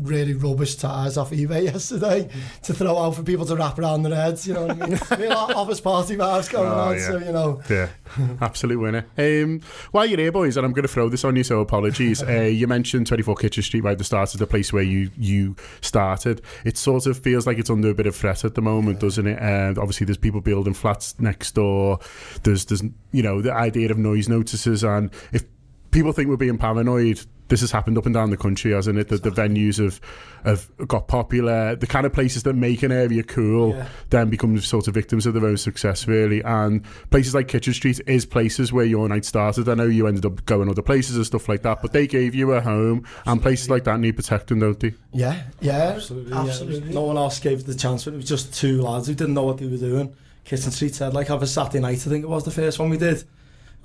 really 0.01 0.33
rubbish 0.33 0.75
tires 0.75 1.17
off 1.17 1.29
eBay 1.31 1.63
yesterday 1.71 2.27
to 2.63 2.73
throw 2.73 2.97
out 2.97 3.11
for 3.15 3.23
people 3.23 3.45
to 3.45 3.55
wrap 3.55 3.77
around 3.77 4.03
their 4.03 4.15
heads, 4.15 4.47
you 4.47 4.53
know 4.53 4.65
what 4.67 4.81
I 4.81 4.87
mean? 4.87 4.99
Real 5.19 5.31
office 5.33 5.79
party 5.79 6.15
vibes 6.17 6.49
going 6.51 6.71
Oh, 6.71 6.79
on, 6.79 6.95
yeah. 6.97 7.07
so, 7.07 7.17
you 7.19 7.31
know. 7.31 7.61
Yeah, 7.69 7.89
absolute 8.41 8.79
winner. 8.79 9.05
Um, 9.17 9.61
while 9.91 10.05
you're 10.05 10.19
here, 10.19 10.31
boys, 10.31 10.57
and 10.57 10.65
I'm 10.65 10.73
going 10.73 10.83
to 10.83 10.87
throw 10.87 11.09
this 11.09 11.23
on 11.23 11.35
you, 11.35 11.43
so 11.43 11.59
apologies. 11.61 12.23
uh, 12.23 12.31
you 12.41 12.67
mentioned 12.67 13.05
24 13.07 13.35
Kitchen 13.35 13.61
Street 13.63 13.81
right 13.83 13.91
at 13.91 13.97
the 13.99 14.03
start 14.03 14.33
of 14.33 14.39
the 14.39 14.47
place 14.47 14.73
where 14.73 14.83
you 14.83 15.11
you 15.17 15.55
started. 15.81 16.41
It 16.65 16.77
sort 16.77 17.05
of 17.05 17.17
feels 17.19 17.45
like 17.45 17.57
it's 17.59 17.69
under 17.69 17.89
a 17.89 17.93
bit 17.93 18.07
of 18.07 18.15
threat 18.15 18.43
at 18.43 18.55
the 18.55 18.61
moment, 18.61 18.99
doesn't 18.99 19.27
it? 19.27 19.37
And 19.39 19.77
obviously, 19.77 20.05
there's 20.05 20.17
people 20.17 20.41
building 20.41 20.73
flats 20.73 21.19
next 21.19 21.51
door. 21.53 21.99
There's 22.43 22.65
there's 22.65 22.81
you 23.11 23.21
know 23.23 23.41
the 23.41 23.53
idea 23.53 23.91
of 23.91 23.97
noise 23.97 24.27
notices, 24.27 24.83
and 24.83 25.11
if 25.31 25.43
people 25.91 26.11
think 26.13 26.29
we're 26.29 26.37
being 26.37 26.57
paranoid. 26.57 27.21
This 27.54 27.62
has 27.62 27.70
happened 27.70 27.99
up 27.99 28.08
and 28.08 28.16
down 28.16 28.32
the 28.32 28.36
country, 28.38 28.72
hasn't 28.72 28.97
it? 28.97 29.10
That 29.10 29.22
the 29.22 29.30
venues 29.30 29.78
have 29.78 30.01
have 30.43 30.68
got 30.88 31.08
popular. 31.08 31.76
The 31.76 31.86
kind 31.86 32.04
of 32.04 32.12
places 32.12 32.41
that 32.43 32.56
make 32.56 32.82
an 32.82 32.91
area 32.91 33.22
cool 33.22 33.76
Yeah. 33.76 33.86
then 34.10 34.32
become 34.32 34.58
sort 34.60 34.88
of 34.88 34.95
victims 34.95 35.28
of 35.28 35.36
their 35.36 35.45
own 35.45 35.58
success, 35.58 36.08
really. 36.08 36.41
And 36.43 36.82
places 37.12 37.36
like 37.36 37.47
Kitchen 37.49 37.76
Street 37.76 38.01
is 38.08 38.26
places 38.26 38.74
where 38.74 38.86
your 38.86 39.08
night 39.08 39.24
started. 39.26 39.70
I 39.70 39.76
know 39.76 39.84
you 39.86 40.08
ended 40.08 40.26
up 40.26 40.43
going 40.45 40.68
other 40.68 40.82
places 40.82 41.16
and 41.16 41.28
stuff 41.28 41.47
like 41.47 41.62
that, 41.62 41.84
but 41.84 41.93
they 41.93 42.08
gave 42.08 42.34
you 42.34 42.54
a 42.54 42.60
home, 42.60 43.06
and 43.28 43.39
places 43.39 43.70
like 43.70 43.84
that 43.84 43.99
need 43.99 44.14
protecting, 44.16 44.58
don't 44.58 44.80
they? 44.80 44.95
Yeah, 45.12 45.43
yeah, 45.62 45.93
Absolutely. 45.95 46.34
absolutely. 46.34 46.88
Yeah. 46.89 46.95
No 46.95 47.04
one 47.04 47.18
else 47.18 47.39
gave 47.39 47.66
the 47.68 47.76
chance. 47.76 48.08
It 48.08 48.16
was 48.16 48.26
just 48.28 48.51
two 48.56 48.82
lads 48.82 49.06
who 49.06 49.14
didn't 49.14 49.36
know 49.36 49.43
what 49.43 49.60
they 49.60 49.68
were 49.68 49.78
doing. 49.78 50.12
Kitchen 50.43 50.72
Street 50.72 50.95
said, 50.95 51.14
like, 51.14 51.28
have 51.28 51.43
a 51.43 51.47
Saturday 51.47 51.82
night, 51.82 51.97
I 52.08 52.10
think 52.10 52.24
it 52.24 52.30
was 52.30 52.45
the 52.45 52.49
first 52.51 52.80
one 52.80 52.89
we 52.89 52.97
did. 52.97 53.24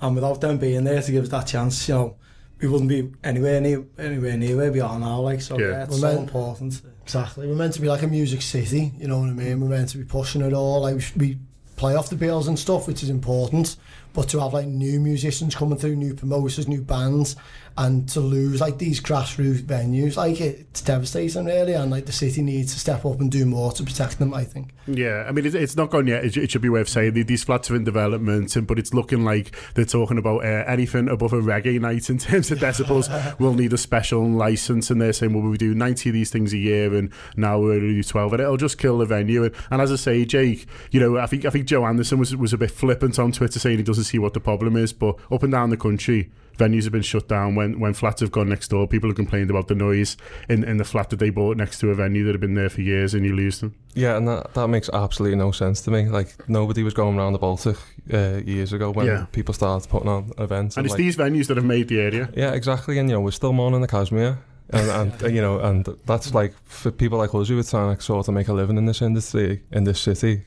And 0.01 0.15
without 0.15 0.41
them 0.41 0.57
being 0.57 0.85
there 0.85 1.03
to 1.03 1.11
give 1.11 1.23
us 1.25 1.29
that 1.29 1.45
chance, 1.45 1.87
you 1.87 1.93
know, 1.93 2.15
we 2.61 2.67
wouldn't 2.67 2.89
be 2.89 3.09
anywhere 3.23 3.61
near, 3.61 3.83
anywhere 3.97 4.37
near 4.37 4.57
where 4.57 4.71
we 4.71 4.79
are 4.81 4.99
now. 4.99 5.21
Like, 5.21 5.41
so 5.41 5.57
Yeah. 5.57 5.67
yeah, 5.69 5.83
it's 5.83 5.91
Well, 5.91 5.99
so 5.99 6.07
man- 6.07 6.17
important. 6.17 6.81
Exactly. 7.03 7.47
We're 7.47 7.55
meant 7.55 7.73
to 7.73 7.81
be 7.81 7.87
like 7.87 8.03
a 8.03 8.07
music 8.07 8.41
city, 8.41 8.91
you 8.99 9.07
know 9.07 9.19
what 9.19 9.29
I 9.29 9.33
mean? 9.33 9.59
We're 9.61 9.69
meant 9.69 9.89
to 9.89 9.97
be 9.97 10.03
pushing 10.03 10.41
it 10.41 10.53
all. 10.53 10.81
Like 10.81 10.95
we, 10.95 11.03
we 11.29 11.37
play 11.75 11.95
off 11.95 12.09
the 12.09 12.15
bills 12.15 12.47
and 12.47 12.59
stuff, 12.59 12.85
which 12.87 13.01
is 13.01 13.09
important. 13.09 13.77
But 14.13 14.27
to 14.29 14.39
have 14.39 14.53
like 14.53 14.67
new 14.67 14.99
musicians 14.99 15.55
coming 15.55 15.77
through, 15.77 15.95
new 15.95 16.13
promoters, 16.13 16.67
new 16.67 16.81
bands, 16.81 17.35
and 17.77 18.07
to 18.09 18.19
lose 18.19 18.61
like 18.61 18.77
these 18.77 19.01
grassroots 19.01 19.61
venues, 19.61 20.17
like 20.17 20.41
it, 20.41 20.59
it's 20.71 20.81
devastating 20.81 21.45
really. 21.45 21.73
And 21.73 21.91
like 21.91 22.05
the 22.05 22.11
city 22.11 22.41
needs 22.41 22.73
to 22.73 22.79
step 22.79 23.05
up 23.05 23.19
and 23.19 23.31
do 23.31 23.45
more 23.45 23.71
to 23.73 23.83
protect 23.83 24.19
them. 24.19 24.33
I 24.33 24.43
think. 24.43 24.73
Yeah, 24.87 25.25
I 25.27 25.31
mean, 25.31 25.45
it's, 25.45 25.55
it's 25.55 25.75
not 25.75 25.91
gone 25.91 26.07
yet. 26.07 26.25
It, 26.25 26.37
it 26.37 26.51
should 26.51 26.61
be 26.61 26.69
worth 26.69 26.89
saying. 26.89 27.13
These 27.13 27.43
flats 27.43 27.69
are 27.69 27.75
in 27.75 27.83
development, 27.83 28.55
and, 28.55 28.65
but 28.65 28.79
it's 28.79 28.93
looking 28.93 29.23
like 29.23 29.55
they're 29.75 29.85
talking 29.85 30.17
about 30.17 30.43
uh, 30.43 30.63
anything 30.67 31.09
above 31.09 31.33
a 31.33 31.41
reggae 31.41 31.79
night 31.79 32.09
in 32.09 32.17
terms 32.17 32.51
of 32.51 32.59
decibels 32.59 33.39
will 33.39 33.53
need 33.53 33.73
a 33.73 33.77
special 33.77 34.27
license. 34.27 34.89
And 34.89 35.01
they're 35.01 35.13
saying, 35.13 35.33
well, 35.33 35.47
we 35.47 35.57
do 35.57 35.75
90 35.75 36.09
of 36.09 36.13
these 36.13 36.31
things 36.31 36.53
a 36.53 36.57
year, 36.57 36.93
and 36.95 37.11
now 37.35 37.59
we're 37.59 37.73
only 37.73 37.93
do 37.95 38.03
12, 38.03 38.33
and 38.33 38.41
it'll 38.41 38.57
just 38.57 38.77
kill 38.77 38.97
the 38.97 39.05
venue. 39.05 39.43
And, 39.43 39.55
and 39.69 39.81
as 39.81 39.91
I 39.91 39.95
say, 39.95 40.25
Jake, 40.25 40.67
you 40.91 40.99
know, 40.99 41.17
I 41.17 41.27
think 41.27 41.45
I 41.45 41.49
think 41.49 41.65
Joe 41.65 41.85
Anderson 41.85 42.19
was 42.19 42.35
was 42.35 42.53
a 42.53 42.57
bit 42.57 42.71
flippant 42.71 43.19
on 43.19 43.31
Twitter 43.31 43.59
saying 43.59 43.77
he 43.77 43.83
doesn't 43.83 44.05
see 44.05 44.19
what 44.19 44.33
the 44.33 44.39
problem 44.39 44.75
is, 44.75 44.93
but 44.93 45.17
up 45.31 45.43
and 45.43 45.51
down 45.51 45.69
the 45.69 45.77
country. 45.77 46.31
Venues 46.59 46.83
have 46.83 46.91
been 46.91 47.01
shut 47.01 47.27
down 47.29 47.55
when, 47.55 47.79
when 47.79 47.93
flats 47.93 48.19
have 48.21 48.31
gone 48.31 48.49
next 48.49 48.67
door. 48.67 48.85
People 48.87 49.09
have 49.09 49.15
complained 49.15 49.49
about 49.49 49.69
the 49.69 49.75
noise 49.75 50.17
in, 50.49 50.63
in 50.65 50.75
the 50.77 50.83
flat 50.83 51.09
that 51.09 51.17
they 51.17 51.29
bought 51.29 51.55
next 51.57 51.79
to 51.79 51.89
a 51.89 51.95
venue 51.95 52.25
that 52.25 52.33
have 52.33 52.41
been 52.41 52.53
there 52.53 52.69
for 52.69 52.81
years, 52.81 53.13
and 53.13 53.25
you 53.25 53.33
lose 53.33 53.61
them. 53.61 53.73
Yeah, 53.95 54.17
and 54.17 54.27
that, 54.27 54.53
that 54.53 54.67
makes 54.67 54.89
absolutely 54.89 55.37
no 55.37 55.51
sense 55.51 55.81
to 55.83 55.91
me. 55.91 56.09
Like 56.09 56.35
nobody 56.49 56.83
was 56.83 56.93
going 56.93 57.17
around 57.17 57.33
the 57.33 57.39
Baltic 57.39 57.77
uh, 58.13 58.41
years 58.45 58.73
ago 58.73 58.91
when 58.91 59.05
Yeah. 59.07 59.25
people 59.31 59.53
started 59.53 59.89
putting 59.89 60.09
on 60.09 60.31
events. 60.37 60.75
And 60.77 60.85
it's 60.85 60.91
like, 60.93 60.97
these 60.99 61.15
venues 61.15 61.47
that 61.47 61.57
have 61.57 61.65
made 61.65 61.87
the 61.87 61.99
area. 62.01 62.29
Yeah, 62.35 62.51
exactly. 62.51 62.99
And 62.99 63.09
you 63.09 63.15
know, 63.15 63.21
we're 63.21 63.31
still 63.31 63.53
mourning 63.53 63.81
the 63.81 63.87
Kazimier. 63.87 64.37
And, 64.71 65.11
and 65.23 65.33
you 65.35 65.41
know, 65.41 65.59
and 65.59 65.85
that's 66.05 66.33
like 66.33 66.53
for 66.65 66.91
people 66.91 67.17
like 67.17 67.33
us 67.33 67.47
who 67.49 67.57
are 67.57 67.63
trying 67.63 67.95
to 67.95 68.01
sort 68.03 68.27
of 68.27 68.33
make 68.35 68.49
a 68.49 68.53
living 68.53 68.77
in 68.77 68.85
this 68.85 69.01
industry 69.01 69.63
in 69.71 69.85
this 69.85 69.99
city, 69.99 70.45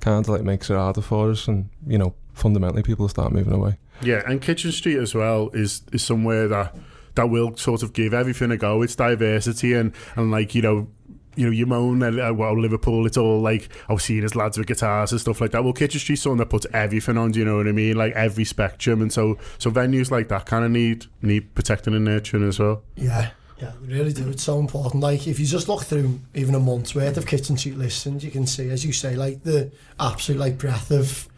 kind 0.00 0.24
of 0.24 0.28
like 0.28 0.42
makes 0.42 0.70
it 0.70 0.74
harder 0.74 1.02
for 1.02 1.30
us. 1.32 1.48
And 1.48 1.68
you 1.86 1.98
know, 1.98 2.14
fundamentally, 2.38 2.82
people 2.82 3.08
start 3.08 3.32
moving 3.32 3.52
away. 3.52 3.78
Yeah, 4.02 4.22
and 4.26 4.40
Kitchen 4.40 4.72
Street 4.72 4.98
as 4.98 5.14
well 5.14 5.50
is 5.52 5.82
is 5.92 6.04
somewhere 6.04 6.48
that 6.48 6.74
that 7.14 7.30
will 7.30 7.56
sort 7.56 7.82
of 7.82 7.92
give 7.92 8.14
everything 8.14 8.50
a 8.50 8.56
go. 8.56 8.82
It's 8.82 8.94
diversity 8.94 9.74
and 9.74 9.92
and 10.16 10.30
like 10.30 10.54
you 10.54 10.62
know. 10.62 10.88
You 11.36 11.44
know, 11.44 11.52
you 11.52 11.66
moan 11.66 12.02
at 12.02 12.18
uh, 12.18 12.34
well, 12.34 12.60
Liverpool, 12.60 13.06
it's 13.06 13.16
all 13.16 13.40
like, 13.40 13.68
oh, 13.88 13.96
seeing 13.96 14.24
as 14.24 14.34
lads 14.34 14.58
with 14.58 14.66
guitars 14.66 15.12
and 15.12 15.20
stuff 15.20 15.40
like 15.40 15.52
that. 15.52 15.62
Well, 15.62 15.72
Kitchen 15.72 16.00
Street's 16.00 16.22
something 16.22 16.38
that 16.38 16.50
puts 16.50 16.66
everything 16.74 17.16
on, 17.16 17.30
do 17.30 17.38
you 17.38 17.44
know 17.44 17.58
what 17.58 17.68
I 17.68 17.70
mean? 17.70 17.94
Like 17.94 18.12
every 18.14 18.44
spectrum. 18.44 19.00
And 19.00 19.12
so 19.12 19.38
so 19.56 19.70
venues 19.70 20.10
like 20.10 20.26
that 20.30 20.46
kind 20.46 20.64
of 20.64 20.72
need 20.72 21.06
need 21.22 21.54
protecting 21.54 21.94
and 21.94 22.04
nurturing 22.04 22.48
as 22.48 22.58
well. 22.58 22.82
Yeah. 22.96 23.30
Yeah, 23.60 23.72
we 23.80 23.94
really 23.94 24.12
do. 24.12 24.28
It's 24.30 24.42
so 24.42 24.58
important. 24.58 25.02
Like, 25.02 25.28
if 25.28 25.38
you 25.38 25.46
just 25.46 25.68
look 25.68 25.82
through 25.82 26.20
even 26.34 26.56
a 26.56 26.60
month's 26.60 26.94
worth 26.94 27.16
of 27.16 27.26
Kitchen 27.26 27.56
Street 27.56 27.76
listings, 27.76 28.24
you 28.24 28.32
can 28.32 28.46
see, 28.46 28.70
as 28.70 28.84
you 28.84 28.92
say, 28.92 29.14
like 29.14 29.44
the 29.44 29.70
absolute 30.00 30.40
like 30.40 30.58
breadth 30.58 30.90
of 30.90 31.28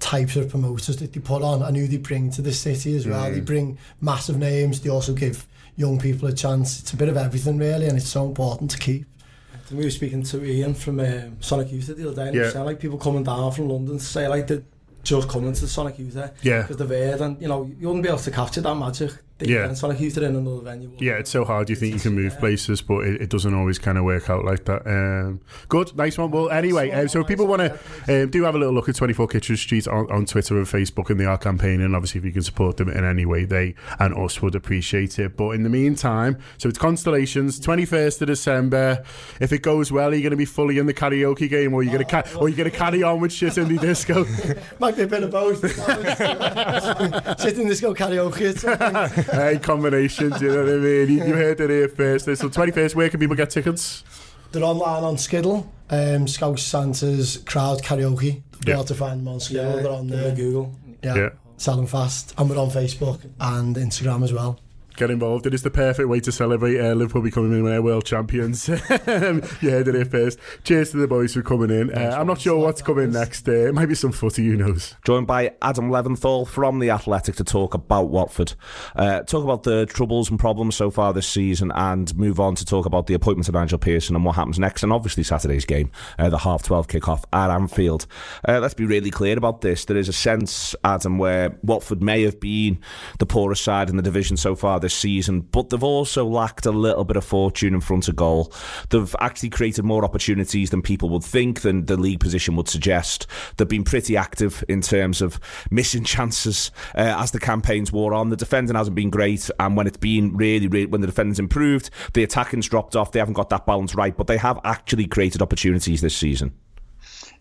types 0.00 0.36
of 0.36 0.48
promoters 0.50 0.96
that 0.98 1.12
they 1.12 1.20
put 1.20 1.42
on 1.42 1.62
and 1.62 1.76
who 1.76 1.86
they 1.86 1.96
bring 1.96 2.30
to 2.32 2.42
the 2.42 2.52
city 2.52 2.96
as 2.96 3.06
well. 3.06 3.24
Mm. 3.30 3.34
They 3.34 3.40
bring 3.40 3.78
massive 4.00 4.36
names. 4.38 4.80
They 4.80 4.90
also 4.90 5.12
give 5.14 5.46
young 5.76 5.98
people 5.98 6.28
a 6.28 6.32
chance. 6.32 6.80
It's 6.80 6.92
a 6.92 6.96
bit 6.96 7.08
of 7.08 7.16
everything, 7.16 7.58
really, 7.58 7.86
and 7.86 7.96
it's 7.96 8.08
so 8.08 8.24
important 8.26 8.70
to 8.72 8.78
keep. 8.78 9.06
I 9.54 9.58
think 9.68 9.78
we 9.78 9.84
were 9.84 9.90
speaking 9.90 10.22
to 10.24 10.44
Ian 10.44 10.74
from 10.74 11.00
um, 11.00 11.36
Sonic 11.40 11.72
Youth 11.72 11.86
the 11.88 12.06
other 12.08 12.14
day, 12.14 12.22
and 12.28 12.30
he 12.34 12.38
Yeah. 12.38 12.44
was 12.44 12.52
saying 12.52 12.64
like 12.66 12.78
people 12.80 12.98
coming 12.98 13.24
down 13.24 13.50
from 13.52 13.68
London 13.68 13.98
to 13.98 14.04
say 14.04 14.28
like 14.28 14.46
they're 14.46 14.62
just 15.02 15.28
coming 15.28 15.52
to 15.52 15.66
Sonic 15.66 15.98
Youth 15.98 16.16
Yeah. 16.42 16.62
because 16.62 16.76
they're 16.76 16.86
there, 16.86 17.22
and 17.22 17.40
you 17.40 17.48
know 17.48 17.64
you 17.78 17.86
wouldn't 17.88 18.02
be 18.02 18.08
able 18.08 18.18
to 18.20 18.30
capture 18.30 18.60
that 18.60 18.74
magic 18.74 19.12
Yeah. 19.40 19.64
And 19.64 19.72
it's 19.72 19.82
like 19.82 20.00
if 20.00 20.14
they're 20.14 20.28
in 20.28 20.36
another 20.36 20.62
venue. 20.62 20.90
Yeah, 20.98 21.14
it's 21.14 21.30
so 21.30 21.44
hard. 21.44 21.68
You 21.68 21.76
think 21.76 21.92
you 21.92 22.00
can 22.00 22.14
move 22.14 22.38
places, 22.38 22.80
but 22.80 23.06
it, 23.06 23.22
it 23.22 23.30
doesn't 23.30 23.52
always 23.52 23.78
kind 23.78 23.98
of 23.98 24.04
work 24.04 24.30
out 24.30 24.44
like 24.46 24.64
that. 24.64 24.86
Um, 24.86 25.40
good, 25.68 25.94
nice 25.94 26.16
one. 26.16 26.30
Well, 26.30 26.48
anyway, 26.48 26.90
um, 26.92 27.08
so 27.08 27.20
if 27.20 27.26
people 27.26 27.46
want 27.46 27.60
to 27.60 28.22
um, 28.22 28.30
do 28.30 28.44
have 28.44 28.54
a 28.54 28.58
little 28.58 28.72
look 28.72 28.88
at 28.88 28.94
24 28.94 29.28
Kitchen 29.28 29.56
Street 29.58 29.86
on, 29.88 30.10
on 30.10 30.24
Twitter 30.24 30.56
and 30.56 30.66
Facebook, 30.66 31.10
and 31.10 31.20
they 31.20 31.26
are 31.26 31.36
campaigning. 31.36 31.94
Obviously, 31.94 32.20
if 32.20 32.24
you 32.24 32.32
can 32.32 32.42
support 32.42 32.78
them 32.78 32.88
in 32.88 33.04
any 33.04 33.26
way, 33.26 33.44
they 33.44 33.74
and 33.98 34.14
us 34.16 34.40
would 34.40 34.54
appreciate 34.54 35.18
it. 35.18 35.36
But 35.36 35.50
in 35.50 35.64
the 35.64 35.70
meantime, 35.70 36.38
so 36.56 36.70
it's 36.70 36.78
Constellations, 36.78 37.60
21st 37.60 38.22
of 38.22 38.28
December. 38.28 39.04
If 39.40 39.52
it 39.52 39.60
goes 39.60 39.92
well, 39.92 40.10
are 40.10 40.14
you 40.14 40.22
going 40.22 40.30
to 40.30 40.36
be 40.36 40.46
fully 40.46 40.78
in 40.78 40.86
the 40.86 40.94
karaoke 40.94 41.50
game, 41.50 41.74
or 41.74 41.80
are 41.80 41.82
you 41.82 41.90
going 41.90 42.04
to 42.04 42.10
ca- 42.10 42.38
or 42.38 42.46
are 42.46 42.48
you 42.48 42.56
going 42.56 42.70
to 42.70 42.76
carry 42.76 43.02
on 43.02 43.20
with 43.20 43.32
shit 43.32 43.58
in 43.58 43.68
the 43.68 43.76
disco? 43.76 44.24
Might 44.78 44.96
be 44.96 45.02
a 45.02 45.06
bit 45.06 45.24
of 45.24 45.30
both. 45.30 45.60
Sit 47.40 47.58
in 47.58 47.68
disco 47.68 47.92
karaoke. 47.92 48.46
or 49.28 49.34
hey, 49.34 49.58
combinations, 49.58 50.40
you 50.40 50.48
know 50.48 50.64
what 50.64 50.72
I 50.74 50.76
mean? 50.76 51.08
You, 51.08 51.24
you 51.26 51.34
heard 51.34 51.60
it 51.60 51.70
here 51.70 51.88
first. 51.88 52.24
So 52.26 52.34
21st, 52.48 52.94
where 52.94 53.08
can 53.08 53.20
people 53.20 53.36
get 53.36 53.50
tickets? 53.50 54.04
They're 54.52 54.62
online 54.64 55.02
on 55.04 55.18
Skiddle, 55.18 55.70
um, 55.90 56.26
Scouse 56.28 56.62
Santa's 56.62 57.38
crowd 57.46 57.82
karaoke. 57.82 58.22
You'll 58.22 58.60
be 58.64 58.68
Yeah. 58.68 58.74
able 58.74 58.84
to 58.84 58.94
find 58.94 59.20
them 59.20 59.28
on 59.28 59.40
Skiddle. 59.40 59.76
Yeah, 59.76 59.82
They're 59.82 59.92
on 59.92 60.06
they're 60.06 60.22
there. 60.24 60.34
Google. 60.36 60.74
Yeah. 61.02 61.14
Yeah. 61.14 61.28
Sell 61.58 61.76
them 61.76 61.86
fast. 61.86 62.34
And 62.38 62.48
we're 62.50 62.58
on 62.58 62.70
Facebook 62.70 63.20
and 63.40 63.76
Instagram 63.76 64.22
as 64.22 64.32
well. 64.32 64.60
Get 64.96 65.10
involved. 65.10 65.46
It 65.46 65.52
is 65.52 65.62
the 65.62 65.70
perfect 65.70 66.08
way 66.08 66.20
to 66.20 66.32
celebrate 66.32 66.80
uh, 66.80 66.94
Liverpool 66.94 67.20
becoming 67.20 67.70
uh, 67.70 67.82
world 67.82 68.06
champions. 68.06 68.66
you 68.68 68.76
heard 68.78 69.88
it 69.88 69.94
here 69.94 70.06
first. 70.06 70.38
Cheers 70.64 70.92
to 70.92 70.96
the 70.96 71.06
boys 71.06 71.34
for 71.34 71.42
coming 71.42 71.68
in. 71.68 71.92
Uh, 71.92 72.16
I'm 72.18 72.26
not 72.26 72.40
sure 72.40 72.56
what's 72.56 72.80
coming 72.80 73.12
next. 73.12 73.46
Uh, 73.46 73.68
it 73.68 73.74
might 73.74 73.90
be 73.90 73.94
some 73.94 74.10
footy, 74.10 74.46
who 74.46 74.56
knows? 74.56 74.94
Joined 75.04 75.26
by 75.26 75.54
Adam 75.60 75.90
Leventhal 75.90 76.48
from 76.48 76.78
The 76.78 76.88
Athletic 76.88 77.36
to 77.36 77.44
talk 77.44 77.74
about 77.74 78.08
Watford, 78.08 78.54
uh, 78.94 79.20
talk 79.24 79.44
about 79.44 79.64
the 79.64 79.84
troubles 79.84 80.30
and 80.30 80.40
problems 80.40 80.76
so 80.76 80.90
far 80.90 81.12
this 81.12 81.28
season, 81.28 81.72
and 81.74 82.16
move 82.16 82.40
on 82.40 82.54
to 82.54 82.64
talk 82.64 82.86
about 82.86 83.06
the 83.06 83.12
appointment 83.12 83.48
of 83.48 83.54
Nigel 83.54 83.78
Pearson 83.78 84.16
and 84.16 84.24
what 84.24 84.36
happens 84.36 84.58
next, 84.58 84.82
and 84.82 84.94
obviously 84.94 85.24
Saturday's 85.24 85.66
game, 85.66 85.90
uh, 86.18 86.30
the 86.30 86.38
half 86.38 86.62
12 86.62 86.88
kick-off 86.88 87.22
at 87.34 87.50
Anfield. 87.50 88.06
Uh, 88.48 88.60
let's 88.60 88.72
be 88.72 88.86
really 88.86 89.10
clear 89.10 89.36
about 89.36 89.60
this. 89.60 89.84
There 89.84 89.98
is 89.98 90.08
a 90.08 90.14
sense, 90.14 90.74
Adam, 90.84 91.18
where 91.18 91.58
Watford 91.62 92.02
may 92.02 92.22
have 92.22 92.40
been 92.40 92.78
the 93.18 93.26
poorest 93.26 93.62
side 93.62 93.90
in 93.90 93.98
the 93.98 94.02
division 94.02 94.38
so 94.38 94.54
far 94.54 94.80
this 94.86 94.94
season, 94.94 95.40
but 95.40 95.68
they've 95.68 95.82
also 95.82 96.24
lacked 96.24 96.64
a 96.64 96.70
little 96.70 97.04
bit 97.04 97.16
of 97.16 97.24
fortune 97.24 97.74
in 97.74 97.80
front 97.80 98.06
of 98.06 98.14
goal. 98.14 98.52
They've 98.90 99.16
actually 99.18 99.50
created 99.50 99.84
more 99.84 100.04
opportunities 100.04 100.70
than 100.70 100.80
people 100.80 101.08
would 101.08 101.24
think, 101.24 101.62
than 101.62 101.86
the 101.86 101.96
league 101.96 102.20
position 102.20 102.54
would 102.54 102.68
suggest. 102.68 103.26
They've 103.56 103.66
been 103.66 103.82
pretty 103.82 104.16
active 104.16 104.62
in 104.68 104.80
terms 104.82 105.20
of 105.20 105.40
missing 105.72 106.04
chances 106.14 106.70
uh, 106.94 107.16
as 107.18 107.32
the 107.32 107.40
campaigns 107.40 107.90
wore 107.90 108.14
on. 108.14 108.28
The 108.28 108.36
defending 108.36 108.76
hasn't 108.76 108.94
been 108.94 109.10
great, 109.10 109.50
and 109.58 109.76
when 109.76 109.88
it's 109.88 109.96
been 109.96 110.36
really, 110.36 110.68
really, 110.68 110.86
when 110.86 111.00
the 111.00 111.08
defending's 111.08 111.40
improved, 111.40 111.90
the 112.14 112.22
attacking's 112.22 112.68
dropped 112.68 112.94
off. 112.94 113.10
They 113.10 113.18
haven't 113.18 113.34
got 113.34 113.48
that 113.48 113.66
balance 113.66 113.96
right, 113.96 114.16
but 114.16 114.28
they 114.28 114.36
have 114.36 114.60
actually 114.62 115.08
created 115.08 115.42
opportunities 115.42 116.00
this 116.00 116.16
season. 116.16 116.54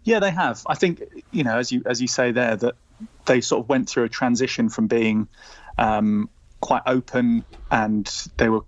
Yeah, 0.03 0.19
they 0.19 0.31
have. 0.31 0.63
I 0.65 0.73
think 0.73 1.03
you 1.31 1.43
know, 1.43 1.59
as 1.59 1.71
you 1.71 1.83
as 1.85 2.01
you 2.01 2.07
say 2.07 2.31
there, 2.31 2.55
that 2.55 2.73
they 3.25 3.41
sort 3.41 3.63
of 3.63 3.69
went 3.69 3.87
through 3.87 4.05
a 4.05 4.09
transition 4.09 4.69
from 4.69 4.87
being 4.87 5.27
um, 5.77 6.29
quite 6.65 6.81
open 6.87 7.45
and 7.69 8.11
they 8.37 8.49
were 8.49 8.61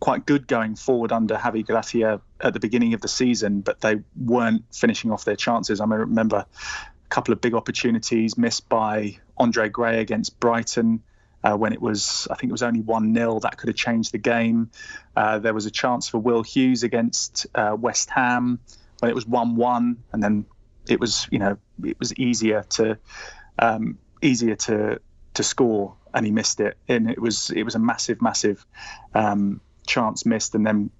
quite 0.00 0.26
good 0.26 0.48
going 0.48 0.74
forward 0.74 1.12
under 1.12 1.36
Javi 1.36 1.64
Gracia 1.64 2.20
at 2.40 2.52
the 2.52 2.58
beginning 2.58 2.94
of 2.94 3.00
the 3.00 3.06
season, 3.06 3.60
but 3.60 3.80
they 3.80 4.00
weren't 4.16 4.64
finishing 4.74 5.12
off 5.12 5.24
their 5.24 5.36
chances. 5.36 5.80
I 5.80 5.84
remember 5.84 6.38
a 6.38 7.08
couple 7.10 7.32
of 7.32 7.40
big 7.40 7.54
opportunities 7.54 8.36
missed 8.36 8.68
by 8.68 9.18
Andre 9.36 9.68
Gray 9.68 10.00
against 10.00 10.40
Brighton. 10.40 11.04
Uh, 11.44 11.56
when 11.56 11.72
it 11.72 11.80
was, 11.80 12.26
I 12.28 12.34
think 12.34 12.50
it 12.50 12.52
was 12.52 12.64
only 12.64 12.80
1 12.80 13.14
0, 13.14 13.38
that 13.40 13.56
could 13.56 13.68
have 13.68 13.76
changed 13.76 14.10
the 14.10 14.18
game. 14.18 14.70
Uh, 15.14 15.38
there 15.38 15.54
was 15.54 15.66
a 15.66 15.70
chance 15.70 16.08
for 16.08 16.18
Will 16.18 16.42
Hughes 16.42 16.82
against 16.82 17.46
uh, 17.54 17.76
West 17.78 18.10
Ham 18.10 18.58
when 18.98 19.10
it 19.10 19.14
was 19.14 19.26
1 19.26 19.54
1, 19.54 20.02
and 20.12 20.22
then 20.22 20.44
it 20.88 20.98
was, 20.98 21.28
you 21.30 21.38
know, 21.38 21.56
it 21.84 22.00
was 22.00 22.12
easier 22.14 22.64
to 22.70 22.98
um, 23.60 23.98
easier 24.22 24.56
to 24.56 25.00
to 25.34 25.42
score, 25.42 25.96
and 26.14 26.24
he 26.24 26.32
missed 26.32 26.60
it. 26.60 26.76
And 26.88 27.10
it 27.10 27.20
was 27.20 27.50
it 27.50 27.64
was 27.64 27.74
a 27.74 27.78
massive, 27.78 28.22
massive 28.22 28.64
um, 29.14 29.60
chance 29.86 30.24
missed, 30.24 30.54
and 30.54 30.66
then 30.66 30.90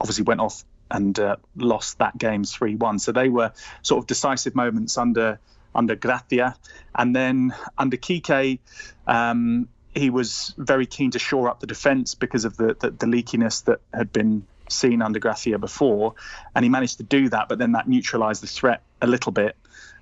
obviously 0.00 0.24
went 0.24 0.40
off 0.40 0.64
and 0.90 1.18
uh, 1.18 1.36
lost 1.56 1.98
that 1.98 2.16
game 2.16 2.44
3-1. 2.44 3.00
So 3.00 3.12
they 3.12 3.28
were 3.28 3.52
sort 3.82 4.02
of 4.02 4.06
decisive 4.06 4.54
moments 4.54 4.98
under 4.98 5.38
under 5.74 5.94
Gracia, 5.94 6.56
and 6.94 7.14
then 7.14 7.54
under 7.76 7.96
Kike. 7.96 8.58
Um, 9.06 9.68
he 9.94 10.10
was 10.10 10.54
very 10.58 10.86
keen 10.86 11.12
to 11.12 11.20
shore 11.20 11.48
up 11.48 11.60
the 11.60 11.68
defence 11.68 12.16
because 12.16 12.44
of 12.44 12.56
the, 12.56 12.76
the, 12.80 12.90
the 12.90 13.06
leakiness 13.06 13.64
that 13.66 13.80
had 13.92 14.12
been 14.12 14.44
seen 14.68 15.02
under 15.02 15.20
Gracia 15.20 15.58
before, 15.58 16.14
and 16.54 16.64
he 16.64 16.68
managed 16.68 16.98
to 16.98 17.04
do 17.04 17.28
that. 17.28 17.48
But 17.48 17.58
then 17.58 17.72
that 17.72 17.88
neutralised 17.88 18.42
the 18.42 18.48
threat 18.48 18.82
a 19.00 19.06
little 19.06 19.30
bit. 19.30 19.56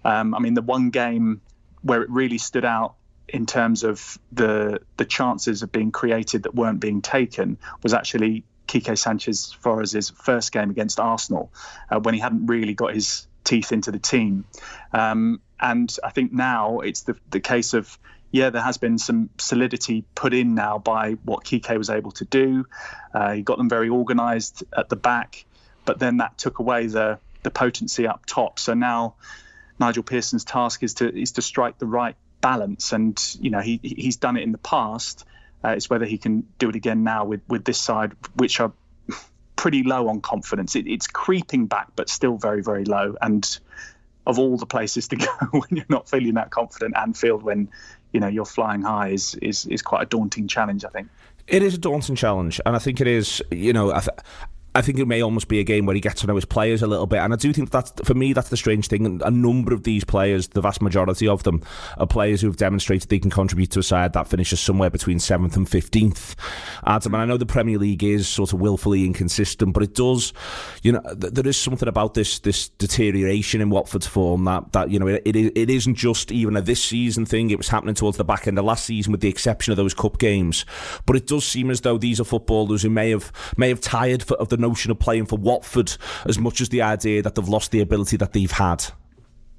Um, 0.04 0.34
I 0.34 0.38
mean, 0.38 0.54
the 0.54 0.62
one 0.62 0.90
game 0.90 1.42
where 1.82 2.02
it 2.02 2.10
really 2.10 2.38
stood 2.38 2.64
out 2.64 2.94
in 3.28 3.46
terms 3.46 3.84
of 3.84 4.18
the 4.30 4.80
the 4.96 5.04
chances 5.04 5.62
of 5.62 5.72
being 5.72 5.90
created 5.90 6.44
that 6.44 6.54
weren't 6.54 6.80
being 6.80 7.02
taken 7.02 7.58
was 7.82 7.94
actually 7.94 8.44
Kike 8.68 8.96
Sanchez 8.98 9.52
Flores' 9.52 10.10
first 10.10 10.52
game 10.52 10.70
against 10.70 11.00
Arsenal, 11.00 11.52
uh, 11.90 12.00
when 12.00 12.14
he 12.14 12.20
hadn't 12.20 12.46
really 12.46 12.74
got 12.74 12.94
his 12.94 13.26
teeth 13.44 13.72
into 13.72 13.90
the 13.90 13.98
team. 13.98 14.44
Um, 14.92 15.40
and 15.60 15.94
I 16.02 16.10
think 16.10 16.32
now 16.32 16.80
it's 16.80 17.02
the 17.02 17.16
the 17.30 17.40
case 17.40 17.74
of 17.74 17.98
yeah, 18.30 18.48
there 18.48 18.62
has 18.62 18.78
been 18.78 18.98
some 18.98 19.28
solidity 19.38 20.04
put 20.14 20.32
in 20.32 20.54
now 20.54 20.78
by 20.78 21.12
what 21.24 21.44
Kike 21.44 21.76
was 21.76 21.90
able 21.90 22.12
to 22.12 22.24
do. 22.24 22.66
Uh, 23.12 23.32
he 23.32 23.42
got 23.42 23.58
them 23.58 23.68
very 23.68 23.90
organised 23.90 24.64
at 24.74 24.88
the 24.88 24.96
back, 24.96 25.44
but 25.84 25.98
then 25.98 26.16
that 26.16 26.38
took 26.38 26.58
away 26.58 26.86
the 26.86 27.18
the 27.42 27.50
potency 27.50 28.06
up 28.06 28.24
top. 28.26 28.58
So 28.58 28.74
now 28.74 29.14
Nigel 29.78 30.02
Pearson's 30.02 30.44
task 30.44 30.82
is 30.82 30.94
to 30.94 31.14
is 31.14 31.32
to 31.32 31.42
strike 31.42 31.78
the 31.78 31.86
right 31.86 32.16
balance, 32.42 32.92
and 32.92 33.18
you 33.40 33.48
know 33.48 33.60
he 33.60 33.80
he's 33.82 34.16
done 34.16 34.36
it 34.36 34.42
in 34.42 34.52
the 34.52 34.58
past. 34.58 35.24
Uh, 35.64 35.70
it's 35.70 35.88
whether 35.88 36.04
he 36.04 36.18
can 36.18 36.46
do 36.58 36.68
it 36.68 36.76
again 36.76 37.04
now 37.04 37.24
with 37.24 37.40
with 37.48 37.64
this 37.64 37.78
side, 37.78 38.12
which 38.34 38.60
are 38.60 38.72
pretty 39.56 39.82
low 39.82 40.08
on 40.08 40.20
confidence. 40.20 40.76
It, 40.76 40.86
it's 40.86 41.06
creeping 41.06 41.66
back, 41.66 41.88
but 41.96 42.10
still 42.10 42.36
very 42.36 42.62
very 42.62 42.84
low. 42.84 43.16
And 43.22 43.48
of 44.26 44.38
all 44.38 44.58
the 44.58 44.66
places 44.66 45.08
to 45.08 45.16
go 45.26 45.26
when 45.52 45.68
you're 45.70 45.86
not 45.88 46.10
feeling 46.10 46.34
that 46.34 46.50
confident, 46.50 46.94
Anfield 46.96 47.42
when 47.42 47.70
you 48.12 48.20
know 48.20 48.28
you're 48.28 48.44
flying 48.44 48.82
high 48.82 49.08
is 49.08 49.34
is 49.36 49.64
is 49.66 49.80
quite 49.80 50.02
a 50.02 50.06
daunting 50.06 50.48
challenge. 50.48 50.84
I 50.84 50.88
think. 50.88 51.08
It 51.48 51.62
is 51.62 51.74
a 51.74 51.78
daunting 51.78 52.16
challenge, 52.16 52.60
and 52.66 52.76
I 52.76 52.78
think 52.78 53.00
it 53.00 53.06
is. 53.06 53.42
You 53.50 53.72
know, 53.72 53.92
I, 53.92 54.00
th- 54.00 54.18
I 54.74 54.80
think 54.80 54.98
it 54.98 55.06
may 55.06 55.22
almost 55.22 55.48
be 55.48 55.60
a 55.60 55.64
game 55.64 55.86
where 55.86 55.94
he 55.94 56.00
gets 56.00 56.20
to 56.22 56.26
know 56.26 56.34
his 56.34 56.44
players 56.44 56.82
a 56.82 56.86
little 56.86 57.06
bit, 57.06 57.18
and 57.18 57.32
I 57.32 57.36
do 57.36 57.52
think 57.52 57.70
that's 57.70 57.92
for 58.04 58.14
me 58.14 58.32
that's 58.32 58.48
the 58.48 58.56
strange 58.56 58.88
thing. 58.88 59.20
A 59.22 59.30
number 59.30 59.74
of 59.74 59.82
these 59.82 60.04
players, 60.04 60.48
the 60.48 60.60
vast 60.60 60.80
majority 60.80 61.28
of 61.28 61.42
them, 61.42 61.62
are 61.98 62.06
players 62.06 62.40
who 62.40 62.46
have 62.46 62.56
demonstrated 62.56 63.08
they 63.08 63.18
can 63.18 63.30
contribute 63.30 63.70
to 63.72 63.80
a 63.80 63.82
side 63.82 64.12
that 64.14 64.28
finishes 64.28 64.60
somewhere 64.60 64.90
between 64.90 65.18
seventh 65.18 65.56
and 65.56 65.68
fifteenth. 65.68 66.36
Adam, 66.86 67.14
and 67.14 67.22
I 67.22 67.26
know 67.26 67.36
the 67.36 67.46
Premier 67.46 67.78
League 67.78 68.02
is 68.02 68.28
sort 68.28 68.52
of 68.52 68.60
willfully 68.60 69.04
inconsistent, 69.04 69.74
but 69.74 69.82
it 69.82 69.94
does, 69.94 70.32
you 70.82 70.92
know, 70.92 71.02
th- 71.02 71.32
there 71.34 71.46
is 71.46 71.56
something 71.56 71.88
about 71.88 72.14
this 72.14 72.38
this 72.38 72.68
deterioration 72.70 73.60
in 73.60 73.70
Watford's 73.70 74.06
form 74.06 74.44
that 74.44 74.72
that 74.72 74.90
you 74.90 74.98
know 74.98 75.06
it, 75.06 75.22
it 75.24 75.36
it 75.36 75.70
isn't 75.70 75.96
just 75.96 76.32
even 76.32 76.56
a 76.56 76.62
this 76.62 76.82
season 76.82 77.26
thing. 77.26 77.50
It 77.50 77.58
was 77.58 77.68
happening 77.68 77.94
towards 77.94 78.16
the 78.16 78.24
back 78.24 78.46
end 78.46 78.58
of 78.58 78.64
last 78.64 78.86
season, 78.86 79.12
with 79.12 79.20
the 79.20 79.28
exception 79.28 79.72
of 79.72 79.76
those 79.76 79.94
cup 79.94 80.18
games. 80.18 80.64
But 81.04 81.16
it 81.16 81.26
does 81.26 81.44
seem 81.44 81.70
as 81.70 81.82
though 81.82 81.98
these 81.98 82.20
are 82.20 82.24
footballers 82.24 82.82
who 82.82 82.90
may 82.90 83.10
have 83.10 83.32
may 83.56 83.68
have 83.68 83.80
tired 83.80 84.22
for, 84.22 84.36
of 84.38 84.48
the 84.48 84.61
notion 84.62 84.90
of 84.90 84.98
playing 84.98 85.26
for 85.26 85.38
Watford 85.38 85.96
as 86.26 86.38
much 86.38 86.60
as 86.60 86.70
the 86.70 86.82
idea 86.82 87.22
that 87.22 87.34
they've 87.34 87.48
lost 87.48 87.70
the 87.70 87.80
ability 87.80 88.16
that 88.16 88.32
they've 88.32 88.50
had. 88.50 88.84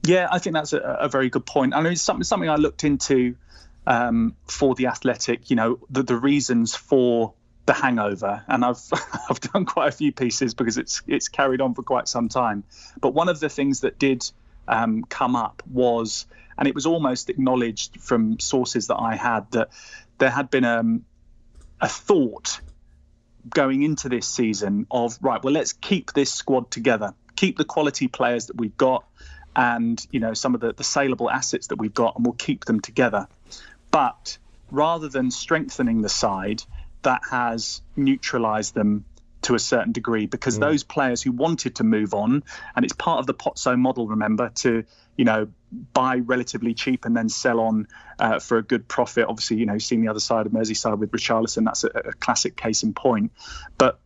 Yeah, 0.06 0.28
I 0.32 0.40
think 0.40 0.54
that's 0.56 0.74
a, 0.74 0.80
a 0.80 1.08
very 1.08 1.30
good 1.30 1.46
point. 1.46 1.74
I 1.74 1.82
know 1.82 1.90
it's 1.90 2.02
something 2.02 2.24
something 2.24 2.50
I 2.50 2.56
looked 2.56 2.84
into 2.84 3.36
um, 3.88 4.36
for 4.48 4.76
the 4.76 4.88
Athletic. 4.88 5.50
You 5.50 5.56
know, 5.56 5.80
the, 5.90 6.04
the 6.04 6.18
reasons 6.18 6.76
for 6.76 7.34
the 7.66 7.74
hangover, 7.74 8.44
and 8.48 8.66
I've 8.66 8.82
I've 9.30 9.40
done 9.40 9.66
quite 9.66 9.90
a 9.90 9.92
few 9.92 10.12
pieces 10.12 10.54
because 10.54 10.78
it's 10.78 11.02
it's 11.08 11.30
carried 11.30 11.62
on 11.62 11.74
for 11.74 11.84
quite 11.84 12.08
some 12.08 12.30
time. 12.30 12.64
But 13.00 13.14
one 13.14 13.30
of 13.30 13.40
the 13.40 13.50
things 13.50 13.82
that 13.82 13.98
did 13.98 14.30
um, 14.68 15.04
come 15.04 15.36
up 15.36 15.64
was, 15.72 16.26
and 16.58 16.68
it 16.68 16.76
was 16.76 16.86
almost 16.86 17.30
acknowledged 17.30 18.02
from 18.02 18.40
sources 18.40 18.88
that 18.88 18.98
I 18.98 19.16
had 19.16 19.50
that 19.52 19.70
there 20.18 20.30
had 20.30 20.50
been 20.50 20.66
um, 20.66 21.06
a 21.80 21.88
thought 21.88 22.60
going 23.50 23.84
into 23.84 24.10
this 24.10 24.28
season 24.28 24.88
of 24.90 25.18
right 25.22 25.44
well 25.44 25.54
let's 25.54 25.74
keep 25.74 26.14
this 26.14 26.32
squad 26.32 26.72
together 26.72 27.14
keep 27.36 27.58
the 27.58 27.66
quality 27.66 28.08
players 28.08 28.48
that 28.48 28.56
we've 28.56 28.78
got 28.78 29.04
and 29.56 30.06
you 30.12 30.20
know 30.20 30.34
some 30.34 30.56
of 30.56 30.62
the, 30.62 30.74
the 30.74 30.84
saleable 30.84 31.30
assets 31.30 31.68
that 31.68 31.78
we've 31.78 31.94
got 31.94 32.16
and 32.16 32.26
we'll 32.26 32.34
keep 32.34 32.66
them 32.66 32.80
together. 32.80 33.28
But 33.92 34.38
rather 34.72 35.08
than 35.08 35.30
strengthening 35.30 36.02
the 36.02 36.10
side 36.10 36.64
that 37.04 37.22
has 37.30 37.82
neutralized 37.96 38.74
them 38.74 39.06
to 39.44 39.56
a 39.56 39.60
certain 39.60 39.92
degree 39.92 40.26
because 40.26 40.58
mm. 40.58 40.62
those 40.62 40.84
players 40.84 41.22
who 41.22 41.32
wanted 41.32 41.76
to 41.76 41.84
move 41.84 42.14
on 42.14 42.44
and 42.76 42.86
it's 42.86 42.94
part 42.94 43.20
of 43.20 43.28
the 43.28 43.34
Pozzo 43.34 43.78
model 43.78 44.08
remember 44.08 44.50
to 44.56 44.86
you 45.18 45.26
know 45.26 45.50
buy 45.94 46.18
relatively 46.18 46.74
cheap 46.74 47.06
and 47.06 47.16
then 47.16 47.30
sell 47.30 47.60
on 47.60 47.88
uh, 48.20 48.40
for 48.40 48.58
a 48.58 48.64
good 48.64 48.88
profit. 48.88 49.26
Obviously, 49.28 49.58
you 49.58 49.66
know, 49.66 49.78
seeing 49.78 50.02
the 50.02 50.10
other 50.10 50.20
side 50.20 50.46
of 50.46 50.52
Merseyside 50.52 50.98
with 50.98 51.12
Richarlison, 51.12 51.66
that's 51.66 51.84
a, 51.84 51.88
a 51.88 52.14
classic 52.14 52.56
case 52.56 52.84
in 52.84 52.94
point. 52.94 53.32
But 53.78 54.00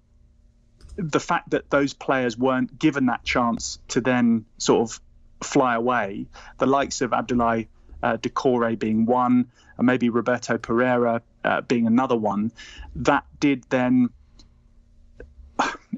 the 0.95 1.19
fact 1.19 1.51
that 1.51 1.69
those 1.69 1.93
players 1.93 2.37
weren't 2.37 2.77
given 2.77 3.05
that 3.07 3.23
chance 3.23 3.79
to 3.89 4.01
then 4.01 4.45
sort 4.57 4.89
of 4.89 4.99
fly 5.43 5.75
away, 5.75 6.25
the 6.57 6.65
likes 6.65 7.01
of 7.01 7.11
Abdoulaye 7.11 7.67
uh, 8.01 8.17
Doucouré 8.17 8.77
being 8.77 9.05
one, 9.05 9.51
and 9.77 9.85
maybe 9.85 10.09
Roberto 10.09 10.57
Pereyra 10.57 11.21
uh, 11.43 11.61
being 11.61 11.87
another 11.87 12.15
one, 12.15 12.51
that 12.95 13.25
did 13.39 13.63
then 13.69 14.09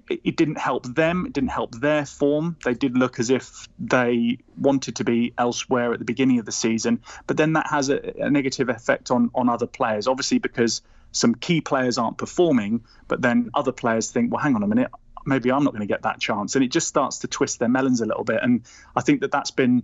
it 0.09 0.35
didn't 0.35 0.57
help 0.57 0.85
them. 0.85 1.25
It 1.25 1.33
didn't 1.33 1.51
help 1.51 1.75
their 1.75 2.05
form. 2.05 2.57
They 2.63 2.73
did 2.73 2.97
look 2.97 3.19
as 3.19 3.29
if 3.29 3.67
they 3.77 4.39
wanted 4.57 4.97
to 4.97 5.03
be 5.03 5.33
elsewhere 5.37 5.93
at 5.93 5.99
the 5.99 6.05
beginning 6.05 6.39
of 6.39 6.45
the 6.45 6.51
season. 6.51 7.01
But 7.27 7.37
then 7.37 7.53
that 7.53 7.67
has 7.67 7.89
a, 7.89 8.25
a, 8.25 8.29
negative 8.29 8.69
effect 8.69 9.11
on 9.11 9.29
on 9.35 9.49
other 9.49 9.67
players. 9.67 10.07
Obviously, 10.07 10.39
because 10.39 10.81
some 11.11 11.35
key 11.35 11.61
players 11.61 11.97
aren't 11.97 12.17
performing, 12.17 12.83
but 13.07 13.21
then 13.21 13.49
other 13.53 13.71
players 13.71 14.11
think, 14.11 14.31
well, 14.31 14.41
hang 14.41 14.55
on 14.55 14.63
a 14.63 14.67
minute, 14.67 14.91
maybe 15.25 15.51
I'm 15.51 15.63
not 15.63 15.71
going 15.71 15.87
to 15.87 15.91
get 15.91 16.03
that 16.03 16.19
chance, 16.19 16.55
and 16.55 16.63
it 16.63 16.69
just 16.69 16.87
starts 16.87 17.19
to 17.19 17.27
twist 17.27 17.59
their 17.59 17.69
melons 17.69 18.01
a 18.01 18.05
little 18.05 18.23
bit. 18.23 18.39
And 18.41 18.63
I 18.95 19.01
think 19.01 19.21
that 19.21 19.31
that's 19.31 19.51
been 19.51 19.83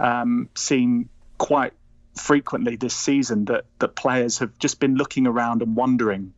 um, 0.00 0.48
seen 0.54 1.08
quite 1.38 1.72
frequently 2.16 2.76
this 2.76 2.94
season. 2.94 3.46
That 3.46 3.64
that 3.78 3.96
players 3.96 4.38
have 4.38 4.58
just 4.58 4.80
been 4.80 4.94
looking 4.96 5.26
around 5.26 5.62
and 5.62 5.76
wondering 5.76 6.34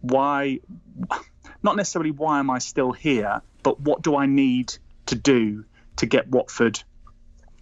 why 0.00 0.60
not 1.62 1.76
necessarily 1.76 2.10
why 2.10 2.38
am 2.38 2.50
I 2.50 2.58
still 2.58 2.92
here, 2.92 3.42
but 3.62 3.80
what 3.80 4.02
do 4.02 4.16
I 4.16 4.26
need 4.26 4.74
to 5.06 5.14
do 5.14 5.64
to 5.96 6.06
get 6.06 6.28
Watford 6.28 6.82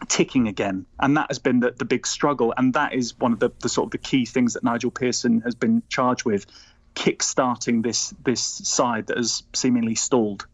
ticking 0.09 0.49
again? 0.49 0.87
And 1.01 1.17
that 1.17 1.29
has 1.29 1.39
been 1.39 1.61
the, 1.61 1.71
the 1.71 1.85
big 1.85 2.07
struggle. 2.07 2.55
And 2.57 2.75
that 2.75 2.93
is 2.93 3.19
one 3.19 3.33
of 3.33 3.39
the, 3.39 3.51
the 3.61 3.69
sort 3.69 3.87
of 3.87 3.91
the 3.93 3.99
key 3.99 4.25
things 4.25 4.55
that 4.55 4.65
Nigel 4.65 4.91
Pearson 4.91 5.41
has 5.43 5.55
been 5.55 5.83
charged 5.89 6.25
with 6.25 6.47
kick-starting 6.95 7.83
this 7.83 8.15
this 8.25 8.43
side 8.43 9.07
that 9.09 9.19
has 9.19 9.43
seemingly 9.55 9.95
stalled. 9.95 10.47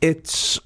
It's 0.00 0.58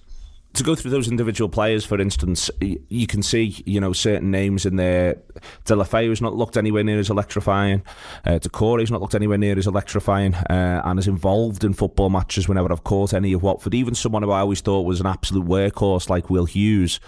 to 0.54 0.62
go 0.62 0.74
through 0.74 0.90
those 0.90 1.08
individual 1.08 1.48
players, 1.48 1.84
for 1.84 2.00
instance, 2.00 2.50
you 2.60 3.06
can 3.06 3.22
see, 3.22 3.62
you 3.64 3.80
know, 3.80 3.92
certain 3.92 4.30
names 4.30 4.66
in 4.66 4.76
there. 4.76 5.16
Deulofeu's 5.64 6.20
not 6.20 6.36
looked 6.36 6.56
anywhere 6.58 6.84
near 6.84 6.98
as 6.98 7.08
electrifying. 7.08 7.82
Uh, 8.24 8.32
Doucouré's 8.32 8.90
not 8.90 9.00
looked 9.00 9.14
anywhere 9.14 9.38
near 9.38 9.58
as 9.58 9.66
electrifying 9.66 10.34
uh, 10.34 10.82
and 10.84 10.98
as 10.98 11.08
involved 11.08 11.64
in 11.64 11.72
football 11.72 12.10
matches 12.10 12.48
whenever 12.48 12.70
I've 12.70 12.84
caught 12.84 13.14
any 13.14 13.32
of 13.32 13.42
Watford. 13.42 13.74
Even 13.74 13.94
someone 13.94 14.22
who 14.22 14.30
I 14.30 14.40
always 14.40 14.60
thought 14.60 14.82
was 14.82 15.00
an 15.00 15.06
absolute 15.06 15.46
workhorse 15.46 16.10
like 16.10 16.28
Will 16.28 16.44
Hughes. 16.44 17.00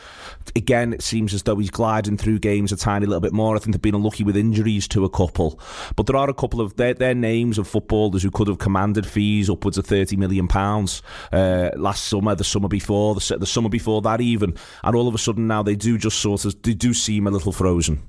Again, 0.57 0.95
it 0.95 1.03
seems 1.03 1.35
as 1.35 1.43
though 1.43 1.57
he's 1.57 1.71
gliding 1.71 2.17
through 2.17 2.39
games 2.39 2.73
a 2.73 2.77
tiny 2.77 3.05
little 3.05 3.21
bit 3.21 3.35
more. 3.35 3.57
I 3.57 3.59
think 3.59 3.75
they've 3.75 3.83
been 3.83 3.95
unlucky 3.95 4.25
with 4.25 4.37
injuries 4.37 4.89
to 4.89 5.05
a 5.05 5.11
couple. 5.11 5.61
But 5.97 6.07
there 6.07 6.17
are 6.17 6.31
a 6.31 6.35
couple 6.35 6.63
of 6.63 6.77
their, 6.77 6.95
their 6.95 7.15
names 7.15 7.59
of 7.59 7.69
footballers 7.69 8.23
who 8.23 8.31
could 8.31 8.49
have 8.49 8.59
commanded 8.59 9.07
fees 9.07 9.51
upwards 9.51 9.77
of 9.77 9.87
£30 9.87 10.17
million 10.17 10.49
uh, 11.33 11.71
last 11.77 12.05
summer, 12.05 12.35
the 12.35 12.45
summer 12.45 12.69
before, 12.69 13.15
the 13.15 13.34
the 13.41 13.47
summer 13.47 13.69
before 13.69 14.03
that 14.03 14.21
even, 14.21 14.57
and 14.83 14.97
all 14.97 15.09
of 15.09 15.15
a 15.15 15.19
sudden 15.19 15.47
now 15.47 15.63
they 15.63 15.77
do 15.77 15.99
just 15.99 16.19
sort 16.19 16.45
of 16.45 16.61
they 16.63 16.75
do 16.75 16.95
seem 16.95 17.27
a 17.27 17.31
little 17.31 17.53
frozen. 17.53 18.03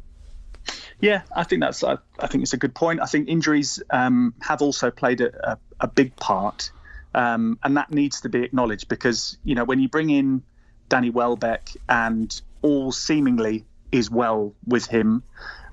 Yeah, 1.00 1.22
I 1.36 1.44
think 1.44 1.62
that's 1.62 1.84
I, 1.84 1.98
I 2.20 2.28
think 2.28 2.44
it's 2.44 2.54
a 2.54 2.58
good 2.58 2.74
point. 2.74 3.02
I 3.02 3.06
think 3.06 3.28
injuries 3.28 3.82
um, 3.90 4.34
have 4.42 4.62
also 4.62 4.92
played 4.92 5.22
a, 5.22 5.52
a, 5.52 5.58
a 5.82 5.88
big 5.88 6.16
part, 6.16 6.72
um, 7.14 7.60
and 7.64 7.78
that 7.78 7.92
needs 7.92 8.22
to 8.22 8.30
be 8.30 8.44
acknowledged 8.44 8.88
because 8.88 9.38
you 9.44 9.56
know 9.56 9.64
when 9.64 9.80
you 9.80 9.90
bring 9.90 10.10
in 10.10 10.44
Danny 10.90 11.10
Welbeck 11.10 11.70
and 11.90 12.42
all 12.62 12.92
seemingly 12.92 13.66
is 13.92 14.10
well 14.10 14.54
with 14.66 14.86
him, 14.88 15.24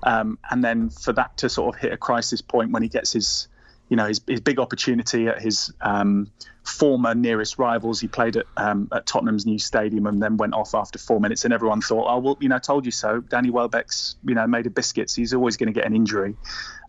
um, 0.03 0.37
and 0.49 0.63
then 0.63 0.89
for 0.89 1.13
that 1.13 1.37
to 1.37 1.49
sort 1.49 1.75
of 1.75 1.81
hit 1.81 1.93
a 1.93 1.97
crisis 1.97 2.41
point 2.41 2.71
when 2.71 2.83
he 2.83 2.89
gets 2.89 3.13
his 3.13 3.47
you 3.89 3.97
know 3.97 4.07
his, 4.07 4.21
his 4.27 4.41
big 4.41 4.59
opportunity 4.59 5.27
at 5.27 5.41
his 5.41 5.73
um, 5.81 6.31
former 6.63 7.13
nearest 7.13 7.57
rivals. 7.57 7.99
He 7.99 8.07
played 8.07 8.37
at 8.37 8.45
um, 8.57 8.87
at 8.91 9.05
Tottenham's 9.05 9.45
new 9.45 9.59
stadium 9.59 10.07
and 10.07 10.21
then 10.21 10.37
went 10.37 10.53
off 10.53 10.73
after 10.73 10.97
four 10.97 11.19
minutes, 11.19 11.45
and 11.45 11.53
everyone 11.53 11.81
thought, 11.81 12.07
"Oh 12.07 12.19
well, 12.19 12.37
you 12.39 12.49
know, 12.49 12.59
told 12.59 12.85
you 12.85 12.91
so." 12.91 13.21
Danny 13.21 13.49
Welbeck's 13.49 14.15
you 14.23 14.35
know 14.35 14.47
made 14.47 14.65
of 14.65 14.73
biscuits. 14.73 15.15
He's 15.15 15.33
always 15.33 15.57
going 15.57 15.67
to 15.67 15.73
get 15.73 15.85
an 15.85 15.95
injury, 15.95 16.35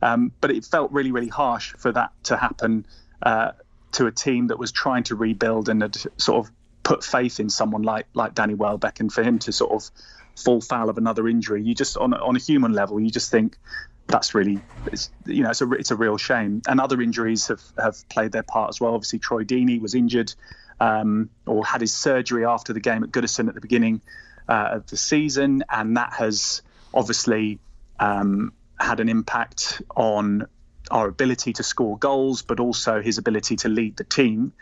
um, 0.03 0.33
but 0.41 0.51
it 0.51 0.65
felt 0.65 0.93
really 0.93 1.13
really 1.13 1.29
harsh 1.29 1.75
for 1.77 1.93
that 1.93 2.13
to 2.25 2.37
happen 2.37 2.87
uh, 3.23 3.53
to 3.93 4.07
a 4.07 4.13
team 4.13 4.49
that 4.49 4.59
was 4.59 4.73
trying 4.73 5.05
to 5.05 5.17
rebuild 5.17 5.69
and 5.69 5.83
had 5.83 5.97
sort 6.17 6.47
of 6.47 6.53
put 6.83 7.03
faith 7.03 7.41
in 7.41 7.51
someone 7.51 7.83
like 7.83 8.07
like 8.15 8.35
Danny 8.35 8.55
Welbeck, 8.55 9.01
and 9.01 9.13
for 9.13 9.23
him 9.23 9.39
to 9.41 9.53
sort 9.53 9.73
of 9.73 9.91
fall 10.37 10.61
foul 10.61 10.89
of 10.89 10.99
another 10.99 11.29
injury, 11.29 11.63
you 11.63 11.75
just 11.75 11.97
on 11.97 12.15
on 12.15 12.37
a 12.37 12.39
human 12.39 12.73
level, 12.73 13.01
you 13.01 13.11
just 13.11 13.31
think 13.31 13.59
that's 14.07 14.35
really 14.35 14.61
it's, 14.87 15.11
you 15.27 15.43
know 15.43 15.51
it's 15.51 15.61
a 15.61 15.71
it's 15.73 15.91
a 15.91 15.97
real 15.97 16.17
shame. 16.17 16.63
And 16.69 16.81
other 16.81 17.01
injuries 17.01 17.49
have 17.49 17.63
have 17.79 18.09
played 18.09 18.33
their 18.33 18.43
part 18.43 18.69
as 18.69 18.81
well. 18.81 18.95
Obviously, 18.95 19.19
Troy 19.19 19.45
Deeney 19.45 19.81
was 19.81 19.95
injured 19.95 20.35
um, 20.81 21.31
or 21.47 21.65
had 21.65 21.81
his 21.81 21.95
surgery 21.95 22.45
after 22.45 22.73
the 22.73 22.81
game 22.81 23.03
at 23.05 23.11
Goodison 23.11 23.49
at 23.49 23.55
the 23.55 23.61
beginning 23.61 24.01
uh, 24.49 24.69
of 24.73 24.87
the 24.87 24.97
season, 24.97 25.65
and 25.71 25.97
that 25.97 26.13
has 26.15 26.63
obviously 26.93 27.59
um, 27.99 28.53
had 28.79 29.01
an 29.01 29.09
impact 29.09 29.83
on 29.97 30.47
our 30.91 31.09
ability 31.09 31.55
to 31.55 31.63
score 31.63 31.97
goals, 31.97 32.43
but 32.43 32.61
also 32.61 33.01
his 33.01 33.19
ability 33.19 33.57
to 33.57 33.69
lead 33.69 33.97
the 33.97 34.05
team. 34.05 34.53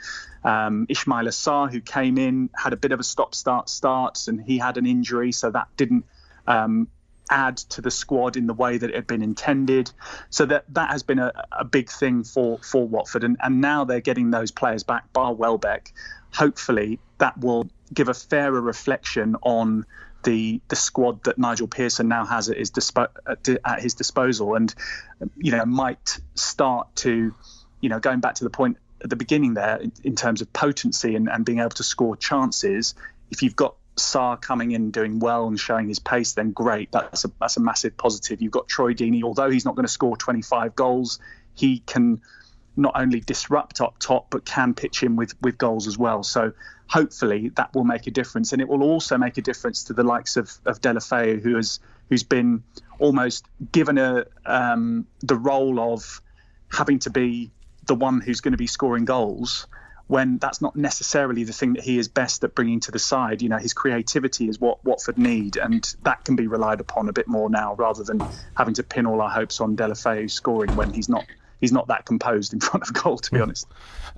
Um, 0.44 0.86
Ismaila 0.88 1.28
Sarr, 1.28 1.70
who 1.70 1.80
came 1.80 2.16
in, 2.16 2.48
had 2.56 2.72
a 2.72 2.76
bit 2.76 2.92
of 2.92 3.00
a 3.00 3.04
stop-start 3.04 3.68
start, 3.68 4.28
and 4.28 4.40
he 4.40 4.58
had 4.58 4.76
an 4.76 4.86
injury, 4.86 5.32
so 5.32 5.50
that 5.50 5.68
didn't 5.76 6.04
um, 6.46 6.88
add 7.32 7.56
to 7.56 7.80
the 7.80 7.90
squad 7.90 8.36
in 8.36 8.46
the 8.46 8.54
way 8.54 8.76
that 8.76 8.90
it 8.90 8.94
had 8.94 9.06
been 9.06 9.22
intended. 9.22 9.90
So 10.30 10.44
that 10.46 10.64
that 10.74 10.90
has 10.90 11.02
been 11.02 11.18
a, 11.18 11.32
a 11.50 11.64
big 11.64 11.90
thing 11.90 12.22
for 12.22 12.58
for 12.58 12.86
Watford, 12.86 13.24
and, 13.24 13.36
and 13.40 13.60
now 13.60 13.84
they're 13.84 14.00
getting 14.00 14.30
those 14.30 14.50
players 14.50 14.84
back, 14.84 15.12
bar 15.12 15.34
Welbeck. 15.34 15.92
Hopefully, 16.34 16.98
that 17.18 17.38
will 17.38 17.68
give 17.92 18.08
a 18.08 18.14
fairer 18.14 18.60
reflection 18.60 19.36
on 19.42 19.84
the 20.24 20.60
the 20.68 20.76
squad 20.76 21.24
that 21.24 21.38
Nigel 21.38 21.66
Pearson 21.66 22.08
now 22.08 22.24
has 22.24 22.48
at 22.48 22.58
his 22.58 22.70
dispo- 22.70 23.08
at 23.64 23.82
his 23.82 23.94
disposal, 23.94 24.54
and 24.54 24.74
you 25.36 25.52
know 25.52 25.64
might 25.64 26.18
start 26.34 26.94
to, 26.96 27.34
you 27.80 27.88
know, 27.88 27.98
going 27.98 28.20
back 28.20 28.34
to 28.36 28.44
the 28.44 28.50
point 28.50 28.76
at 29.02 29.10
the 29.10 29.16
beginning 29.16 29.54
there 29.54 29.76
in, 29.76 29.92
in 30.04 30.14
terms 30.14 30.40
of 30.42 30.52
potency 30.52 31.16
and, 31.16 31.28
and 31.28 31.44
being 31.44 31.58
able 31.58 31.70
to 31.70 31.82
score 31.82 32.16
chances. 32.16 32.94
If 33.30 33.42
you've 33.42 33.56
got 33.56 33.74
Sarr 33.96 34.40
coming 34.40 34.72
in 34.72 34.90
doing 34.90 35.18
well 35.18 35.46
and 35.46 35.58
showing 35.58 35.88
his 35.88 35.98
pace, 35.98 36.32
then 36.32 36.52
great. 36.52 36.92
That's 36.92 37.24
a 37.24 37.30
that's 37.40 37.56
a 37.56 37.60
massive 37.60 37.96
positive. 37.96 38.40
You've 38.40 38.52
got 38.52 38.68
Troy 38.68 38.94
Deeney, 38.94 39.22
although 39.22 39.50
he's 39.50 39.64
not 39.64 39.74
going 39.74 39.86
to 39.86 39.92
score 39.92 40.16
25 40.16 40.74
goals, 40.74 41.18
he 41.54 41.80
can 41.80 42.22
not 42.74 42.92
only 42.94 43.20
disrupt 43.20 43.82
up 43.82 43.98
top 43.98 44.28
but 44.30 44.46
can 44.46 44.72
pitch 44.72 45.02
in 45.02 45.16
with 45.16 45.34
with 45.42 45.58
goals 45.58 45.86
as 45.86 45.98
well. 45.98 46.22
So 46.22 46.52
hopefully 46.86 47.50
that 47.56 47.74
will 47.74 47.84
make 47.84 48.06
a 48.06 48.10
difference, 48.10 48.52
and 48.52 48.62
it 48.62 48.68
will 48.68 48.82
also 48.82 49.18
make 49.18 49.36
a 49.36 49.42
difference 49.42 49.84
to 49.84 49.92
the 49.92 50.04
likes 50.04 50.36
of 50.36 50.50
of 50.64 50.80
Deulofeu, 50.80 51.42
who 51.42 51.56
has 51.56 51.78
who's 52.08 52.22
been 52.22 52.62
almost 52.98 53.44
given 53.72 53.98
a 53.98 54.24
um, 54.46 55.06
the 55.20 55.36
role 55.36 55.80
of 55.80 56.22
having 56.70 56.98
to 57.00 57.10
be 57.10 57.50
the 57.86 57.94
one 57.94 58.20
who's 58.20 58.40
going 58.40 58.52
to 58.52 58.58
be 58.58 58.66
scoring 58.66 59.04
goals 59.04 59.66
when 60.12 60.36
that's 60.36 60.60
not 60.60 60.76
necessarily 60.76 61.42
the 61.42 61.54
thing 61.54 61.72
that 61.72 61.82
he 61.82 61.96
is 61.96 62.06
best 62.06 62.44
at 62.44 62.54
bringing 62.54 62.80
to 62.80 62.90
the 62.90 62.98
side. 62.98 63.40
You 63.40 63.48
know, 63.48 63.56
his 63.56 63.72
creativity 63.72 64.46
is 64.46 64.60
what 64.60 64.84
Watford 64.84 65.16
need, 65.16 65.56
and 65.56 65.90
that 66.02 66.22
can 66.26 66.36
be 66.36 66.48
relied 66.48 66.80
upon 66.80 67.08
a 67.08 67.14
bit 67.14 67.26
more 67.26 67.48
now 67.48 67.74
rather 67.76 68.04
than 68.04 68.26
having 68.54 68.74
to 68.74 68.82
pin 68.82 69.06
all 69.06 69.22
our 69.22 69.30
hopes 69.30 69.58
on 69.62 69.74
Deulofeu 69.74 70.30
scoring 70.30 70.76
when 70.76 70.90
he's 70.90 71.08
not 71.08 71.24
he's 71.62 71.72
not 71.72 71.86
that 71.88 72.04
composed 72.04 72.52
in 72.52 72.60
front 72.60 72.86
of 72.86 72.92
goal, 72.92 73.16
to 73.16 73.30
be 73.30 73.38
mm. 73.38 73.44
honest. 73.44 73.66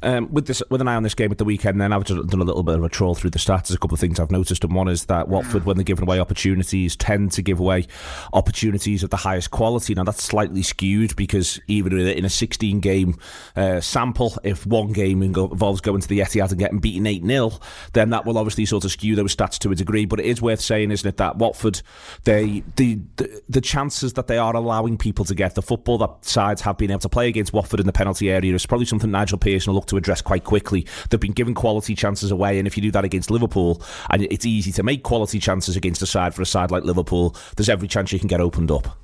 Um, 0.03 0.32
with 0.32 0.47
this, 0.47 0.62
with 0.70 0.80
an 0.80 0.88
eye 0.88 0.97
on 0.97 1.05
this 1.05 1.14
game 1.14 1.30
at 1.30 1.38
the 1.38 1.45
weekend, 1.45 1.80
then 1.80 1.92
I've 1.92 2.05
just 2.05 2.26
done 2.26 2.40
a 2.40 2.45
little 2.45 2.64
bit 2.64 2.74
of 2.74 2.82
a 2.82 2.88
troll 2.88 3.14
through 3.14 3.30
the 3.30 3.38
stats. 3.38 3.68
There's 3.68 3.76
a 3.76 3.78
couple 3.78 3.95
of 3.95 4.01
things 4.01 4.18
I've 4.18 4.30
noticed, 4.30 4.64
and 4.64 4.74
one 4.74 4.88
is 4.88 5.05
that 5.05 5.28
Watford, 5.28 5.64
when 5.64 5.76
they're 5.76 5.84
giving 5.84 6.03
away 6.03 6.18
opportunities, 6.18 6.97
tend 6.97 7.32
to 7.32 7.42
give 7.42 7.61
away 7.61 7.86
opportunities 8.32 9.03
of 9.03 9.11
the 9.11 9.16
highest 9.16 9.51
quality. 9.51 9.95
Now 9.95 10.05
that's 10.05 10.22
slightly 10.22 10.62
skewed 10.62 11.14
because 11.16 11.61
even 11.68 11.97
in 11.99 12.24
a 12.24 12.30
16 12.30 12.80
game 12.80 13.16
uh, 13.55 13.80
sample, 13.80 14.36
if 14.42 14.66
one 14.66 14.92
game 14.92 15.22
involves 15.22 15.80
going 15.80 16.01
to 16.01 16.09
the 16.09 16.20
Etihad 16.20 16.51
and 16.51 16.59
getting 16.59 16.78
beaten 16.78 17.07
8 17.07 17.24
0, 17.24 17.53
then 17.92 18.11
that 18.11 18.26
will 18.26 18.38
obviously 18.38 18.64
sort 18.64 18.84
of 18.84 18.90
skew 18.90 19.14
those 19.14 19.34
stats 19.36 19.59
to 19.61 19.70
a 19.70 19.74
degree. 19.74 20.07
But 20.07 20.20
it 20.20 20.26
is 20.26 20.42
worth 20.42 20.61
saying, 20.61 20.90
isn't 20.90 21.09
it, 21.09 21.18
that 21.18 21.36
Watford, 21.36 21.82
they 22.24 22.64
the 22.76 22.99
the, 23.16 23.42
the 23.49 23.61
chances 23.61 24.14
that 24.14 24.26
they 24.26 24.38
are 24.38 24.57
allowing 24.57 24.99
people 24.99 25.24
to 25.26 25.34
get 25.34 25.55
the 25.55 25.62
football 25.62 25.99
that 25.99 26.24
sides 26.24 26.62
have 26.62 26.78
been 26.78 26.90
able 26.90 27.01
to 27.01 27.09
play 27.09 27.28
against 27.35 27.53
Watford 27.53 27.80
in 27.80 27.87
the 27.87 27.93
penalty 27.93 28.30
area 28.30 28.55
is 28.55 28.64
probably 28.64 28.87
something 28.87 29.11
Nigel 29.11 29.39
Pearson 29.39 29.72
will 29.72 29.74
look 29.76 29.87
to 29.87 29.97
address 29.97 30.22
quite 30.22 30.45
quickly. 30.45 30.87
They've 31.11 31.18
been 31.18 31.32
giving 31.32 31.55
quality 31.55 31.95
chances 31.95 32.30
away, 32.30 32.59
and 32.59 32.66
if 32.66 32.76
you 32.76 32.82
do 32.82 32.91
that 32.93 33.05
against 33.05 33.30
Liverpool, 33.30 33.82
and 34.11 34.22
it's 34.22 34.47
easy 34.47 34.70
to 34.72 34.82
make 34.82 35.03
quality 35.03 35.39
chances 35.39 35.76
against 35.76 36.01
a 36.03 36.07
side 36.07 36.35
for 36.35 36.43
a 36.43 36.47
side 36.47 36.70
like 36.70 36.85
Liverpool, 36.85 37.37
there's 37.57 37.68
every 37.68 37.89
chance 37.89 38.12
you 38.12 38.18
can 38.18 38.28
get 38.28 38.41
opened 38.41 38.70
up. 38.70 38.97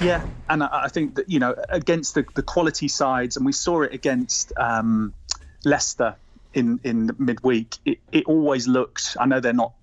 Yeah, 0.00 0.24
and 0.48 0.62
I 0.62 0.88
think 0.88 1.16
that 1.16 1.28
you 1.28 1.38
know 1.38 1.54
against 1.68 2.14
the, 2.14 2.24
the 2.34 2.42
quality 2.42 2.88
sides, 2.88 3.36
and 3.36 3.44
we 3.46 3.52
saw 3.52 3.82
it 3.82 3.92
against 3.92 4.52
um, 4.56 5.14
Leicester 5.64 6.16
in 6.54 6.80
in 6.84 7.10
midweek. 7.18 7.76
It, 7.84 7.98
it 8.10 8.24
always 8.26 8.66
looked. 8.66 9.16
I 9.20 9.26
know 9.26 9.40
they're 9.40 9.52
not 9.52 9.74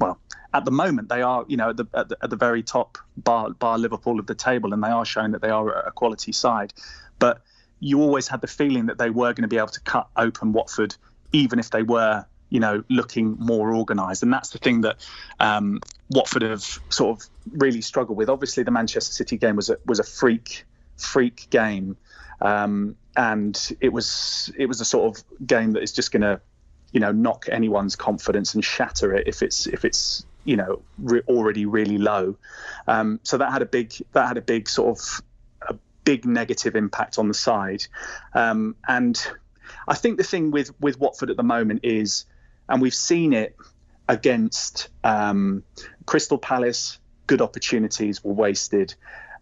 well 0.00 0.18
at 0.56 0.64
the 0.64 0.70
moment 0.70 1.08
they 1.10 1.20
are, 1.20 1.44
you 1.48 1.56
know, 1.56 1.70
at 1.70 1.76
the, 1.76 1.86
at 1.92 2.08
the, 2.08 2.16
at 2.22 2.30
the 2.30 2.36
very 2.36 2.62
top 2.62 2.96
bar, 3.18 3.50
bar 3.50 3.78
Liverpool 3.78 4.18
of 4.18 4.26
the 4.26 4.34
table, 4.34 4.72
and 4.72 4.82
they 4.82 4.88
are 4.88 5.04
showing 5.04 5.32
that 5.32 5.42
they 5.42 5.50
are 5.50 5.70
a 5.70 5.92
quality 5.92 6.32
side. 6.32 6.72
But 7.18 7.42
you 7.80 8.00
always 8.00 8.28
had 8.28 8.40
the 8.40 8.46
feeling 8.46 8.86
that 8.86 8.98
they 8.98 9.10
were 9.10 9.32
going 9.32 9.42
to 9.42 9.48
be 9.48 9.58
able 9.58 9.68
to 9.68 9.80
cut 9.80 10.08
open 10.16 10.52
Watford, 10.52 10.96
even 11.32 11.58
if 11.58 11.70
they 11.70 11.82
were, 11.82 12.24
you 12.50 12.60
know, 12.60 12.82
looking 12.88 13.36
more 13.38 13.74
organised. 13.74 14.22
And 14.22 14.32
that's 14.32 14.50
the 14.50 14.58
thing 14.58 14.82
that 14.82 15.04
um, 15.40 15.80
Watford 16.10 16.42
have 16.42 16.62
sort 16.88 17.18
of 17.18 17.26
really 17.52 17.80
struggled 17.80 18.16
with. 18.16 18.28
Obviously, 18.28 18.62
the 18.62 18.70
Manchester 18.70 19.12
City 19.12 19.36
game 19.36 19.56
was 19.56 19.70
a, 19.70 19.78
was 19.84 19.98
a 19.98 20.04
freak 20.04 20.64
freak 20.96 21.48
game, 21.50 21.96
um, 22.40 22.96
and 23.16 23.76
it 23.80 23.92
was 23.92 24.50
it 24.56 24.66
was 24.66 24.80
a 24.80 24.84
sort 24.84 25.16
of 25.16 25.46
game 25.46 25.72
that 25.72 25.82
is 25.82 25.92
just 25.92 26.12
going 26.12 26.22
to, 26.22 26.40
you 26.92 27.00
know, 27.00 27.12
knock 27.12 27.46
anyone's 27.50 27.96
confidence 27.96 28.54
and 28.54 28.64
shatter 28.64 29.14
it 29.14 29.26
if 29.26 29.42
it's 29.42 29.66
if 29.66 29.84
it's 29.84 30.24
you 30.44 30.56
know 30.56 30.80
re- 30.98 31.22
already 31.28 31.66
really 31.66 31.98
low. 31.98 32.36
Um, 32.86 33.20
so 33.24 33.36
that 33.36 33.52
had 33.52 33.62
a 33.62 33.66
big 33.66 33.92
that 34.12 34.28
had 34.28 34.38
a 34.38 34.42
big 34.42 34.68
sort 34.68 34.98
of 34.98 35.22
big 36.06 36.24
negative 36.24 36.74
impact 36.74 37.18
on 37.18 37.28
the 37.28 37.34
side, 37.34 37.86
um, 38.32 38.74
and 38.88 39.16
I 39.86 39.94
think 39.94 40.16
the 40.16 40.24
thing 40.24 40.50
with 40.50 40.70
with 40.80 40.98
Watford 40.98 41.28
at 41.28 41.36
the 41.36 41.42
moment 41.42 41.80
is, 41.82 42.24
and 42.68 42.80
we've 42.80 42.94
seen 42.94 43.34
it 43.34 43.54
against 44.08 44.88
um, 45.04 45.62
Crystal 46.06 46.38
Palace. 46.38 46.98
Good 47.26 47.42
opportunities 47.42 48.22
were 48.24 48.32
wasted 48.32 48.94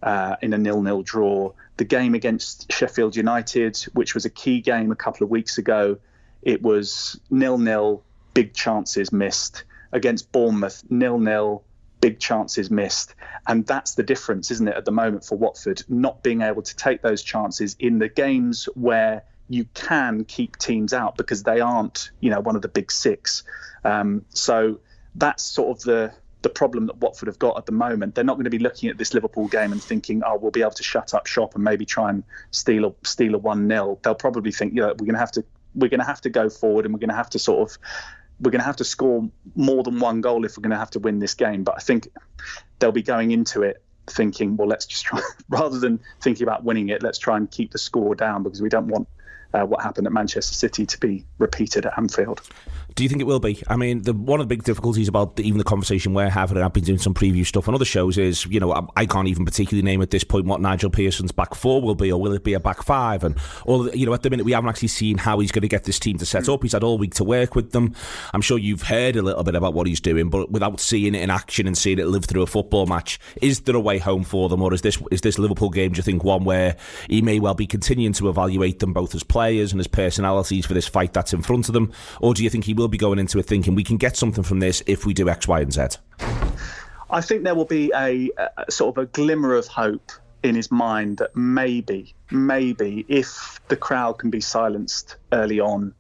uh, 0.03 0.36
in 0.41 0.55
a 0.55 0.59
nil-nil 0.59 1.03
draw. 1.03 1.53
The 1.77 1.85
game 1.85 2.15
against 2.15 2.73
Sheffield 2.73 3.15
United, 3.15 3.77
which 3.93 4.15
was 4.15 4.24
a 4.24 4.31
key 4.31 4.61
game 4.62 4.91
a 4.91 4.97
couple 4.97 5.24
of 5.24 5.31
weeks 5.31 5.59
ago, 5.59 5.99
it 6.43 6.62
was 6.62 7.20
nil-nil, 7.31 8.03
big 8.32 8.55
chances 8.55 9.12
missed. 9.12 9.65
Against 9.93 10.32
Bournemouth, 10.32 10.82
nil-nil, 10.89 11.62
big 12.05 12.20
chances 12.20 12.70
missed. 12.70 13.14
And 13.47 13.66
that's 13.66 13.94
the 13.94 14.02
difference, 14.02 14.51
isn't 14.51 14.68
it, 14.68 14.76
at 14.76 14.85
the 14.85 14.93
moment 14.93 15.24
for 15.24 15.39
Watford, 15.39 15.82
not 15.89 16.22
being 16.22 16.43
able 16.43 16.60
to 16.60 16.76
take 16.76 17.01
those 17.01 17.22
chances 17.22 17.76
in 17.78 17.98
the 17.98 18.10
games 18.10 18.68
where 18.74 19.24
you 19.48 19.64
can 19.72 20.26
keep 20.26 20.59
teams 20.59 20.93
out 20.93 21.16
because 21.16 21.44
they 21.44 21.60
aren't, 21.60 22.10
you 22.20 22.28
know, 22.28 22.40
one 22.40 22.56
of 22.56 22.60
the 22.60 22.68
big 22.68 22.93
six. 22.93 23.43
Um, 23.85 24.26
so 24.28 24.81
that's 25.14 25.43
sort 25.43 25.78
of 25.78 25.82
the 25.85 26.12
the 26.43 26.51
problem 26.51 26.89
that 26.89 26.98
Watford 26.98 27.28
have 27.28 27.39
got 27.39 27.56
at 27.56 27.64
the 27.64 27.72
moment. 27.72 28.14
They're 28.14 28.22
not 28.22 28.35
going 28.35 28.44
to 28.44 28.51
be 28.51 28.59
looking 28.59 28.90
at 28.90 28.98
this 28.98 29.14
Liverpool 29.14 29.48
game 29.48 29.72
and 29.72 29.82
thinking, 29.82 30.22
"Oh, 30.26 30.36
we'll 30.36 30.51
be 30.51 30.60
able 30.60 30.72
to 30.72 30.82
shut 30.82 31.14
up 31.14 31.26
shop 31.26 31.55
and 31.55 31.64
maybe 31.64 31.86
try 31.86 32.10
and 32.10 32.22
steal 32.51 32.85
a 32.85 32.93
steal 33.02 33.35
a 33.35 33.39
one 33.39 33.66
0 33.66 33.98
They'll 34.02 34.14
probably 34.14 34.52
think, 34.52 34.74
"Yeah, 34.74 34.89
we're 34.89 35.09
going 35.09 35.14
to 35.14 35.24
have 35.26 35.32
to 35.32 35.44
we're 35.74 35.89
going 35.89 36.01
to 36.01 36.06
have 36.06 36.20
to 36.20 36.31
go 36.31 36.51
forward 36.51 36.85
and 36.85 36.93
we're 36.93 37.01
going 37.01 37.16
to 37.16 37.16
have 37.16 37.31
to 37.31 37.39
sort 37.39 37.70
of 37.70 37.78
we're 38.45 38.51
going 38.51 38.61
to 38.61 38.66
have 38.66 38.77
to 38.77 38.85
score 38.85 39.29
more 39.57 39.83
than 39.83 39.99
one 39.99 40.21
goal 40.21 40.45
if 40.45 40.57
we're 40.57 40.62
going 40.62 40.71
to 40.71 40.79
have 40.79 40.91
to 40.91 40.99
win 40.99 41.19
this 41.19 41.35
game." 41.35 41.65
But 41.65 41.77
I 41.77 41.81
think 41.81 42.09
they'll 42.79 42.93
be 42.93 43.03
going 43.03 43.31
into 43.31 43.62
it 43.62 43.83
thinking, 44.07 44.57
"Well, 44.57 44.69
let's 44.69 44.87
just 44.87 45.05
try 45.05 45.21
rather 45.49 45.79
than 45.79 46.01
thinking 46.21 46.45
about 46.45 46.65
winning 46.65 46.89
it, 46.91 47.03
let's 47.03 47.19
try 47.19 47.37
and 47.37 47.51
keep 47.51 47.73
the 47.73 47.79
score 47.79 48.15
down 48.15 48.43
because 48.43 48.62
we 48.62 48.69
don't 48.69 48.89
want." 48.89 49.09
Uh, 49.55 49.64
what 49.64 49.81
happened 49.81 50.05
at 50.05 50.12
Manchester 50.12 50.52
City 50.52 50.85
to 50.85 50.98
be 50.98 51.24
repeated 51.39 51.86
at 51.86 51.97
Anfield. 51.97 52.43
Do 52.97 53.05
you 53.05 53.09
think 53.09 53.20
it 53.20 53.24
will 53.24 53.39
be? 53.39 53.62
I 53.68 53.76
mean, 53.76 54.02
the, 54.02 54.12
one 54.12 54.40
of 54.40 54.48
the 54.48 54.52
big 54.55 54.64
difficulties 54.64 55.09
about 55.09 55.36
the, 55.36 55.47
even 55.47 55.59
the 55.59 55.64
conversation 55.64 56.12
we're 56.12 56.28
having, 56.28 56.56
and 56.56 56.64
I've 56.64 56.72
been 56.72 56.85
doing 56.85 56.98
some 56.98 57.14
preview 57.14 57.47
stuff 57.47 57.68
on 57.68 57.74
other 57.74 57.85
shows, 57.85 58.18
is 58.18 58.47
you 58.47 58.59
know 58.59 58.72
I, 58.72 58.82
I, 58.97 59.06
can't 59.06 59.28
even 59.28 59.44
particularly 59.44 59.82
name 59.82 60.02
at 60.02 60.10
this 60.10 60.24
point 60.24 60.47
what 60.47 60.60
Nigel 60.60 60.90
Pearson's 60.90 61.32
back 61.32 61.55
four 61.55 61.82
will 61.82 61.94
be, 61.94 62.10
or 62.10 62.20
will 62.20 62.32
it 62.32 62.43
be 62.43 62.55
a 62.55 62.60
back 62.60 62.82
five? 62.82 63.22
And 63.22 63.36
all 63.64 63.89
you 63.94 64.06
know, 64.06 64.14
at 64.14 64.22
the 64.22 64.31
minute 64.31 64.44
we 64.44 64.52
haven't 64.52 64.70
actually 64.70 64.89
seen 64.89 65.18
how 65.18 65.39
he's 65.39 65.52
going 65.52 65.62
to 65.62 65.68
get 65.68 65.85
this 65.85 66.01
team 66.01 66.18
to 66.18 66.26
set 66.26 66.48
up. 66.48 66.62
He's 66.62 66.72
had 66.72 66.85
all 66.85 66.98
week 66.98 67.14
to 67.14 67.24
work 67.24 67.55
with 67.55 67.72
them. 67.72 67.94
I'm 68.32 68.40
sure 68.40 68.59
you've 68.59 68.82
heard 68.82 69.16
a 69.16 69.22
little 69.22 69.44
bit 69.44 69.55
about 69.55 69.74
what 69.74 69.86
he's 69.86 70.01
doing, 70.01 70.31
but 70.31 70.51
without 70.51 70.81
seeing 70.81 71.14
it 71.14 71.22
in 71.22 71.31
action 71.31 71.66
and 71.66 71.78
seeing 71.78 71.98
it 71.98 72.06
live 72.06 72.24
through 72.24 72.43
a 72.43 72.47
football 72.47 72.86
match, 72.86 73.20
is 73.40 73.60
there 73.62 73.76
a 73.76 73.81
way 73.81 73.98
home 73.98 74.24
for 74.24 74.48
them, 74.48 74.62
or 74.62 74.74
is 74.74 74.82
this 74.82 74.98
is 75.12 75.20
this 75.20 75.39
Liverpool 75.39 75.70
game? 75.70 75.93
Do 75.93 75.98
you 75.98 76.02
think 76.02 76.24
one 76.24 76.44
where 76.44 76.76
he 77.09 77.22
may 77.22 77.39
well 77.39 77.55
be 77.55 77.66
continuing 77.66 78.12
to 78.14 78.28
evaluate 78.28 78.78
them 78.81 78.93
both 78.93 79.14
as 79.14 79.22
players 79.22 79.44
and 79.49 79.81
his 79.81 79.89
personalities 79.89 80.65
for 80.65 80.75
this 80.75 80.87
fight 80.87 81.12
that's 81.12 81.33
in 81.33 81.43
front 81.43 81.69
of 81.69 81.73
them, 81.73 81.93
or 82.21 82.35
do 82.35 82.45
you 82.45 82.51
think 82.51 82.65
he 82.65 82.75
will 82.75 82.89
be 82.89 82.99
going 82.99 83.19
into 83.19 83.39
it 83.39 83.47
thinking? 83.47 83.65
thinking 83.65 83.77
we 83.77 83.85
can 83.85 83.97
get 83.97 84.16
something 84.16 84.45
from 84.45 84.61
this 84.61 84.83
if 84.87 85.07
we 85.07 85.15
do 85.15 85.29
X, 85.29 85.49
Y, 85.49 85.61
and 85.61 85.73
Z? 85.73 85.83
I 87.11 87.21
think 87.21 87.45
there 87.45 87.55
will 87.55 87.65
be 87.65 87.93
a, 87.95 88.31
a 88.57 88.71
sort 88.71 88.97
of 88.97 89.03
a 89.05 89.07
glimmer 89.07 89.55
of 89.55 89.66
hope 89.66 90.12
in 90.43 90.55
his 90.55 90.71
mind 90.71 91.19
that 91.19 91.35
maybe, 91.35 92.15
maybe 92.31 93.07
if 93.09 93.61
the 93.69 93.77
crowd 93.77 94.19
can 94.19 94.31
be 94.31 94.41
silenced 94.41 95.16
early 95.33 95.61
on, 95.61 95.95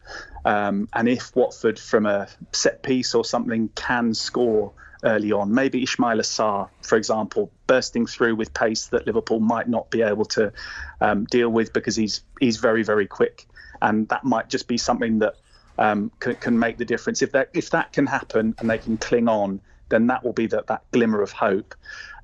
um, 0.44 0.88
and 0.92 1.08
if 1.08 1.34
Watford 1.34 1.78
from 1.78 2.04
a 2.04 2.28
set 2.52 2.82
piece 2.82 3.14
or 3.14 3.24
something 3.24 3.70
can 3.74 4.12
score 4.12 4.72
early 5.04 5.32
on, 5.32 5.54
maybe 5.54 5.84
Ismaila 5.84 6.22
Sarr, 6.22 6.68
for 6.82 6.96
example, 6.96 7.50
bursting 7.66 8.06
through 8.06 8.36
with 8.36 8.52
pace 8.54 8.86
that 8.88 9.06
Liverpool 9.06 9.40
might 9.40 9.68
not 9.68 9.90
be 9.90 10.02
able 10.02 10.24
to 10.26 10.52
um, 11.00 11.24
deal 11.26 11.48
with 11.48 11.72
because 11.72 11.96
he's 11.96 12.22
he's 12.40 12.56
very 12.56 12.82
very 12.82 13.06
quick, 13.06 13.46
and 13.82 14.08
that 14.08 14.24
might 14.24 14.48
just 14.48 14.66
be 14.68 14.78
something 14.78 15.18
that 15.20 15.34
um, 15.78 16.10
can, 16.20 16.34
can 16.36 16.58
make 16.58 16.78
the 16.78 16.84
difference. 16.84 17.22
If 17.22 17.32
that 17.32 17.50
if 17.54 17.70
that 17.70 17.92
can 17.92 18.06
happen 18.06 18.54
and 18.58 18.68
they 18.68 18.78
can 18.78 18.96
cling 18.96 19.28
on, 19.28 19.60
then 19.88 20.06
that 20.08 20.24
will 20.24 20.32
be 20.32 20.46
that 20.48 20.66
that 20.68 20.82
glimmer 20.90 21.22
of 21.22 21.32
hope. 21.32 21.74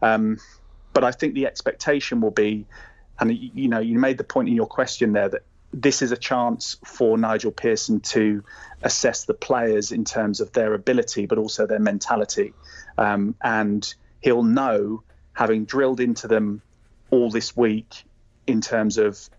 Um, 0.03 0.39
but 0.93 1.05
I 1.05 1.13
think 1.13 1.35
the 1.35 1.47
expectation 1.47 2.21
will 2.21 2.31
be, 2.31 2.67
and 3.19 3.37
you 3.37 3.69
know, 3.69 3.79
you 3.79 3.99
made 3.99 4.19
the 4.19 4.25
point 4.25 4.49
in 4.49 4.55
your 4.55 4.67
question 4.67 5.13
there 5.13 5.29
that 5.29 5.43
this 5.73 6.03
is 6.03 6.13
a 6.13 6.17
chance 6.17 6.77
for 6.85 7.17
Nigel 7.17 7.53
Pearson 7.53 8.01
to 8.01 8.43
assess 8.83 9.25
the 9.25 9.35
players 9.35 9.93
in 9.93 10.05
terms 10.05 10.41
of 10.41 10.53
their 10.53 10.75
ability, 10.75 11.27
but 11.27 11.39
also 11.39 11.67
their 11.67 11.79
mentality, 11.79 12.53
um, 12.99 13.35
and 13.41 13.95
he'll 14.21 14.43
know, 14.43 15.03
having 15.33 15.65
drilled 15.65 16.01
into 16.01 16.29
them 16.29 16.63
all 17.11 17.31
this 17.31 17.57
week, 17.57 18.05
in 18.47 18.61
terms 18.61 18.99
of 18.99 19.31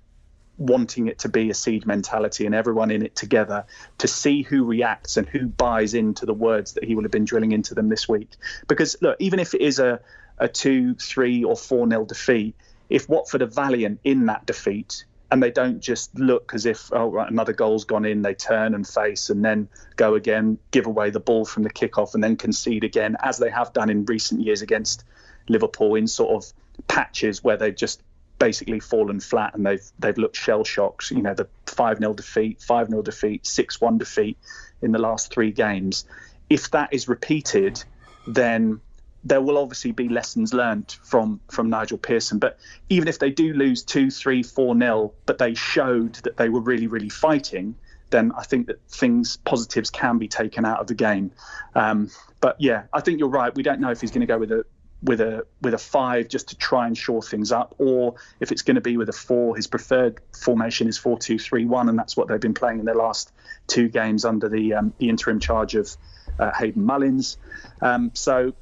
wanting 0.58 1.08
it 1.08 1.20
to 1.20 1.30
be 1.30 1.50
a 1.50 1.54
seed 1.54 1.86
mentality 1.86 2.46
and 2.46 2.54
everyone 2.54 2.92
in 2.92 3.04
it 3.04 3.16
together 3.16 3.66
to 3.98 4.08
see 4.08 4.44
who 4.44 4.64
reacts 4.64 5.18
and 5.18 5.28
who 5.28 5.48
buys 5.48 5.94
into 5.94 6.26
the 6.26 6.34
words 6.34 6.74
that 6.74 6.84
he 6.84 6.94
will 6.94 7.04
have 7.04 7.12
been 7.12 7.26
drilling 7.26 7.52
into 7.52 7.74
them 7.74 7.90
this 7.90 8.08
week. 8.08 8.30
Because 8.68 8.96
look, 9.02 9.18
even 9.20 9.40
if 9.40 9.54
it 9.56 9.62
is 9.62 9.80
a, 9.80 10.00
a 10.38 10.48
two, 10.48 10.94
three, 10.96 11.44
or 11.44 11.56
four 11.56 11.88
nil 11.88 12.06
defeat, 12.06 12.56
if 12.90 13.10
Watford 13.10 13.42
are 13.42 13.48
valiant 13.48 14.00
in 14.04 14.28
that 14.28 14.46
defeat 14.46 15.06
and 15.32 15.42
they 15.42 15.50
don't 15.50 15.80
just 15.80 16.14
look 16.20 16.54
as 16.54 16.66
if 16.66 16.92
oh 16.92 17.10
right, 17.10 17.32
another 17.32 17.54
goal's 17.54 17.86
gone 17.86 18.06
in, 18.06 18.22
they 18.22 18.36
turn 18.36 18.76
and 18.76 18.86
face 18.86 19.30
and 19.30 19.44
then 19.44 19.70
go 19.96 20.16
again, 20.16 20.58
give 20.72 20.86
away 20.86 21.10
the 21.10 21.20
ball 21.20 21.46
from 21.46 21.64
the 21.64 21.72
kickoff 21.72 22.14
and 22.14 22.24
then 22.24 22.36
concede 22.36 22.84
again, 22.84 23.16
as 23.24 23.38
they 23.38 23.50
have 23.50 23.72
done 23.72 23.90
in 23.90 24.06
recent 24.06 24.42
years 24.42 24.62
against 24.62 25.06
Liverpool 25.48 25.96
in 25.96 26.08
sort 26.08 26.44
of 26.44 26.54
patches 26.88 27.44
where 27.44 27.58
they've 27.58 27.76
just 27.76 28.02
basically 28.40 28.80
fallen 28.80 29.20
flat 29.20 29.54
and 29.54 29.66
they've 29.66 29.92
they've 30.00 30.18
looked 30.18 30.36
shell 30.36 30.64
shocked. 30.64 31.12
You 31.12 31.22
know, 31.22 31.34
the 31.34 31.48
five 31.66 32.00
0 32.00 32.14
defeat, 32.14 32.62
five 32.62 32.90
0 32.90 33.02
defeat, 33.02 33.46
six 33.46 33.80
one 33.80 33.98
defeat 33.98 34.38
in 34.82 34.92
the 34.92 35.00
last 35.00 35.32
three 35.32 35.52
games. 35.52 36.06
If 36.50 36.72
that 36.72 36.94
is 36.94 37.08
repeated, 37.08 37.82
then 38.28 38.82
there 39.24 39.42
will 39.42 39.58
obviously 39.58 39.92
be 39.92 40.10
lessons 40.10 40.54
learned 40.54 40.98
from 41.04 41.40
from 41.50 41.70
Nigel 41.70 41.98
Pearson. 41.98 42.40
But 42.40 42.58
even 42.90 43.08
if 43.08 43.20
they 43.20 43.30
do 43.30 43.54
lose 43.54 43.84
two, 43.84 44.10
three, 44.10 44.44
four 44.44 44.76
nil, 44.76 45.14
but 45.26 45.38
they 45.38 45.54
showed 45.54 46.16
that 46.24 46.38
they 46.38 46.50
were 46.50 46.62
really, 46.62 46.88
really 46.88 47.10
fighting, 47.10 47.76
then 48.10 48.32
I 48.38 48.44
think 48.44 48.68
that 48.68 48.82
things 48.90 49.38
positives 49.38 49.90
can 49.90 50.18
be 50.18 50.28
taken 50.28 50.66
out 50.66 50.80
of 50.80 50.88
the 50.88 50.96
game. 50.96 51.32
Um, 51.76 52.10
but 52.40 52.56
yeah, 52.60 52.84
I 52.94 53.02
think 53.02 53.20
you're 53.20 53.30
right. 53.30 53.54
We 53.56 53.64
don't 53.64 53.80
know 53.80 53.92
if 53.92 54.02
he's 54.02 54.12
going 54.12 54.22
to 54.22 54.28
go 54.28 54.40
with 54.40 54.52
a 54.52 54.66
with 55.04 55.20
a 55.20 55.46
with 55.62 55.74
a 55.74 55.80
five 55.80 56.28
just 56.28 56.50
to 56.50 56.58
try 56.58 56.86
and 56.86 56.98
shore 56.98 57.24
things 57.24 57.52
up, 57.52 57.76
or 57.78 58.16
if 58.40 58.52
it's 58.52 58.62
going 58.62 58.76
to 58.76 58.82
be 58.82 58.98
with 58.98 59.10
a 59.10 59.14
four, 59.14 59.56
his 59.56 59.68
preferred 59.68 60.20
formation 60.36 60.88
is 60.88 60.98
four 60.98 61.18
two 61.18 61.40
three 61.40 61.66
one, 61.66 61.90
and 61.90 61.98
that's 61.98 62.16
what 62.16 62.28
they've 62.28 62.40
been 62.40 62.54
playing 62.54 62.80
in 62.80 62.86
their 62.86 62.96
last 62.96 63.32
two 63.68 63.88
games 63.88 64.26
under 64.26 64.50
the 64.50 64.74
um, 64.74 64.94
the 64.98 65.10
interim 65.10 65.40
charge 65.40 65.76
of 65.76 65.96
uh, 66.40 66.52
Hayden 66.54 66.84
Mullins. 66.84 67.38
Um, 67.82 68.12
so 68.14 68.54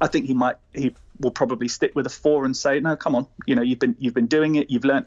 I 0.00 0.06
think 0.08 0.26
he 0.26 0.34
might 0.34 0.56
he 0.72 0.94
will 1.20 1.30
probably 1.30 1.68
stick 1.68 1.94
with 1.94 2.06
a 2.06 2.10
four 2.10 2.44
and 2.44 2.56
say, 2.56 2.80
no, 2.80 2.96
come 2.96 3.14
on, 3.14 3.26
you 3.46 3.54
know 3.54 3.62
you've 3.62 3.78
been 3.78 3.96
you've 3.98 4.14
been 4.14 4.26
doing 4.26 4.56
it, 4.56 4.70
you've 4.70 4.84
learnt 4.84 5.06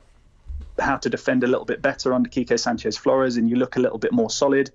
how 0.79 0.97
to 0.97 1.09
defend 1.09 1.43
a 1.43 1.47
little 1.47 1.65
bit 1.65 1.81
better 1.81 2.13
under 2.13 2.29
Quique 2.29 2.57
Sanchez 2.57 2.97
Flores, 2.97 3.37
and 3.37 3.49
you 3.49 3.55
look 3.55 3.75
a 3.75 3.79
little 3.79 3.97
bit 3.97 4.11
more 4.11 4.29
solid. 4.29 4.71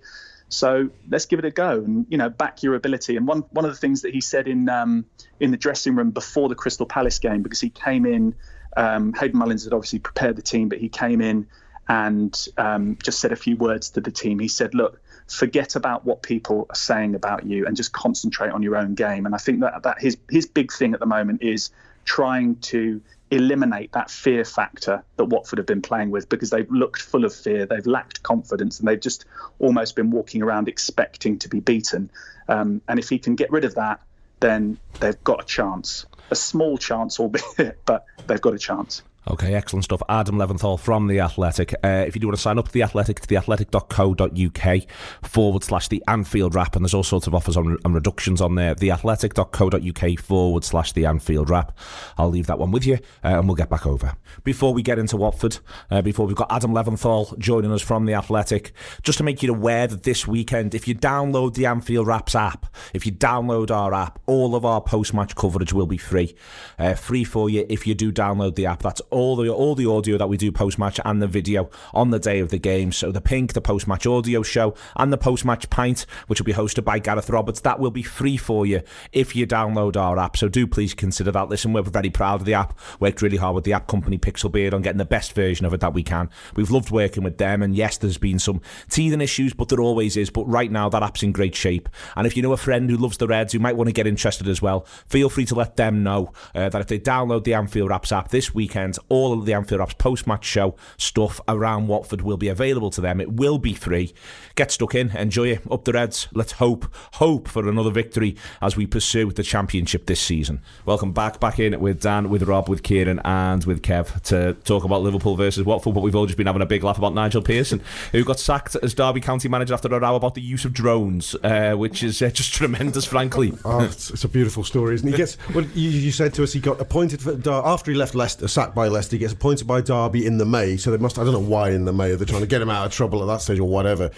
So 0.48 0.90
let's 1.08 1.24
give 1.24 1.38
it 1.38 1.46
a 1.46 1.50
go 1.50 1.78
and 1.78 2.06
you 2.10 2.18
know 2.18 2.28
back 2.28 2.62
your 2.62 2.74
ability. 2.74 3.16
And 3.16 3.26
one 3.26 3.40
one 3.50 3.64
of 3.64 3.70
the 3.70 3.76
things 3.76 4.02
that 4.02 4.12
he 4.12 4.20
said 4.20 4.48
in 4.48 4.68
um, 4.68 5.06
in 5.40 5.50
the 5.50 5.56
dressing 5.56 5.94
room 5.94 6.10
before 6.10 6.48
the 6.48 6.54
Crystal 6.54 6.86
Palace 6.86 7.18
game, 7.18 7.42
because 7.42 7.60
he 7.60 7.70
came 7.70 8.04
in, 8.04 8.34
um, 8.76 9.14
Hayden 9.14 9.38
Mullins 9.38 9.64
had 9.64 9.72
obviously 9.72 9.98
prepared 9.98 10.36
the 10.36 10.42
team, 10.42 10.68
but 10.68 10.78
he 10.78 10.88
came 10.88 11.20
in 11.20 11.46
and 11.92 12.48
um, 12.56 12.96
just 13.02 13.20
said 13.20 13.32
a 13.32 13.36
few 13.36 13.54
words 13.54 13.90
to 13.90 14.00
the 14.00 14.10
team. 14.10 14.38
He 14.38 14.48
said, 14.48 14.74
"Look, 14.74 14.98
forget 15.28 15.76
about 15.76 16.06
what 16.06 16.22
people 16.22 16.66
are 16.70 16.74
saying 16.74 17.14
about 17.14 17.44
you 17.44 17.66
and 17.66 17.76
just 17.76 17.92
concentrate 17.92 18.50
on 18.50 18.62
your 18.62 18.76
own 18.78 18.94
game." 18.94 19.26
And 19.26 19.34
I 19.34 19.38
think 19.38 19.60
that 19.60 19.82
that 19.82 20.00
his 20.00 20.16
his 20.30 20.46
big 20.46 20.72
thing 20.72 20.94
at 20.94 21.00
the 21.00 21.06
moment 21.06 21.42
is 21.42 21.68
trying 22.06 22.56
to 22.72 23.02
eliminate 23.30 23.92
that 23.92 24.10
fear 24.10 24.42
factor 24.42 25.04
that 25.16 25.26
Watford 25.26 25.58
have 25.58 25.66
been 25.66 25.82
playing 25.82 26.10
with 26.10 26.30
because 26.30 26.48
they've 26.48 26.70
looked 26.70 27.02
full 27.02 27.26
of 27.26 27.34
fear, 27.34 27.66
they've 27.66 27.86
lacked 27.86 28.22
confidence, 28.22 28.78
and 28.78 28.88
they've 28.88 29.00
just 29.00 29.26
almost 29.58 29.94
been 29.94 30.10
walking 30.10 30.42
around 30.42 30.68
expecting 30.68 31.38
to 31.40 31.48
be 31.50 31.60
beaten. 31.60 32.10
Um, 32.48 32.80
and 32.88 32.98
if 32.98 33.10
he 33.10 33.18
can 33.18 33.36
get 33.36 33.52
rid 33.52 33.64
of 33.64 33.74
that 33.74 34.00
then 34.42 34.76
they've 35.00 35.22
got 35.24 35.42
a 35.42 35.44
chance. 35.44 36.04
A 36.30 36.34
small 36.34 36.76
chance, 36.76 37.18
albeit, 37.18 37.80
but 37.86 38.04
they've 38.26 38.40
got 38.40 38.54
a 38.54 38.58
chance. 38.58 39.02
Okay, 39.30 39.54
excellent 39.54 39.84
stuff. 39.84 40.02
Adam 40.08 40.34
Leventhal 40.34 40.80
from 40.80 41.06
The 41.06 41.20
Athletic. 41.20 41.72
Uh, 41.84 42.04
if 42.06 42.16
you 42.16 42.20
do 42.20 42.26
want 42.26 42.36
to 42.36 42.42
sign 42.42 42.58
up 42.58 42.66
to 42.66 42.72
The 42.72 42.82
Athletic, 42.82 43.20
to 43.20 43.28
theathletic.co.uk 43.28 44.88
forward 45.22 45.62
slash 45.62 45.86
The 45.86 46.02
Anfield 46.08 46.56
Wrap, 46.56 46.74
and 46.74 46.84
there's 46.84 46.92
all 46.92 47.04
sorts 47.04 47.28
of 47.28 47.34
offers 47.34 47.56
on, 47.56 47.78
and 47.84 47.94
reductions 47.94 48.40
on 48.40 48.56
there. 48.56 48.74
Theathletic.co.uk 48.74 50.18
forward 50.18 50.64
slash 50.64 50.92
The 50.92 51.06
Anfield 51.06 51.50
Wrap. 51.50 51.78
I'll 52.18 52.30
leave 52.30 52.48
that 52.48 52.58
one 52.58 52.72
with 52.72 52.84
you, 52.84 52.94
uh, 53.22 53.38
and 53.38 53.46
we'll 53.46 53.54
get 53.54 53.70
back 53.70 53.86
over. 53.86 54.14
Before 54.42 54.74
we 54.74 54.82
get 54.82 54.98
into 54.98 55.16
Watford, 55.16 55.58
uh, 55.88 56.02
before 56.02 56.26
we've 56.26 56.34
got 56.34 56.50
Adam 56.50 56.72
Leventhal 56.72 57.38
joining 57.38 57.70
us 57.70 57.82
from 57.82 58.06
The 58.06 58.14
Athletic, 58.14 58.72
just 59.04 59.18
to 59.18 59.24
make 59.24 59.40
you 59.40 59.54
aware 59.54 59.86
that 59.86 60.02
this 60.02 60.26
weekend, 60.26 60.74
if 60.74 60.88
you 60.88 60.96
download 60.96 61.54
the 61.54 61.66
Anfield 61.66 62.08
Wraps 62.08 62.34
app, 62.34 62.66
if 62.92 63.06
you 63.06 63.12
download 63.12 63.70
our 63.70 63.94
app, 63.94 64.18
all 64.26 64.56
of 64.56 64.64
our 64.64 64.80
post-match 64.80 65.36
coverage 65.36 65.72
will 65.72 65.86
be 65.86 65.96
free. 65.96 66.34
Uh, 66.76 66.94
free 66.94 67.22
for 67.22 67.48
you 67.48 67.64
if 67.68 67.86
you 67.86 67.94
do 67.94 68.10
download 68.10 68.56
the 68.56 68.66
app. 68.66 68.82
That's 68.82 69.00
all 69.12 69.36
the 69.36 69.48
all 69.48 69.74
the 69.74 69.86
audio 69.86 70.16
that 70.18 70.28
we 70.28 70.36
do 70.36 70.50
post 70.50 70.78
match 70.78 70.98
and 71.04 71.20
the 71.22 71.26
video 71.26 71.70
on 71.92 72.10
the 72.10 72.18
day 72.18 72.40
of 72.40 72.48
the 72.48 72.58
game. 72.58 72.92
So 72.92 73.12
the 73.12 73.20
Pink, 73.20 73.52
the 73.52 73.60
post 73.60 73.86
match 73.86 74.06
audio 74.06 74.42
show, 74.42 74.74
and 74.96 75.12
the 75.12 75.18
post 75.18 75.44
match 75.44 75.68
pint, 75.70 76.06
which 76.26 76.40
will 76.40 76.46
be 76.46 76.52
hosted 76.52 76.84
by 76.84 76.98
Gareth 76.98 77.30
Roberts, 77.30 77.60
that 77.60 77.78
will 77.78 77.90
be 77.90 78.02
free 78.02 78.36
for 78.36 78.66
you 78.66 78.82
if 79.12 79.36
you 79.36 79.46
download 79.46 79.96
our 79.96 80.18
app. 80.18 80.36
So 80.36 80.48
do 80.48 80.66
please 80.66 80.94
consider 80.94 81.30
that. 81.32 81.48
Listen, 81.48 81.72
we're 81.72 81.82
very 81.82 82.10
proud 82.10 82.40
of 82.40 82.46
the 82.46 82.54
app. 82.54 82.78
Worked 83.00 83.22
really 83.22 83.36
hard 83.36 83.54
with 83.54 83.64
the 83.64 83.72
app 83.72 83.86
company 83.86 84.18
Pixelbeard 84.18 84.72
on 84.72 84.82
getting 84.82 84.98
the 84.98 85.04
best 85.04 85.34
version 85.34 85.66
of 85.66 85.74
it 85.74 85.80
that 85.80 85.94
we 85.94 86.02
can. 86.02 86.30
We've 86.56 86.70
loved 86.70 86.90
working 86.90 87.22
with 87.22 87.38
them, 87.38 87.62
and 87.62 87.76
yes, 87.76 87.98
there's 87.98 88.18
been 88.18 88.38
some 88.38 88.60
teething 88.88 89.20
issues, 89.20 89.52
but 89.52 89.68
there 89.68 89.80
always 89.80 90.16
is. 90.16 90.30
But 90.30 90.48
right 90.48 90.70
now, 90.70 90.88
that 90.88 91.02
app's 91.02 91.22
in 91.22 91.32
great 91.32 91.54
shape. 91.54 91.88
And 92.16 92.26
if 92.26 92.36
you 92.36 92.42
know 92.42 92.52
a 92.52 92.56
friend 92.56 92.88
who 92.88 92.96
loves 92.96 93.18
the 93.18 93.26
Reds 93.26 93.52
who 93.52 93.58
might 93.58 93.76
want 93.76 93.88
to 93.88 93.92
get 93.92 94.06
interested 94.06 94.48
as 94.48 94.62
well, 94.62 94.86
feel 95.06 95.28
free 95.28 95.44
to 95.46 95.54
let 95.54 95.76
them 95.76 96.02
know 96.02 96.32
uh, 96.54 96.68
that 96.68 96.80
if 96.80 96.86
they 96.86 96.98
download 96.98 97.44
the 97.44 97.54
Anfield 97.54 97.90
Wrap's 97.90 98.12
app 98.12 98.28
this 98.28 98.54
weekend, 98.54 98.98
all 99.08 99.32
of 99.32 99.46
the 99.46 99.54
Anfield 99.54 99.80
Wrap's 99.80 99.94
post 99.94 100.26
match 100.26 100.44
show 100.44 100.76
stuff 100.96 101.40
around 101.48 101.88
Watford 101.88 102.22
will 102.22 102.36
be 102.36 102.48
available 102.48 102.90
to 102.90 103.00
them. 103.00 103.20
It 103.20 103.32
will 103.32 103.58
be 103.58 103.74
free. 103.74 104.14
Get 104.54 104.70
stuck 104.70 104.94
in, 104.94 105.16
enjoy 105.16 105.48
it. 105.48 105.62
Up 105.70 105.84
the 105.84 105.92
Reds. 105.92 106.28
Let's 106.32 106.52
hope, 106.52 106.86
hope 107.14 107.48
for 107.48 107.68
another 107.68 107.90
victory 107.90 108.36
as 108.60 108.76
we 108.76 108.86
pursue 108.86 109.26
with 109.26 109.36
the 109.36 109.42
championship 109.42 110.06
this 110.06 110.20
season. 110.20 110.62
Welcome 110.84 111.12
back, 111.12 111.40
back 111.40 111.58
in 111.58 111.78
with 111.80 112.00
Dan, 112.00 112.28
with 112.28 112.42
Rob, 112.42 112.68
with 112.68 112.82
Kieran, 112.82 113.20
and 113.24 113.64
with 113.64 113.82
Kev 113.82 114.20
to 114.22 114.54
talk 114.64 114.84
about 114.84 115.02
Liverpool 115.02 115.36
versus 115.36 115.64
Watford. 115.64 115.94
But 115.94 116.00
we've 116.00 116.14
all 116.14 116.26
just 116.26 116.36
been 116.36 116.46
having 116.46 116.62
a 116.62 116.66
big 116.66 116.84
laugh 116.84 116.98
about 116.98 117.14
Nigel 117.14 117.42
Pearson, 117.42 117.82
who 118.12 118.24
got 118.24 118.38
sacked 118.38 118.76
as 118.82 118.94
Derby 118.94 119.20
County 119.20 119.48
manager 119.48 119.74
after 119.74 119.88
a 119.88 119.98
row 119.98 120.16
about 120.16 120.34
the 120.34 120.42
use 120.42 120.64
of 120.64 120.72
drones, 120.72 121.34
uh, 121.42 121.74
which 121.74 122.02
is 122.02 122.20
uh, 122.20 122.30
just 122.30 122.52
tremendous, 122.54 123.04
frankly. 123.04 123.52
Oh, 123.64 123.80
it's, 123.80 124.10
it's 124.10 124.24
a 124.24 124.28
beautiful 124.28 124.64
story, 124.64 124.94
isn't 124.96 125.06
it? 125.06 125.12
He 125.12 125.16
gets. 125.16 125.38
Well, 125.54 125.64
you, 125.66 125.88
you 125.88 126.10
said 126.10 126.34
to 126.34 126.42
us 126.42 126.52
he 126.52 126.60
got 126.60 126.80
appointed 126.80 127.22
for 127.22 127.32
after 127.48 127.90
he 127.90 127.96
left 127.96 128.14
Leicester, 128.14 128.48
sacked 128.48 128.74
by 128.74 128.88
Leicester. 128.92 129.16
He 129.16 129.20
gets 129.20 129.32
appointed 129.32 129.66
by 129.66 129.80
Derby 129.80 130.26
in 130.26 130.38
the 130.38 130.44
May. 130.46 130.76
So 130.76 130.90
they 130.90 130.98
must. 130.98 131.18
I 131.18 131.24
don't 131.24 131.32
know 131.32 131.40
why 131.40 131.70
in 131.70 131.84
the 131.84 131.92
May 131.92 132.14
they're 132.14 132.26
trying 132.26 132.42
to 132.42 132.46
get 132.46 132.62
him 132.62 132.70
out 132.70 132.86
of 132.86 132.92
trouble 132.92 133.20
at 133.22 133.26
that 133.26 133.40
stage 133.42 133.58
or 133.58 133.68
whatever. 133.68 134.10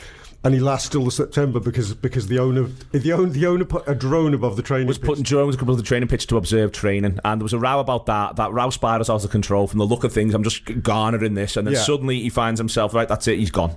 And 0.43 0.53
he 0.53 0.61
lasts 0.61 0.91
till 0.91 1.03
the 1.03 1.11
September 1.11 1.59
because 1.59 1.95
because 1.95 2.27
the 2.27 2.39
owner 2.39 2.65
the 2.93 3.13
owner 3.15 3.31
the 3.31 3.47
owner 3.47 3.65
put 3.65 3.89
a 3.89 3.95
drone 3.95 4.35
above 4.35 4.57
the 4.57 4.63
training. 4.63 4.87
was 4.87 4.99
putting 4.99 5.23
drones 5.25 5.55
above 5.55 5.79
the 5.79 5.83
training 5.83 6.07
pitch 6.09 6.27
to 6.27 6.37
observe 6.37 6.71
training, 6.71 7.19
and 7.25 7.41
there 7.41 7.45
was 7.45 7.55
a 7.55 7.59
row 7.59 7.81
about 7.81 8.05
that. 8.07 8.37
That 8.37 8.53
row 8.53 8.69
spirals 8.69 9.09
out 9.09 9.25
of 9.25 9.31
control 9.31 9.67
from 9.67 9.79
the 9.79 9.87
look 9.87 10.05
of 10.05 10.13
things. 10.13 10.35
I'm 10.35 10.45
just 10.45 10.83
garnering 10.83 11.33
this, 11.33 11.57
and 11.57 11.67
then 11.67 11.73
Yeah. 11.75 11.81
suddenly 11.81 12.21
he 12.21 12.29
finds 12.29 12.61
himself 12.61 12.93
right. 12.93 13.09
That's 13.09 13.27
it. 13.27 13.39
He's 13.39 13.51
gone. 13.51 13.77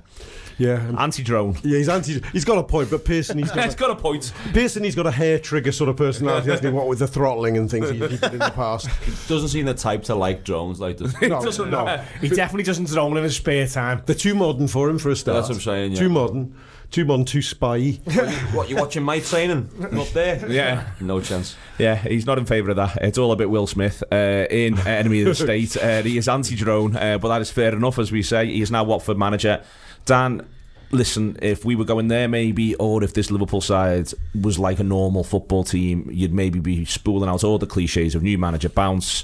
Yeah, 0.58 0.92
anti-drone. 0.98 1.58
Yeah, 1.64 1.78
he's 1.78 1.90
anti. 1.90 2.22
He's 2.32 2.46
got 2.46 2.58
a 2.58 2.64
point, 2.64 2.90
but 2.90 3.06
Pearson, 3.06 3.38
he's 3.38 3.52
got. 3.54 3.66
He's 3.66 3.76
got 3.76 3.92
a 3.92 3.96
point. 3.96 4.34
Pearson, 4.54 4.84
he's 4.84 4.96
got 4.96 5.06
a 5.06 5.12
hair 5.12 5.38
trigger 5.40 5.72
sort 5.72 5.90
of 5.90 5.98
personality, 5.98 6.50
hasn't 6.50 6.68
he? 6.68 6.74
What 6.74 6.88
with 6.88 7.00
the 7.00 7.08
throttling 7.08 7.58
and 7.58 7.70
things 7.70 7.90
he, 7.90 7.98
he 8.00 8.18
did 8.18 8.34
in 8.34 8.40
the 8.40 8.52
past. 8.56 8.90
Doesn't 9.28 9.50
seem 9.50 9.66
the 9.66 9.74
type 9.74 10.04
to 10.06 10.16
like 10.16 10.44
drones 10.44 10.80
like 10.80 10.98
this. 10.98 11.14
No, 11.22 11.44
Doesn't, 11.44 11.70
no. 11.70 12.04
He 12.22 12.30
definitely 12.30 12.64
doesn't 12.64 12.88
drone 12.88 13.18
in 13.18 13.24
his 13.24 13.36
spare 13.36 13.68
time. 13.68 14.02
They're 14.06 14.16
too 14.16 14.36
modern 14.36 14.68
for 14.68 14.90
him 14.90 14.98
for 14.98 15.10
a 15.10 15.16
start. 15.16 15.36
That's 15.38 15.50
what 15.50 15.56
I'm 15.56 15.62
saying, 15.62 15.92
yeah. 15.94 16.00
Too 16.00 16.10
modern, 16.10 16.56
too 16.91 17.05
modern, 17.05 17.26
too 17.26 17.41
spy. 17.41 17.91
what 18.53 18.69
you 18.69 18.76
watching 18.76 19.03
my 19.03 19.19
training 19.19 19.69
up 19.97 20.07
there? 20.09 20.49
Yeah. 20.49 20.88
no 20.99 21.19
chance. 21.22 21.55
Yeah, 21.77 21.95
he's 21.95 22.26
not 22.26 22.38
in 22.38 22.45
favour 22.45 22.72
of 22.72 22.77
that. 22.77 22.97
It's 23.01 23.18
all 23.18 23.31
a 23.31 23.35
bit 23.35 23.49
Will 23.49 23.68
Smith 23.68 24.03
uh, 24.11 24.15
in 24.49 24.77
Enemy 24.88 25.22
of 25.22 25.27
the 25.27 25.35
State. 25.35 25.77
Uh, 25.77 26.01
he 26.01 26.18
is 26.18 26.27
anti-drone, 26.27 26.95
uh, 26.95 27.18
but 27.18 27.30
that 27.30 27.41
is 27.41 27.51
fair 27.51 27.73
enough, 27.76 27.99
as 27.99 28.11
we 28.11 28.22
say. 28.23 28.47
He 28.47 28.61
is 28.61 28.72
now 28.72 28.84
Watford 28.84 29.18
manager. 29.18 29.64
Dan, 30.05 30.47
listen, 30.91 31.38
if 31.41 31.65
we 31.65 31.76
were 31.76 31.85
going 31.85 32.07
there 32.07 32.27
maybe, 32.27 32.76
or 32.76 33.03
if 33.03 33.14
this 33.14 33.30
Liverpool 33.31 33.61
side 33.61 34.09
was 34.39 34.57
like 34.57 34.80
a 34.80 34.84
normal 34.84 35.23
football 35.23 35.64
team, 35.64 36.09
you'd 36.11 36.34
maybe 36.34 36.59
be 36.59 36.85
spooling 36.85 37.30
out 37.30 37.43
all 37.43 37.57
the 37.57 37.68
cliches 37.68 38.15
of 38.15 38.23
new 38.23 38.38
manager 38.38 38.69
bounce. 38.69 39.23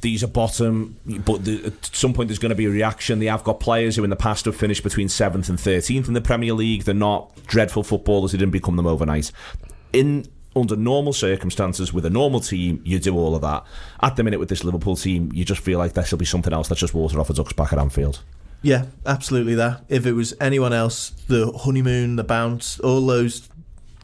These 0.00 0.22
are 0.22 0.28
bottom, 0.28 0.96
but 1.24 1.44
the, 1.44 1.66
at 1.66 1.86
some 1.86 2.14
point 2.14 2.28
there's 2.28 2.38
going 2.38 2.50
to 2.50 2.56
be 2.56 2.66
a 2.66 2.70
reaction. 2.70 3.18
They 3.18 3.26
have 3.26 3.44
got 3.44 3.60
players 3.60 3.96
who 3.96 4.04
in 4.04 4.10
the 4.10 4.16
past 4.16 4.44
have 4.44 4.56
finished 4.56 4.82
between 4.82 5.08
7th 5.08 5.48
and 5.48 5.58
13th 5.58 6.08
in 6.08 6.14
the 6.14 6.20
Premier 6.20 6.54
League. 6.54 6.84
They're 6.84 6.94
not 6.94 7.34
dreadful 7.46 7.82
footballers, 7.82 8.32
they 8.32 8.38
didn't 8.38 8.52
become 8.52 8.76
them 8.76 8.86
overnight. 8.86 9.32
In 9.92 10.26
under 10.56 10.76
normal 10.76 11.12
circumstances 11.12 11.92
with 11.92 12.04
a 12.04 12.10
normal 12.10 12.40
team, 12.40 12.80
you 12.84 12.98
do 12.98 13.16
all 13.16 13.34
of 13.34 13.42
that. 13.42 13.64
At 14.02 14.16
the 14.16 14.24
minute 14.24 14.40
with 14.40 14.48
this 14.48 14.64
Liverpool 14.64 14.96
team, 14.96 15.30
you 15.32 15.44
just 15.44 15.60
feel 15.60 15.78
like 15.78 15.92
there 15.92 16.04
should 16.04 16.18
be 16.18 16.24
something 16.24 16.52
else 16.52 16.68
that's 16.68 16.80
just 16.80 16.94
water 16.94 17.20
off 17.20 17.30
a 17.30 17.32
duck's 17.32 17.52
back 17.52 17.72
at 17.72 17.78
Anfield. 17.78 18.22
Yeah, 18.62 18.86
absolutely 19.06 19.54
that. 19.54 19.84
If 19.88 20.04
it 20.04 20.12
was 20.12 20.34
anyone 20.40 20.72
else, 20.72 21.10
the 21.10 21.52
honeymoon, 21.52 22.16
the 22.16 22.24
bounce, 22.24 22.80
all 22.80 23.06
those 23.06 23.48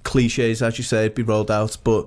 cliches, 0.04 0.62
as 0.62 0.78
you 0.78 0.84
say, 0.84 1.04
would 1.04 1.14
be 1.14 1.22
rolled 1.22 1.50
out. 1.50 1.76
But 1.82 2.06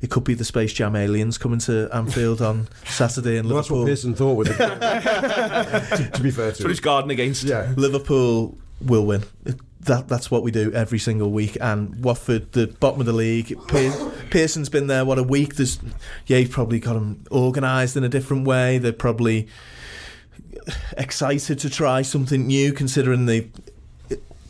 it 0.00 0.10
could 0.10 0.24
be 0.24 0.34
the 0.34 0.44
Space 0.44 0.72
Jam 0.72 0.94
aliens 0.96 1.38
coming 1.38 1.58
to 1.60 1.88
Anfield 1.92 2.40
on 2.42 2.68
Saturday 2.84 3.36
in 3.38 3.46
Well, 3.48 3.56
that's 3.56 3.70
what 3.70 3.78
Liverpool. 3.80 3.86
Pearson 3.86 4.14
thought 4.14 4.34
with 4.34 4.48
it. 4.50 4.56
to, 4.58 6.10
to 6.12 6.22
be 6.22 6.30
fair 6.30 6.46
to 6.46 6.50
That's 6.52 6.60
what 6.60 6.68
he's 6.70 6.80
guarding 6.80 7.10
against. 7.10 7.44
Yeah. 7.44 7.72
Liverpool 7.76 8.56
will 8.80 9.06
win. 9.06 9.24
It- 9.44 9.60
That 9.86 10.08
that's 10.08 10.32
what 10.32 10.42
we 10.42 10.50
do 10.50 10.72
every 10.72 10.98
single 10.98 11.30
week. 11.30 11.56
And 11.60 12.02
Watford, 12.02 12.50
the 12.52 12.66
bottom 12.66 12.98
of 12.98 13.06
the 13.06 13.12
league. 13.12 13.56
Pearson's 14.30 14.68
been 14.68 14.88
there 14.88 15.04
what 15.04 15.16
a 15.16 15.22
week. 15.22 15.54
There's 15.54 15.78
yeah, 16.26 16.38
he's 16.38 16.48
probably 16.48 16.80
got 16.80 16.94
them 16.94 17.22
organised 17.30 17.96
in 17.96 18.02
a 18.02 18.08
different 18.08 18.48
way. 18.48 18.78
They're 18.78 18.92
probably 18.92 19.46
excited 20.96 21.58
to 21.60 21.70
try 21.70 22.02
something 22.02 22.46
new, 22.48 22.72
considering 22.72 23.26
they've 23.26 23.50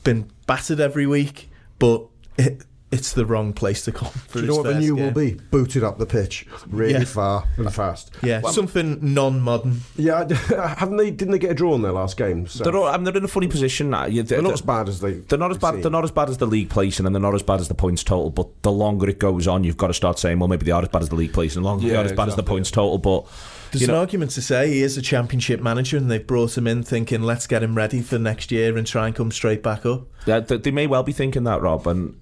been 0.04 0.30
battered 0.46 0.80
every 0.80 1.06
week. 1.06 1.50
But 1.78 2.06
it, 2.38 2.62
it's 2.92 3.12
the 3.14 3.26
wrong 3.26 3.52
place 3.52 3.82
to 3.84 3.90
come 3.92 4.10
for 4.10 4.38
Do 4.38 4.40
you 4.42 4.46
know 4.46 4.56
what 4.58 4.62
the 4.64 4.78
new 4.78 4.94
game. 4.94 5.04
will 5.06 5.10
be? 5.12 5.32
Booted 5.50 5.82
up 5.82 5.98
the 5.98 6.06
pitch 6.06 6.46
really 6.68 6.92
Yeah. 6.92 7.04
far 7.04 7.44
and 7.56 7.72
fast. 7.74 8.12
Yeah, 8.22 8.42
something 8.42 8.98
non-modern. 9.02 9.80
Yeah, 9.96 10.26
haven't 10.78 10.96
they? 10.96 11.10
Didn't 11.10 11.32
they 11.32 11.38
get 11.40 11.50
a 11.50 11.54
draw 11.54 11.74
in 11.74 11.82
their 11.82 11.90
last 11.92 12.16
game? 12.16 12.46
So 12.46 12.62
They're, 12.62 12.76
all, 12.76 12.86
I 12.86 12.96
mean, 12.96 13.04
they're 13.04 13.16
in 13.16 13.24
a 13.24 13.28
funny 13.28 13.48
position. 13.48 13.90
now. 13.90 14.06
You- 14.06 14.22
they're 14.22 14.40
not 14.40 14.52
as 14.52 14.60
bad 14.62 14.88
as 14.88 15.00
they. 15.00 15.14
They're 15.14 15.38
not 15.38 15.50
as 15.50 15.58
bad. 15.58 15.82
They're 15.82 15.90
not 15.90 16.04
as 16.04 16.12
bad 16.12 16.28
as 16.30 16.38
the 16.38 16.46
league 16.46 16.70
placing, 16.70 17.06
and 17.06 17.14
they're 17.14 17.20
not 17.20 17.34
as 17.34 17.42
bad 17.42 17.60
as 17.60 17.66
the 17.68 17.74
points 17.74 18.04
total. 18.04 18.30
But 18.30 18.48
the 18.62 18.70
longer 18.72 19.08
it 19.08 19.18
goes 19.18 19.48
on, 19.48 19.64
you've 19.64 19.76
got 19.76 19.88
to 19.88 19.94
start 19.94 20.18
saying, 20.20 20.38
well, 20.38 20.48
maybe 20.48 20.64
they 20.64 20.70
are 20.72 20.82
as 20.82 20.88
bad 20.88 21.02
as 21.02 21.08
the 21.08 21.16
league 21.16 21.32
placing, 21.32 21.62
the 21.62 21.68
longer 21.68 21.86
they 21.88 21.92
Yeah, 21.92 22.02
are 22.02 22.04
as 22.04 22.12
bad 22.12 22.28
as 22.28 22.36
the 22.36 22.42
points 22.44 22.70
total. 22.70 22.98
But 22.98 23.26
There's 23.72 23.82
you 23.82 23.88
an 23.88 23.94
argument 23.94 24.30
to 24.32 24.42
say 24.42 24.68
he 24.70 24.82
is 24.82 24.96
a 24.96 25.02
championship 25.02 25.60
manager, 25.60 25.96
and 25.96 26.08
they've 26.08 26.24
brought 26.26 26.56
him 26.56 26.66
in 26.68 26.84
thinking, 26.84 27.22
let's 27.22 27.48
get 27.48 27.64
him 27.64 27.74
ready 27.74 28.00
for 28.00 28.18
next 28.18 28.52
year 28.52 28.76
and 28.76 28.86
try 28.86 29.08
and 29.08 29.16
come 29.16 29.32
straight 29.32 29.62
back 29.62 29.84
up. 29.84 30.06
Yeah, 30.26 30.38
they 30.40 30.70
may 30.70 30.86
well 30.86 31.02
be 31.02 31.12
thinking 31.12 31.42
that, 31.44 31.60
Rob, 31.62 31.86
and 31.88 32.16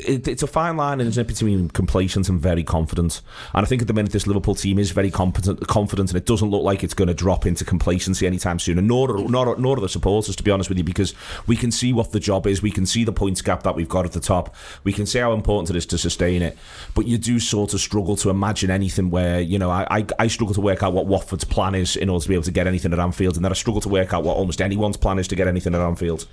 it, 0.00 0.26
it's 0.26 0.42
a 0.42 0.46
fine 0.48 0.76
line, 0.76 1.00
isn't 1.00 1.20
it, 1.20 1.28
between 1.28 1.68
complacent 1.70 2.28
and 2.28 2.40
very 2.40 2.64
confident. 2.64 3.22
And 3.52 3.64
I 3.64 3.68
think 3.68 3.80
at 3.80 3.88
the 3.88 3.94
minute 3.94 4.10
this 4.10 4.26
Liverpool 4.26 4.56
team 4.56 4.78
is 4.78 4.90
very 4.90 5.10
competent, 5.10 5.66
confident, 5.68 6.10
and 6.10 6.16
it 6.16 6.26
doesn't 6.26 6.50
look 6.50 6.64
like 6.64 6.82
it's 6.82 6.94
going 6.94 7.08
to 7.08 7.14
drop 7.14 7.46
into 7.46 7.64
complacency 7.64 8.26
anytime 8.26 8.58
soon. 8.58 8.78
And 8.78 8.88
nor, 8.88 9.18
nor, 9.28 9.56
nor 9.56 9.76
are 9.76 9.80
the 9.80 9.88
supporters, 9.88 10.34
to 10.34 10.42
be 10.42 10.50
honest 10.50 10.68
with 10.68 10.78
you, 10.78 10.84
because 10.84 11.14
we 11.46 11.56
can 11.56 11.70
see 11.70 11.92
what 11.92 12.10
the 12.10 12.18
job 12.18 12.46
is, 12.46 12.60
we 12.60 12.72
can 12.72 12.86
see 12.86 13.04
the 13.04 13.12
points 13.12 13.40
gap 13.40 13.62
that 13.62 13.76
we've 13.76 13.88
got 13.88 14.04
at 14.04 14.12
the 14.12 14.20
top, 14.20 14.54
we 14.82 14.92
can 14.92 15.06
see 15.06 15.20
how 15.20 15.32
important 15.32 15.70
it 15.70 15.76
is 15.76 15.86
to 15.86 15.98
sustain 15.98 16.42
it. 16.42 16.58
But 16.94 17.06
you 17.06 17.16
do 17.16 17.38
sort 17.38 17.72
of 17.72 17.80
struggle 17.80 18.16
to 18.16 18.30
imagine 18.30 18.70
anything 18.70 19.10
where 19.10 19.40
you 19.40 19.58
know 19.58 19.70
I, 19.70 19.86
I, 19.90 20.06
I 20.18 20.26
struggle 20.26 20.54
to 20.54 20.60
work 20.60 20.82
out 20.82 20.92
what 20.92 21.06
Watford's 21.06 21.44
plan 21.44 21.76
is 21.76 21.94
in 21.94 22.08
order 22.08 22.22
to 22.24 22.28
be 22.28 22.34
able 22.34 22.44
to 22.44 22.50
get 22.50 22.66
anything 22.66 22.92
at 22.92 22.98
Anfield, 22.98 23.36
and 23.36 23.44
then 23.44 23.52
I 23.52 23.54
struggle 23.54 23.80
to 23.82 23.88
work 23.88 24.12
out 24.12 24.24
what 24.24 24.36
almost 24.36 24.60
anyone's 24.60 24.96
plan 24.96 25.20
is 25.20 25.28
to 25.28 25.36
get 25.36 25.46
anything 25.46 25.74
at 25.74 25.80
Anfield. 25.80 26.26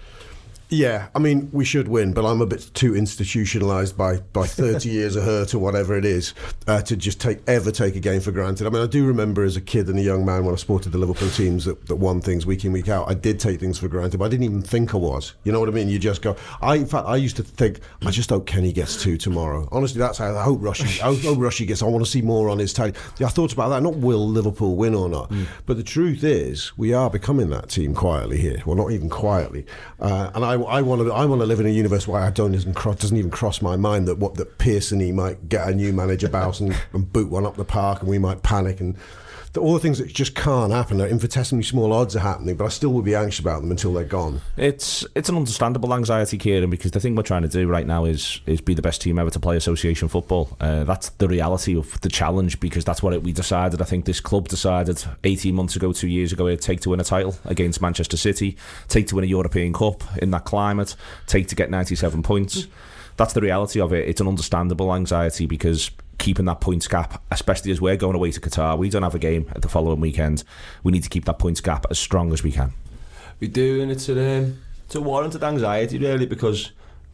Yeah, 0.74 1.10
I 1.14 1.20
mean, 1.20 1.50
we 1.52 1.66
should 1.66 1.90
win, 1.90 2.14
but 2.14 2.26
I'm 2.26 2.40
a 2.40 2.46
bit 2.46 2.72
too 2.74 2.94
institutionalised 2.94 3.98
by, 3.98 4.20
by 4.32 4.48
30 4.48 4.88
years 4.88 5.18
of 5.18 5.26
hurt 5.26 5.54
or 5.54 5.60
whatever 5.60 5.98
it 5.98 6.06
is 6.06 6.34
uh, 6.66 6.82
to 6.84 6.96
just 6.96 7.20
take 7.20 7.40
ever 7.46 7.72
take 7.72 7.98
a 7.98 8.00
game 8.00 8.22
for 8.22 8.32
granted. 8.32 8.66
I 8.66 8.70
mean, 8.70 8.82
I 8.82 8.88
do 8.88 9.06
remember 9.06 9.44
as 9.44 9.58
a 9.58 9.62
kid 9.62 9.90
and 9.90 10.00
a 10.00 10.02
young 10.02 10.24
man 10.24 10.46
when 10.46 10.54
I 10.54 10.58
supported 10.58 10.94
the 10.94 10.98
Liverpool 10.98 11.30
teams 11.30 11.66
that, 11.66 11.88
that 11.88 11.98
won 11.98 12.22
things 12.22 12.46
week 12.46 12.64
in, 12.64 12.72
week 12.72 12.88
out. 12.88 13.10
I 13.10 13.16
did 13.16 13.38
take 13.38 13.60
things 13.60 13.80
for 13.80 13.90
granted, 13.90 14.20
but 14.20 14.26
I 14.26 14.30
didn't 14.30 14.46
even 14.46 14.62
think 14.62 14.94
I 14.94 14.98
was. 14.98 15.34
You 15.44 15.52
know 15.52 15.60
what 15.60 15.68
I 15.68 15.74
mean? 15.74 15.90
You 15.90 16.00
just 16.00 16.22
go. 16.22 16.38
I, 16.62 16.76
in 16.76 16.86
fact, 16.86 17.06
I 17.06 17.18
used 17.18 17.36
to 17.36 17.44
think, 17.44 17.82
I 18.06 18.12
just 18.12 18.30
hope 18.30 18.48
Kenny 18.48 18.72
gets 18.72 19.04
two 19.04 19.18
tomorrow. 19.18 19.68
Honestly, 19.74 20.00
that's 20.00 20.20
how 20.20 20.34
I 20.34 20.42
hope 20.42 20.60
Rushy, 20.62 21.02
I 21.02 21.14
hope, 21.14 21.38
Rushy 21.38 21.66
gets. 21.66 21.84
I 21.84 21.88
want 21.88 22.06
to 22.06 22.10
see 22.10 22.22
more 22.22 22.48
on 22.48 22.60
his 22.60 22.72
tally. 22.72 22.94
Yeah, 23.20 23.28
I 23.28 23.32
thought 23.32 23.52
about 23.52 23.70
that. 23.70 23.84
Not 23.84 23.98
will 23.98 24.26
Liverpool 24.26 24.78
win 24.78 24.96
or 24.96 25.10
not, 25.10 25.34
but 25.66 25.76
the 25.76 25.84
truth 25.84 26.24
is, 26.24 26.72
we 26.78 26.94
are 26.94 27.10
becoming 27.10 27.50
that 27.50 27.68
team 27.68 27.94
quietly 27.94 28.38
here. 28.38 28.64
Well, 28.66 28.78
not 28.78 28.92
even 28.92 29.10
quietly. 29.10 29.66
Uh, 30.00 30.32
and 30.34 30.46
I 30.46 30.61
I 30.66 30.82
want 30.82 31.02
to 31.02 31.12
I 31.12 31.26
want 31.26 31.42
to 31.42 31.46
live 31.46 31.60
in 31.60 31.66
a 31.66 31.70
universe 31.70 32.08
where 32.08 32.22
I 32.22 32.30
don't 32.30 32.54
even 32.56 32.74
cross, 32.74 32.98
doesn't 32.98 33.18
even 33.18 33.32
cross 33.32 33.62
my 33.62 33.76
mind 33.76 34.08
that 34.08 34.18
what 34.18 34.36
that 34.36 34.58
Pearson 34.58 35.00
he 35.00 35.12
might 35.12 35.50
get 35.50 35.68
a 35.68 35.74
new 35.74 35.94
manager 35.94 36.30
bounce 36.30 36.60
and, 36.60 36.76
and 36.94 37.12
boot 37.12 37.30
one 37.30 37.46
up 37.46 37.56
the 37.56 37.66
park 37.66 38.02
and 38.02 38.10
we 38.10 38.18
might 38.18 38.44
panic 38.44 38.80
and 38.80 38.96
the, 39.54 39.60
all 39.60 39.74
the 39.74 39.80
things 39.80 39.98
that 39.98 40.08
just 40.08 40.36
can't 40.36 40.72
happen. 40.72 40.98
They're 40.98 41.08
infinitesimally 41.08 41.64
small 41.64 41.94
odds 41.94 42.16
are 42.16 42.20
happening, 42.20 42.56
but 42.56 42.66
I 42.66 42.70
still 42.70 42.92
would 42.94 43.06
be 43.06 43.16
anxious 43.16 43.40
about 43.40 43.62
them 43.62 43.72
until 43.72 43.94
they're 43.94 44.04
gone. 44.04 44.42
It's 44.58 45.06
it's 45.16 45.30
an 45.30 45.36
understandable 45.36 45.94
anxiety, 45.94 46.38
Kieran, 46.38 46.70
because 46.70 46.92
the 46.92 47.00
thing 47.00 47.16
we're 47.16 47.24
trying 47.24 47.42
to 47.44 47.48
do 47.48 47.68
right 47.68 47.86
now 47.86 48.06
is 48.06 48.42
is 48.46 48.62
be 48.62 48.74
the 48.74 48.82
best 48.82 49.02
team 49.02 49.20
ever 49.20 49.30
to 49.30 49.40
play 49.40 49.58
association 49.58 50.08
football. 50.08 50.56
Uh, 50.60 50.84
that's 50.84 51.10
the 51.10 51.28
reality 51.28 51.78
of 51.78 52.00
the 52.02 52.10
challenge 52.10 52.60
because 52.60 52.86
that's 52.86 53.04
what 53.04 53.14
it, 53.14 53.24
we 53.24 53.32
decided. 53.32 53.82
I 53.82 53.86
think 53.86 54.06
this 54.06 54.20
club 54.20 54.48
decided 54.48 55.04
18 55.24 55.54
months 55.54 55.76
ago, 55.76 55.92
two 55.92 56.08
years 56.08 56.32
ago, 56.32 56.48
it'd 56.48 56.62
take 56.62 56.82
to 56.82 56.90
win 56.90 57.00
a 57.00 57.04
title 57.04 57.36
against 57.46 57.82
Manchester 57.82 58.18
City, 58.18 58.58
take 58.88 59.08
to 59.08 59.16
win 59.16 59.24
a 59.24 59.28
European 59.28 59.74
Cup 59.74 60.04
in 60.18 60.32
that 60.32 60.46
climate, 60.46 60.96
take 61.28 61.48
to 61.48 61.56
get 61.56 61.70
97 61.70 62.24
points. 62.24 62.68
That's 63.18 63.34
the 63.34 63.42
reality 63.42 63.80
of 63.80 63.94
it. 63.94 64.08
It's 64.08 64.22
an 64.22 64.28
understandable 64.28 64.94
anxiety 64.94 65.46
because 65.46 65.92
keeping 66.18 66.46
that 66.46 66.62
points 66.62 66.88
gap, 66.88 67.22
especially 67.32 67.72
as 67.72 67.82
we're 67.82 67.98
going 67.98 68.16
away 68.16 68.32
to 68.32 68.40
Qatar, 68.40 68.78
we 68.78 68.90
don't 68.90 69.04
have 69.04 69.16
a 69.16 69.20
game 69.20 69.50
at 69.56 69.62
the 69.62 69.70
following 69.70 70.00
weekend. 70.00 70.44
We 70.84 70.92
need 70.92 71.04
to 71.04 71.10
keep 71.10 71.26
that 71.26 71.40
points 71.40 71.62
gap 71.62 71.86
as 71.90 72.00
strong 72.00 72.32
as 72.32 72.44
we 72.44 72.52
can. 72.52 72.74
We 73.40 73.48
do, 73.48 73.82
and 73.82 73.92
it's 73.92 74.08
a, 74.08 74.38
um, 74.38 74.62
it's 74.86 74.96
a 74.96 75.02
warranted 75.02 75.44
anxiety 75.44 75.98
really 75.98 76.28
because 76.28 76.72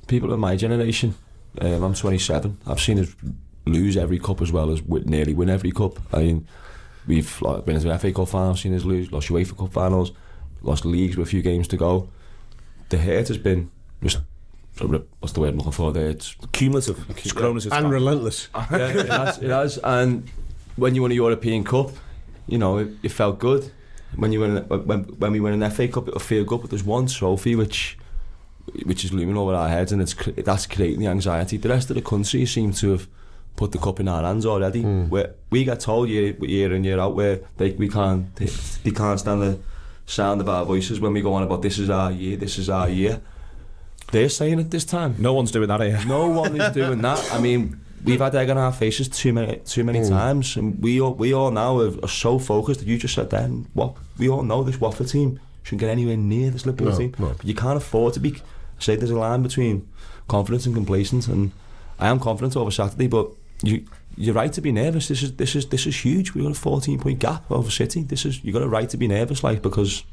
people 0.08 0.34
of 0.34 0.40
my 0.40 0.56
generation, 0.56 1.16
um, 1.62 1.84
I'm 1.84 1.94
27, 1.94 2.58
I've 2.68 2.82
seen 2.82 3.00
us 3.00 3.16
lose 3.66 3.98
every 3.98 4.20
cup 4.20 4.42
as 4.42 4.52
well 4.52 4.72
as 4.72 4.82
nearly 4.86 5.34
win 5.34 5.50
every 5.50 5.72
cup. 5.72 6.00
I 6.14 6.20
mean, 6.20 6.48
we've 7.08 7.42
like, 7.42 7.66
been 7.66 7.80
to 7.80 7.88
the 7.88 7.98
FA 7.98 8.12
Cup 8.12 8.30
final, 8.30 8.56
seen 8.56 8.74
us 8.74 8.84
lose, 8.84 9.12
lost 9.12 9.30
UEFA 9.30 9.58
Cup 9.58 9.72
finals, 9.72 10.12
lost 10.62 10.86
leagues 10.86 11.18
with 11.18 11.28
a 11.28 11.30
few 11.30 11.42
games 11.42 11.68
to 11.70 11.78
go. 11.78 12.10
The 12.90 12.98
hurt 12.98 13.28
has 13.28 13.38
been 13.38 13.72
just 14.02 14.20
what's 14.82 15.34
the 15.34 15.40
word 15.40 15.50
I'm 15.50 15.58
looking 15.58 15.72
for 15.72 15.92
there? 15.92 16.10
It's 16.10 16.36
cumulative. 16.52 17.06
It's 17.10 17.32
grown 17.32 17.58
as 17.58 17.66
it's 17.66 17.76
and 17.76 17.84
gone. 17.84 17.92
relentless. 17.92 18.50
yeah, 18.56 18.88
it 18.88 19.10
has, 19.10 19.38
it 19.40 19.50
has. 19.50 19.78
And 19.84 20.30
when 20.76 20.96
you 20.96 21.02
won 21.02 21.12
a 21.12 21.16
European 21.16 21.64
Cup, 21.64 21.92
you 22.48 22.58
know, 22.58 22.78
it, 22.80 22.90
it 23.04 23.10
felt 23.10 23.40
good. 23.40 23.72
When 24.16 24.32
you 24.32 24.40
win, 24.40 24.58
when, 24.68 25.04
when 25.04 25.32
we 25.32 25.40
win 25.40 25.62
an 25.62 25.70
FA 25.72 25.88
Cup, 25.88 26.08
it'll 26.08 26.20
feel 26.20 26.44
good. 26.44 26.62
But 26.62 26.70
there's 26.70 26.84
one 26.84 27.08
trophy 27.08 27.56
which, 27.56 27.98
which 28.86 29.04
is 29.04 29.12
looming 29.12 29.38
over 29.38 29.54
our 29.54 29.70
heads, 29.70 29.92
and 29.92 30.02
it's 30.02 30.14
that's 30.14 30.66
creating 30.66 31.00
the 31.00 31.08
anxiety. 31.08 31.58
The 31.58 31.70
rest 31.70 31.90
of 31.90 31.96
the 31.96 32.02
country 32.02 32.46
seem 32.46 32.74
to 32.74 32.92
have 32.92 33.08
put 33.58 33.72
the 33.72 33.78
cup 33.80 34.00
in 34.00 34.08
our 34.08 34.22
hands 34.24 34.46
already. 34.46 34.84
Hmm. 34.84 35.10
Where 35.10 35.34
we 35.50 35.66
get 35.66 35.82
told 35.82 36.10
year, 36.10 36.36
year 36.42 36.74
in 36.74 36.84
year 36.84 37.00
out 37.00 37.16
where 37.16 37.42
they 37.58 37.72
we 37.72 37.90
can't 37.90 38.34
they, 38.36 38.46
they 38.46 38.92
can't 38.92 39.20
stand 39.20 39.42
the 39.42 39.60
sound 40.06 40.40
of 40.40 40.48
our 40.48 40.64
voices 40.64 41.00
when 41.02 41.12
we 41.12 41.22
go 41.22 41.34
on 41.34 41.44
about 41.44 41.62
this 41.62 41.78
is 41.78 41.90
our 41.90 42.12
year, 42.12 42.38
this 42.38 42.58
is 42.58 42.70
our 42.70 42.90
year. 42.90 43.22
They're 44.12 44.30
saying 44.30 44.60
at 44.60 44.72
this 44.72 44.86
time. 44.86 45.16
No 45.18 45.34
one's 45.34 45.52
doing 45.52 45.68
that 45.68 45.82
here. 45.82 46.00
No 46.08 46.28
one 46.30 46.60
is 46.60 46.74
doing 46.74 47.02
that. 47.02 47.34
I 47.34 47.40
mean, 47.40 47.80
we've 48.06 48.20
had 48.22 48.34
egg 48.36 48.50
on 48.50 48.58
our 48.58 48.72
faces 48.72 49.10
too 49.10 49.34
many 49.34 49.58
too 49.66 49.84
many 49.84 50.00
Mm. 50.00 50.10
times, 50.10 50.56
and 50.58 50.82
we 50.82 51.02
all 51.02 51.14
we 51.14 51.34
all 51.34 51.52
now 51.52 51.78
are, 51.80 51.94
are 52.04 52.08
so 52.10 52.40
focused. 52.40 52.80
That 52.80 52.88
you 52.88 52.98
just 52.98 53.14
said 53.16 53.30
then, 53.30 53.68
what 53.74 53.96
we 54.18 54.30
all 54.30 54.44
know 54.44 54.64
this 54.64 54.80
Watford 54.80 55.10
team 55.10 55.40
shouldn't 55.64 55.82
get 55.82 55.90
anywhere 55.90 56.16
near 56.18 56.50
this 56.52 56.66
Liverpool 56.66 56.92
No, 56.92 56.98
team. 56.98 57.14
no. 57.20 57.34
But 57.38 57.46
you 57.46 57.54
can't 57.54 57.78
afford 57.78 58.14
to 58.14 58.20
be. 58.22 58.36
Say 58.80 58.96
there's 58.96 59.10
a 59.12 59.18
line 59.18 59.44
between 59.44 59.88
confidence 60.28 60.66
and 60.66 60.74
complacent, 60.76 61.28
and 61.28 61.52
I 62.00 62.08
am 62.08 62.20
confident 62.20 62.56
over 62.56 62.72
Saturday, 62.72 63.08
but 63.08 63.28
you. 63.64 63.84
You're 64.20 64.34
right 64.34 64.52
to 64.54 64.62
be 64.62 64.72
nervous. 64.72 65.10
This 65.10 65.22
is 65.22 65.34
this 65.34 65.56
is 65.56 65.68
this 65.68 65.86
is 65.86 66.04
huge. 66.04 66.34
We've 66.34 66.44
got 66.44 66.50
a 66.52 66.60
14 66.60 66.98
point 66.98 67.20
gap 67.20 67.52
over 67.52 67.70
City. 67.70 68.02
This 68.02 68.26
is 68.26 68.44
you 68.44 68.52
got 68.52 68.64
a 68.64 68.68
right 68.68 68.90
to 68.90 68.98
be 68.98 69.08
nervous, 69.08 69.44
like 69.44 69.62
because 69.62 70.04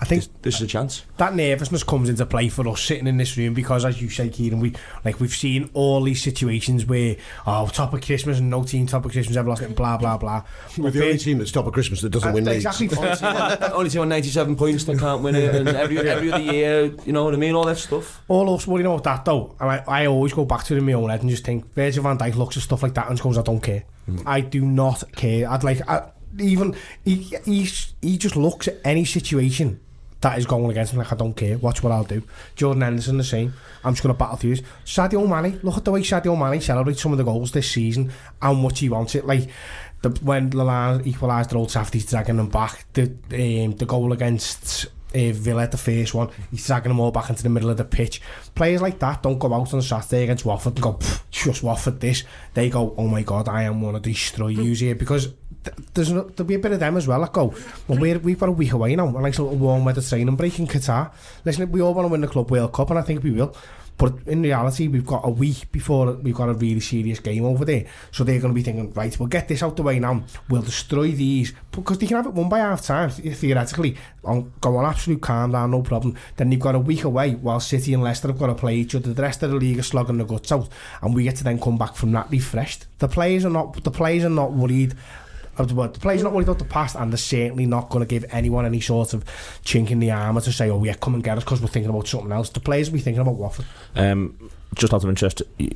I 0.00 0.06
think 0.06 0.22
this, 0.22 0.30
this 0.42 0.54
is 0.56 0.62
a 0.62 0.66
chance. 0.66 1.04
that 1.18 1.34
nervousness 1.36 1.84
comes 1.84 2.08
into 2.08 2.26
play 2.26 2.48
for 2.48 2.66
us 2.68 2.82
sitting 2.82 3.06
in 3.06 3.16
this 3.16 3.36
room 3.36 3.54
because, 3.54 3.84
as 3.84 4.02
you 4.02 4.10
say, 4.10 4.28
Kieran, 4.28 4.58
we 4.60 4.74
like 5.04 5.20
we've 5.20 5.34
seen 5.34 5.70
all 5.72 6.02
these 6.02 6.20
situations 6.20 6.84
where 6.84 7.16
oh, 7.46 7.68
top 7.68 7.94
of 7.94 8.00
Christmas 8.02 8.38
and 8.40 8.50
no 8.50 8.64
team 8.64 8.86
top 8.86 9.04
of 9.04 9.12
Christmas 9.12 9.36
ever 9.36 9.48
lost 9.48 9.62
it, 9.62 9.74
blah 9.76 9.96
blah 9.96 10.18
blah. 10.18 10.42
We're 10.76 10.90
the 10.90 11.04
only 11.04 11.18
team 11.18 11.38
that's 11.38 11.52
top 11.52 11.66
of 11.66 11.72
Christmas 11.72 12.00
that 12.00 12.10
doesn't 12.10 12.28
Uh, 12.28 12.32
win 12.34 12.48
exactly. 12.48 12.88
leagues. 12.88 13.22
Only 13.22 13.88
team 13.90 14.00
on 14.02 14.08
97 14.08 14.56
points 14.56 14.84
that 14.84 14.98
can't 14.98 15.22
win 15.22 15.36
it, 15.36 15.54
and 15.54 15.68
every 15.68 15.98
every 15.98 16.32
other 16.32 16.42
year, 16.42 16.92
you 17.06 17.12
know 17.12 17.24
what 17.24 17.34
I 17.34 17.36
mean, 17.36 17.54
all 17.54 17.64
that 17.64 17.78
stuff. 17.78 18.20
All 18.28 18.52
us 18.54 18.66
worrying 18.66 18.86
about 18.86 19.04
that 19.04 19.24
though, 19.24 19.54
and 19.60 19.70
I, 19.70 19.84
I 19.86 20.06
always 20.06 20.32
go 20.32 20.44
back 20.44 20.64
to 20.64 20.74
it 20.74 20.78
in 20.78 20.86
my 20.86 20.92
own 20.94 21.08
head 21.10 21.20
and 21.20 21.30
just 21.30 21.44
think 21.44 21.72
Virgil 21.74 22.02
van 22.02 22.18
Dijk 22.18 22.34
looks 22.34 22.56
at 22.56 22.64
stuff 22.64 22.82
like 22.82 22.94
that 22.94 23.06
and 23.06 23.16
just 23.16 23.22
goes, 23.22 23.38
I 23.38 23.42
don't 23.42 23.60
care. 23.60 23.84
I 24.26 24.42
do 24.42 24.66
not 24.66 25.02
care. 25.16 25.48
I'd 25.48 25.64
like 25.64 25.80
I, 25.88 26.10
even 26.38 26.74
he, 27.04 27.36
he 27.44 27.68
he 28.02 28.18
just 28.18 28.36
looks 28.36 28.68
at 28.68 28.78
any 28.84 29.04
situation 29.04 29.80
that 30.24 30.38
is 30.38 30.46
going 30.46 30.70
against 30.70 30.92
him 30.92 30.98
like 30.98 31.12
I 31.12 31.16
don't 31.16 31.34
care. 31.34 31.58
Watch 31.58 31.82
what 31.82 31.92
I'll 31.92 32.02
do. 32.02 32.22
Jordan 32.56 32.82
Henderson 32.82 33.18
the 33.18 33.24
same. 33.24 33.52
I'm 33.84 33.92
just 33.92 34.02
going 34.02 34.14
to 34.14 34.18
battle 34.18 34.36
through 34.36 34.56
this 34.56 34.64
Sadio 34.86 35.28
Mane 35.28 35.60
look 35.62 35.76
at 35.76 35.84
the 35.84 35.90
way 35.90 36.00
Sadio 36.00 36.36
Mane 36.36 36.60
celebrates 36.60 37.02
some 37.02 37.12
of 37.12 37.18
the 37.18 37.24
goals 37.24 37.52
this 37.52 37.70
season 37.70 38.10
how 38.40 38.54
much 38.54 38.80
he 38.80 38.88
wants 38.88 39.14
it. 39.14 39.26
Like 39.26 39.50
the, 40.00 40.08
when 40.22 40.50
Lallana 40.50 41.06
equalised 41.06 41.50
at 41.50 41.56
Old 41.56 41.68
Trafford 41.68 41.94
he's 41.94 42.06
dragging 42.06 42.38
them 42.38 42.48
back. 42.48 42.86
The, 42.94 43.02
um, 43.64 43.76
the 43.76 43.84
goal 43.84 44.14
against 44.14 44.86
uh, 45.14 45.30
Villa 45.32 45.68
the 45.68 45.76
first 45.76 46.14
one 46.14 46.28
he's 46.50 46.66
dragging 46.66 46.88
them 46.88 47.00
all 47.00 47.12
back 47.12 47.28
into 47.28 47.42
the 47.42 47.50
middle 47.50 47.68
of 47.68 47.76
the 47.76 47.84
pitch. 47.84 48.22
Players 48.54 48.80
like 48.80 48.98
that 49.00 49.22
don't 49.22 49.38
go 49.38 49.52
out 49.52 49.74
on 49.74 49.82
Saturday 49.82 50.24
against 50.24 50.46
Watford 50.46 50.76
and 50.76 50.82
go 50.82 50.98
just 51.30 51.62
Watford 51.62 52.00
this. 52.00 52.24
They 52.54 52.70
go 52.70 52.94
oh 52.96 53.08
my 53.08 53.22
god 53.22 53.46
I 53.46 53.64
am 53.64 53.82
going 53.82 53.94
to 53.94 54.00
destroy 54.00 54.48
you 54.48 54.72
here 54.72 54.94
because 54.94 55.34
there's 55.94 56.12
no, 56.12 56.22
there'll 56.22 56.48
be 56.48 56.54
a 56.54 56.58
bit 56.58 56.72
of 56.72 56.80
them 56.80 56.96
as 56.96 57.06
well. 57.06 57.20
Like, 57.20 57.32
go, 57.32 57.54
well, 57.88 57.98
we're, 57.98 58.18
we've 58.18 58.38
got 58.38 58.48
a 58.48 58.52
week 58.52 58.72
away 58.72 58.96
now, 58.96 59.06
and 59.06 59.22
like 59.22 59.34
sort 59.34 59.52
of 59.52 59.60
warm 59.60 59.84
weather 59.84 60.02
training 60.02 60.36
break 60.36 60.58
in 60.58 60.66
Qatar. 60.66 61.12
Listen, 61.44 61.70
we 61.70 61.80
all 61.80 61.94
want 61.94 62.06
to 62.06 62.12
win 62.12 62.20
the 62.20 62.28
Club 62.28 62.50
World 62.50 62.72
Cup, 62.72 62.90
and 62.90 62.98
I 62.98 63.02
think 63.02 63.22
we 63.22 63.30
will. 63.30 63.54
But 63.96 64.14
in 64.26 64.42
reality, 64.42 64.88
we've 64.88 65.06
got 65.06 65.24
a 65.24 65.30
week 65.30 65.70
before 65.70 66.12
we've 66.14 66.34
got 66.34 66.48
a 66.48 66.54
really 66.54 66.80
serious 66.80 67.20
game 67.20 67.44
over 67.44 67.64
there. 67.64 67.86
So 68.10 68.24
they're 68.24 68.40
going 68.40 68.52
to 68.52 68.54
be 68.54 68.62
thinking, 68.62 68.92
right, 68.92 69.16
we'll 69.18 69.28
get 69.28 69.46
this 69.46 69.62
out 69.62 69.76
the 69.76 69.84
way 69.84 70.00
now. 70.00 70.24
We'll 70.48 70.62
destroy 70.62 71.12
these. 71.12 71.52
Because 71.70 71.98
they 71.98 72.06
can 72.06 72.16
have 72.16 72.26
it 72.26 72.32
won 72.32 72.48
by 72.48 72.58
half 72.58 72.82
time, 72.82 73.10
theoretically. 73.10 73.96
On, 74.24 74.52
go 74.60 74.76
on 74.78 74.84
absolute 74.84 75.22
calm 75.22 75.52
down, 75.52 75.70
no 75.70 75.82
problem. 75.82 76.16
Then 76.36 76.50
you've 76.50 76.60
got 76.60 76.74
a 76.74 76.80
week 76.80 77.04
away 77.04 77.34
while 77.36 77.60
City 77.60 77.94
and 77.94 78.02
Leicester 78.02 78.28
have 78.28 78.38
got 78.38 78.48
to 78.48 78.54
play 78.54 78.76
each 78.76 78.96
other. 78.96 79.12
The 79.12 79.22
rest 79.22 79.44
of 79.44 79.50
the 79.50 79.56
league 79.56 79.78
are 79.78 79.84
slogging 79.84 80.18
the 80.18 80.24
guts 80.24 80.50
out. 80.50 80.68
And 81.00 81.14
we 81.14 81.22
get 81.22 81.36
to 81.36 81.44
then 81.44 81.60
come 81.60 81.78
back 81.78 81.94
from 81.94 82.10
that 82.12 82.30
refreshed. 82.30 82.86
The 82.98 83.08
players 83.08 83.44
are 83.44 83.50
not, 83.50 83.84
the 83.84 83.92
players 83.92 84.24
are 84.24 84.30
not 84.30 84.52
worried 84.52 84.94
of 85.58 85.68
the, 85.68 85.88
the 85.88 86.00
players 86.00 86.20
are 86.20 86.24
not 86.24 86.32
worried 86.32 86.48
about 86.48 86.58
the 86.58 86.64
past 86.64 86.96
and 86.96 87.12
they're 87.12 87.18
certainly 87.18 87.66
not 87.66 87.90
going 87.90 88.04
to 88.04 88.08
give 88.08 88.24
anyone 88.30 88.66
any 88.66 88.80
sort 88.80 89.14
of 89.14 89.24
chink 89.64 89.90
in 89.90 90.00
the 90.00 90.10
armour 90.10 90.40
to 90.40 90.52
say, 90.52 90.70
oh 90.70 90.82
yeah, 90.84 90.94
come 90.94 91.14
and 91.14 91.24
get 91.24 91.36
us 91.38 91.44
because 91.44 91.60
we're 91.60 91.68
thinking 91.68 91.90
about 91.90 92.06
something 92.08 92.32
else. 92.32 92.50
The 92.50 92.60
players 92.60 92.90
will 92.90 92.98
be 92.98 93.02
thinking 93.02 93.20
about 93.20 93.36
Watford. 93.36 93.66
Um, 93.94 94.50
just 94.74 94.92
out 94.92 95.04
of 95.04 95.08
interest, 95.08 95.42
you, 95.58 95.70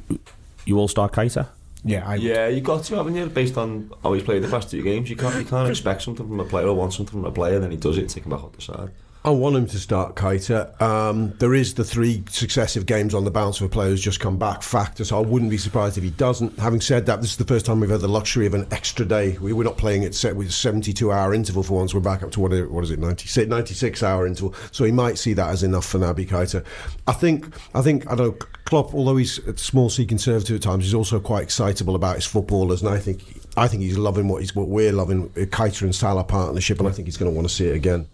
you 0.64 0.78
all 0.78 0.88
star 0.88 1.08
Keita? 1.08 1.48
Yeah, 1.84 2.08
I 2.08 2.16
Yeah, 2.16 2.48
you 2.48 2.60
got 2.60 2.84
to, 2.84 2.96
haven't 2.96 3.14
you? 3.14 3.26
Based 3.26 3.56
on 3.56 3.92
how 4.02 4.12
he's 4.12 4.22
played 4.22 4.42
the 4.42 4.48
past 4.48 4.70
two 4.70 4.82
games, 4.82 5.08
you 5.08 5.16
can't 5.16 5.36
you 5.36 5.44
can't 5.44 5.68
expect 5.70 6.02
something 6.02 6.26
from 6.26 6.40
a 6.40 6.44
player 6.44 6.66
or 6.66 6.74
want 6.74 6.92
something 6.92 7.12
from 7.12 7.24
a 7.24 7.30
player, 7.30 7.58
then 7.58 7.70
he 7.70 7.76
does 7.76 7.96
it 7.96 8.02
and 8.02 8.10
take 8.10 8.24
him 8.24 8.30
back 8.30 8.42
off 8.42 8.52
the 8.52 8.62
side. 8.62 8.90
I 9.24 9.30
want 9.30 9.56
him 9.56 9.66
to 9.66 9.78
start 9.78 10.14
Keita. 10.14 10.80
Um, 10.80 11.32
there 11.38 11.52
is 11.52 11.74
the 11.74 11.82
three 11.82 12.22
successive 12.30 12.86
games 12.86 13.14
on 13.14 13.24
the 13.24 13.32
bounce 13.32 13.58
for 13.58 13.68
players 13.68 14.00
just 14.00 14.20
come 14.20 14.38
back 14.38 14.62
factor, 14.62 15.04
so 15.04 15.18
I 15.18 15.26
wouldn't 15.26 15.50
be 15.50 15.58
surprised 15.58 15.98
if 15.98 16.04
he 16.04 16.10
doesn't. 16.10 16.56
Having 16.58 16.82
said 16.82 17.06
that, 17.06 17.20
this 17.20 17.32
is 17.32 17.36
the 17.36 17.44
first 17.44 17.66
time 17.66 17.80
we've 17.80 17.90
had 17.90 18.00
the 18.00 18.08
luxury 18.08 18.46
of 18.46 18.54
an 18.54 18.68
extra 18.70 19.04
day. 19.04 19.36
We, 19.38 19.52
we're 19.52 19.64
not 19.64 19.76
playing 19.76 20.04
it 20.04 20.14
set 20.14 20.36
with 20.36 20.48
a 20.48 20.52
72 20.52 21.10
hour 21.10 21.34
interval 21.34 21.64
for 21.64 21.78
once. 21.78 21.92
We're 21.92 22.00
back 22.00 22.22
up 22.22 22.30
to 22.32 22.40
what, 22.40 22.52
what 22.70 22.84
is 22.84 22.92
it, 22.92 23.00
96, 23.00 23.48
96 23.48 24.02
hour 24.04 24.24
interval. 24.24 24.54
So 24.70 24.84
he 24.84 24.92
might 24.92 25.18
see 25.18 25.32
that 25.32 25.48
as 25.50 25.64
enough 25.64 25.84
for 25.84 25.98
Naby 25.98 26.28
Keita. 26.28 26.64
I 27.08 27.12
think, 27.12 27.52
I 27.74 27.82
think, 27.82 28.06
I 28.06 28.14
don't 28.14 28.40
know, 28.40 28.46
Klopp, 28.66 28.94
although 28.94 29.16
he's 29.16 29.38
a 29.40 29.56
small 29.56 29.90
C 29.90 30.06
conservative 30.06 30.56
at 30.56 30.62
times, 30.62 30.84
he's 30.84 30.94
also 30.94 31.18
quite 31.18 31.42
excitable 31.42 31.96
about 31.96 32.16
his 32.16 32.26
footballers, 32.26 32.82
and 32.82 32.90
I 32.90 32.98
think. 32.98 33.22
I 33.56 33.66
think 33.66 33.82
he's 33.82 33.98
loving 33.98 34.28
what 34.28 34.40
he's 34.40 34.54
what 34.54 34.68
we're 34.68 34.92
loving, 34.92 35.32
uh, 35.36 35.40
Keita 35.40 35.82
and 35.82 35.92
Salah 35.92 36.22
partnership, 36.22 36.78
and 36.78 36.86
I 36.88 36.92
think 36.92 37.08
he's 37.08 37.16
going 37.16 37.32
to 37.32 37.34
want 37.34 37.48
to 37.48 37.52
see 37.52 37.66
it 37.66 37.74
again. 37.74 38.06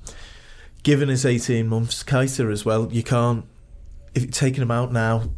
Given 0.84 1.08
his 1.08 1.26
18 1.26 1.66
months, 1.66 2.04
Kaiser 2.04 2.50
as 2.50 2.64
well, 2.64 2.92
you 2.92 3.02
can't, 3.02 3.44
if 4.14 4.30
taking 4.30 4.62
him 4.62 4.70
out 4.70 4.92
now, 4.92 5.30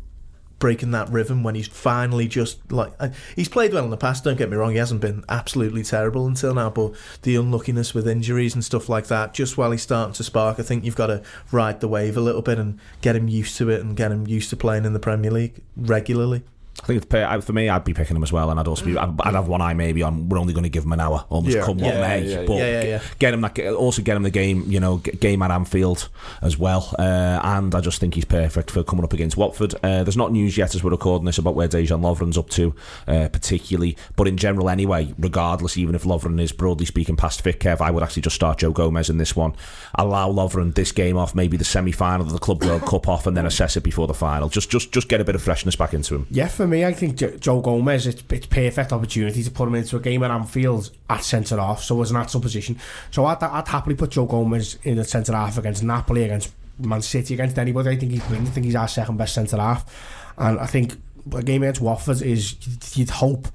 breaking 0.58 0.90
that 0.90 1.08
rhythm 1.10 1.42
when 1.42 1.54
he's 1.54 1.68
finally 1.68 2.26
just 2.26 2.72
like, 2.72 2.92
uh, 2.98 3.10
he's 3.36 3.48
played 3.48 3.72
well 3.72 3.84
in 3.84 3.90
the 3.90 3.96
past, 3.96 4.24
don't 4.24 4.36
get 4.36 4.50
me 4.50 4.56
wrong, 4.56 4.72
he 4.72 4.78
hasn't 4.78 5.00
been 5.00 5.24
absolutely 5.28 5.82
terrible 5.82 6.26
until 6.26 6.52
now, 6.52 6.68
but 6.68 6.92
the 7.22 7.36
unluckiness 7.36 7.94
with 7.94 8.08
injuries 8.08 8.54
and 8.54 8.64
stuff 8.64 8.88
like 8.88 9.06
that, 9.06 9.34
just 9.34 9.56
while 9.56 9.70
he's 9.70 9.82
starting 9.82 10.14
to 10.14 10.24
spark, 10.24 10.58
I 10.58 10.62
think 10.62 10.84
you've 10.84 10.96
got 10.96 11.06
to 11.06 11.22
ride 11.52 11.80
the 11.80 11.88
wave 11.88 12.16
a 12.16 12.20
little 12.20 12.42
bit 12.42 12.58
and 12.58 12.78
get 13.00 13.16
him 13.16 13.28
used 13.28 13.56
to 13.58 13.70
it 13.70 13.80
and 13.80 13.96
get 13.96 14.10
him 14.10 14.26
used 14.26 14.50
to 14.50 14.56
playing 14.56 14.84
in 14.84 14.94
the 14.94 14.98
Premier 14.98 15.30
League 15.30 15.62
regularly. 15.76 16.42
I 16.82 16.86
think 16.86 17.02
it's 17.02 17.44
for 17.44 17.52
me, 17.52 17.68
I'd 17.68 17.84
be 17.84 17.94
picking 17.94 18.16
him 18.16 18.22
as 18.22 18.32
well, 18.32 18.50
and 18.50 18.60
I'd 18.60 18.68
also 18.68 18.84
be, 18.84 18.96
I'd, 18.98 19.18
I'd 19.22 19.34
have 19.34 19.48
one 19.48 19.60
eye 19.62 19.74
maybe 19.74 20.02
on. 20.02 20.28
We're 20.28 20.38
only 20.38 20.52
going 20.52 20.64
to 20.64 20.68
give 20.70 20.84
him 20.84 20.92
an 20.92 21.00
hour, 21.00 21.24
almost 21.30 21.56
Yeah. 21.56 21.64
come 21.64 21.78
what 21.78 21.94
Yeah, 21.94 22.00
may. 22.00 22.22
yeah, 22.26 22.40
yeah. 22.40 22.46
but 22.46 22.52
Yeah, 22.54 22.58
yeah, 22.66 22.82
get- 22.82 22.88
yeah. 22.88 23.00
get 23.18 23.34
him 23.34 23.40
that, 23.40 23.58
also 23.74 24.02
get 24.02 24.16
him 24.16 24.22
the 24.22 24.30
game, 24.30 24.64
you 24.68 24.78
know, 24.78 24.98
game 24.98 25.42
at 25.42 25.50
Anfield 25.50 26.08
as 26.42 26.58
well. 26.58 26.94
Uh, 26.98 27.40
and 27.42 27.74
I 27.74 27.80
just 27.80 27.98
think 27.98 28.14
he's 28.14 28.24
perfect 28.26 28.70
for 28.70 28.84
coming 28.84 29.04
up 29.04 29.12
against 29.14 29.36
Watford. 29.36 29.74
Uh, 29.82 30.04
there's 30.04 30.16
not 30.18 30.32
news 30.32 30.56
yet 30.58 30.74
as 30.74 30.84
we're 30.84 30.90
recording 30.90 31.24
this 31.24 31.38
about 31.38 31.54
where 31.54 31.66
Dejan 31.66 32.02
Lovren's 32.02 32.36
up 32.38 32.50
to, 32.50 32.74
uh, 33.08 33.28
particularly, 33.32 33.96
but 34.14 34.28
in 34.28 34.36
general 34.36 34.68
anyway. 34.68 35.14
Regardless, 35.18 35.76
even 35.78 35.94
if 35.94 36.04
Lovren 36.04 36.38
is 36.40 36.52
broadly 36.52 36.84
speaking 36.86 37.16
past 37.16 37.40
fit, 37.42 37.58
Kev, 37.58 37.80
I 37.80 37.90
would 37.90 38.02
actually 38.02 38.22
just 38.22 38.36
start 38.36 38.58
Joe 38.58 38.70
Gomez 38.72 39.08
in 39.08 39.16
this 39.18 39.34
one. 39.34 39.54
Allow 39.94 40.30
Lovren 40.30 40.74
this 40.74 40.92
game 40.92 41.16
off, 41.16 41.34
maybe 41.34 41.56
the 41.56 41.64
semi-final 41.64 42.26
of 42.26 42.32
the 42.32 42.38
Club 42.38 42.62
World 42.62 42.82
Cup 42.82 43.08
off, 43.08 43.26
and 43.26 43.34
then 43.36 43.46
assess 43.46 43.76
it 43.78 43.82
before 43.82 44.06
the 44.06 44.14
final. 44.14 44.48
Just, 44.50 44.70
just, 44.70 44.92
just 44.92 45.08
get 45.08 45.20
a 45.20 45.24
bit 45.24 45.34
of 45.34 45.42
freshness 45.42 45.74
back 45.74 45.94
into 45.94 46.14
him. 46.14 46.26
Yeah, 46.30 46.48
for 46.48 46.65
for 46.66 46.70
me, 46.70 46.84
I 46.84 46.92
think 46.92 47.16
Joe 47.40 47.60
Gomez, 47.60 48.08
it's, 48.08 48.24
it's 48.28 48.46
perfect 48.46 48.92
opportunity 48.92 49.42
to 49.42 49.50
put 49.52 49.68
him 49.68 49.76
into 49.76 49.96
a 49.96 50.00
game 50.00 50.24
at 50.24 50.32
Anfield 50.32 50.90
at 51.08 51.22
centre 51.22 51.58
half, 51.58 51.80
so 51.80 52.02
as 52.02 52.10
an 52.10 52.16
actual 52.16 52.40
position. 52.40 52.76
So 53.12 53.24
I'd, 53.24 53.40
I'd 53.40 53.68
happily 53.68 53.94
put 53.94 54.10
Joe 54.10 54.26
Gomez 54.26 54.78
in 54.82 54.96
the 54.96 55.04
centre 55.04 55.32
half 55.32 55.58
against 55.58 55.84
Napoli, 55.84 56.24
against 56.24 56.52
Man 56.80 57.02
City, 57.02 57.34
against 57.34 57.56
anybody. 57.58 57.90
I 57.90 57.96
think 57.96 58.10
he's 58.10 58.22
brilliant. 58.22 58.48
I 58.48 58.50
think 58.50 58.66
he's 58.66 58.74
our 58.74 58.88
second 58.88 59.16
best 59.16 59.34
centre 59.34 59.58
half, 59.58 60.34
and 60.38 60.58
I 60.58 60.66
think 60.66 60.94
a 61.32 61.42
game 61.42 61.62
against 61.62 61.80
Watford 61.80 62.20
is 62.20 62.56
you'd 62.96 63.10
hope 63.10 63.46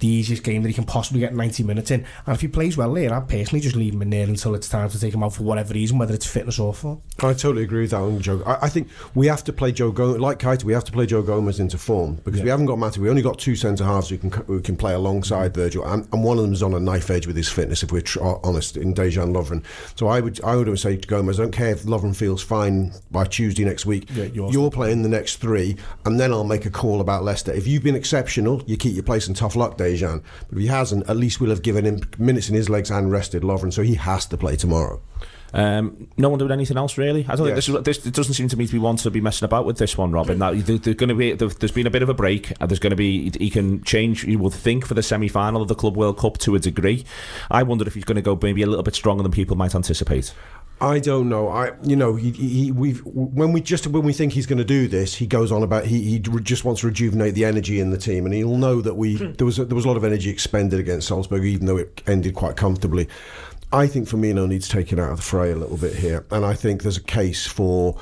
the 0.00 0.08
easiest 0.08 0.42
game 0.42 0.62
that 0.62 0.68
he 0.68 0.74
can 0.74 0.84
possibly 0.84 1.20
get 1.20 1.34
90 1.34 1.62
minutes 1.62 1.90
in. 1.90 2.04
And 2.26 2.34
if 2.34 2.40
he 2.40 2.48
plays 2.48 2.76
well 2.76 2.92
there, 2.92 3.12
I'd 3.12 3.28
personally 3.28 3.60
just 3.60 3.76
leave 3.76 3.94
him 3.94 4.02
in 4.02 4.10
there 4.10 4.26
until 4.26 4.54
it's 4.54 4.68
time 4.68 4.88
to 4.90 5.00
take 5.00 5.14
him 5.14 5.22
out 5.22 5.34
for 5.34 5.44
whatever 5.44 5.74
reason, 5.74 5.98
whether 5.98 6.14
it's 6.14 6.26
fitness 6.26 6.58
or 6.58 6.74
form. 6.74 7.02
I 7.20 7.32
totally 7.32 7.62
agree 7.62 7.82
with 7.82 7.90
that 7.90 8.00
on 8.00 8.20
Joe. 8.20 8.42
I, 8.44 8.66
I 8.66 8.68
think 8.68 8.88
we 9.14 9.26
have 9.26 9.44
to 9.44 9.52
play 9.52 9.72
Joe 9.72 9.92
Gomez 9.92 10.20
like 10.20 10.38
Kite. 10.38 10.64
We 10.64 10.72
have 10.72 10.84
to 10.84 10.92
play 10.92 11.06
Joe 11.06 11.22
Gomez 11.22 11.60
into 11.60 11.78
form 11.78 12.16
because 12.24 12.42
we 12.42 12.48
haven't 12.48 12.66
got 12.66 12.78
Matip. 12.78 12.98
We 12.98 13.10
only 13.10 13.22
got 13.22 13.38
two 13.38 13.56
centre 13.56 13.84
halves 13.84 14.08
who 14.08 14.18
can 14.18 14.30
who 14.30 14.60
can 14.60 14.76
play 14.76 14.94
alongside 14.94 15.52
mm-hmm. 15.52 15.60
Virgil, 15.60 15.84
and, 15.84 16.08
and 16.12 16.24
one 16.24 16.38
of 16.38 16.44
them 16.44 16.52
is 16.52 16.62
on 16.62 16.74
a 16.74 16.80
knife 16.80 17.10
edge 17.10 17.26
with 17.26 17.36
his 17.36 17.48
fitness. 17.48 17.82
If 17.82 17.92
we're 17.92 18.00
tr- 18.00 18.22
uh, 18.22 18.38
honest, 18.42 18.76
in 18.76 18.94
Dejan 18.94 19.32
Lovren. 19.32 19.64
So 19.96 20.08
I 20.08 20.20
would 20.20 20.42
I 20.42 20.56
would 20.56 20.78
say 20.78 20.96
to 20.96 21.08
Gomez, 21.08 21.38
I 21.38 21.44
don't 21.44 21.52
care 21.52 21.70
if 21.70 21.84
Lovren 21.84 22.14
feels 22.14 22.42
fine 22.42 22.92
by 23.10 23.24
Tuesday 23.24 23.64
next 23.64 23.86
week. 23.86 24.08
Yeah, 24.12 24.24
yours. 24.24 24.52
you're 24.52 24.70
playing 24.70 25.02
the 25.02 25.08
next 25.08 25.36
three, 25.36 25.76
and 26.04 26.18
then 26.18 26.32
I'll 26.32 26.44
make 26.44 26.66
a 26.66 26.70
call 26.70 27.00
about 27.00 27.24
Leicester. 27.24 27.52
If 27.52 27.66
you've 27.66 27.82
been 27.82 27.96
exceptional, 27.96 28.62
you 28.66 28.76
keep 28.76 28.94
your 28.94 29.04
place 29.04 29.26
and 29.26 29.36
tough 29.36 29.56
luck, 29.56 29.76
Dejan. 29.84 30.22
But 30.48 30.56
if 30.56 30.62
he 30.62 30.66
hasn't, 30.68 31.08
at 31.08 31.16
least 31.16 31.40
we'll 31.40 31.50
have 31.50 31.62
given 31.62 31.84
him 31.84 32.00
minutes 32.18 32.48
in 32.48 32.54
his 32.54 32.68
legs 32.68 32.90
and 32.90 33.10
rested 33.12 33.42
Lovren, 33.42 33.72
so 33.72 33.82
he 33.82 33.94
has 33.94 34.26
to 34.26 34.36
play 34.36 34.56
tomorrow. 34.56 35.00
Um, 35.52 36.08
no 36.16 36.28
one 36.30 36.40
doing 36.40 36.50
anything 36.50 36.76
else 36.76 36.98
really. 36.98 37.24
I 37.28 37.36
don't 37.36 37.46
Yes. 37.46 37.66
think 37.66 37.84
this, 37.84 37.96
is, 37.96 37.98
this. 38.02 38.06
It 38.08 38.14
doesn't 38.14 38.34
seem 38.34 38.48
to 38.48 38.56
me 38.56 38.66
to 38.66 38.72
be 38.72 38.78
one 38.80 38.96
to 38.96 39.10
be 39.10 39.20
messing 39.20 39.46
about 39.46 39.64
with 39.66 39.78
this 39.78 39.96
one, 39.96 40.10
Robin. 40.10 40.36
Now 40.36 40.52
there, 40.52 40.78
there's 40.78 40.96
going 40.96 41.10
to 41.10 41.14
be 41.14 41.32
there- 41.32 41.46
there's 41.46 41.70
been 41.70 41.86
a 41.86 41.90
bit 41.90 42.02
of 42.02 42.08
a 42.08 42.14
break. 42.14 42.52
And 42.60 42.68
there's 42.68 42.80
going 42.80 42.90
to 42.90 42.96
be 42.96 43.30
he 43.38 43.50
can 43.50 43.80
change. 43.84 44.24
You 44.24 44.40
would 44.40 44.52
think 44.52 44.84
for 44.84 44.94
the 44.94 45.02
semi 45.02 45.28
final 45.28 45.62
of 45.62 45.68
the 45.68 45.76
Club 45.76 45.96
World 45.96 46.18
Cup 46.18 46.38
to 46.38 46.56
a 46.56 46.58
degree. 46.58 47.04
I 47.52 47.62
wonder 47.62 47.86
if 47.86 47.94
he's 47.94 48.02
going 48.04 48.16
to 48.16 48.22
go 48.22 48.36
maybe 48.42 48.62
a 48.62 48.66
little 48.66 48.82
bit 48.82 48.96
stronger 48.96 49.22
than 49.22 49.30
people 49.30 49.54
might 49.56 49.76
anticipate. 49.76 50.34
I 50.84 50.98
don't 50.98 51.30
know. 51.30 51.48
I, 51.48 51.72
you 51.82 51.96
know, 51.96 52.14
he, 52.14 52.30
he, 52.30 52.70
we've 52.70 53.00
when 53.06 53.52
we 53.52 53.62
just 53.62 53.86
when 53.86 54.04
we 54.04 54.12
think 54.12 54.34
he's 54.34 54.44
going 54.44 54.58
to 54.58 54.66
do 54.66 54.86
this, 54.86 55.14
he 55.14 55.26
goes 55.26 55.50
on 55.50 55.62
about 55.62 55.86
he, 55.86 56.02
he 56.02 56.18
just 56.18 56.66
wants 56.66 56.82
to 56.82 56.88
rejuvenate 56.88 57.34
the 57.34 57.46
energy 57.46 57.80
in 57.80 57.88
the 57.88 57.96
team, 57.96 58.26
and 58.26 58.34
he'll 58.34 58.58
know 58.58 58.82
that 58.82 58.92
we 58.92 59.16
hmm. 59.16 59.32
there 59.32 59.46
was 59.46 59.58
a, 59.58 59.64
there 59.64 59.76
was 59.76 59.86
a 59.86 59.88
lot 59.88 59.96
of 59.96 60.04
energy 60.04 60.28
expended 60.28 60.78
against 60.78 61.08
Salzburg, 61.08 61.42
even 61.44 61.64
though 61.64 61.78
it 61.78 62.02
ended 62.06 62.34
quite 62.34 62.56
comfortably. 62.56 63.08
I 63.72 63.86
think 63.86 64.08
Firmino 64.08 64.46
needs 64.46 64.68
taken 64.68 65.00
out 65.00 65.10
of 65.10 65.16
the 65.16 65.22
fray 65.22 65.52
a 65.52 65.56
little 65.56 65.78
bit 65.78 65.94
here, 65.94 66.26
and 66.30 66.44
I 66.44 66.52
think 66.52 66.82
there's 66.82 66.98
a 66.98 67.02
case 67.02 67.46
for. 67.46 67.98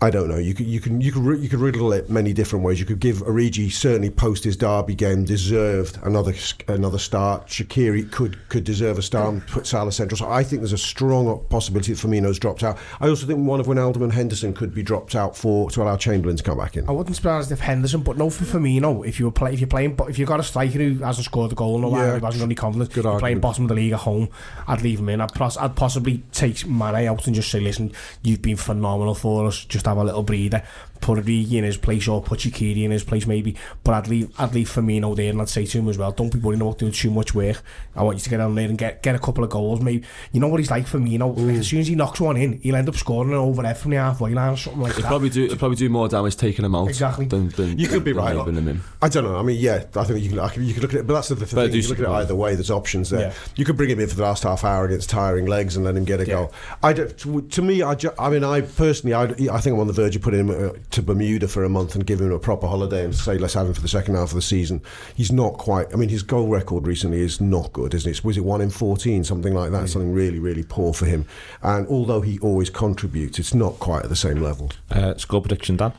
I 0.00 0.10
don't 0.10 0.28
know. 0.28 0.36
You 0.38 0.54
could 0.54 0.66
you 0.66 0.78
can 0.78 1.00
you 1.00 1.10
could 1.10 1.42
you 1.42 1.48
could 1.48 1.58
riddle 1.58 1.92
it 1.92 2.08
many 2.08 2.32
different 2.32 2.64
ways. 2.64 2.78
You 2.78 2.86
could 2.86 3.00
give 3.00 3.16
Origi 3.16 3.68
certainly 3.72 4.10
post 4.10 4.44
his 4.44 4.56
derby 4.56 4.94
game 4.94 5.24
deserved 5.24 5.98
another 6.04 6.32
another 6.68 6.98
start. 6.98 7.48
Shaqiri 7.48 8.08
could 8.12 8.38
could 8.48 8.62
deserve 8.62 8.98
a 8.98 9.02
start 9.02 9.32
and 9.32 9.46
put 9.48 9.66
Salah 9.66 9.90
central. 9.90 10.16
So 10.16 10.30
I 10.30 10.44
think 10.44 10.62
there's 10.62 10.72
a 10.72 10.78
strong 10.78 11.44
possibility 11.48 11.92
that 11.92 11.98
Firmino's 12.06 12.38
dropped 12.38 12.62
out. 12.62 12.78
I 13.00 13.08
also 13.08 13.26
think 13.26 13.44
one 13.44 13.58
of 13.58 13.66
Wijnaldum 13.66 14.02
and 14.04 14.12
Henderson 14.12 14.54
could 14.54 14.72
be 14.72 14.84
dropped 14.84 15.16
out 15.16 15.36
for 15.36 15.68
to 15.72 15.82
allow 15.82 15.96
Chamberlain 15.96 16.36
to 16.36 16.44
come 16.44 16.58
back 16.58 16.76
in. 16.76 16.88
I 16.88 16.92
wouldn't 16.92 17.08
be 17.08 17.14
surprised 17.14 17.50
if 17.50 17.58
Henderson, 17.58 18.02
but 18.02 18.16
no 18.16 18.30
for 18.30 18.44
Firmino. 18.44 19.04
If 19.04 19.18
you 19.18 19.24
were 19.24 19.32
play, 19.32 19.52
if 19.52 19.58
you're 19.58 19.66
playing, 19.66 19.96
but 19.96 20.08
if 20.10 20.16
you've 20.16 20.28
got 20.28 20.38
a 20.38 20.44
striker 20.44 20.78
who 20.78 20.98
hasn't 21.02 21.24
scored 21.24 21.50
a 21.50 21.56
goal 21.56 21.80
while, 21.80 21.90
Yeah. 21.90 22.18
who 22.20 22.24
hasn't 22.24 22.38
got 22.40 22.44
any 22.44 22.54
confidence, 22.54 22.94
Good 22.94 23.02
you're 23.02 23.18
playing 23.18 23.40
bottom 23.40 23.64
of 23.64 23.68
the 23.70 23.74
league 23.74 23.94
at 23.94 23.98
home, 24.00 24.28
I'd 24.68 24.82
leave 24.82 25.00
him 25.00 25.08
in. 25.08 25.20
I'd, 25.20 25.34
pos- 25.34 25.56
I'd 25.56 25.74
possibly 25.74 26.22
take 26.30 26.64
Mane 26.68 27.08
out 27.08 27.26
and 27.26 27.34
just 27.34 27.50
say, 27.50 27.58
listen, 27.58 27.90
you've 28.22 28.42
been 28.42 28.56
phenomenal 28.56 29.16
for 29.16 29.44
us. 29.48 29.64
Just 29.64 29.87
have 29.88 29.98
a 29.98 30.04
little 30.04 30.22
breather. 30.22 30.62
Put 31.00 31.18
Origi 31.18 31.52
in 31.54 31.64
his 31.64 31.76
place 31.76 32.06
or 32.08 32.22
put 32.22 32.40
Shaqiri 32.40 32.84
in 32.84 32.90
his 32.90 33.04
place 33.04 33.26
maybe. 33.26 33.56
But 33.84 33.94
I'd 33.94 34.08
leave 34.08 34.30
I'd 34.40 34.54
leave 34.54 34.68
Firmino 34.70 35.14
there 35.16 35.30
and 35.30 35.40
I'd 35.40 35.48
say 35.48 35.64
to 35.66 35.78
him 35.78 35.88
as 35.88 35.98
well, 35.98 36.12
don't 36.12 36.32
be 36.32 36.38
worrying 36.38 36.60
about 36.60 36.78
doing 36.78 36.92
too 36.92 37.10
much 37.10 37.34
work. 37.34 37.62
I 37.96 38.02
want 38.02 38.18
you 38.18 38.22
to 38.24 38.30
get 38.30 38.40
on 38.40 38.54
there 38.54 38.68
and 38.68 38.76
get 38.78 39.02
get 39.02 39.14
a 39.14 39.18
couple 39.18 39.44
of 39.44 39.50
goals. 39.50 39.80
Maybe 39.80 40.04
you 40.32 40.40
know 40.40 40.48
what 40.48 40.60
he's 40.60 40.70
like 40.70 40.86
Firmino. 40.86 41.36
Like, 41.36 41.56
as 41.56 41.68
soon 41.68 41.80
as 41.80 41.86
he 41.88 41.94
knocks 41.94 42.20
one 42.20 42.36
in, 42.36 42.60
he'll 42.60 42.76
end 42.76 42.88
up 42.88 42.94
scoring 42.96 43.30
an 43.30 43.36
overhead 43.36 43.78
from 43.78 43.90
the 43.92 43.96
halfway 43.98 44.34
line 44.34 44.52
or 44.52 44.56
something 44.56 44.82
like 44.82 44.94
He'd 44.94 45.02
that. 45.02 45.08
probably 45.08 45.30
do 45.30 45.46
he'd 45.48 45.58
probably 45.58 45.76
do 45.76 45.88
more 45.88 46.08
damage 46.08 46.36
taking 46.36 46.64
him 46.64 46.74
out 46.74 46.88
Exactly. 46.88 47.26
than, 47.26 47.48
than 47.50 47.78
You 47.78 47.88
could 47.88 48.04
be 48.04 48.12
right. 48.12 48.36
leaving 48.36 48.54
him 48.56 48.68
in. 48.68 48.80
I 49.00 49.08
don't 49.08 49.24
know. 49.24 49.36
I 49.36 49.42
mean, 49.42 49.58
yeah, 49.60 49.84
I 49.94 50.04
think 50.04 50.20
you 50.22 50.30
can, 50.30 50.38
I 50.40 50.48
can, 50.48 50.64
you 50.64 50.72
can 50.74 50.82
look 50.82 50.92
at 50.94 51.00
it, 51.00 51.06
but 51.06 51.14
that's 51.14 51.28
the, 51.28 51.34
the 51.36 51.46
thing. 51.46 51.70
do 51.70 51.78
You 51.78 51.88
look 51.88 51.98
at 51.98 52.04
it 52.04 52.10
either 52.10 52.34
way. 52.34 52.54
There's 52.54 52.70
options 52.70 53.10
there. 53.10 53.20
Yeah. 53.28 53.32
You 53.56 53.64
could 53.64 53.76
bring 53.76 53.90
him 53.90 54.00
in 54.00 54.08
for 54.08 54.16
the 54.16 54.22
last 54.22 54.42
half 54.42 54.64
hour 54.64 54.84
against 54.86 55.10
tiring 55.10 55.46
legs 55.46 55.76
and 55.76 55.84
let 55.84 55.96
him 55.96 56.04
get 56.04 56.20
a 56.20 56.24
goal. 56.24 56.52
I 56.82 56.92
don't, 56.92 57.16
to, 57.18 57.42
to 57.42 57.62
me, 57.62 57.82
I, 57.82 57.94
ju- 57.94 58.12
I 58.18 58.30
mean, 58.30 58.44
I 58.44 58.60
personally, 58.62 59.14
I, 59.14 59.24
I 59.54 59.60
think 59.60 59.74
I'm 59.74 59.80
on 59.80 59.86
the 59.86 59.92
verge 59.92 60.16
of 60.16 60.22
putting 60.22 60.40
him 60.40 60.50
uh, 60.50 60.70
to 60.90 61.02
Bermuda 61.02 61.48
for 61.48 61.64
a 61.64 61.68
month 61.68 61.94
and 61.94 62.06
give 62.06 62.20
him 62.20 62.32
a 62.32 62.38
proper 62.38 62.66
holiday 62.66 63.04
and 63.04 63.14
say 63.14 63.38
let's 63.38 63.54
have 63.54 63.66
him 63.66 63.74
for 63.74 63.80
the 63.80 63.88
second 63.88 64.14
half 64.14 64.30
of 64.30 64.34
the 64.34 64.42
season. 64.42 64.82
He's 65.14 65.32
not 65.32 65.54
quite. 65.54 65.92
I 65.92 65.96
mean, 65.96 66.08
his 66.08 66.22
goal 66.22 66.48
record 66.48 66.86
recently 66.86 67.20
is 67.20 67.40
not 67.40 67.72
good, 67.72 67.94
isn't 67.94 68.10
it? 68.10 68.24
Was 68.24 68.36
it 68.36 68.44
one 68.44 68.60
in 68.60 68.70
14, 68.70 69.24
something 69.24 69.54
like 69.54 69.70
that? 69.72 69.88
Something 69.88 70.12
really, 70.12 70.38
really 70.38 70.62
poor 70.62 70.92
for 70.92 71.06
him. 71.06 71.26
And 71.62 71.86
although 71.88 72.20
he 72.20 72.38
always 72.40 72.70
contributes, 72.70 73.38
it's 73.38 73.54
not 73.54 73.78
quite 73.78 74.04
at 74.04 74.08
the 74.08 74.16
same 74.16 74.40
level. 74.40 74.70
Uh, 74.90 75.16
score 75.16 75.40
prediction, 75.40 75.76
Dan. 75.76 75.92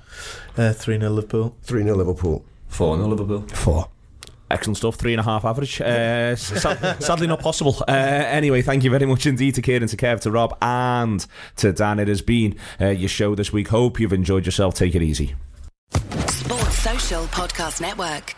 Uh, 0.58 0.74
3 0.74 1.00
0 1.00 1.12
Liverpool. 1.12 1.56
3 1.64 1.84
0 1.84 1.96
Liverpool. 1.96 2.46
Four 2.70 2.98
no 2.98 3.08
Liverpool. 3.08 3.42
Four. 3.48 3.90
Excellent 4.52 4.78
stuff. 4.78 4.96
Three 4.96 5.14
and 5.14 5.20
a 5.20 5.24
half 5.24 5.46
average. 5.46 5.80
Uh, 5.82 6.36
sad, 6.36 7.02
sadly 7.04 7.28
not 7.28 7.40
possible. 7.40 7.76
Uh, 7.88 7.92
anyway, 7.92 8.62
thank 8.62 8.84
you 8.84 8.90
very 8.90 9.06
much 9.06 9.26
indeed 9.26 9.56
to 9.56 9.62
Kieran, 9.62 9.88
to 9.88 9.98
Kev, 9.98 10.22
to 10.22 10.32
Rob, 10.32 10.58
and 10.62 11.26
to 11.58 11.72
Dan. 11.72 12.00
It 12.00 12.08
has 12.08 12.22
been 12.22 12.56
uh, 12.80 12.88
your 12.88 13.10
show 13.10 13.36
this 13.36 13.54
week. 13.54 13.68
Hope 13.70 14.00
you've 14.00 14.14
enjoyed 14.14 14.46
yourself. 14.46 14.74
Take 14.76 14.96
it 14.96 15.02
easy. 15.02 15.36
Sports 16.28 16.80
Social 16.80 17.24
Podcast 17.26 17.82
Network. 17.82 18.36